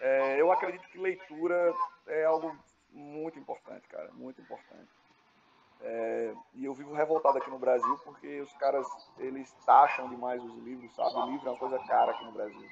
É, 0.02 0.41
eu 0.41 0.52
acredito 0.52 0.88
que 0.90 0.98
leitura 0.98 1.74
é 2.07 2.26
algo 2.26 2.56
muito 2.91 3.40
importante, 3.40 3.88
cara, 3.88 4.12
muito 4.14 4.41
importante. 4.41 4.90
É, 5.81 6.34
e 6.53 6.65
eu 6.65 6.73
vivo 6.73 6.93
revoltado 6.93 7.38
aqui 7.38 7.49
no 7.49 7.60
Brasil 7.60 7.97
porque 8.03 8.41
os 8.41 8.52
caras 8.53 8.88
eles 9.18 9.52
taxam 9.65 10.10
demais 10.10 10.43
os 10.43 10.56
livros, 10.64 10.93
sabe? 10.95 11.15
O 11.15 11.31
livro 11.31 11.47
é 11.47 11.52
uma 11.52 11.60
coisa 11.60 11.80
cara 11.80 12.11
aqui 12.11 12.26
no 12.26 12.31
Brasil. 12.31 12.69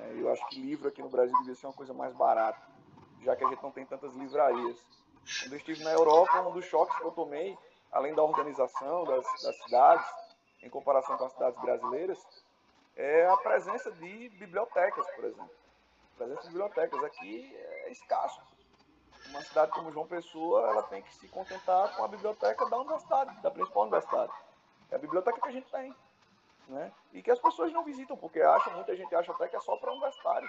É, 0.00 0.14
eu 0.16 0.30
acho 0.30 0.46
que 0.48 0.60
livro 0.60 0.88
aqui 0.88 1.02
no 1.02 1.08
Brasil 1.08 1.36
devia 1.38 1.54
ser 1.54 1.66
uma 1.66 1.72
coisa 1.72 1.94
mais 1.94 2.14
barata, 2.14 2.60
já 3.22 3.36
que 3.36 3.44
a 3.44 3.48
gente 3.48 3.62
não 3.62 3.70
tem 3.70 3.86
tantas 3.86 4.14
livrarias. 4.14 4.84
Quando 5.40 5.52
eu 5.52 5.58
estive 5.58 5.84
na 5.84 5.92
Europa, 5.92 6.40
um 6.40 6.52
dos 6.52 6.64
choques 6.64 6.96
que 6.96 7.04
eu 7.04 7.12
tomei, 7.12 7.56
além 7.92 8.14
da 8.14 8.22
organização 8.22 9.04
das, 9.04 9.24
das 9.42 9.56
cidades, 9.62 10.06
em 10.62 10.68
comparação 10.68 11.16
com 11.16 11.24
as 11.24 11.32
cidades 11.32 11.60
brasileiras, 11.60 12.18
é 12.96 13.26
a 13.26 13.36
presença 13.36 13.90
de 13.92 14.28
bibliotecas, 14.30 15.06
por 15.14 15.24
exemplo. 15.24 15.50
A 16.14 16.16
presença 16.18 16.42
de 16.42 16.48
bibliotecas 16.48 17.04
aqui 17.04 17.56
é 17.56 17.92
escasso. 17.92 18.40
Uma 19.30 19.42
cidade 19.42 19.72
como 19.72 19.92
João 19.92 20.06
Pessoa, 20.06 20.68
ela 20.68 20.82
tem 20.84 21.02
que 21.02 21.14
se 21.14 21.28
contentar 21.28 21.96
com 21.96 22.04
a 22.04 22.08
biblioteca 22.08 22.68
da 22.68 22.76
universidade, 22.76 23.40
da 23.40 23.50
principal 23.50 23.84
universidade. 23.84 24.32
É 24.90 24.96
a 24.96 24.98
biblioteca 24.98 25.40
que 25.40 25.48
a 25.48 25.52
gente 25.52 25.70
tem 25.70 25.94
né? 26.70 26.92
E 27.12 27.22
que 27.22 27.30
as 27.30 27.38
pessoas 27.38 27.72
não 27.72 27.84
visitam, 27.84 28.16
porque 28.16 28.40
acham, 28.40 28.72
muita 28.74 28.96
gente 28.96 29.14
acha 29.14 29.32
até 29.32 29.48
que 29.48 29.56
é 29.56 29.60
só 29.60 29.76
para 29.76 29.92
universitário. 29.92 30.48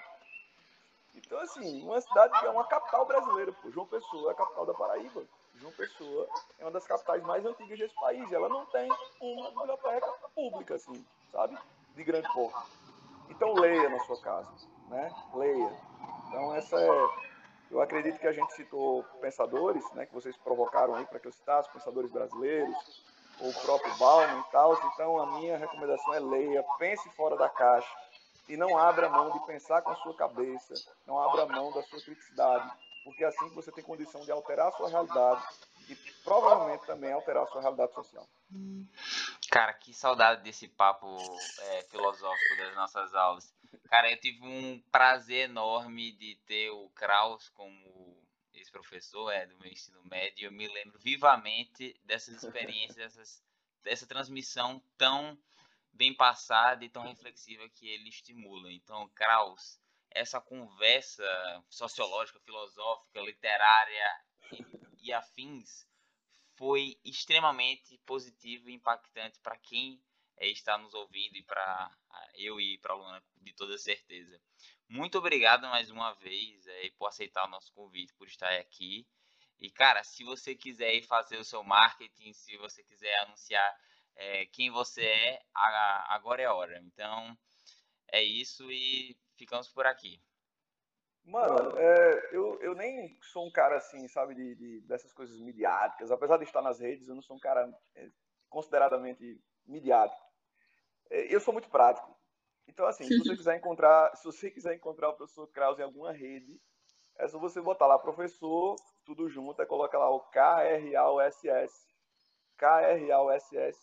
Então, 1.16 1.40
assim, 1.40 1.84
uma 1.84 2.00
cidade 2.00 2.40
que 2.40 2.46
é 2.46 2.50
uma 2.50 2.66
capital 2.66 3.06
brasileira, 3.06 3.52
pô. 3.52 3.70
João 3.72 3.86
Pessoa 3.86 4.30
é 4.30 4.34
a 4.34 4.38
capital 4.38 4.66
da 4.66 4.74
Paraíba. 4.74 5.24
João 5.56 5.74
Pessoa 5.74 6.30
é 6.60 6.64
uma 6.64 6.72
das 6.72 6.88
capitais 6.88 7.22
mais 7.24 7.46
antigas 7.46 7.78
desse 7.78 7.96
país. 7.96 8.32
Ela 8.32 8.48
não 8.48 8.66
tem 8.68 8.90
uma 9.20 9.50
biblioteca 9.50 10.08
pública, 10.34 10.76
assim, 10.76 11.06
sabe? 11.32 11.58
De 11.96 12.04
grande 12.04 12.32
porte. 12.32 12.72
Então, 13.30 13.54
leia 13.54 13.90
na 13.90 14.00
sua 14.00 14.22
casa, 14.22 14.52
né? 14.88 15.12
Leia. 15.34 15.74
Então, 16.28 16.56
essa 16.56 16.80
é. 16.80 17.31
Eu 17.72 17.82
acredito 17.82 18.20
que 18.20 18.28
a 18.28 18.34
gente 18.34 18.54
citou 18.54 19.04
pensadores, 19.22 19.84
né? 19.94 20.06
Que 20.06 20.14
vocês 20.14 20.36
provocaram 20.38 20.94
aí 20.96 21.06
para 21.06 21.20
que 21.20 21.28
eu 21.28 21.32
citasse, 21.32 21.72
pensadores 21.72 22.12
brasileiros, 22.12 22.76
o 23.40 23.54
próprio 23.62 23.96
Bauman 23.98 24.42
e 24.42 24.52
tal. 24.52 24.74
Então, 24.94 25.18
a 25.18 25.26
minha 25.38 25.58
recomendação 25.58 26.14
é 26.14 26.20
leia, 26.20 26.64
pense 26.78 27.10
fora 27.12 27.38
da 27.38 27.48
caixa 27.48 27.90
e 28.50 28.58
não 28.58 28.78
abra 28.78 29.10
mão 29.10 29.32
de 29.32 29.40
pensar 29.46 29.82
com 29.82 29.92
a 29.92 29.96
sua 29.96 30.14
cabeça, 30.14 30.74
não 31.08 31.18
abra 31.18 31.46
mão 31.46 31.72
da 31.72 31.82
sua 31.84 32.02
criticidade, 32.02 32.70
porque 33.06 33.24
é 33.24 33.28
assim 33.28 33.48
você 33.56 33.72
tem 33.72 33.84
condição 33.84 34.20
de 34.22 34.32
alterar 34.32 34.68
a 34.68 34.72
sua 34.74 34.90
realidade 34.90 35.42
e 35.88 35.96
provavelmente 36.26 36.86
também 36.86 37.14
alterar 37.14 37.44
a 37.44 37.48
sua 37.48 37.62
realidade 37.62 37.94
social. 37.94 38.28
Cara, 39.50 39.74
que 39.74 39.94
saudade 39.94 40.44
desse 40.44 40.68
papo 40.68 41.18
é, 41.60 41.84
filosófico 41.84 42.58
das 42.58 42.76
nossas 42.76 43.16
aulas. 43.16 43.54
Cara, 43.90 44.12
eu 44.12 44.20
tive 44.20 44.44
um 44.44 44.82
prazer 44.92 45.50
enorme 45.50 46.12
de 46.14 46.36
ter 46.46 46.70
o 46.70 46.90
Kraus 46.90 47.50
como 47.50 48.22
ex-professor, 48.54 49.32
é 49.32 49.46
do 49.46 49.58
meu 49.58 49.72
ensino 49.72 50.04
médio, 50.06 50.46
eu 50.46 50.52
me 50.52 50.68
lembro 50.68 51.00
vivamente 51.00 52.00
dessas 52.04 52.44
experiências, 52.44 52.96
dessas, 52.96 53.44
dessa 53.82 54.08
transmissão 54.08 54.84
tão 54.98 55.38
bem 55.94 56.14
passada 56.14 56.84
e 56.84 56.90
tão 56.90 57.04
reflexiva 57.04 57.68
que 57.70 57.88
ele 57.88 58.10
estimula. 58.10 58.72
Então, 58.72 59.10
Kraus, 59.10 59.80
essa 60.10 60.40
conversa 60.40 61.24
sociológica, 61.70 62.40
filosófica, 62.40 63.22
literária 63.22 64.22
e, 64.52 65.08
e 65.08 65.14
afins 65.14 65.88
foi 66.56 67.00
extremamente 67.04 67.98
positivo 68.06 68.70
e 68.70 68.74
impactante 68.74 69.40
para 69.40 69.58
quem 69.58 70.02
é, 70.42 70.48
está 70.48 70.76
nos 70.76 70.94
ouvindo 70.96 71.38
e 71.38 71.44
para 71.44 71.92
eu 72.34 72.60
e 72.60 72.80
para 72.80 72.94
a 72.94 72.96
Luana, 72.96 73.24
de 73.38 73.54
toda 73.54 73.78
certeza. 73.78 74.42
Muito 74.90 75.20
obrigado 75.20 75.68
mais 75.68 75.92
uma 75.92 76.14
vez 76.16 76.66
é, 76.66 76.90
por 76.98 77.06
aceitar 77.06 77.46
o 77.46 77.50
nosso 77.50 77.72
convite, 77.74 78.14
por 78.16 78.28
estar 78.28 78.52
aqui. 78.54 79.08
E, 79.60 79.70
cara, 79.70 80.04
se 80.04 80.24
você 80.24 80.56
quiser 80.56 81.00
fazer 81.04 81.38
o 81.38 81.44
seu 81.44 81.64
marketing, 81.64 82.34
se 82.34 82.58
você 82.58 82.84
quiser 82.84 83.16
anunciar 83.20 83.80
é, 84.16 84.48
quem 84.48 84.72
você 84.72 85.06
é, 85.06 85.42
agora 86.08 86.42
é 86.42 86.46
a 86.46 86.54
hora. 86.54 86.80
Então, 86.80 87.38
é 88.12 88.24
isso 88.24 88.72
e 88.72 89.16
ficamos 89.38 89.70
por 89.70 89.86
aqui. 89.86 90.20
Mano, 91.24 91.78
é, 91.78 92.30
eu, 92.32 92.60
eu 92.62 92.74
nem 92.74 93.16
sou 93.22 93.46
um 93.46 93.52
cara 93.52 93.78
assim, 93.78 94.08
sabe, 94.08 94.34
de, 94.34 94.56
de, 94.56 94.82
dessas 94.88 95.14
coisas 95.14 95.40
midiáticas. 95.40 96.10
Apesar 96.10 96.38
de 96.38 96.46
estar 96.46 96.64
nas 96.64 96.80
redes, 96.80 97.08
eu 97.08 97.14
não 97.14 97.22
sou 97.22 97.36
um 97.36 97.40
cara 97.40 97.72
é, 97.96 98.10
consideradamente 98.50 99.40
midiático. 99.68 100.31
É, 101.12 101.34
eu 101.34 101.40
sou 101.40 101.54
muito 101.54 101.70
prático. 101.70 102.10
Então, 102.68 102.86
assim, 102.88 103.04
se 103.04 103.18
você 103.20 103.36
quiser 103.38 103.58
encontrar, 103.58 104.16
se 104.16 104.24
você 104.24 104.50
quiser 104.50 104.74
encontrar 104.74 105.10
o 105.10 105.14
professor 105.14 105.46
Kraus 105.48 105.78
em 105.78 105.84
alguma 105.84 106.12
rede, 106.12 106.60
é 107.20 107.28
só 107.28 107.38
você 107.38 107.62
botar 107.62 107.86
lá 107.86 108.00
professor, 108.00 108.76
tudo 109.06 109.30
junto, 109.30 109.62
e 109.62 109.66
coloca 109.66 109.98
lá 109.98 110.10
o 110.10 110.22
K-R-A-U-S-S. 110.32 111.74
K-R-A-U-S-S. 112.58 113.80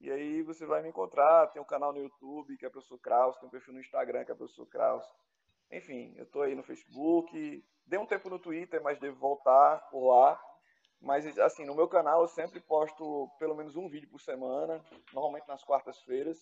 E 0.00 0.10
aí 0.12 0.42
você 0.42 0.64
vai 0.66 0.82
me 0.82 0.90
encontrar. 0.90 1.48
Tem 1.48 1.60
um 1.60 1.66
canal 1.66 1.92
no 1.92 2.00
YouTube, 2.00 2.56
que 2.56 2.66
é 2.66 2.70
professor 2.70 2.98
Kraus, 2.98 3.36
tem 3.38 3.48
um 3.48 3.50
perfil 3.50 3.74
no 3.74 3.80
Instagram, 3.80 4.24
que 4.24 4.30
é 4.30 4.34
professor 4.34 4.66
Kraus. 4.66 5.04
Enfim, 5.70 6.14
eu 6.16 6.26
tô 6.26 6.42
aí 6.42 6.54
no 6.54 6.62
Facebook. 6.62 7.64
Dei 7.86 7.98
um 7.98 8.06
tempo 8.06 8.28
no 8.28 8.38
Twitter, 8.38 8.82
mas 8.82 8.98
devo 8.98 9.18
voltar 9.18 9.78
por 9.90 10.10
lá. 10.10 10.40
Mas, 11.00 11.38
assim, 11.38 11.64
no 11.64 11.74
meu 11.74 11.88
canal 11.88 12.22
eu 12.22 12.28
sempre 12.28 12.60
posto 12.60 13.30
pelo 13.38 13.54
menos 13.54 13.76
um 13.76 13.88
vídeo 13.88 14.08
por 14.08 14.20
semana, 14.20 14.84
normalmente 15.12 15.46
nas 15.46 15.62
quartas-feiras. 15.62 16.38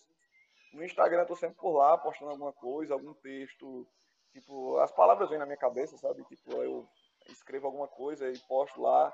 No 0.72 0.82
Instagram 0.82 1.20
eu 1.20 1.26
tô 1.26 1.36
sempre 1.36 1.56
por 1.56 1.76
lá, 1.76 1.96
postando 1.98 2.30
alguma 2.30 2.52
coisa, 2.52 2.94
algum 2.94 3.14
texto. 3.14 3.86
Tipo, 4.32 4.78
as 4.78 4.92
palavras 4.92 5.28
vêm 5.28 5.38
na 5.38 5.46
minha 5.46 5.58
cabeça, 5.58 5.96
sabe? 5.96 6.24
Tipo, 6.24 6.52
eu 6.62 6.88
escrevo 7.28 7.66
alguma 7.66 7.88
coisa 7.88 8.30
e 8.30 8.38
posto 8.40 8.80
lá 8.80 9.12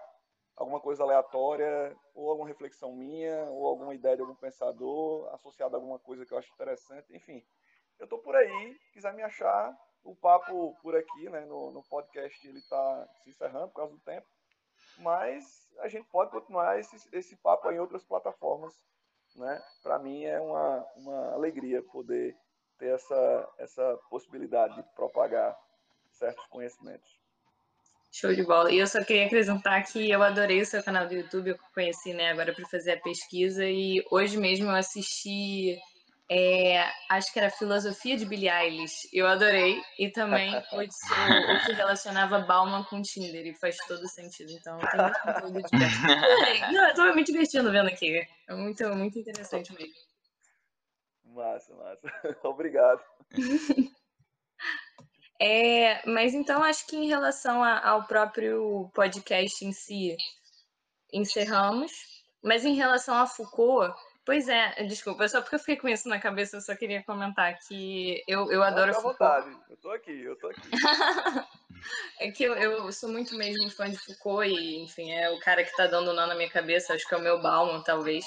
alguma 0.56 0.80
coisa 0.80 1.02
aleatória, 1.02 1.96
ou 2.14 2.30
alguma 2.30 2.48
reflexão 2.48 2.92
minha, 2.92 3.44
ou 3.50 3.66
alguma 3.66 3.94
ideia 3.94 4.16
de 4.16 4.22
algum 4.22 4.34
pensador, 4.34 5.28
associada 5.34 5.76
a 5.76 5.78
alguma 5.78 5.98
coisa 5.98 6.24
que 6.24 6.32
eu 6.32 6.38
acho 6.38 6.52
interessante. 6.52 7.14
Enfim, 7.14 7.44
eu 7.98 8.06
tô 8.06 8.18
por 8.18 8.34
aí, 8.36 8.78
quiser 8.92 9.12
me 9.14 9.22
achar, 9.22 9.76
o 10.04 10.14
papo 10.14 10.76
por 10.82 10.96
aqui, 10.96 11.28
né, 11.30 11.44
no, 11.44 11.70
no 11.70 11.82
podcast, 11.82 12.46
ele 12.46 12.58
está 12.58 13.08
se 13.22 13.30
encerrando 13.30 13.68
por 13.68 13.76
causa 13.76 13.92
do 13.92 14.00
tempo, 14.00 14.26
mas 15.02 15.68
a 15.80 15.88
gente 15.88 16.06
pode 16.10 16.30
continuar 16.30 16.78
esse, 16.78 16.96
esse 17.12 17.36
papo 17.36 17.70
em 17.70 17.78
outras 17.78 18.04
plataformas, 18.04 18.72
né? 19.36 19.62
Para 19.82 19.98
mim 19.98 20.24
é 20.24 20.40
uma, 20.40 20.86
uma 20.96 21.32
alegria 21.32 21.82
poder 21.82 22.36
ter 22.78 22.94
essa, 22.94 23.48
essa 23.58 23.98
possibilidade 24.08 24.76
de 24.76 24.82
propagar 24.94 25.58
certos 26.10 26.44
conhecimentos. 26.46 27.20
Show 28.10 28.34
de 28.34 28.42
bola. 28.44 28.70
E 28.70 28.78
eu 28.78 28.86
só 28.86 29.02
queria 29.02 29.24
acrescentar 29.24 29.82
que 29.84 30.10
eu 30.10 30.22
adorei 30.22 30.60
o 30.60 30.66
seu 30.66 30.82
canal 30.82 31.08
do 31.08 31.14
YouTube, 31.14 31.50
eu 31.50 31.58
conheci, 31.74 32.12
né, 32.12 32.30
agora 32.30 32.52
para 32.52 32.68
fazer 32.68 32.92
a 32.92 33.00
pesquisa, 33.00 33.64
e 33.64 34.04
hoje 34.10 34.36
mesmo 34.36 34.66
eu 34.66 34.74
assisti 34.74 35.78
é, 36.34 36.90
acho 37.10 37.30
que 37.30 37.38
era 37.38 37.50
Filosofia 37.50 38.16
de 38.16 38.24
Billie 38.24 38.48
Eilish. 38.48 39.06
Eu 39.12 39.26
adorei. 39.26 39.78
E 39.98 40.10
também 40.10 40.50
o, 40.72 41.66
que 41.66 41.72
relacionava 41.74 42.38
Bauman 42.40 42.84
com 42.84 43.02
Tinder. 43.02 43.46
E 43.46 43.54
faz 43.54 43.76
todo 43.86 44.08
sentido. 44.08 44.50
Então, 44.52 44.78
tem 44.78 45.00
muito 45.02 45.20
conteúdo. 45.20 45.68
Não, 46.72 46.88
eu 46.88 46.94
tô 46.94 47.14
me 47.14 47.22
divertindo 47.22 47.70
vendo 47.70 47.88
aqui. 47.88 48.26
É 48.48 48.54
muito, 48.54 48.88
muito 48.96 49.18
interessante 49.18 49.74
mesmo. 49.74 49.92
Massa, 51.26 51.74
massa. 51.74 52.08
Obrigado. 52.44 53.02
É, 55.38 56.00
mas 56.08 56.32
então, 56.32 56.62
acho 56.62 56.86
que 56.86 56.96
em 56.96 57.08
relação 57.08 57.62
a, 57.62 57.86
ao 57.86 58.06
próprio 58.06 58.90
podcast 58.94 59.62
em 59.66 59.72
si, 59.72 60.16
encerramos. 61.12 61.92
Mas 62.42 62.64
em 62.64 62.74
relação 62.74 63.14
a 63.14 63.26
Foucault 63.26 63.94
Pois 64.24 64.48
é, 64.48 64.84
desculpa, 64.84 65.26
só 65.26 65.40
porque 65.40 65.56
eu 65.56 65.58
fiquei 65.58 65.76
com 65.76 65.88
isso 65.88 66.08
na 66.08 66.20
cabeça, 66.20 66.56
eu 66.56 66.60
só 66.60 66.76
queria 66.76 67.02
comentar 67.02 67.58
que 67.58 68.22
eu, 68.28 68.52
eu 68.52 68.62
adoro 68.62 68.94
Foucault. 68.94 69.18
vontade, 69.18 69.56
eu 69.68 69.76
tô 69.78 69.90
aqui, 69.90 70.22
eu 70.22 70.36
tô 70.36 70.46
aqui. 70.48 70.70
é 72.20 72.30
que 72.30 72.44
eu, 72.44 72.54
eu 72.54 72.92
sou 72.92 73.10
muito 73.10 73.36
mesmo 73.36 73.68
fã 73.70 73.90
de 73.90 73.98
Foucault 73.98 74.48
e, 74.48 74.80
enfim, 74.84 75.10
é 75.10 75.28
o 75.30 75.40
cara 75.40 75.64
que 75.64 75.76
tá 75.76 75.88
dando 75.88 76.12
nó 76.12 76.26
na 76.26 76.36
minha 76.36 76.48
cabeça, 76.48 76.94
acho 76.94 77.06
que 77.08 77.14
é 77.14 77.18
o 77.18 77.22
meu 77.22 77.42
Bauman, 77.42 77.82
talvez. 77.82 78.24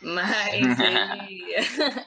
Mas 0.00 0.54
ele, 0.54 1.54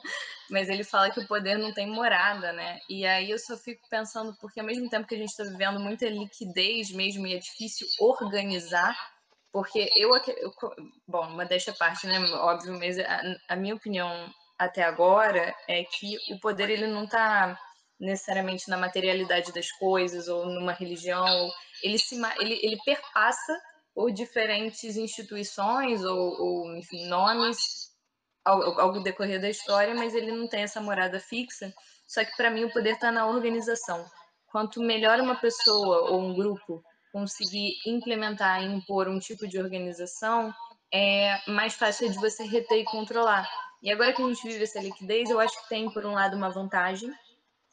mas 0.50 0.68
ele 0.68 0.82
fala 0.82 1.10
que 1.10 1.20
o 1.20 1.26
poder 1.28 1.56
não 1.56 1.72
tem 1.72 1.86
morada, 1.86 2.52
né? 2.52 2.80
E 2.88 3.06
aí 3.06 3.30
eu 3.30 3.38
só 3.38 3.56
fico 3.56 3.88
pensando, 3.88 4.36
porque 4.40 4.58
ao 4.58 4.66
mesmo 4.66 4.88
tempo 4.88 5.06
que 5.06 5.14
a 5.14 5.18
gente 5.18 5.30
está 5.30 5.44
vivendo 5.44 5.78
muita 5.78 6.08
liquidez 6.08 6.90
mesmo 6.90 7.26
e 7.26 7.34
é 7.34 7.38
difícil 7.38 7.86
organizar, 8.00 8.96
porque 9.52 9.90
eu, 9.96 10.14
eu 10.16 10.52
bom, 11.06 11.26
uma 11.26 11.44
desta 11.44 11.72
parte, 11.72 12.06
né, 12.06 12.20
óbvio, 12.34 12.78
mas 12.78 12.98
a, 12.98 13.20
a, 13.48 13.56
minha 13.56 13.74
opinião 13.74 14.32
até 14.58 14.82
agora 14.82 15.54
é 15.68 15.84
que 15.84 16.16
o 16.32 16.38
poder 16.38 16.70
ele 16.70 16.86
não 16.86 17.04
está 17.04 17.58
necessariamente 17.98 18.68
na 18.70 18.78
materialidade 18.78 19.52
das 19.52 19.70
coisas 19.72 20.28
ou 20.28 20.46
numa 20.46 20.72
religião, 20.72 21.50
ele 21.82 21.98
se 21.98 22.20
ele, 22.38 22.58
ele 22.62 22.78
perpassa 22.84 23.60
por 23.94 24.10
diferentes 24.12 24.96
instituições 24.96 26.04
ou, 26.04 26.40
ou 26.40 26.76
enfim, 26.76 27.06
nomes 27.08 27.90
ao, 28.44 28.80
ao 28.80 29.02
decorrer 29.02 29.40
da 29.40 29.50
história, 29.50 29.94
mas 29.94 30.14
ele 30.14 30.32
não 30.32 30.48
tem 30.48 30.62
essa 30.62 30.80
morada 30.80 31.20
fixa. 31.20 31.72
Só 32.06 32.24
que 32.24 32.36
para 32.36 32.50
mim 32.50 32.64
o 32.64 32.72
poder 32.72 32.94
está 32.94 33.12
na 33.12 33.26
organização. 33.26 34.04
Quanto 34.46 34.80
melhor 34.80 35.20
uma 35.20 35.36
pessoa 35.36 36.10
ou 36.10 36.20
um 36.20 36.34
grupo 36.34 36.82
conseguir 37.12 37.74
implementar 37.86 38.62
e 38.62 38.66
impor 38.66 39.08
um 39.08 39.18
tipo 39.18 39.46
de 39.46 39.58
organização, 39.58 40.52
é 40.92 41.38
mais 41.50 41.74
fácil 41.74 42.10
de 42.10 42.18
você 42.18 42.44
reter 42.44 42.78
e 42.78 42.84
controlar. 42.84 43.48
E 43.82 43.90
agora 43.90 44.12
que 44.12 44.22
a 44.22 44.26
gente 44.26 44.46
vive 44.46 44.64
essa 44.64 44.80
liquidez, 44.80 45.30
eu 45.30 45.40
acho 45.40 45.62
que 45.62 45.68
tem, 45.68 45.90
por 45.90 46.04
um 46.04 46.12
lado, 46.12 46.36
uma 46.36 46.50
vantagem, 46.50 47.10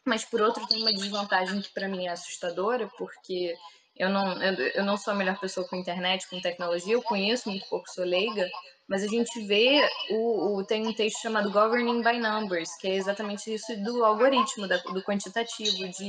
mas 0.05 0.23
por 0.23 0.41
outro 0.41 0.65
tem 0.67 0.81
uma 0.81 0.93
desvantagem 0.93 1.61
que 1.61 1.73
para 1.73 1.87
mim 1.87 2.05
é 2.05 2.11
assustadora, 2.11 2.89
porque 2.97 3.53
eu 3.95 4.09
não, 4.09 4.41
eu, 4.41 4.53
eu, 4.75 4.85
não 4.85 4.95
sou 4.95 5.13
a 5.13 5.15
melhor 5.15 5.37
pessoa 5.39 5.67
com 5.67 5.75
internet, 5.75 6.29
com 6.29 6.39
tecnologia, 6.39 6.93
eu 6.93 7.01
conheço 7.01 7.49
muito 7.49 7.67
pouco, 7.67 7.89
sou 7.89 8.05
leiga, 8.05 8.47
mas 8.87 9.03
a 9.03 9.07
gente 9.07 9.45
vê, 9.45 9.81
o, 10.11 10.57
o, 10.57 10.63
tem 10.63 10.87
um 10.87 10.93
texto 10.93 11.21
chamado 11.21 11.51
Governing 11.51 12.01
by 12.01 12.19
Numbers, 12.19 12.77
que 12.77 12.87
é 12.87 12.95
exatamente 12.95 13.53
isso 13.53 13.75
do 13.83 14.05
algoritmo, 14.05 14.67
da, 14.67 14.77
do 14.77 15.03
quantitativo, 15.03 15.89
de 15.89 16.07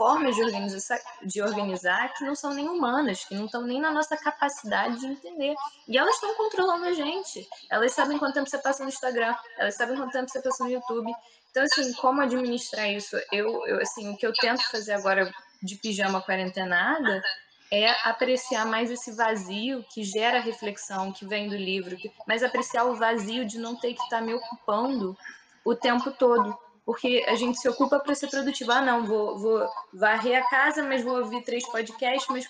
formas 0.00 0.34
de 0.34 0.42
organizar, 0.42 0.98
de 1.22 1.42
organizar 1.42 2.14
que 2.14 2.24
não 2.24 2.34
são 2.34 2.54
nem 2.54 2.66
humanas, 2.66 3.22
que 3.22 3.34
não 3.34 3.44
estão 3.44 3.60
nem 3.60 3.78
na 3.78 3.90
nossa 3.90 4.16
capacidade 4.16 4.98
de 4.98 5.06
entender. 5.06 5.54
E 5.86 5.98
elas 5.98 6.14
estão 6.14 6.34
controlando 6.36 6.86
a 6.86 6.94
gente. 6.94 7.46
Elas 7.68 7.92
sabem 7.92 8.16
quanto 8.16 8.32
tempo 8.32 8.48
você 8.48 8.56
passa 8.56 8.82
no 8.82 8.88
Instagram, 8.88 9.36
elas 9.58 9.74
sabem 9.74 9.98
quanto 9.98 10.12
tempo 10.12 10.30
você 10.30 10.40
passa 10.40 10.64
no 10.64 10.70
YouTube. 10.70 11.12
Então, 11.50 11.62
assim, 11.62 11.92
como 11.92 12.22
administrar 12.22 12.90
isso? 12.90 13.14
Eu, 13.30 13.66
eu 13.66 13.78
assim, 13.82 14.08
o 14.08 14.16
que 14.16 14.26
eu 14.26 14.32
tento 14.32 14.62
fazer 14.70 14.92
agora 14.92 15.30
de 15.62 15.76
pijama 15.76 16.22
quarentenada 16.22 17.22
é 17.70 17.90
apreciar 18.08 18.64
mais 18.64 18.90
esse 18.90 19.12
vazio 19.12 19.84
que 19.92 20.02
gera 20.02 20.40
reflexão, 20.40 21.12
que 21.12 21.26
vem 21.26 21.46
do 21.46 21.56
livro, 21.56 21.94
que, 21.98 22.10
mas 22.26 22.42
apreciar 22.42 22.84
o 22.84 22.96
vazio 22.96 23.44
de 23.44 23.58
não 23.58 23.76
ter 23.76 23.92
que 23.92 24.02
estar 24.02 24.20
tá 24.20 24.24
me 24.24 24.32
ocupando 24.32 25.14
o 25.62 25.74
tempo 25.74 26.10
todo 26.10 26.58
porque 26.90 27.24
a 27.28 27.36
gente 27.36 27.56
se 27.56 27.68
ocupa 27.68 28.00
para 28.00 28.16
ser 28.16 28.26
produtivo. 28.26 28.72
Ah, 28.72 28.82
não, 28.82 29.06
vou, 29.06 29.38
vou 29.38 29.64
varrer 29.92 30.42
a 30.42 30.50
casa, 30.50 30.82
mas 30.82 31.04
vou 31.04 31.20
ouvir 31.20 31.44
três 31.44 31.64
podcasts, 31.70 32.26
mas. 32.28 32.48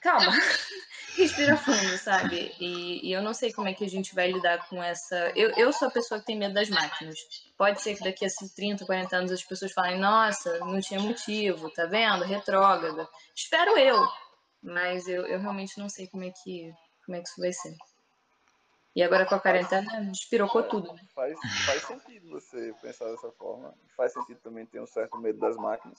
Calma, 0.00 0.32
respira 1.14 1.54
fundo, 1.58 1.98
sabe? 1.98 2.54
E, 2.58 3.06
e, 3.06 3.12
eu 3.12 3.20
não 3.20 3.34
sei 3.34 3.52
como 3.52 3.68
é 3.68 3.74
que 3.74 3.84
a 3.84 3.88
gente 3.88 4.14
vai 4.14 4.32
lidar 4.32 4.66
com 4.66 4.82
essa. 4.82 5.30
Eu, 5.36 5.50
eu 5.58 5.74
sou 5.74 5.88
a 5.88 5.90
pessoa 5.90 6.20
que 6.20 6.24
tem 6.24 6.38
medo 6.38 6.54
das 6.54 6.70
máquinas. 6.70 7.18
Pode 7.58 7.82
ser 7.82 7.96
que 7.96 8.02
daqui 8.02 8.24
a 8.24 8.28
30, 8.56 8.86
40 8.86 9.14
anos 9.14 9.30
as 9.30 9.44
pessoas 9.44 9.72
falem, 9.72 10.00
nossa, 10.00 10.58
não 10.60 10.80
tinha 10.80 10.98
motivo, 10.98 11.68
tá 11.68 11.84
vendo? 11.84 12.24
Retrógrada. 12.24 13.06
Espero 13.36 13.78
eu. 13.78 14.08
Mas 14.62 15.06
eu, 15.06 15.26
eu 15.26 15.38
realmente 15.38 15.78
não 15.78 15.90
sei 15.90 16.06
como 16.06 16.24
é 16.24 16.30
que, 16.30 16.72
como 17.04 17.18
é 17.18 17.20
que 17.20 17.28
isso 17.28 17.38
vai 17.38 17.52
ser. 17.52 17.76
E 18.94 19.02
agora 19.02 19.26
com 19.26 19.34
a 19.34 19.40
quarentena 19.40 20.10
despirocou 20.10 20.62
tudo. 20.64 20.94
Faz, 21.14 21.38
faz 21.64 21.82
sentido 21.82 22.28
você 22.28 22.74
pensar 22.82 23.06
dessa 23.10 23.30
forma. 23.32 23.74
Faz 23.96 24.12
sentido 24.12 24.40
também 24.40 24.66
ter 24.66 24.80
um 24.80 24.86
certo 24.86 25.18
medo 25.18 25.38
das 25.38 25.56
máquinas. 25.56 25.98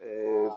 É, 0.00 0.48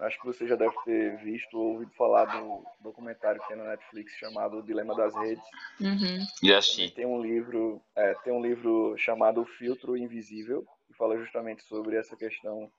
Acho 0.00 0.20
que 0.20 0.26
você 0.26 0.46
já 0.46 0.54
deve 0.54 0.74
ter 0.84 1.16
visto 1.18 1.58
ou 1.58 1.72
ouvido 1.72 1.90
falar 1.94 2.26
do 2.26 2.64
documentário 2.80 3.40
que 3.40 3.48
tem 3.48 3.56
na 3.56 3.64
Netflix 3.64 4.12
chamado 4.12 4.58
O 4.58 4.62
Dilema 4.62 4.94
das 4.94 5.14
Redes. 5.14 5.44
Uhum. 5.80 6.24
E 6.42 6.52
assisti. 6.52 6.90
Tem 6.90 7.04
um 7.04 7.20
livro, 7.20 7.82
é, 7.96 8.14
tem 8.22 8.32
um 8.32 8.40
livro 8.40 8.96
chamado 8.96 9.40
O 9.40 9.44
Filtro 9.44 9.96
Invisível, 9.96 10.64
que 10.86 10.94
fala 10.94 11.18
justamente 11.18 11.64
sobre 11.64 11.96
essa 11.96 12.16
questão 12.16 12.70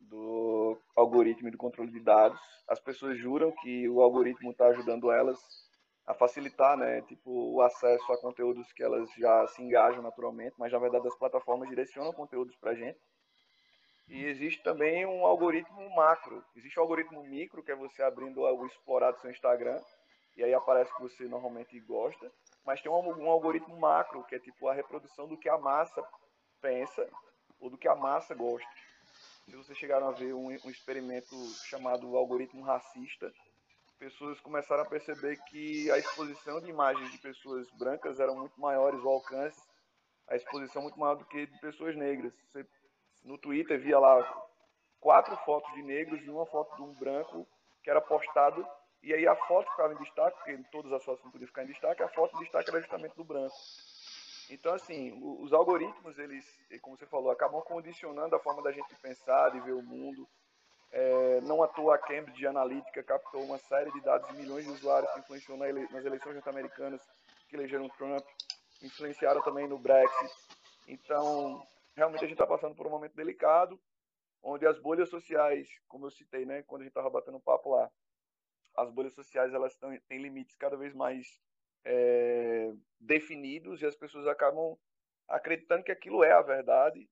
do 0.00 0.76
algoritmo 0.96 1.46
e 1.46 1.52
do 1.52 1.58
controle 1.58 1.92
de 1.92 2.00
dados. 2.00 2.40
As 2.68 2.80
pessoas 2.80 3.16
juram 3.18 3.52
que 3.62 3.88
o 3.88 4.00
algoritmo 4.00 4.50
está 4.50 4.66
ajudando 4.66 5.12
elas 5.12 5.38
a 6.08 6.14
facilitar, 6.14 6.74
né, 6.74 7.02
tipo, 7.02 7.30
o 7.30 7.60
acesso 7.60 8.10
a 8.10 8.18
conteúdos 8.18 8.72
que 8.72 8.82
elas 8.82 9.10
já 9.18 9.46
se 9.48 9.62
engajam 9.62 10.02
naturalmente, 10.02 10.54
mas 10.58 10.72
na 10.72 10.78
verdade 10.78 11.06
as 11.06 11.14
plataformas 11.14 11.68
direcionam 11.68 12.14
conteúdos 12.14 12.56
para 12.56 12.70
a 12.70 12.74
gente. 12.74 12.98
E 14.08 14.24
existe 14.24 14.62
também 14.62 15.04
um 15.04 15.26
algoritmo 15.26 15.94
macro. 15.94 16.42
Existe 16.56 16.78
o 16.78 16.82
algoritmo 16.82 17.22
micro, 17.24 17.62
que 17.62 17.70
é 17.70 17.76
você 17.76 18.02
abrindo 18.02 18.40
o 18.40 18.66
explorar 18.66 19.10
do 19.10 19.20
seu 19.20 19.30
Instagram, 19.30 19.78
e 20.34 20.42
aí 20.42 20.54
aparece 20.54 20.90
que 20.96 21.02
você 21.02 21.24
normalmente 21.24 21.78
gosta. 21.80 22.32
Mas 22.64 22.80
tem 22.80 22.90
um, 22.90 23.24
um 23.24 23.30
algoritmo 23.30 23.78
macro, 23.78 24.24
que 24.24 24.34
é 24.34 24.38
tipo 24.38 24.66
a 24.66 24.72
reprodução 24.72 25.28
do 25.28 25.36
que 25.36 25.50
a 25.50 25.58
massa 25.58 26.02
pensa 26.62 27.06
ou 27.60 27.68
do 27.68 27.76
que 27.76 27.86
a 27.86 27.94
massa 27.94 28.34
gosta. 28.34 28.66
Se 29.44 29.54
vocês 29.54 29.76
chegaram 29.76 30.08
a 30.08 30.12
ver 30.12 30.32
um, 30.32 30.46
um 30.46 30.70
experimento 30.70 31.36
chamado 31.66 32.16
algoritmo 32.16 32.62
racista, 32.62 33.30
pessoas 33.98 34.40
começaram 34.40 34.82
a 34.82 34.88
perceber 34.88 35.36
que 35.48 35.90
a 35.90 35.98
exposição 35.98 36.60
de 36.60 36.70
imagens 36.70 37.10
de 37.10 37.18
pessoas 37.18 37.68
brancas 37.72 38.20
eram 38.20 38.36
muito 38.36 38.58
maiores, 38.60 39.02
o 39.02 39.08
alcance, 39.08 39.60
a 40.28 40.36
exposição 40.36 40.82
muito 40.82 40.98
maior 40.98 41.16
do 41.16 41.24
que 41.26 41.46
de 41.46 41.60
pessoas 41.60 41.96
negras. 41.96 42.32
Você, 42.52 42.66
no 43.24 43.36
Twitter 43.38 43.80
via 43.80 43.98
lá 43.98 44.46
quatro 45.00 45.36
fotos 45.38 45.72
de 45.74 45.82
negros 45.82 46.24
e 46.24 46.30
uma 46.30 46.46
foto 46.46 46.74
de 46.76 46.82
um 46.82 46.94
branco 46.94 47.46
que 47.82 47.90
era 47.90 48.00
postado, 48.00 48.66
e 49.02 49.12
aí 49.12 49.26
a 49.26 49.36
foto 49.46 49.70
ficava 49.70 49.92
em 49.94 49.98
destaque, 49.98 50.36
porque 50.38 50.62
todas 50.70 50.92
as 50.92 51.04
fotos 51.04 51.24
não 51.24 51.30
podiam 51.30 51.48
ficar 51.48 51.64
em 51.64 51.68
destaque, 51.68 52.02
a 52.02 52.08
foto 52.08 52.36
em 52.36 52.40
destaque 52.40 52.70
era 52.70 52.80
justamente 52.80 53.16
do 53.16 53.24
branco. 53.24 53.54
Então, 54.50 54.74
assim, 54.74 55.12
os 55.42 55.52
algoritmos, 55.52 56.18
eles, 56.18 56.46
como 56.80 56.96
você 56.96 57.06
falou, 57.06 57.30
acabam 57.30 57.60
condicionando 57.62 58.34
a 58.34 58.40
forma 58.40 58.62
da 58.62 58.72
gente 58.72 58.94
pensar, 58.96 59.50
de 59.50 59.60
ver 59.60 59.74
o 59.74 59.82
mundo, 59.82 60.26
é, 60.90 61.40
não 61.42 61.62
à 61.62 61.68
toa 61.68 61.96
a 61.96 61.98
Cambridge 61.98 62.46
Analytica 62.46 63.02
captou 63.02 63.42
uma 63.42 63.58
série 63.58 63.90
de 63.92 64.00
dados 64.00 64.28
de 64.28 64.36
milhões 64.36 64.64
de 64.64 64.70
usuários 64.70 65.12
que 65.12 65.20
influenciou 65.20 65.58
na 65.58 65.68
ele, 65.68 65.86
nas 65.90 66.04
eleições 66.04 66.34
norte-americanas 66.34 67.00
que 67.48 67.56
elegeram 67.56 67.88
Trump, 67.90 68.24
influenciaram 68.82 69.42
também 69.42 69.68
no 69.68 69.78
Brexit. 69.78 70.32
Então, 70.86 71.66
realmente 71.94 72.24
a 72.24 72.28
gente 72.28 72.36
está 72.36 72.46
passando 72.46 72.74
por 72.74 72.86
um 72.86 72.90
momento 72.90 73.14
delicado, 73.14 73.78
onde 74.42 74.66
as 74.66 74.78
bolhas 74.78 75.08
sociais, 75.08 75.68
como 75.88 76.06
eu 76.06 76.10
citei, 76.10 76.46
né, 76.46 76.62
quando 76.62 76.82
a 76.82 76.84
gente 76.84 76.92
estava 76.92 77.10
batendo 77.10 77.40
papo 77.40 77.74
lá, 77.74 77.90
as 78.76 78.90
bolhas 78.90 79.12
sociais 79.12 79.52
elas 79.52 79.74
tão, 79.76 79.96
têm 80.08 80.22
limites 80.22 80.56
cada 80.56 80.76
vez 80.76 80.94
mais 80.94 81.40
é, 81.84 82.72
definidos 82.98 83.82
e 83.82 83.86
as 83.86 83.96
pessoas 83.96 84.26
acabam 84.26 84.78
acreditando 85.28 85.82
que 85.82 85.92
aquilo 85.92 86.22
é 86.22 86.32
a 86.32 86.42
verdade. 86.42 87.08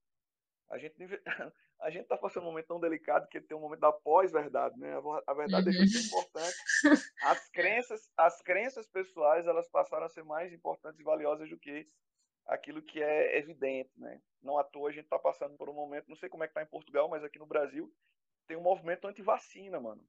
A 0.70 0.78
gente 0.78 0.96
a 1.80 1.90
gente 1.90 2.02
está 2.02 2.16
passando 2.16 2.44
um 2.44 2.46
momento 2.46 2.66
tão 2.66 2.80
delicado 2.80 3.28
que 3.28 3.40
tem 3.40 3.56
um 3.56 3.60
momento 3.60 3.80
da 3.80 3.92
pós-verdade, 3.92 4.78
né? 4.78 4.94
A 5.26 5.34
verdade 5.34 5.68
uhum. 5.68 5.74
é 5.74 5.86
que 5.86 5.96
é 5.96 6.00
importante. 6.00 6.56
As 7.22 7.48
crenças, 7.50 8.10
as 8.16 8.42
crenças 8.42 8.86
pessoais, 8.86 9.46
elas 9.46 9.68
passaram 9.68 10.06
a 10.06 10.08
ser 10.08 10.24
mais 10.24 10.52
importantes 10.52 10.98
e 11.00 11.04
valiosas 11.04 11.48
do 11.48 11.58
que 11.58 11.86
aquilo 12.46 12.80
que 12.80 13.02
é 13.02 13.38
evidente, 13.38 13.90
né? 13.96 14.20
Não 14.42 14.58
à 14.58 14.64
toa 14.64 14.88
a 14.88 14.92
gente 14.92 15.04
está 15.04 15.18
passando 15.18 15.56
por 15.56 15.68
um 15.68 15.74
momento, 15.74 16.08
não 16.08 16.16
sei 16.16 16.28
como 16.28 16.44
é 16.44 16.46
que 16.46 16.52
está 16.52 16.62
em 16.62 16.70
Portugal, 16.70 17.08
mas 17.08 17.24
aqui 17.24 17.38
no 17.38 17.46
Brasil 17.46 17.92
tem 18.46 18.56
um 18.56 18.62
movimento 18.62 19.06
anti-vacina, 19.06 19.80
mano. 19.80 20.02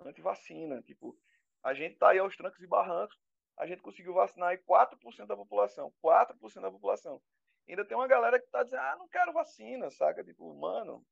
Anti-vacina, 0.00 0.82
tipo, 0.82 1.18
a 1.62 1.72
gente 1.72 1.94
está 1.94 2.10
aí 2.10 2.18
aos 2.18 2.36
trancos 2.36 2.62
e 2.62 2.66
barrancos, 2.66 3.18
a 3.56 3.66
gente 3.66 3.82
conseguiu 3.82 4.14
vacinar 4.14 4.50
aí 4.50 4.58
4% 4.58 5.26
da 5.26 5.36
população, 5.36 5.92
4% 6.02 6.60
da 6.60 6.70
população 6.70 7.20
ainda 7.68 7.84
tem 7.84 7.96
uma 7.96 8.08
galera 8.08 8.38
que 8.38 8.46
está 8.46 8.62
dizendo, 8.62 8.80
ah, 8.80 8.96
não 8.98 9.08
quero 9.08 9.32
vacina, 9.32 9.90
saca? 9.90 10.24
Tipo, 10.24 10.54
mano. 10.54 11.04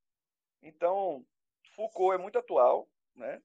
Então, 0.62 1.24
Foucault 1.74 2.14
é 2.14 2.18
muito 2.18 2.38
atual, 2.38 2.88
né? 3.14 3.42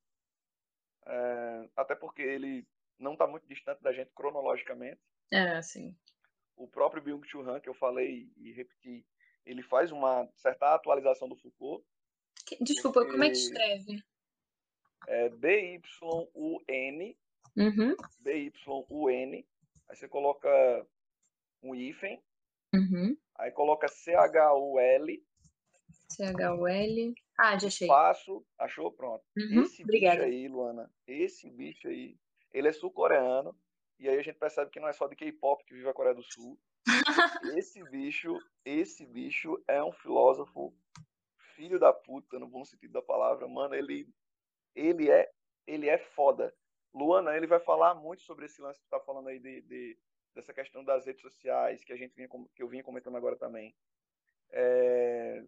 É, 1.05 1.69
até 1.75 1.95
porque 1.95 2.21
ele 2.21 2.65
não 2.97 3.13
está 3.13 3.27
muito 3.27 3.47
distante 3.47 3.81
da 3.81 3.91
gente 3.91 4.11
cronologicamente. 4.13 5.01
É, 5.31 5.61
sim. 5.61 5.95
O 6.55 6.67
próprio 6.67 7.01
Byung-Chul 7.01 7.49
Han, 7.49 7.59
que 7.59 7.69
eu 7.69 7.73
falei 7.73 8.31
e 8.37 8.51
repeti, 8.51 9.05
ele 9.45 9.61
faz 9.63 9.91
uma 9.91 10.27
certa 10.35 10.73
atualização 10.73 11.27
do 11.27 11.35
Foucault. 11.35 11.85
Desculpa, 12.61 13.01
porque... 13.01 13.11
como 13.11 13.23
é 13.23 13.29
que 13.29 13.37
escreve? 13.37 14.03
É 15.07 15.29
B-Y-U-N. 15.29 17.17
Uhum. 17.57 17.95
B-Y-U-N. 18.19 19.47
Aí 19.89 19.95
você 19.95 20.07
coloca 20.07 20.87
um 21.61 21.75
hífen, 21.75 22.21
Uhum. 22.73 23.17
Aí 23.35 23.51
coloca 23.51 23.87
C-H-U-L. 23.87 25.23
C-H-U-L. 26.09 27.15
Ah, 27.37 27.57
já 27.57 27.67
achei. 27.67 27.87
Espaço, 27.87 28.45
achou? 28.57 28.91
Pronto. 28.91 29.23
Uhum. 29.37 29.63
Esse 29.63 29.83
Obrigada. 29.83 30.25
bicho 30.25 30.27
aí, 30.27 30.47
Luana, 30.47 30.91
esse 31.07 31.49
bicho 31.49 31.87
aí, 31.87 32.17
ele 32.51 32.67
é 32.67 32.71
sul-coreano. 32.71 33.55
E 33.99 34.09
aí 34.09 34.19
a 34.19 34.23
gente 34.23 34.37
percebe 34.37 34.71
que 34.71 34.79
não 34.79 34.87
é 34.87 34.93
só 34.93 35.07
de 35.07 35.15
K-pop 35.15 35.63
que 35.65 35.73
vive 35.73 35.87
a 35.87 35.93
Coreia 35.93 36.15
do 36.15 36.23
Sul. 36.23 36.59
esse 37.57 37.83
bicho, 37.89 38.37
esse 38.65 39.05
bicho 39.05 39.61
é 39.67 39.83
um 39.83 39.91
filósofo 39.91 40.75
filho 41.55 41.79
da 41.79 41.93
puta, 41.93 42.39
no 42.39 42.47
bom 42.47 42.65
sentido 42.65 42.93
da 42.93 43.01
palavra. 43.01 43.47
Mano, 43.47 43.75
ele, 43.75 44.07
ele 44.75 45.09
é, 45.09 45.31
ele 45.65 45.87
é 45.87 45.97
foda. 45.97 46.53
Luana, 46.93 47.35
ele 47.35 47.47
vai 47.47 47.59
falar 47.59 47.95
muito 47.95 48.23
sobre 48.23 48.45
esse 48.45 48.61
lance 48.61 48.79
que 48.79 48.85
tu 48.85 48.89
tá 48.89 48.99
falando 48.99 49.29
aí 49.29 49.39
de, 49.39 49.61
de 49.61 49.97
dessa 50.33 50.53
questão 50.53 50.83
das 50.83 51.05
redes 51.05 51.21
sociais 51.21 51.83
que 51.83 51.93
a 51.93 51.97
gente 51.97 52.15
vinha, 52.15 52.29
que 52.55 52.63
eu 52.63 52.67
vinha 52.67 52.83
comentando 52.83 53.17
agora 53.17 53.35
também. 53.35 53.75
É, 54.51 55.43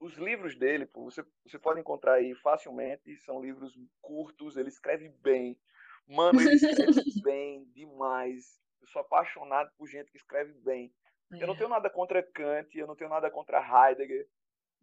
os 0.00 0.14
livros 0.14 0.56
dele, 0.56 0.88
você, 0.94 1.24
você 1.44 1.58
pode 1.58 1.80
encontrar 1.80 2.14
aí 2.14 2.34
facilmente, 2.34 3.16
são 3.18 3.40
livros 3.40 3.74
curtos, 4.00 4.56
ele 4.56 4.68
escreve 4.68 5.08
bem. 5.22 5.58
Mano, 6.06 6.40
ele 6.40 6.54
escreve 6.54 6.82
bem 7.22 7.64
demais. 7.72 8.60
Eu 8.80 8.88
sou 8.88 9.00
apaixonado 9.00 9.70
por 9.78 9.88
gente 9.88 10.10
que 10.10 10.18
escreve 10.18 10.52
bem. 10.60 10.92
É. 11.32 11.42
Eu 11.42 11.46
não 11.46 11.54
é. 11.54 11.56
tenho 11.56 11.70
nada 11.70 11.88
contra 11.88 12.22
Kant, 12.22 12.76
eu 12.76 12.86
não 12.86 12.96
tenho 12.96 13.10
nada 13.10 13.30
contra 13.30 13.58
Heidegger. 13.58 14.28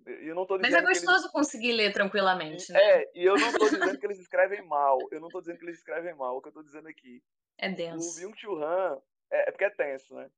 Eu 0.03 0.33
não 0.33 0.47
tô 0.47 0.57
Mas 0.57 0.73
é 0.73 0.81
gostoso 0.81 1.25
eles... 1.25 1.31
conseguir 1.31 1.73
ler 1.73 1.93
tranquilamente, 1.93 2.71
né? 2.71 2.79
É, 2.81 3.11
e 3.13 3.23
eu 3.23 3.35
não 3.37 3.49
estou 3.49 3.69
dizendo 3.69 3.99
que 3.99 4.05
eles 4.07 4.19
escrevem 4.19 4.65
mal. 4.65 4.97
Eu 5.11 5.19
não 5.19 5.27
estou 5.27 5.41
dizendo 5.41 5.59
que 5.59 5.65
eles 5.65 5.77
escrevem 5.77 6.15
mal. 6.15 6.37
O 6.37 6.41
que 6.41 6.47
eu 6.47 6.49
estou 6.49 6.63
dizendo 6.63 6.87
aqui 6.87 7.21
é 7.61 7.69
denso. 7.69 8.17
O 8.17 8.19
Byung-Chul 8.19 8.63
Han 8.63 9.01
é, 9.31 9.47
é, 9.47 9.51
porque 9.51 9.63
é 9.63 9.69
tenso, 9.69 10.13
né? 10.15 10.29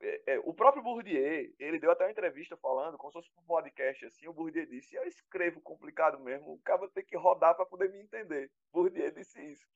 É, 0.00 0.34
é, 0.34 0.38
o 0.44 0.54
próprio 0.54 0.82
Bourdieu, 0.82 1.52
ele 1.58 1.80
deu 1.80 1.90
até 1.90 2.04
uma 2.04 2.12
entrevista 2.12 2.56
falando, 2.56 2.96
como 2.96 3.10
se 3.10 3.18
fosse 3.18 3.30
um 3.36 3.44
podcast 3.44 4.06
assim, 4.06 4.28
o 4.28 4.32
Bourdieu 4.32 4.64
disse, 4.64 4.94
eu 4.94 5.02
escrevo 5.02 5.60
complicado 5.60 6.20
mesmo, 6.20 6.52
o 6.52 6.60
cara 6.60 6.88
tem 6.90 7.04
que 7.04 7.16
rodar 7.16 7.56
para 7.56 7.66
poder 7.66 7.90
me 7.90 7.98
entender. 7.98 8.48
Bourdieu 8.72 9.10
disse 9.10 9.42
isso. 9.42 9.66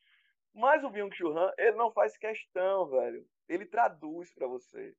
Mas 0.55 0.85
o 0.85 0.91
Byung-Chul 0.91 1.37
Han, 1.37 1.53
ele 1.59 1.77
não 1.77 1.91
faz 1.91 2.17
questão, 2.17 2.89
velho. 2.89 3.27
Ele 3.49 3.67
traduz 3.67 4.33
para 4.33 4.47
você. 4.47 4.95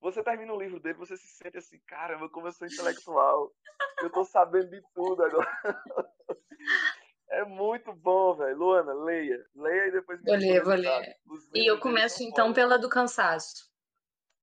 Você 0.00 0.22
termina 0.22 0.52
o 0.52 0.60
livro 0.60 0.80
dele, 0.80 0.94
você 0.94 1.16
se 1.16 1.26
sente 1.26 1.58
assim, 1.58 1.78
caramba, 1.86 2.28
como 2.30 2.46
eu 2.46 2.52
sou 2.52 2.66
intelectual. 2.66 3.52
Eu 4.00 4.10
tô 4.10 4.24
sabendo 4.24 4.70
de 4.70 4.82
tudo 4.94 5.22
agora. 5.22 5.48
É 7.36 7.44
muito 7.44 7.92
bom, 7.92 8.34
velho. 8.34 8.56
Luana, 8.56 8.94
leia. 8.94 9.46
Leia 9.54 9.88
e 9.88 9.92
depois 9.92 10.18
me 10.20 10.24
Vou 10.24 10.36
ler, 10.36 10.64
vou 10.64 10.74
ler. 10.74 11.18
E 11.54 11.70
eu 11.70 11.78
começo 11.78 12.22
então 12.22 12.50
pela 12.50 12.78
do 12.78 12.88
cansaço. 12.88 13.70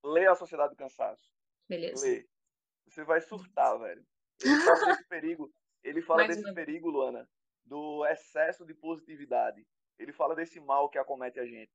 Leia 0.03 0.31
a 0.31 0.35
Sociedade 0.35 0.73
do 0.73 0.77
Cansaço. 0.77 1.27
Beleza. 1.67 2.05
Lê. 2.05 2.27
Você 2.85 3.03
vai 3.03 3.19
surtar, 3.19 3.79
velho. 3.79 4.05
Ele 4.43 4.59
fala 4.61 4.85
desse 4.85 5.07
perigo. 5.07 5.51
Ele 5.83 6.01
fala 6.03 6.19
Mais 6.19 6.35
desse 6.35 6.47
uma... 6.47 6.53
perigo, 6.53 6.91
Luana, 6.91 7.27
do 7.65 8.05
excesso 8.05 8.63
de 8.63 8.75
positividade. 8.75 9.65
Ele 9.97 10.13
fala 10.13 10.35
desse 10.35 10.59
mal 10.59 10.87
que 10.87 10.99
acomete 10.99 11.39
a 11.39 11.45
gente. 11.47 11.71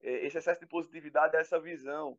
É, 0.00 0.24
esse 0.24 0.38
excesso 0.38 0.60
de 0.60 0.66
positividade 0.66 1.36
é 1.36 1.40
essa 1.40 1.60
visão 1.60 2.18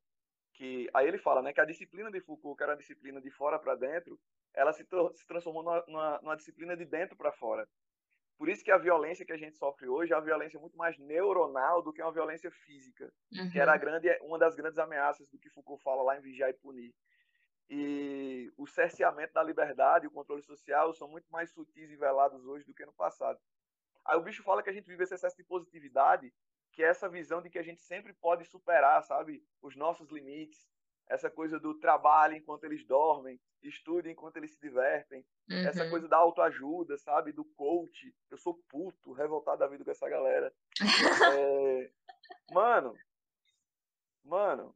que 0.54 0.88
aí 0.94 1.08
ele 1.08 1.18
fala, 1.18 1.42
né, 1.42 1.54
que 1.54 1.62
a 1.62 1.66
disciplina 1.66 2.12
de 2.12 2.22
Foucault, 2.22 2.56
que 2.56 2.64
era 2.64 2.74
a 2.74 2.78
disciplina 2.78 3.20
de 3.20 3.32
fora 3.32 3.58
para 3.58 3.76
dentro, 3.76 4.20
ela 4.54 4.74
se, 4.74 4.84
se 5.16 5.28
transformou 5.28 5.64
numa, 5.64 5.84
numa, 5.88 6.22
numa 6.22 6.36
disciplina 6.36 6.78
de 6.78 6.86
dentro 6.86 7.16
para 7.16 7.32
fora. 7.32 7.68
Por 8.38 8.50
isso 8.50 8.64
que 8.64 8.72
a 8.72 8.78
violência 8.78 9.26
que 9.26 9.34
a 9.34 9.38
gente 9.38 9.58
sofre 9.58 9.88
hoje 9.88 10.14
é 10.14 10.16
uma 10.16 10.22
violência 10.22 10.60
muito 10.60 10.78
mais 10.78 10.98
neuronal 11.00 11.82
do 11.82 11.92
que 11.92 12.02
uma 12.02 12.12
violência 12.12 12.52
física, 12.52 13.12
uhum. 13.34 13.50
que 13.50 13.60
era 13.60 13.74
uhum. 13.74 13.80
grande, 13.80 14.10
uma 14.22 14.38
das 14.38 14.56
grandes 14.56 14.78
ameaças 14.78 15.28
do 15.30 15.40
que 15.40 15.50
Foucault 15.50 15.82
fala 15.82 16.04
lá 16.04 16.18
em 16.18 16.22
Vigiar 16.22 16.50
e 16.50 16.54
Punir. 16.54 16.94
E 17.70 18.54
o 18.56 18.68
cerceamento 18.68 19.34
da 19.34 19.44
liberdade 19.44 20.06
e 20.06 20.08
o 20.08 20.12
controle 20.12 20.44
social 20.44 20.94
são 20.94 21.08
muito 21.08 21.28
mais 21.32 21.52
sutis 21.52 21.90
e 21.90 21.98
velados 21.98 22.46
hoje 22.46 22.64
do 22.64 22.74
que 22.74 22.86
no 22.86 22.94
passado. 22.94 23.40
Aí 24.06 24.18
o 24.18 24.22
bicho 24.22 24.44
fala 24.44 24.64
que 24.64 24.70
a 24.70 24.74
gente 24.74 24.88
vive 24.88 25.04
esse 25.04 25.16
excesso 25.16 25.36
de 25.36 25.44
positividade, 25.44 26.32
que 26.72 26.84
é 26.84 26.88
essa 26.88 27.10
visão 27.10 27.42
de 27.42 27.50
que 27.50 27.60
a 27.60 27.64
gente 27.64 27.82
sempre 27.82 28.14
pode 28.14 28.46
superar, 28.46 29.04
sabe, 29.04 29.44
os 29.62 29.76
nossos 29.76 30.10
limites. 30.10 30.70
Essa 31.10 31.30
coisa 31.30 31.60
do 31.60 31.74
trabalho 31.80 32.36
enquanto 32.36 32.66
eles 32.66 32.86
dormem, 32.86 33.40
estude 33.64 34.10
enquanto 34.10 34.38
eles 34.38 34.52
se 34.52 34.60
divertem, 34.60 35.26
uhum. 35.50 35.68
essa 35.68 35.90
coisa 35.90 36.08
da 36.08 36.18
autoajuda, 36.18 36.98
sabe? 36.98 37.32
Do 37.32 37.46
coach. 37.46 38.14
Eu 38.30 38.38
sou 38.38 38.60
puto, 38.70 39.14
revoltado 39.14 39.60
da 39.60 39.68
vida 39.68 39.84
com 39.84 39.92
essa 39.92 40.10
galera. 40.10 40.54
é... 41.34 41.90
Mano, 42.52 42.94
mano, 44.24 44.76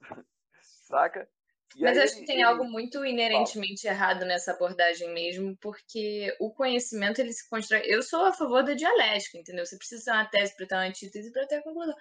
saca? 0.60 1.28
E 1.76 1.82
Mas 1.82 1.98
acho 1.98 2.20
que 2.20 2.24
tem 2.24 2.36
ele... 2.36 2.44
algo 2.44 2.64
muito 2.64 3.04
inerentemente 3.04 3.82
Fala. 3.82 3.94
errado 3.94 4.24
nessa 4.24 4.52
abordagem 4.52 5.12
mesmo, 5.12 5.56
porque 5.60 6.34
o 6.38 6.52
conhecimento 6.52 7.20
ele 7.20 7.32
se 7.32 7.48
constrói. 7.48 7.82
Eu 7.84 8.00
sou 8.02 8.24
a 8.24 8.32
favor 8.32 8.62
da 8.62 8.74
dialética, 8.74 9.38
entendeu? 9.38 9.66
Você 9.66 9.76
precisa 9.76 10.04
ter 10.04 10.10
uma 10.12 10.24
tese 10.24 10.56
para 10.56 10.66
ter 10.66 10.74
uma 10.76 10.84
antítese 10.84 11.32
para 11.32 11.46
ter 11.46 11.56
a 11.56 11.62
conclusão. 11.62 11.96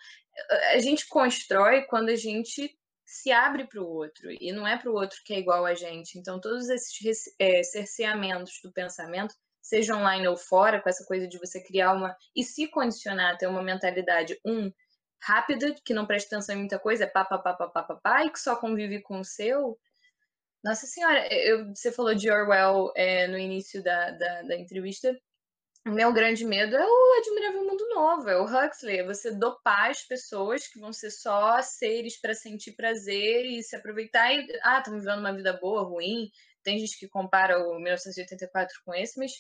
A 0.74 0.78
gente 0.78 1.08
constrói 1.08 1.84
quando 1.84 2.10
a 2.10 2.16
gente 2.16 2.78
se 3.06 3.32
abre 3.32 3.68
para 3.68 3.82
o 3.82 3.88
outro 3.88 4.32
e 4.32 4.52
não 4.52 4.68
é 4.68 4.78
para 4.78 4.90
o 4.90 4.96
outro 4.96 5.20
que 5.26 5.34
é 5.34 5.40
igual 5.40 5.66
a 5.66 5.74
gente. 5.74 6.18
Então, 6.18 6.40
todos 6.40 6.70
esses 6.70 7.34
é, 7.40 7.64
cerceamentos 7.64 8.60
do 8.64 8.72
pensamento, 8.72 9.36
seja 9.62 9.96
online 9.96 10.28
ou 10.28 10.38
fora, 10.38 10.82
com 10.82 10.90
essa 10.90 11.06
coisa 11.06 11.28
de 11.28 11.38
você 11.38 11.62
criar 11.62 11.94
uma 11.94 12.16
e 12.36 12.44
se 12.44 12.68
condicionar 12.68 13.34
a 13.34 13.38
ter 13.38 13.48
uma 13.48 13.64
mentalidade, 13.64 14.38
um, 14.46 14.72
rápida, 15.22 15.74
que 15.86 15.94
não 15.94 16.06
presta 16.06 16.36
atenção 16.36 16.56
em 16.56 16.60
muita 16.60 16.78
coisa, 16.78 17.06
é 17.06 17.08
pá, 17.08 17.24
pá, 17.24 17.38
pá, 17.38 17.54
pá, 17.54 17.68
pá, 17.68 17.84
pá, 17.84 17.96
pá, 17.96 18.26
e 18.26 18.30
que 18.30 18.40
só 18.40 18.56
convive 18.56 19.02
com 19.02 19.20
o 19.20 19.26
seu. 19.26 19.80
Nossa 20.64 20.86
Senhora, 20.86 21.28
eu, 21.34 21.74
você 21.74 21.92
falou 21.92 22.14
de 22.14 22.30
Orwell 22.30 22.92
é, 22.96 23.28
no 23.28 23.38
início 23.38 23.82
da, 23.84 24.12
da, 24.12 24.42
da 24.44 24.56
entrevista. 24.56 25.18
Meu 25.86 26.14
grande 26.14 26.46
medo 26.46 26.78
é 26.78 26.86
o 26.86 27.14
Admirável 27.20 27.66
Mundo 27.66 27.86
Novo, 27.90 28.30
é 28.30 28.38
o 28.38 28.46
Huxley, 28.46 29.00
é 29.00 29.06
você 29.06 29.32
dopar 29.32 29.90
as 29.90 30.02
pessoas 30.02 30.66
que 30.66 30.80
vão 30.80 30.94
ser 30.94 31.12
só 31.12 31.62
seres 31.62 32.20
para 32.20 32.34
sentir 32.34 32.72
prazer 32.72 33.46
e 33.46 33.62
se 33.62 33.76
aproveitar 33.76 34.34
e, 34.34 34.48
ah, 34.64 34.78
estão 34.78 34.98
vivendo 34.98 35.20
uma 35.20 35.36
vida 35.36 35.52
boa, 35.52 35.84
ruim. 35.84 36.32
Tem 36.64 36.80
gente 36.80 36.98
que 36.98 37.10
compara 37.10 37.60
o 37.60 37.78
1984 37.80 38.82
com 38.86 38.94
esse, 38.94 39.20
mas 39.20 39.34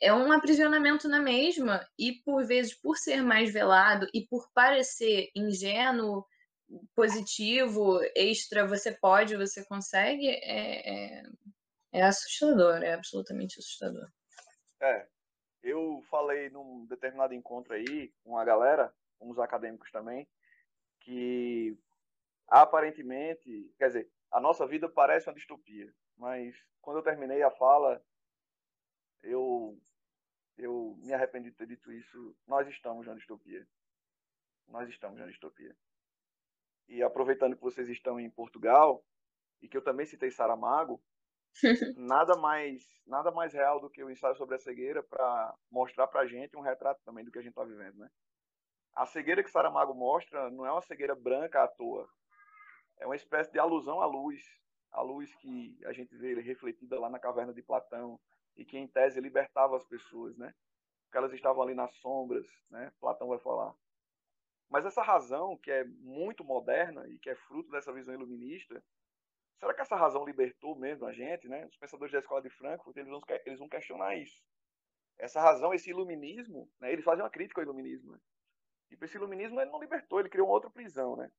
é 0.00 0.14
um 0.14 0.32
aprisionamento 0.32 1.08
na 1.08 1.20
mesma, 1.20 1.86
e 1.98 2.22
por 2.22 2.46
vezes, 2.46 2.74
por 2.74 2.96
ser 2.96 3.22
mais 3.22 3.52
velado 3.52 4.06
e 4.14 4.26
por 4.26 4.50
parecer 4.54 5.30
ingênuo, 5.34 6.24
positivo, 6.94 8.00
extra, 8.14 8.66
você 8.66 8.92
pode, 8.92 9.36
você 9.36 9.64
consegue, 9.66 10.28
é, 10.28 11.20
é, 11.20 11.22
é 11.92 12.02
assustador, 12.02 12.82
é 12.82 12.94
absolutamente 12.94 13.58
assustador. 13.58 14.08
É, 14.82 15.06
eu 15.66 16.00
falei 16.08 16.48
num 16.50 16.86
determinado 16.86 17.34
encontro 17.34 17.74
aí 17.74 18.12
com 18.22 18.38
a 18.38 18.44
galera, 18.44 18.94
os 19.20 19.38
acadêmicos 19.38 19.90
também, 19.90 20.28
que 21.00 21.76
aparentemente, 22.46 23.74
quer 23.76 23.88
dizer, 23.88 24.10
a 24.30 24.40
nossa 24.40 24.66
vida 24.66 24.88
parece 24.88 25.28
uma 25.28 25.34
distopia, 25.34 25.92
mas 26.16 26.56
quando 26.80 26.98
eu 26.98 27.02
terminei 27.02 27.42
a 27.42 27.50
fala, 27.50 28.00
eu, 29.22 29.76
eu 30.56 30.96
me 31.00 31.12
arrependi 31.12 31.50
de 31.50 31.56
ter 31.56 31.66
dito 31.66 31.90
isso. 31.92 32.36
Nós 32.46 32.68
estamos 32.68 33.06
na 33.06 33.14
distopia. 33.14 33.66
Nós 34.68 34.88
estamos 34.88 35.18
na 35.18 35.26
distopia. 35.26 35.76
E 36.88 37.02
aproveitando 37.02 37.56
que 37.56 37.62
vocês 37.62 37.88
estão 37.88 38.20
em 38.20 38.30
Portugal, 38.30 39.04
e 39.60 39.68
que 39.68 39.76
eu 39.76 39.82
também 39.82 40.06
citei 40.06 40.30
Saramago, 40.30 41.02
nada 41.96 42.36
mais 42.36 42.84
nada 43.06 43.30
mais 43.30 43.52
real 43.52 43.80
do 43.80 43.90
que 43.90 44.02
o 44.02 44.10
ensaio 44.10 44.36
sobre 44.36 44.56
a 44.56 44.58
cegueira 44.58 45.02
para 45.02 45.54
mostrar 45.70 46.06
para 46.06 46.20
a 46.20 46.26
gente 46.26 46.56
um 46.56 46.60
retrato 46.60 47.00
também 47.04 47.24
do 47.24 47.30
que 47.30 47.38
a 47.38 47.42
gente 47.42 47.52
está 47.52 47.64
vivendo, 47.64 47.96
né? 47.98 48.10
A 48.94 49.06
cegueira 49.06 49.42
que 49.42 49.50
Saramago 49.50 49.94
mostra 49.94 50.50
não 50.50 50.66
é 50.66 50.72
uma 50.72 50.82
cegueira 50.82 51.14
branca 51.14 51.62
à 51.62 51.68
toa, 51.68 52.08
é 52.98 53.06
uma 53.06 53.16
espécie 53.16 53.52
de 53.52 53.58
alusão 53.58 54.00
à 54.00 54.06
luz, 54.06 54.42
a 54.90 55.02
luz 55.02 55.34
que 55.36 55.78
a 55.84 55.92
gente 55.92 56.16
vê 56.16 56.40
refletida 56.40 56.98
lá 56.98 57.10
na 57.10 57.18
caverna 57.18 57.52
de 57.52 57.62
Platão, 57.62 58.18
e 58.56 58.64
que 58.64 58.78
em 58.78 58.88
tese 58.88 59.20
libertava 59.20 59.76
as 59.76 59.84
pessoas, 59.84 60.36
né? 60.36 60.54
Porque 61.04 61.18
elas 61.18 61.32
estavam 61.32 61.62
ali 61.62 61.74
nas 61.74 61.94
sombras, 61.96 62.46
né? 62.70 62.90
Platão 62.98 63.28
vai 63.28 63.38
falar. 63.38 63.74
Mas 64.68 64.84
essa 64.84 65.02
razão, 65.02 65.56
que 65.58 65.70
é 65.70 65.84
muito 65.84 66.42
moderna 66.42 67.06
e 67.08 67.18
que 67.18 67.30
é 67.30 67.36
fruto 67.36 67.70
dessa 67.70 67.92
visão 67.92 68.14
iluminista, 68.14 68.82
será 69.58 69.74
que 69.74 69.80
essa 69.80 69.96
razão 69.96 70.24
libertou 70.24 70.76
mesmo 70.76 71.06
a 71.06 71.12
gente, 71.12 71.48
né? 71.48 71.66
Os 71.66 71.76
pensadores 71.76 72.12
da 72.12 72.18
escola 72.18 72.42
de 72.42 72.50
Frankfurt, 72.50 72.96
eles 72.96 73.08
vão, 73.08 73.20
eles 73.44 73.58
vão 73.58 73.68
questionar 73.68 74.16
isso. 74.16 74.42
Essa 75.18 75.40
razão, 75.40 75.72
esse 75.72 75.90
iluminismo, 75.90 76.70
né? 76.80 76.92
Eles 76.92 77.04
fazem 77.04 77.24
uma 77.24 77.30
crítica 77.30 77.60
ao 77.60 77.64
iluminismo, 77.64 78.12
né? 78.12 78.18
E 78.90 79.04
esse 79.04 79.16
iluminismo 79.16 79.60
ele 79.60 79.70
não 79.70 79.80
libertou, 79.80 80.20
ele 80.20 80.28
criou 80.28 80.48
uma 80.48 80.54
outra 80.54 80.70
prisão, 80.70 81.16
né? 81.16 81.30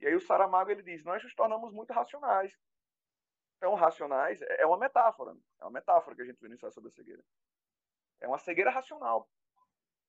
E 0.00 0.06
aí 0.06 0.14
o 0.14 0.20
Saramago 0.20 0.70
ele 0.70 0.82
diz: 0.82 1.04
nós 1.04 1.22
nos 1.22 1.34
tornamos 1.34 1.72
muito 1.72 1.92
racionais 1.92 2.52
tão 3.60 3.74
racionais, 3.74 4.40
é, 4.42 4.62
é 4.62 4.66
uma 4.66 4.78
metáfora. 4.78 5.36
É 5.60 5.64
uma 5.64 5.70
metáfora 5.70 6.16
que 6.16 6.22
a 6.22 6.24
gente 6.24 6.40
vê 6.40 6.48
no 6.48 6.54
ensaio 6.54 6.72
sobre 6.72 6.88
a 6.88 6.92
cegueira. 6.92 7.22
É 8.20 8.26
uma 8.26 8.38
cegueira 8.38 8.70
racional. 8.70 9.28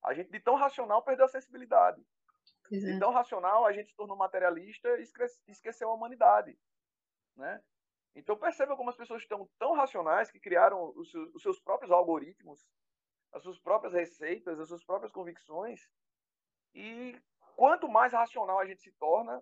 A 0.03 0.13
gente, 0.13 0.31
de 0.31 0.39
tão 0.39 0.55
racional, 0.55 1.03
perdeu 1.03 1.25
a 1.25 1.29
sensibilidade. 1.29 2.01
É. 2.71 2.77
De 2.77 2.99
tão 2.99 3.11
racional, 3.11 3.65
a 3.65 3.73
gente 3.73 3.89
se 3.89 3.95
tornou 3.95 4.17
materialista 4.17 4.89
e 4.97 5.03
esqueceu 5.51 5.89
a 5.89 5.93
humanidade. 5.93 6.57
Né? 7.35 7.61
Então, 8.15 8.37
perceba 8.37 8.75
como 8.75 8.89
as 8.89 8.97
pessoas 8.97 9.21
estão 9.21 9.49
tão 9.57 9.73
racionais 9.73 10.29
que 10.29 10.39
criaram 10.39 10.91
os 10.95 11.09
seus, 11.09 11.33
os 11.33 11.41
seus 11.41 11.59
próprios 11.59 11.91
algoritmos, 11.91 12.67
as 13.31 13.43
suas 13.43 13.59
próprias 13.59 13.93
receitas, 13.93 14.59
as 14.59 14.67
suas 14.67 14.83
próprias 14.83 15.11
convicções. 15.11 15.89
E 16.73 17.19
quanto 17.55 17.87
mais 17.87 18.13
racional 18.13 18.59
a 18.59 18.65
gente 18.65 18.81
se 18.81 18.91
torna, 18.93 19.41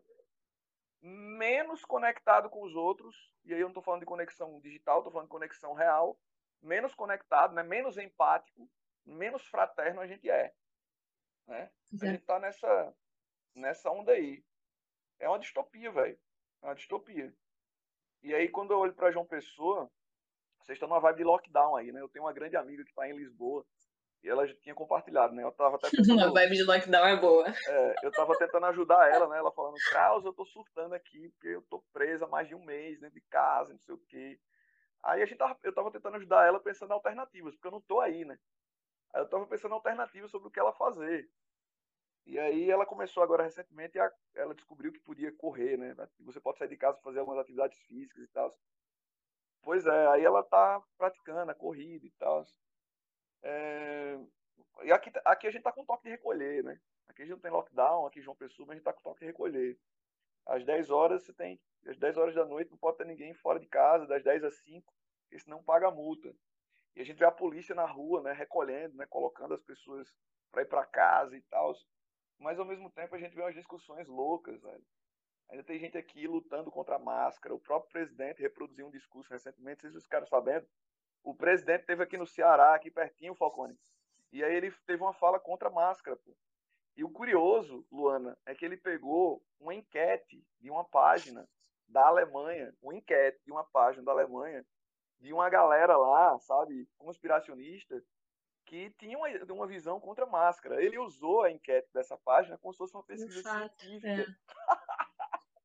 menos 1.02 1.84
conectado 1.86 2.49
com 2.49 2.64
os 2.64 2.76
outros, 2.76 3.34
e 3.45 3.53
aí 3.53 3.60
eu 3.60 3.66
não 3.66 3.70
estou 3.70 3.84
falando 3.84 4.02
de 4.02 4.06
conexão 4.06 4.60
digital, 4.60 4.99
estou 4.99 5.11
falando 5.11 5.28
de 5.28 5.32
conexão 5.32 5.74
real, 5.74 6.20
menos 6.61 6.94
conectado, 6.94 7.53
né, 7.53 7.64
menos 7.64 7.98
empático, 7.98 8.70
menos 9.06 9.45
fraterno 9.48 10.02
a 10.02 10.07
gente 10.07 10.30
é. 10.30 10.53
Né? 11.48 11.72
A 11.94 12.06
gente 12.06 12.22
está 12.22 12.40
nessa, 12.40 12.95
nessa 13.56 13.90
onda 13.90 14.11
aí. 14.11 14.44
É 15.20 15.28
uma 15.28 15.40
distopia, 15.40 15.91
velho. 15.91 16.20
É 16.61 16.66
uma 16.68 16.76
distopia. 16.76 17.34
E 18.21 18.33
aí, 18.33 18.49
quando 18.49 18.71
eu 18.71 18.79
olho 18.79 18.93
para 18.93 19.11
João 19.11 19.25
Pessoa, 19.25 19.89
vocês 20.61 20.75
estão 20.75 20.89
numa 20.89 20.99
vibe 20.99 21.17
de 21.17 21.23
lockdown 21.23 21.75
aí, 21.75 21.91
né? 21.91 22.01
Eu 22.01 22.09
tenho 22.09 22.25
uma 22.25 22.33
grande 22.33 22.55
amiga 22.57 22.83
que 22.83 22.89
está 22.89 23.07
em 23.07 23.15
Lisboa, 23.15 23.65
e 24.23 24.29
ela 24.29 24.45
já 24.45 24.53
tinha 24.55 24.75
compartilhado, 24.75 25.33
né? 25.33 25.43
Eu 25.43 25.51
tava 25.51 25.77
até 25.77 25.89
tentando... 25.91 26.21
A 26.21 26.31
vibe 26.31 26.55
de 26.57 26.63
lockdown 26.63 27.07
é 27.07 27.17
boa. 27.17 27.45
É, 27.47 27.95
eu 28.03 28.11
tava 28.11 28.37
tentando 28.37 28.65
ajudar 28.67 29.09
ela, 29.09 29.27
né? 29.27 29.37
Ela 29.37 29.51
falando, 29.51 29.75
Kraus, 29.89 30.25
eu 30.25 30.33
tô 30.33 30.45
surtando 30.45 30.93
aqui, 30.93 31.29
porque 31.29 31.47
eu 31.47 31.61
tô 31.69 31.83
presa 31.93 32.25
há 32.25 32.27
mais 32.27 32.47
de 32.47 32.55
um 32.55 32.63
mês 32.63 32.99
dentro 32.99 33.15
de 33.15 33.25
casa, 33.29 33.71
não 33.71 33.79
sei 33.79 33.95
o 33.95 34.01
quê. 34.09 34.39
Aí 35.03 35.21
a 35.21 35.25
gente 35.25 35.37
tava, 35.37 35.57
eu 35.63 35.73
tava 35.73 35.91
tentando 35.91 36.17
ajudar 36.17 36.45
ela 36.45 36.59
pensando 36.59 36.91
em 36.91 36.93
alternativas, 36.93 37.55
porque 37.55 37.67
eu 37.67 37.71
não 37.71 37.81
tô 37.81 38.01
aí, 38.01 38.25
né? 38.25 38.37
Aí 39.13 39.21
eu 39.21 39.29
tava 39.29 39.47
pensando 39.47 39.71
em 39.71 39.75
alternativas 39.75 40.29
sobre 40.29 40.49
o 40.49 40.51
que 40.51 40.59
ela 40.59 40.73
fazer. 40.73 41.29
E 42.25 42.37
aí 42.37 42.69
ela 42.69 42.85
começou 42.85 43.23
agora 43.23 43.43
recentemente, 43.43 43.97
a, 43.99 44.11
ela 44.35 44.53
descobriu 44.53 44.91
que 44.91 44.99
podia 44.99 45.31
correr, 45.35 45.77
né? 45.77 45.95
Você 46.19 46.39
pode 46.39 46.57
sair 46.57 46.67
de 46.67 46.77
casa 46.77 46.99
fazer 47.01 47.19
algumas 47.19 47.39
atividades 47.39 47.77
físicas 47.79 48.23
e 48.23 48.27
tal. 48.27 48.55
Pois 49.61 49.85
é, 49.85 50.07
aí 50.07 50.23
ela 50.23 50.43
tá 50.43 50.81
praticando 50.97 51.51
a 51.51 51.55
corrida 51.55 52.05
e 52.05 52.11
tal. 52.11 52.45
É... 53.43 54.17
E 54.83 54.91
aqui, 54.91 55.11
aqui 55.25 55.47
a 55.47 55.51
gente 55.51 55.59
está 55.59 55.71
com 55.71 55.85
toque 55.85 56.03
de 56.03 56.09
recolher, 56.09 56.63
né? 56.63 56.79
Aqui 57.07 57.23
a 57.23 57.25
gente 57.25 57.35
não 57.35 57.41
tem 57.41 57.51
lockdown, 57.51 58.05
aqui 58.05 58.19
em 58.19 58.23
João 58.23 58.35
Pessoa, 58.35 58.65
mas 58.65 58.73
a 58.73 58.75
gente 58.75 58.81
está 58.81 58.93
com 58.93 59.01
toque 59.01 59.21
de 59.21 59.25
recolher. 59.25 59.77
Às 60.45 60.65
10 60.65 60.89
horas 60.89 61.23
você 61.23 61.33
tem. 61.33 61.59
Às 61.85 61.97
10 61.97 62.17
horas 62.17 62.35
da 62.35 62.45
noite 62.45 62.71
não 62.71 62.77
pode 62.77 62.97
ter 62.97 63.05
ninguém 63.05 63.33
fora 63.33 63.59
de 63.59 63.67
casa, 63.67 64.05
das 64.05 64.23
10 64.23 64.43
às 64.43 64.55
5, 64.59 64.93
porque 65.23 65.39
senão 65.39 65.63
paga 65.63 65.91
multa. 65.91 66.33
E 66.95 67.01
a 67.01 67.05
gente 67.05 67.17
vê 67.17 67.25
a 67.25 67.31
polícia 67.31 67.75
na 67.75 67.85
rua, 67.85 68.21
né, 68.21 68.33
recolhendo, 68.33 68.95
né, 68.97 69.05
colocando 69.05 69.53
as 69.53 69.61
pessoas 69.61 70.13
para 70.51 70.63
ir 70.63 70.65
para 70.65 70.85
casa 70.85 71.37
e 71.37 71.41
tal. 71.43 71.73
Mas 72.40 72.57
ao 72.57 72.66
mesmo 72.66 72.90
tempo 72.90 73.16
a 73.16 73.20
gente 73.20 73.36
vê 73.36 73.41
umas 73.41 73.56
discussões 73.56 74.07
loucas, 74.07 74.61
velho. 74.61 74.84
Ainda 75.49 75.64
tem 75.64 75.80
gente 75.80 75.98
aqui 75.98 76.28
lutando 76.28 76.72
contra 76.72 76.95
a 76.95 76.99
máscara. 76.99 77.53
O 77.53 77.60
próprio 77.60 77.91
presidente 77.91 78.41
reproduziu 78.41 78.88
um 78.88 78.91
discurso 78.91 79.32
recentemente, 79.32 79.82
vocês 79.82 80.03
ficaram 80.03 80.26
sabendo, 80.28 80.66
o 81.24 81.36
presidente 81.36 81.86
teve 81.86 82.03
aqui 82.03 82.18
no 82.18 82.26
Ceará, 82.26 82.74
aqui 82.74 82.90
pertinho, 82.90 83.36
Falcone. 83.36 83.78
E 84.32 84.44
aí 84.44 84.56
ele 84.56 84.72
teve 84.86 85.02
uma 85.02 85.14
fala 85.14 85.40
contra 85.40 85.68
a 85.68 85.72
máscara, 85.72 86.16
pô. 86.16 86.36
E 86.95 87.03
o 87.03 87.10
curioso, 87.10 87.86
Luana, 87.91 88.38
é 88.45 88.53
que 88.53 88.66
ele 88.66 88.78
pegou 88.78 89.44
uma 89.60 89.74
enquete 89.74 90.45
de 90.60 90.70
uma 90.70 90.84
página 90.84 91.48
da 91.88 92.07
Alemanha, 92.07 92.74
uma 92.82 92.95
enquete 92.95 93.40
de 93.45 93.52
uma 93.52 93.64
página 93.64 94.03
da 94.03 94.11
Alemanha, 94.11 94.66
de 95.20 95.34
uma 95.34 95.49
galera 95.49 95.98
lá, 95.98 96.38
sabe, 96.40 96.88
conspiracionista, 96.98 98.02
que 98.69 98.91
tinha 98.99 99.17
uma, 99.17 99.27
uma 99.51 99.65
visão 99.65 99.99
contra 99.99 100.25
a 100.25 100.29
máscara. 100.29 100.81
Ele 100.81 100.99
usou 100.99 101.41
a 101.41 101.51
enquete 101.51 101.89
dessa 101.91 102.15
página 102.15 102.55
como 102.59 102.71
se 102.71 102.77
fosse 102.77 102.93
uma 102.93 103.03
pesquisa 103.03 103.41
científica. 103.41 104.07
É. 104.07 104.25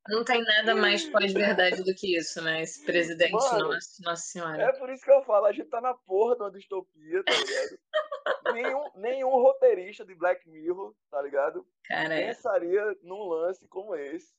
Não 0.07 0.23
tem 0.23 0.43
nada 0.43 0.75
mais 0.75 1.09
pós-verdade 1.09 1.83
do 1.83 1.95
que 1.95 2.19
isso, 2.19 2.43
né? 2.43 2.61
Esse 2.61 2.85
presidente, 2.85 3.33
Mano, 3.33 3.73
nossa, 3.73 4.03
nossa 4.03 4.23
senhora. 4.23 4.63
É 4.65 4.73
por 4.73 4.91
isso 4.91 5.03
que 5.03 5.11
eu 5.11 5.23
falo, 5.23 5.47
a 5.47 5.53
gente 5.53 5.71
tá 5.71 5.81
na 5.81 5.95
porra 5.95 6.37
de 6.37 6.43
uma 6.43 6.51
distopia, 6.51 7.25
tá 7.25 7.33
ligado? 7.33 7.79
nenhum, 8.55 8.91
nenhum 8.97 9.31
roteirista 9.31 10.05
de 10.05 10.15
Black 10.15 10.47
Mirror, 10.49 10.95
tá 11.11 11.23
ligado? 11.23 11.67
Cara, 11.85 12.17
pensaria 12.17 12.81
é. 12.81 12.95
num 13.03 13.25
lance 13.25 13.67
como 13.67 13.95
esse. 13.95 14.31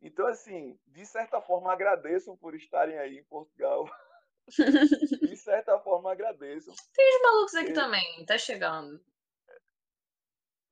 Então, 0.00 0.26
assim, 0.26 0.78
de 0.86 1.04
certa 1.04 1.42
forma, 1.42 1.70
agradeçam 1.70 2.34
por 2.34 2.54
estarem 2.54 2.98
aí 2.98 3.18
em 3.18 3.24
Portugal. 3.24 3.84
de 4.48 5.36
certa 5.36 5.78
forma, 5.80 6.12
agradeçam. 6.12 6.74
Tem 6.94 7.16
os 7.16 7.22
malucos 7.22 7.54
aqui 7.54 7.72
também, 7.72 8.24
tá 8.24 8.38
chegando. 8.38 9.00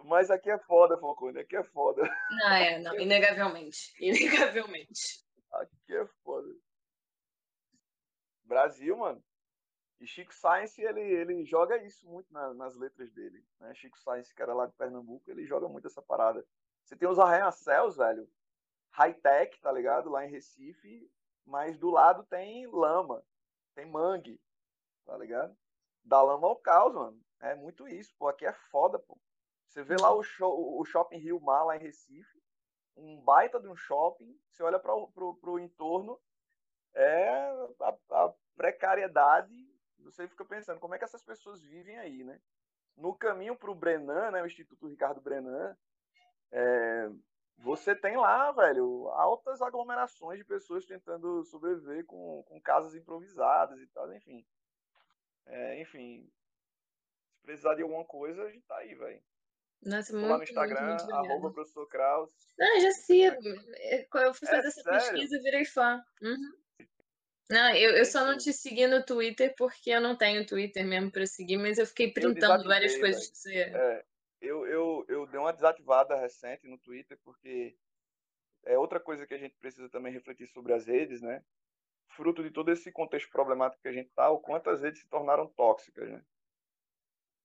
Mas 0.05 0.30
aqui 0.30 0.51
é 0.51 0.59
foda, 0.59 0.98
Falcone, 0.98 1.40
aqui 1.40 1.56
é 1.56 1.64
foda. 1.64 2.02
Não, 2.30 2.52
é, 2.52 2.78
não, 2.78 2.98
inegavelmente. 2.98 3.94
Inegavelmente. 3.98 5.24
Aqui 5.51 5.94
é 5.94 6.06
foda. 6.22 6.48
Brasil, 8.44 8.96
mano. 8.96 9.24
E 10.01 10.06
Chico 10.06 10.34
Science, 10.34 10.80
ele, 10.82 11.01
ele 11.01 11.44
joga 11.44 11.82
isso 11.82 12.06
muito 12.06 12.30
na, 12.32 12.52
nas 12.52 12.76
letras 12.76 13.10
dele. 13.12 13.42
Né? 13.59 13.74
Chico 13.74 13.98
Science, 13.98 14.34
era 14.38 14.52
lá 14.52 14.66
de 14.66 14.74
Pernambuco, 14.74 15.30
ele 15.30 15.46
joga 15.46 15.68
muito 15.68 15.86
essa 15.86 16.02
parada. 16.02 16.44
Você 16.84 16.96
tem 16.96 17.09
os 17.09 17.18
arranha-céus, 17.18 17.96
velho. 17.96 18.28
High-tech, 18.90 19.59
tá 19.60 19.72
ligado? 19.72 20.10
Lá 20.10 20.26
em 20.26 20.30
Recife. 20.30 21.10
Mas 21.46 21.78
do 21.78 21.90
lado 21.90 22.24
tem 22.24 22.66
lama. 22.66 23.24
Tem 23.74 23.86
mangue. 23.86 24.40
Tá 25.05 25.16
ligado? 25.16 25.56
Da 26.02 26.22
lama 26.22 26.46
ao 26.46 26.56
caos, 26.56 26.94
mano. 26.94 27.20
É 27.40 27.55
muito 27.55 27.86
isso, 27.88 28.14
pô. 28.18 28.28
Aqui 28.28 28.46
é 28.46 28.52
foda, 28.52 28.98
pô. 28.98 29.18
Você 29.68 29.82
vê 29.82 29.96
lá 29.96 30.14
o, 30.14 30.22
show, 30.22 30.78
o 30.78 30.84
Shopping 30.84 31.18
Rio 31.18 31.40
Mar, 31.40 31.64
lá 31.64 31.76
em 31.76 31.80
Recife. 31.80 32.42
Um 32.96 33.20
baita 33.20 33.60
de 33.60 33.68
um 33.68 33.76
shopping. 33.76 34.38
Você 34.51 34.62
olha 34.62 34.78
para 34.78 34.94
o 34.94 35.59
entorno. 35.59 36.20
É 36.94 37.28
a, 37.80 37.98
a 38.10 38.34
precariedade. 38.56 39.52
Você 39.98 40.28
fica 40.28 40.44
pensando, 40.44 40.78
como 40.78 40.94
é 40.94 40.98
que 40.98 41.05
essas 41.05 41.22
pessoas 41.22 41.62
vivem 41.62 41.98
aí, 41.98 42.22
né? 42.22 42.40
No 42.96 43.14
caminho 43.14 43.56
para 43.56 43.70
o 43.70 43.74
Brenan, 43.74 44.30
né, 44.30 44.42
o 44.42 44.46
Instituto 44.46 44.86
Ricardo 44.86 45.20
Brenan, 45.20 45.76
é, 46.52 47.10
você 47.59 47.94
tem 47.94 48.16
lá, 48.16 48.52
velho, 48.52 49.09
altas 49.09 49.62
aglomerações 49.62 50.39
de 50.39 50.44
pessoas 50.44 50.86
tentando 50.86 51.44
sobreviver 51.44 52.05
com, 52.05 52.43
com 52.44 52.60
casas 52.60 52.94
improvisadas 52.94 53.81
e 53.81 53.86
tal, 53.89 54.12
enfim. 54.14 54.44
É, 55.47 55.81
enfim, 55.81 56.31
se 57.36 57.43
precisar 57.43 57.74
de 57.74 57.82
alguma 57.82 58.05
coisa, 58.05 58.43
a 58.43 58.51
gente 58.51 58.66
tá 58.66 58.76
aí, 58.78 58.94
velho. 58.94 59.22
Nossa, 59.82 60.12
muito, 60.12 60.28
lá 60.28 60.39
no 60.39 60.44
Instagram, 60.44 60.89
muito, 60.89 61.05
muito 61.05 61.14
arroba 61.14 61.52
professor 61.52 61.86
Kraus. 61.89 62.31
Ah, 62.59 62.81
já 62.81 62.90
sigo. 62.93 63.36
Eu 64.14 64.35
fui 64.35 64.48
fazer 64.48 64.64
é 64.64 64.68
essa 64.68 64.82
sério? 64.82 65.01
pesquisa 65.01 65.36
e 65.36 65.40
virei 65.40 65.64
fã. 65.66 66.02
Uhum. 66.22 66.52
Não, 67.51 67.74
eu, 67.74 67.90
eu 67.90 68.05
só 68.06 68.24
não 68.24 68.39
te 68.39 68.52
segui 68.52 68.86
no 68.86 69.05
Twitter 69.05 69.55
porque 69.56 69.90
eu 69.90 70.01
não 70.01 70.16
tenho 70.16 70.47
Twitter 70.47 70.86
mesmo 70.86 71.10
para 71.10 71.26
seguir, 71.26 71.59
mas 71.59 71.76
eu 71.76 71.86
fiquei 71.86 72.10
printando 72.10 72.64
várias 72.64 72.97
coisas 72.97 73.28
que 73.28 73.36
você. 73.36 73.55
É, 73.55 74.05
eu, 74.45 74.66
eu, 74.66 75.05
eu 75.09 75.27
dei 75.27 75.41
uma 75.41 75.53
desativada 75.53 76.16
recente 76.16 76.66
no 76.66 76.79
Twitter 76.79 77.19
porque 77.25 77.77
é 78.65 78.79
outra 78.79 79.01
coisa 79.01 79.27
que 79.27 79.35
a 79.35 79.39
gente 79.39 79.57
precisa 79.57 79.89
também 79.89 80.12
refletir 80.12 80.47
sobre 80.49 80.73
as 80.73 80.87
redes, 80.87 81.21
né? 81.21 81.45
Fruto 82.09 82.43
de 82.43 82.51
todo 82.51 82.71
esse 82.71 82.93
contexto 82.93 83.31
problemático 83.31 83.83
que 83.83 83.89
a 83.89 83.93
gente 83.93 84.11
tá, 84.11 84.31
o 84.31 84.39
quanto 84.39 84.71
as 84.71 84.83
redes 84.83 85.01
se 85.01 85.09
tornaram 85.09 85.49
tóxicas, 85.49 86.11
né? 86.11 86.25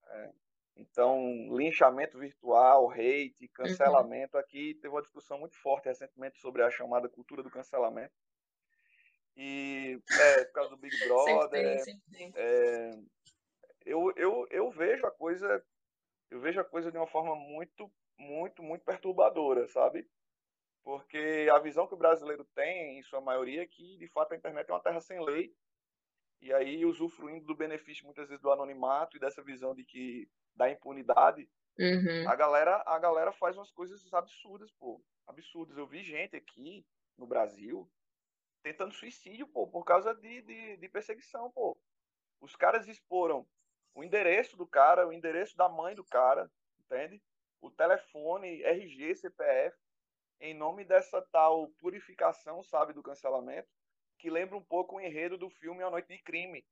É, 0.07 0.31
então, 0.79 1.55
linchamento 1.55 2.17
virtual, 2.17 2.89
hate, 2.91 3.43
uhum. 3.43 3.49
cancelamento. 3.53 4.37
Uhum. 4.37 4.41
Aqui 4.41 4.75
teve 4.75 4.89
uma 4.89 5.01
discussão 5.01 5.37
muito 5.37 5.55
forte 5.57 5.85
recentemente 5.85 6.39
sobre 6.39 6.63
a 6.63 6.69
chamada 6.69 7.09
cultura 7.09 7.43
do 7.43 7.49
cancelamento. 7.51 8.13
E 9.35 10.01
é, 10.11 10.45
por 10.45 10.53
causa 10.53 10.69
do 10.71 10.77
Big 10.77 10.95
Brother. 11.07 11.33
Sempre 11.33 11.49
tem, 11.49 11.79
sempre 11.79 12.11
tem. 12.11 12.33
É, 12.35 12.91
eu, 13.85 14.13
eu, 14.15 14.47
eu 14.49 14.71
vejo 14.71 15.05
a 15.05 15.11
coisa. 15.11 15.63
Eu 16.29 16.39
vejo 16.39 16.59
a 16.59 16.65
coisa 16.65 16.91
de 16.91 16.97
uma 16.97 17.07
forma 17.07 17.35
muito, 17.35 17.91
muito, 18.17 18.61
muito 18.61 18.83
perturbadora, 18.83 19.67
sabe? 19.67 20.07
Porque 20.83 21.47
a 21.51 21.59
visão 21.59 21.87
que 21.87 21.93
o 21.93 21.97
brasileiro 21.97 22.45
tem, 22.55 22.99
em 22.99 23.03
sua 23.03 23.19
maioria, 23.19 23.63
é 23.63 23.67
que 23.67 23.97
de 23.97 24.07
fato 24.07 24.33
a 24.33 24.37
internet 24.37 24.69
é 24.69 24.73
uma 24.73 24.81
terra 24.81 25.01
sem 25.01 25.23
lei. 25.23 25.53
E 26.41 26.53
aí, 26.53 26.85
usufruindo 26.85 27.45
do 27.45 27.55
benefício 27.55 28.05
muitas 28.05 28.29
vezes 28.29 28.41
do 28.41 28.51
anonimato 28.51 29.17
e 29.17 29.19
dessa 29.19 29.41
visão 29.41 29.75
de 29.75 29.83
que 29.83 30.29
da 30.55 30.69
impunidade, 30.69 31.49
uhum. 31.77 32.29
a 32.29 32.35
galera 32.35 32.81
a 32.85 32.97
galera 32.97 33.31
faz 33.31 33.57
umas 33.57 33.71
coisas 33.71 34.01
absurdas, 34.13 34.71
pô. 34.71 35.01
Absurdas. 35.27 35.77
Eu 35.77 35.85
vi 35.85 36.01
gente 36.01 36.35
aqui 36.35 36.85
no 37.17 37.27
Brasil 37.27 37.89
tentando 38.63 38.93
suicídio, 38.93 39.47
pô, 39.47 39.67
por 39.67 39.83
causa 39.83 40.13
de, 40.13 40.41
de, 40.41 40.77
de 40.77 40.89
perseguição, 40.89 41.51
pô. 41.51 41.77
Os 42.41 42.55
caras 42.55 42.87
exporam 42.87 43.45
o 43.93 44.03
endereço 44.03 44.55
do 44.57 44.67
cara, 44.67 45.07
o 45.07 45.13
endereço 45.13 45.55
da 45.57 45.67
mãe 45.67 45.95
do 45.95 46.03
cara, 46.03 46.49
entende? 46.79 47.21
O 47.61 47.69
telefone, 47.69 48.63
RG, 48.63 49.15
CPF, 49.15 49.77
em 50.39 50.53
nome 50.53 50.85
dessa 50.85 51.21
tal 51.31 51.67
purificação, 51.79 52.63
sabe, 52.63 52.93
do 52.93 53.03
cancelamento, 53.03 53.67
que 54.17 54.29
lembra 54.29 54.55
um 54.55 54.63
pouco 54.63 54.95
o 54.95 55.01
enredo 55.01 55.37
do 55.37 55.49
filme 55.49 55.83
A 55.83 55.89
Noite 55.89 56.07
de 56.07 56.21
Crime, 56.21 56.65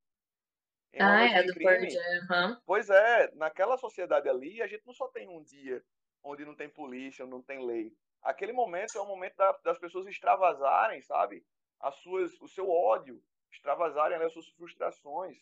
ah, 1.00 1.26
é, 1.26 1.44
do 1.44 1.54
crime. 1.54 1.88
Uhum. 1.88 2.58
Pois 2.66 2.90
é, 2.90 3.32
naquela 3.36 3.78
sociedade 3.78 4.30
ali, 4.30 4.62
a 4.62 4.68
gente 4.68 4.86
não 4.86 4.94
só 4.94 5.08
tem 5.08 5.28
um 5.28 5.44
dia 5.44 5.84
onde 6.24 6.46
não 6.46 6.56
tem 6.56 6.70
polícia, 6.70 7.26
não 7.26 7.42
tem 7.42 7.66
lei. 7.66 7.94
Aquele 8.22 8.52
momento 8.52 8.98
é 8.98 9.02
o 9.02 9.06
momento 9.06 9.36
da, 9.36 9.52
das 9.64 9.78
pessoas 9.78 10.08
extravasarem, 10.08 11.02
sabe? 11.02 11.46
As 11.80 11.96
suas, 11.96 12.40
o 12.42 12.48
seu 12.48 12.70
ódio, 12.70 13.22
extravasarem 13.52 14.18
as 14.18 14.34
suas 14.34 14.48
frustrações 14.50 15.38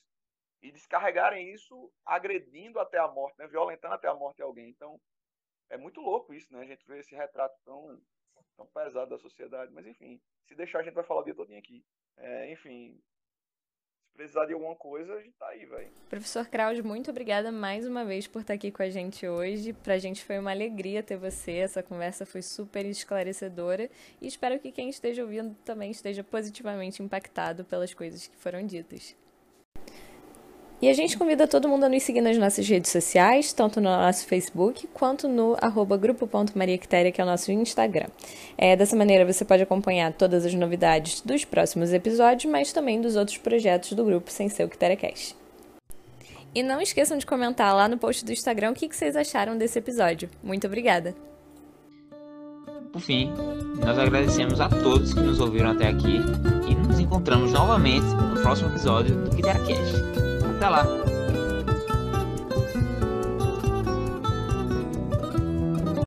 e 0.61 0.72
descarregarem 0.72 1.52
isso 1.53 1.91
agredindo 2.06 2.80
até 2.80 2.98
a 2.98 3.07
morte, 3.07 3.38
né? 3.38 3.48
violentando 3.48 3.94
até 3.94 4.07
a 4.07 4.15
morte 4.15 4.41
alguém. 4.41 4.69
Então, 4.69 4.99
é 5.69 5.77
muito 5.77 6.02
louco 6.02 6.34
isso, 6.34 6.52
né? 6.53 6.61
A 6.61 6.65
gente 6.65 6.86
vê 6.88 6.99
esse 6.99 7.15
retrato 7.15 7.56
tão, 7.64 8.02
tão 8.56 8.68
pesado 8.68 9.10
da 9.10 9.18
sociedade. 9.18 9.72
Mas, 9.73 9.86
enfim, 9.86 10.22
se 10.45 10.56
deixar, 10.56 10.80
a 10.80 10.84
gente 10.84 10.94
vai 10.94 11.03
falar 11.03 11.22
o 11.22 11.23
dia 11.23 11.36
todo 11.36 11.53
aqui. 11.53 11.84
É, 12.18 12.52
enfim, 12.52 13.02
precisar 14.15 14.45
de 14.45 14.53
alguma 14.53 14.76
coisa, 14.76 15.14
a 15.14 15.22
gente 15.22 15.36
tá 15.38 15.48
aí, 15.49 15.65
velho. 15.65 15.91
Professor 16.10 16.48
Kraus, 16.48 16.80
muito 16.80 17.11
obrigada 17.11 17.52
mais 17.52 17.86
uma 17.86 18.06
vez 18.06 18.27
por 18.27 18.41
estar 18.41 18.53
aqui 18.53 18.72
com 18.72 18.82
a 18.82 18.90
gente 18.90 19.27
hoje. 19.27 19.73
Pra 19.73 19.98
gente 19.98 20.23
foi 20.23 20.40
uma 20.40 20.52
alegria 20.52 21.03
ter 21.03 21.18
você. 21.18 21.57
Essa 21.57 21.84
conversa 21.84 22.26
foi 22.26 22.41
super 22.41 22.86
esclarecedora 22.86 23.90
e 24.22 24.27
espero 24.27 24.60
que 24.60 24.72
quem 24.72 24.90
esteja 24.90 25.23
ouvindo 25.23 25.56
também 25.65 25.91
esteja 25.91 26.23
positivamente 26.23 27.03
impactado 27.03 27.65
pelas 27.65 27.94
coisas 27.94 28.27
que 28.27 28.36
foram 28.38 28.65
ditas. 28.65 29.15
E 30.86 30.90
a 30.90 30.94
gente 30.94 31.18
convida 31.18 31.48
todo 31.48 31.68
mundo 31.68 31.86
a 31.86 31.90
nos 31.90 32.03
seguir 32.03 32.22
nas 32.22 32.38
nossas 32.38 32.70
redes 32.70 32.91
sociais, 32.91 33.52
tanto 33.52 33.82
no 33.82 33.90
nosso 33.90 34.28
Facebook 34.28 34.88
quanto 34.94 35.28
no 35.28 35.57
arroba 35.60 35.98
que 37.12 37.20
é 37.20 37.24
o 37.24 37.26
nosso 37.26 37.52
Instagram. 37.52 38.06
É, 38.56 38.76
dessa 38.76 38.95
maneira 38.95 39.26
você 39.26 39.44
pode 39.44 39.64
acompanhar 39.64 40.14
todas 40.14 40.45
as 40.45 40.53
novidades 40.53 41.22
dos 41.22 41.44
próximos 41.44 41.91
episódios, 41.91 42.45
mas 42.45 42.72
também 42.72 43.02
dos 43.02 43.16
outros 43.16 43.40
projetos 43.40 43.94
do 43.94 44.06
grupo 44.06 44.30
Sem 44.30 44.48
Ser 44.48 44.66
o 44.66 44.70
Cast. 44.70 45.36
E 46.53 46.62
não 46.62 46.80
esqueçam 46.80 47.18
de 47.18 47.26
comentar 47.26 47.76
lá 47.76 47.88
no 47.88 47.98
post 47.98 48.24
do 48.24 48.32
Instagram 48.32 48.70
o 48.70 48.76
que 48.76 48.88
vocês 48.95 49.16
acharam 49.16 49.57
desse 49.57 49.80
episódio. 49.80 50.30
Muito 50.44 50.68
obrigada! 50.68 51.16
Por 52.94 53.02
fim, 53.02 53.34
nós 53.84 53.98
agradecemos 53.98 54.62
a 54.62 54.70
todos 54.70 55.16
que 55.16 55.20
nos 55.20 55.40
ouviram 55.40 55.72
até 55.72 55.88
aqui 55.88 56.20
e 56.70 56.76
nos 56.76 56.99
encontramos 56.99 57.52
novamente 57.52 58.06
no 58.06 58.40
próximo 58.44 58.70
episódio 58.70 59.16
do 59.16 59.36
Cast. 59.41 60.35
Até 60.56 60.69
lá! 60.69 61.14